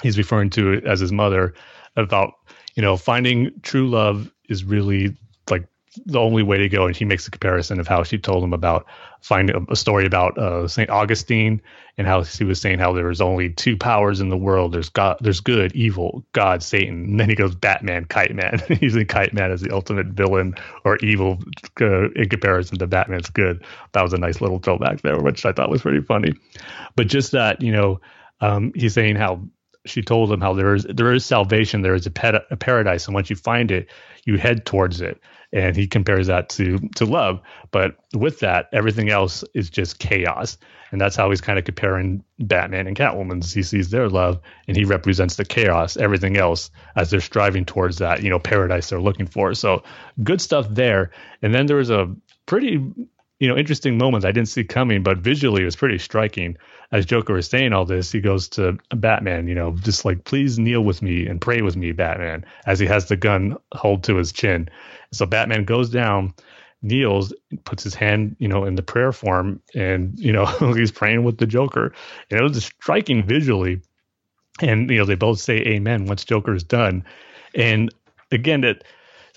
he's 0.02 0.18
referring 0.18 0.50
to 0.50 0.72
it 0.72 0.84
as 0.84 1.00
his 1.00 1.12
mother 1.12 1.54
about 1.96 2.34
you 2.74 2.82
know 2.82 2.96
finding 2.96 3.50
true 3.62 3.88
love 3.88 4.30
is 4.48 4.64
really 4.64 5.16
like 5.50 5.66
the 6.06 6.20
only 6.20 6.42
way 6.42 6.58
to 6.58 6.68
go 6.68 6.86
and 6.86 6.96
he 6.96 7.04
makes 7.04 7.26
a 7.26 7.30
comparison 7.30 7.80
of 7.80 7.88
how 7.88 8.04
she 8.04 8.16
told 8.16 8.44
him 8.44 8.52
about 8.52 8.86
finding 9.20 9.66
a, 9.68 9.76
story 9.76 10.06
about 10.06 10.38
uh, 10.38 10.68
St. 10.68 10.88
Augustine 10.88 11.60
and 11.98 12.06
how 12.06 12.22
she 12.22 12.44
was 12.44 12.60
saying 12.60 12.78
how 12.78 12.92
there's 12.92 13.20
only 13.20 13.50
two 13.50 13.76
powers 13.76 14.20
in 14.20 14.28
the 14.28 14.36
world 14.36 14.72
there's 14.72 14.88
God 14.88 15.16
there's 15.20 15.40
good 15.40 15.74
evil 15.74 16.24
God 16.32 16.62
Satan 16.62 17.04
and 17.04 17.20
then 17.20 17.28
he 17.28 17.34
goes 17.34 17.56
Batman 17.56 18.04
Kite 18.04 18.34
Man 18.34 18.62
using 18.80 19.04
Kite 19.06 19.34
Man 19.34 19.50
as 19.50 19.62
the 19.62 19.72
ultimate 19.72 20.06
villain 20.06 20.54
or 20.84 20.96
evil 20.98 21.38
uh, 21.80 22.10
in 22.10 22.28
comparison 22.28 22.78
to 22.78 22.86
Batman's 22.86 23.30
good 23.30 23.64
that 23.92 24.02
was 24.02 24.12
a 24.12 24.18
nice 24.18 24.40
little 24.40 24.60
throwback 24.60 25.02
there 25.02 25.18
which 25.18 25.44
I 25.44 25.52
thought 25.52 25.70
was 25.70 25.82
pretty 25.82 26.02
funny 26.02 26.34
but 26.94 27.08
just 27.08 27.32
that 27.32 27.62
you 27.62 27.72
know 27.72 28.00
um, 28.40 28.72
he's 28.74 28.94
saying 28.94 29.16
how 29.16 29.42
she 29.86 30.02
told 30.02 30.30
him 30.30 30.40
how 30.40 30.52
there 30.52 30.74
is 30.74 30.86
there 30.88 31.12
is 31.12 31.24
salvation, 31.24 31.82
there 31.82 31.94
is 31.94 32.06
a, 32.06 32.10
pet, 32.10 32.34
a 32.50 32.56
paradise, 32.56 33.06
and 33.06 33.14
once 33.14 33.30
you 33.30 33.36
find 33.36 33.70
it, 33.70 33.88
you 34.24 34.36
head 34.36 34.66
towards 34.66 35.00
it. 35.00 35.20
And 35.52 35.74
he 35.74 35.88
compares 35.88 36.28
that 36.28 36.48
to 36.50 36.78
to 36.94 37.04
love, 37.04 37.40
but 37.72 37.96
with 38.14 38.38
that, 38.40 38.68
everything 38.72 39.10
else 39.10 39.42
is 39.52 39.68
just 39.68 39.98
chaos, 39.98 40.56
and 40.92 41.00
that's 41.00 41.16
how 41.16 41.30
he's 41.30 41.40
kind 41.40 41.58
of 41.58 41.64
comparing 41.64 42.22
Batman 42.38 42.86
and 42.86 42.96
Catwoman. 42.96 43.44
He 43.52 43.64
sees 43.64 43.90
their 43.90 44.08
love, 44.08 44.40
and 44.68 44.76
he 44.76 44.84
represents 44.84 45.36
the 45.36 45.44
chaos, 45.44 45.96
everything 45.96 46.36
else, 46.36 46.70
as 46.94 47.10
they're 47.10 47.20
striving 47.20 47.64
towards 47.64 47.98
that 47.98 48.22
you 48.22 48.30
know 48.30 48.38
paradise 48.38 48.90
they're 48.90 49.00
looking 49.00 49.26
for. 49.26 49.54
So 49.54 49.82
good 50.22 50.40
stuff 50.40 50.66
there. 50.70 51.10
And 51.42 51.54
then 51.54 51.66
there 51.66 51.76
was 51.76 51.90
a 51.90 52.14
pretty 52.46 52.80
you 53.40 53.48
know 53.48 53.56
interesting 53.56 53.98
moments 53.98 54.24
I 54.24 54.32
didn't 54.32 54.48
see 54.48 54.64
coming, 54.64 55.02
but 55.02 55.18
visually 55.18 55.62
it 55.62 55.66
was 55.66 55.76
pretty 55.76 55.98
striking. 55.98 56.56
As 56.92 57.06
Joker 57.06 57.34
was 57.34 57.48
saying 57.48 57.72
all 57.72 57.84
this, 57.84 58.10
he 58.10 58.20
goes 58.20 58.48
to 58.50 58.78
Batman, 58.90 59.46
you 59.46 59.54
know, 59.54 59.76
just 59.76 60.04
like 60.04 60.24
please 60.24 60.58
kneel 60.58 60.82
with 60.82 61.02
me 61.02 61.26
and 61.26 61.40
pray 61.40 61.62
with 61.62 61.76
me, 61.76 61.92
Batman, 61.92 62.44
as 62.66 62.78
he 62.78 62.86
has 62.86 63.06
the 63.06 63.16
gun 63.16 63.56
hold 63.72 64.04
to 64.04 64.16
his 64.16 64.32
chin. 64.32 64.68
So 65.12 65.26
Batman 65.26 65.64
goes 65.64 65.90
down, 65.90 66.34
kneels, 66.82 67.32
puts 67.64 67.82
his 67.82 67.94
hand, 67.94 68.36
you 68.38 68.48
know, 68.48 68.64
in 68.64 68.76
the 68.76 68.82
prayer 68.82 69.12
form, 69.12 69.60
and 69.74 70.18
you 70.18 70.32
know 70.32 70.46
he's 70.74 70.92
praying 70.92 71.24
with 71.24 71.38
the 71.38 71.46
Joker. 71.46 71.92
And 72.30 72.40
it 72.40 72.42
was 72.42 72.64
striking 72.64 73.24
visually, 73.26 73.80
and 74.60 74.90
you 74.90 74.98
know 74.98 75.04
they 75.04 75.16
both 75.16 75.40
say 75.40 75.56
Amen 75.58 76.06
once 76.06 76.24
Joker 76.24 76.54
is 76.54 76.64
done, 76.64 77.04
and 77.54 77.92
again 78.30 78.64
it 78.64 78.84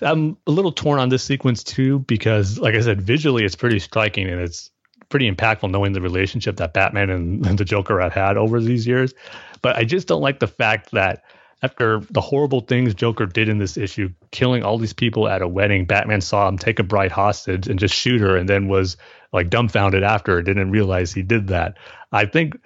I'm 0.02 0.36
a 0.46 0.50
little 0.50 0.72
torn 0.72 0.98
on 0.98 1.08
this 1.08 1.22
sequence 1.22 1.62
too 1.62 2.00
because, 2.00 2.58
like 2.58 2.74
I 2.74 2.80
said, 2.80 3.00
visually 3.00 3.44
it's 3.44 3.54
pretty 3.54 3.78
striking 3.78 4.28
and 4.28 4.40
it's 4.40 4.70
pretty 5.08 5.30
impactful 5.30 5.70
knowing 5.70 5.92
the 5.92 6.00
relationship 6.00 6.56
that 6.56 6.74
Batman 6.74 7.10
and, 7.10 7.46
and 7.46 7.58
the 7.58 7.64
Joker 7.64 8.00
have 8.00 8.12
had 8.12 8.36
over 8.36 8.60
these 8.60 8.86
years. 8.86 9.14
But 9.62 9.76
I 9.76 9.84
just 9.84 10.08
don't 10.08 10.22
like 10.22 10.40
the 10.40 10.46
fact 10.46 10.90
that 10.92 11.22
after 11.62 12.00
the 12.10 12.20
horrible 12.20 12.60
things 12.60 12.94
Joker 12.94 13.26
did 13.26 13.48
in 13.48 13.58
this 13.58 13.76
issue, 13.76 14.10
killing 14.30 14.62
all 14.62 14.78
these 14.78 14.92
people 14.92 15.28
at 15.28 15.42
a 15.42 15.48
wedding, 15.48 15.84
Batman 15.84 16.20
saw 16.20 16.48
him 16.48 16.58
take 16.58 16.78
a 16.78 16.84
bride 16.84 17.12
hostage 17.12 17.68
and 17.68 17.78
just 17.78 17.94
shoot 17.94 18.20
her 18.20 18.36
and 18.36 18.48
then 18.48 18.68
was 18.68 18.96
like 19.32 19.50
dumbfounded 19.50 20.02
after, 20.02 20.40
didn't 20.42 20.70
realize 20.70 21.12
he 21.12 21.22
did 21.22 21.48
that. 21.48 21.76
I 22.12 22.26
think 22.26 22.58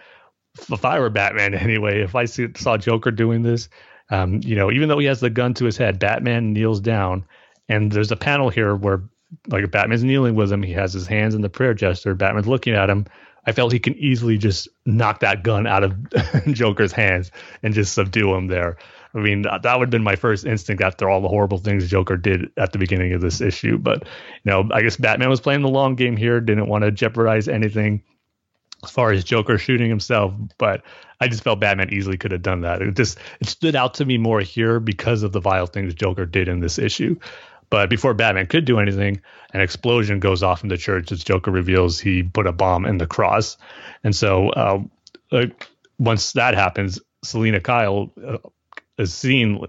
if 0.70 0.84
I 0.84 0.98
were 0.98 1.10
Batman 1.10 1.54
anyway, 1.54 2.00
if 2.00 2.14
I 2.14 2.24
see, 2.24 2.48
saw 2.56 2.76
Joker 2.76 3.10
doing 3.10 3.42
this, 3.42 3.68
um, 4.10 4.40
you 4.42 4.56
know, 4.56 4.70
even 4.70 4.88
though 4.88 4.98
he 4.98 5.06
has 5.06 5.20
the 5.20 5.30
gun 5.30 5.54
to 5.54 5.64
his 5.64 5.76
head, 5.76 5.98
Batman 5.98 6.52
kneels 6.52 6.80
down, 6.80 7.24
and 7.68 7.92
there's 7.92 8.10
a 8.10 8.16
panel 8.16 8.48
here 8.48 8.74
where 8.74 9.02
like 9.48 9.70
Batman's 9.70 10.04
kneeling 10.04 10.34
with 10.34 10.50
him. 10.50 10.62
He 10.62 10.72
has 10.72 10.92
his 10.92 11.06
hands 11.06 11.34
in 11.34 11.42
the 11.42 11.50
prayer 11.50 11.74
gesture. 11.74 12.14
Batman's 12.14 12.48
looking 12.48 12.74
at 12.74 12.88
him. 12.90 13.06
I 13.48 13.52
felt 13.52 13.72
he 13.72 13.78
can 13.78 13.94
easily 13.94 14.36
just 14.36 14.68
knock 14.84 15.20
that 15.20 15.42
gun 15.42 15.66
out 15.66 15.82
of 15.82 15.96
Joker's 16.52 16.92
hands 16.92 17.30
and 17.62 17.72
just 17.72 17.94
subdue 17.94 18.34
him 18.34 18.48
there. 18.48 18.76
I 19.14 19.20
mean, 19.20 19.42
that 19.42 19.64
would 19.64 19.86
have 19.86 19.90
been 19.90 20.02
my 20.02 20.16
first 20.16 20.44
instinct 20.44 20.82
after 20.82 21.08
all 21.08 21.22
the 21.22 21.28
horrible 21.28 21.56
things 21.56 21.88
Joker 21.88 22.18
did 22.18 22.50
at 22.58 22.72
the 22.72 22.78
beginning 22.78 23.14
of 23.14 23.22
this 23.22 23.40
issue. 23.40 23.78
But, 23.78 24.02
you 24.44 24.50
know, 24.52 24.68
I 24.70 24.82
guess 24.82 24.98
Batman 24.98 25.30
was 25.30 25.40
playing 25.40 25.62
the 25.62 25.70
long 25.70 25.94
game 25.94 26.14
here, 26.14 26.42
didn't 26.42 26.68
want 26.68 26.84
to 26.84 26.90
jeopardize 26.90 27.48
anything 27.48 28.02
as 28.84 28.90
far 28.90 29.12
as 29.12 29.24
Joker 29.24 29.56
shooting 29.56 29.88
himself, 29.88 30.34
but 30.58 30.82
I 31.20 31.28
just 31.28 31.42
felt 31.42 31.58
Batman 31.58 31.92
easily 31.92 32.18
could 32.18 32.32
have 32.32 32.42
done 32.42 32.60
that. 32.60 32.82
It 32.82 32.96
just 32.96 33.18
it 33.40 33.48
stood 33.48 33.74
out 33.74 33.94
to 33.94 34.04
me 34.04 34.18
more 34.18 34.40
here 34.40 34.78
because 34.78 35.22
of 35.22 35.32
the 35.32 35.40
vile 35.40 35.66
things 35.66 35.94
Joker 35.94 36.26
did 36.26 36.48
in 36.48 36.60
this 36.60 36.78
issue. 36.78 37.18
But 37.70 37.90
before 37.90 38.14
Batman 38.14 38.46
could 38.46 38.64
do 38.64 38.78
anything, 38.78 39.20
an 39.52 39.60
explosion 39.60 40.20
goes 40.20 40.42
off 40.42 40.62
in 40.62 40.68
the 40.68 40.76
church 40.76 41.12
as 41.12 41.22
Joker 41.22 41.50
reveals 41.50 41.98
he 41.98 42.22
put 42.22 42.46
a 42.46 42.52
bomb 42.52 42.86
in 42.86 42.98
the 42.98 43.06
cross. 43.06 43.56
And 44.04 44.14
so 44.14 44.50
uh, 44.50 44.80
uh, 45.32 45.46
once 45.98 46.32
that 46.32 46.54
happens, 46.54 47.00
Selina 47.22 47.60
Kyle 47.60 48.12
uh, 48.26 48.38
is 48.96 49.12
seen 49.12 49.64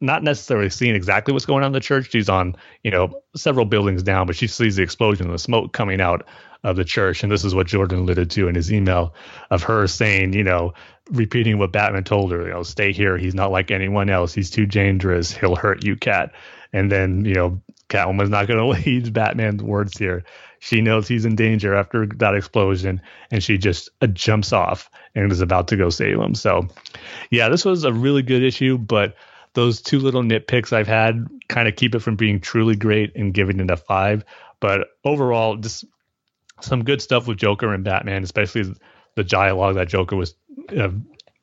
not 0.00 0.22
necessarily 0.22 0.70
seeing 0.70 0.94
exactly 0.94 1.32
what's 1.32 1.46
going 1.46 1.62
on 1.62 1.68
in 1.68 1.72
the 1.72 1.80
church. 1.80 2.10
She's 2.10 2.28
on, 2.28 2.56
you 2.82 2.90
know, 2.90 3.22
several 3.34 3.64
buildings 3.64 4.02
down, 4.02 4.26
but 4.26 4.36
she 4.36 4.46
sees 4.46 4.76
the 4.76 4.82
explosion, 4.82 5.26
and 5.26 5.34
the 5.34 5.38
smoke 5.38 5.72
coming 5.72 6.00
out 6.00 6.26
of 6.62 6.76
the 6.76 6.84
church. 6.84 7.22
And 7.22 7.30
this 7.30 7.44
is 7.44 7.54
what 7.54 7.66
Jordan 7.66 8.00
alluded 8.00 8.30
to 8.32 8.48
in 8.48 8.54
his 8.54 8.72
email 8.72 9.14
of 9.50 9.62
her 9.64 9.86
saying, 9.86 10.32
you 10.32 10.44
know, 10.44 10.74
repeating 11.10 11.58
what 11.58 11.72
Batman 11.72 12.04
told 12.04 12.32
her, 12.32 12.42
you 12.42 12.52
know, 12.52 12.62
stay 12.62 12.92
here. 12.92 13.16
He's 13.16 13.34
not 13.34 13.52
like 13.52 13.70
anyone 13.70 14.10
else. 14.10 14.34
He's 14.34 14.50
too 14.50 14.66
dangerous. 14.66 15.32
He'll 15.32 15.56
hurt 15.56 15.84
you, 15.84 15.96
Cat. 15.96 16.32
And 16.72 16.90
then, 16.90 17.24
you 17.24 17.34
know, 17.34 17.62
Catwoman's 17.88 18.30
not 18.30 18.48
going 18.48 18.74
to 18.74 18.80
heed 18.80 19.12
Batman's 19.12 19.62
words 19.62 19.96
here. 19.96 20.24
She 20.58 20.80
knows 20.80 21.06
he's 21.06 21.24
in 21.24 21.36
danger 21.36 21.74
after 21.74 22.06
that 22.16 22.34
explosion, 22.34 23.00
and 23.30 23.42
she 23.42 23.58
just 23.58 23.90
uh, 24.00 24.06
jumps 24.08 24.52
off 24.52 24.90
and 25.14 25.30
is 25.30 25.40
about 25.40 25.68
to 25.68 25.76
go 25.76 25.90
save 25.90 26.18
him. 26.18 26.34
So, 26.34 26.66
yeah, 27.30 27.48
this 27.48 27.64
was 27.64 27.84
a 27.84 27.92
really 27.92 28.22
good 28.22 28.42
issue, 28.42 28.78
but 28.78 29.14
those 29.52 29.80
two 29.80 30.00
little 30.00 30.22
nitpicks 30.22 30.72
I've 30.72 30.88
had 30.88 31.26
kind 31.48 31.68
of 31.68 31.76
keep 31.76 31.94
it 31.94 32.00
from 32.00 32.16
being 32.16 32.40
truly 32.40 32.74
great 32.74 33.14
and 33.14 33.32
giving 33.32 33.60
it 33.60 33.70
a 33.70 33.76
five. 33.76 34.24
But 34.58 34.88
overall, 35.04 35.56
just 35.56 35.84
some 36.60 36.84
good 36.84 37.02
stuff 37.02 37.26
with 37.26 37.38
Joker 37.38 37.72
and 37.72 37.84
Batman, 37.84 38.22
especially 38.22 38.74
the 39.14 39.24
dialogue 39.24 39.74
that 39.76 39.88
Joker 39.88 40.16
was, 40.16 40.34
uh, 40.76 40.90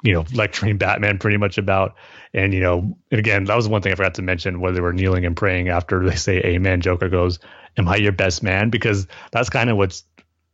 you 0.04 0.14
know, 0.14 0.26
lecturing 0.34 0.78
Batman 0.78 1.18
pretty 1.18 1.38
much 1.38 1.58
about. 1.58 1.96
And, 2.34 2.54
you 2.54 2.60
know, 2.60 2.98
and 3.12 3.20
again, 3.20 3.46
that 3.46 3.56
was 3.56 3.68
one 3.68 3.82
thing 3.82 3.92
I 3.92 3.96
forgot 3.96 4.16
to 4.16 4.22
mention 4.22 4.60
where 4.60 4.72
they 4.72 4.82
were 4.82 4.94
kneeling 4.94 5.26
and 5.26 5.36
praying 5.36 5.70
after 5.70 6.08
they 6.08 6.16
say 6.16 6.38
amen. 6.40 6.82
Joker 6.82 7.10
goes, 7.10 7.40
Am 7.76 7.88
I 7.88 7.96
your 7.96 8.12
best 8.12 8.44
man? 8.44 8.70
Because 8.70 9.08
that's 9.32 9.50
kind 9.50 9.70
of 9.70 9.78
what's 9.78 10.04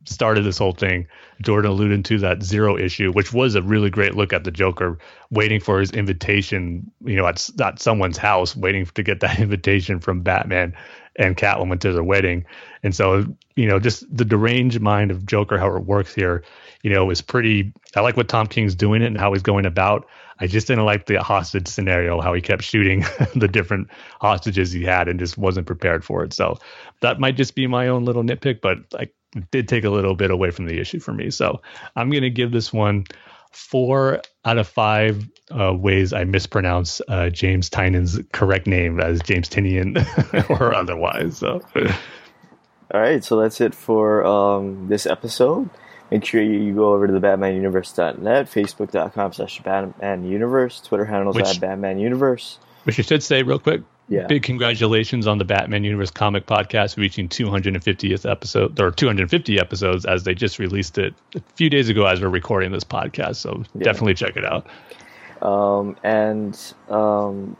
started 0.06 0.42
this 0.44 0.58
whole 0.58 0.72
thing. 0.72 1.06
Jordan 1.42 1.70
alluded 1.70 2.04
to 2.06 2.18
that 2.18 2.42
zero 2.42 2.76
issue, 2.78 3.12
which 3.12 3.32
was 3.32 3.54
a 3.54 3.62
really 3.62 3.90
great 3.90 4.14
look 4.14 4.32
at 4.32 4.44
the 4.44 4.50
Joker 4.50 4.98
waiting 5.30 5.60
for 5.60 5.80
his 5.80 5.90
invitation, 5.90 6.90
you 7.04 7.16
know, 7.16 7.26
at, 7.26 7.46
at 7.60 7.78
someone's 7.78 8.16
house, 8.16 8.56
waiting 8.56 8.86
to 8.86 9.02
get 9.02 9.20
that 9.20 9.38
invitation 9.40 10.00
from 10.00 10.22
Batman 10.22 10.74
and 11.20 11.36
Catwoman 11.36 11.78
to 11.80 11.92
their 11.92 12.02
wedding. 12.02 12.46
And 12.82 12.94
so, 12.94 13.24
you 13.54 13.66
know, 13.66 13.78
just 13.78 14.04
the 14.14 14.24
deranged 14.24 14.80
mind 14.80 15.10
of 15.10 15.26
Joker, 15.26 15.58
how 15.58 15.76
it 15.76 15.84
works 15.84 16.14
here, 16.14 16.42
you 16.82 16.90
know, 16.90 17.10
is 17.10 17.20
pretty. 17.20 17.72
I 17.94 18.00
like 18.00 18.16
what 18.16 18.28
Tom 18.28 18.46
King's 18.46 18.74
doing 18.74 19.02
it 19.02 19.06
and 19.06 19.18
how 19.18 19.32
he's 19.32 19.42
going 19.42 19.66
about. 19.66 20.06
I 20.40 20.46
just 20.46 20.66
didn't 20.66 20.86
like 20.86 21.04
the 21.04 21.22
hostage 21.22 21.68
scenario, 21.68 22.22
how 22.22 22.32
he 22.32 22.40
kept 22.40 22.62
shooting 22.62 23.04
the 23.36 23.48
different 23.48 23.88
hostages 24.20 24.72
he 24.72 24.82
had 24.82 25.06
and 25.06 25.20
just 25.20 25.36
wasn't 25.36 25.66
prepared 25.66 26.02
for 26.02 26.24
it. 26.24 26.32
So 26.32 26.58
that 27.02 27.20
might 27.20 27.36
just 27.36 27.54
be 27.54 27.66
my 27.66 27.88
own 27.88 28.06
little 28.06 28.22
nitpick, 28.22 28.62
but 28.62 28.78
I 28.98 29.08
did 29.50 29.68
take 29.68 29.84
a 29.84 29.90
little 29.90 30.14
bit 30.14 30.30
away 30.30 30.50
from 30.50 30.64
the 30.64 30.80
issue 30.80 30.98
for 30.98 31.12
me. 31.12 31.30
So 31.30 31.60
I'm 31.94 32.10
going 32.10 32.22
to 32.22 32.30
give 32.30 32.50
this 32.50 32.72
one 32.72 33.04
four 33.50 34.22
out 34.44 34.58
of 34.58 34.68
five 34.68 35.28
uh, 35.50 35.74
ways 35.74 36.12
I 36.12 36.24
mispronounce 36.24 37.00
uh, 37.08 37.30
James 37.30 37.68
Tynion's 37.68 38.20
correct 38.32 38.66
name 38.66 39.00
as 39.00 39.20
James 39.22 39.48
Tinian 39.48 39.98
or 40.60 40.74
otherwise. 40.74 41.38
So. 41.38 41.60
All 42.92 43.00
right, 43.00 43.22
so 43.22 43.40
that's 43.40 43.60
it 43.60 43.74
for 43.74 44.24
um, 44.24 44.88
this 44.88 45.06
episode. 45.06 45.70
Make 46.10 46.24
sure 46.24 46.42
you 46.42 46.74
go 46.74 46.92
over 46.92 47.06
to 47.06 47.12
the 47.12 47.20
BatmanUniverse.net, 47.20 48.46
Facebook.com 48.46 49.32
slash 49.32 49.62
BatmanUniverse, 49.62 50.84
Twitter 50.84 51.04
handles 51.04 51.36
which, 51.36 51.46
at 51.46 51.56
BatmanUniverse. 51.56 52.58
Which 52.82 52.98
you 52.98 53.04
should 53.04 53.22
say 53.22 53.44
real 53.44 53.60
quick, 53.60 53.82
yeah. 54.10 54.26
Big 54.26 54.42
congratulations 54.42 55.28
on 55.28 55.38
the 55.38 55.44
Batman 55.44 55.84
Universe 55.84 56.10
comic 56.10 56.44
podcast 56.44 56.96
reaching 56.96 57.28
250th 57.28 58.28
episode 58.28 58.78
or 58.80 58.90
250 58.90 59.58
episodes 59.60 60.04
as 60.04 60.24
they 60.24 60.34
just 60.34 60.58
released 60.58 60.98
it 60.98 61.14
a 61.36 61.40
few 61.54 61.70
days 61.70 61.88
ago 61.88 62.04
as 62.06 62.20
we're 62.20 62.28
recording 62.28 62.72
this 62.72 62.82
podcast. 62.82 63.36
So 63.36 63.62
yeah. 63.76 63.84
definitely 63.84 64.14
check 64.14 64.36
it 64.36 64.44
out. 64.44 64.66
Um, 65.40 65.96
and 66.02 66.60
um, 66.88 67.56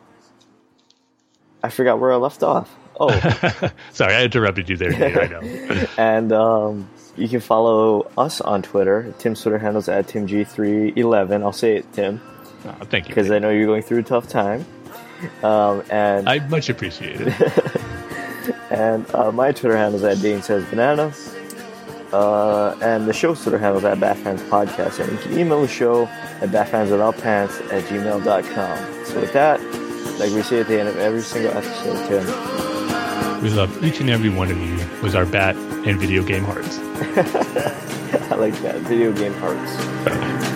I 1.63 1.71
forgot 1.71 2.01
where 2.01 2.13
I 2.13 2.17
left 2.17 2.43
off. 2.43 2.77
Oh, 2.99 3.11
sorry, 3.93 4.15
I 4.15 4.25
interrupted 4.25 4.69
you 4.69 4.77
there. 4.77 4.91
Dave, 4.91 5.17
I 5.17 5.27
know. 5.27 5.87
and 5.99 6.33
um, 6.33 6.91
you 7.17 7.29
can 7.29 7.41
follow 7.41 8.11
us 8.19 8.41
on 8.41 8.63
Twitter. 8.63 9.15
Tim's 9.19 9.41
Twitter 9.41 9.59
handles 9.59 9.89
at 9.89 10.09
timg311. 10.09 11.43
I'll 11.43 11.53
say 11.53 11.77
it, 11.77 11.93
Tim. 11.93 12.21
Oh, 12.65 12.73
thank 12.87 13.05
you. 13.05 13.15
Because 13.15 13.31
I 13.31 13.39
know 13.39 13.51
you're 13.51 13.67
going 13.67 13.83
through 13.83 14.01
a 14.01 14.03
tough 14.03 14.29
time. 14.29 14.67
Um, 15.43 15.83
and 15.91 16.29
I 16.29 16.39
much 16.49 16.69
appreciate 16.69 17.21
it. 17.21 17.35
and 18.71 19.13
uh, 19.15 19.33
my 19.33 19.53
Twitter 19.53 19.77
handle 19.77 20.05
is 20.05 20.05
at 20.05 20.23
Dane 20.23 20.43
Says 20.43 20.65
Banana. 20.67 21.13
Uh, 22.13 22.77
and 22.83 23.07
the 23.07 23.13
show's 23.13 23.41
Twitter 23.43 23.59
handle 23.59 23.79
is 23.79 23.85
at 23.85 23.99
Batfans 23.99 24.41
Podcast. 24.49 25.01
And 25.01 25.13
you 25.13 25.19
can 25.19 25.39
email 25.39 25.61
the 25.63 25.69
show 25.69 26.07
at 26.07 26.51
batfanswithoutpants 26.51 27.73
at 27.73 27.85
gmail.com. 27.85 29.05
So 29.05 29.21
with 29.21 29.33
that, 29.33 29.61
like 30.19 30.33
we 30.33 30.43
say 30.43 30.61
at 30.61 30.67
the 30.67 30.79
end 30.79 30.89
of 30.89 30.97
every 30.97 31.23
single 31.23 31.53
episode, 31.53 32.09
Tim. 32.09 33.43
We 33.43 33.51
love 33.51 33.83
each 33.83 34.01
and 34.01 34.11
every 34.11 34.29
one 34.29 34.51
of 34.51 34.59
you 34.59 34.77
with 35.03 35.15
our 35.15 35.25
bat 35.25 35.57
and 35.57 35.99
video 35.99 36.23
game 36.23 36.45
hearts. 36.45 36.79
I 38.31 38.35
like 38.35 38.55
that. 38.63 38.77
Video 38.83 39.13
game 39.13 39.33
hearts. 39.35 40.47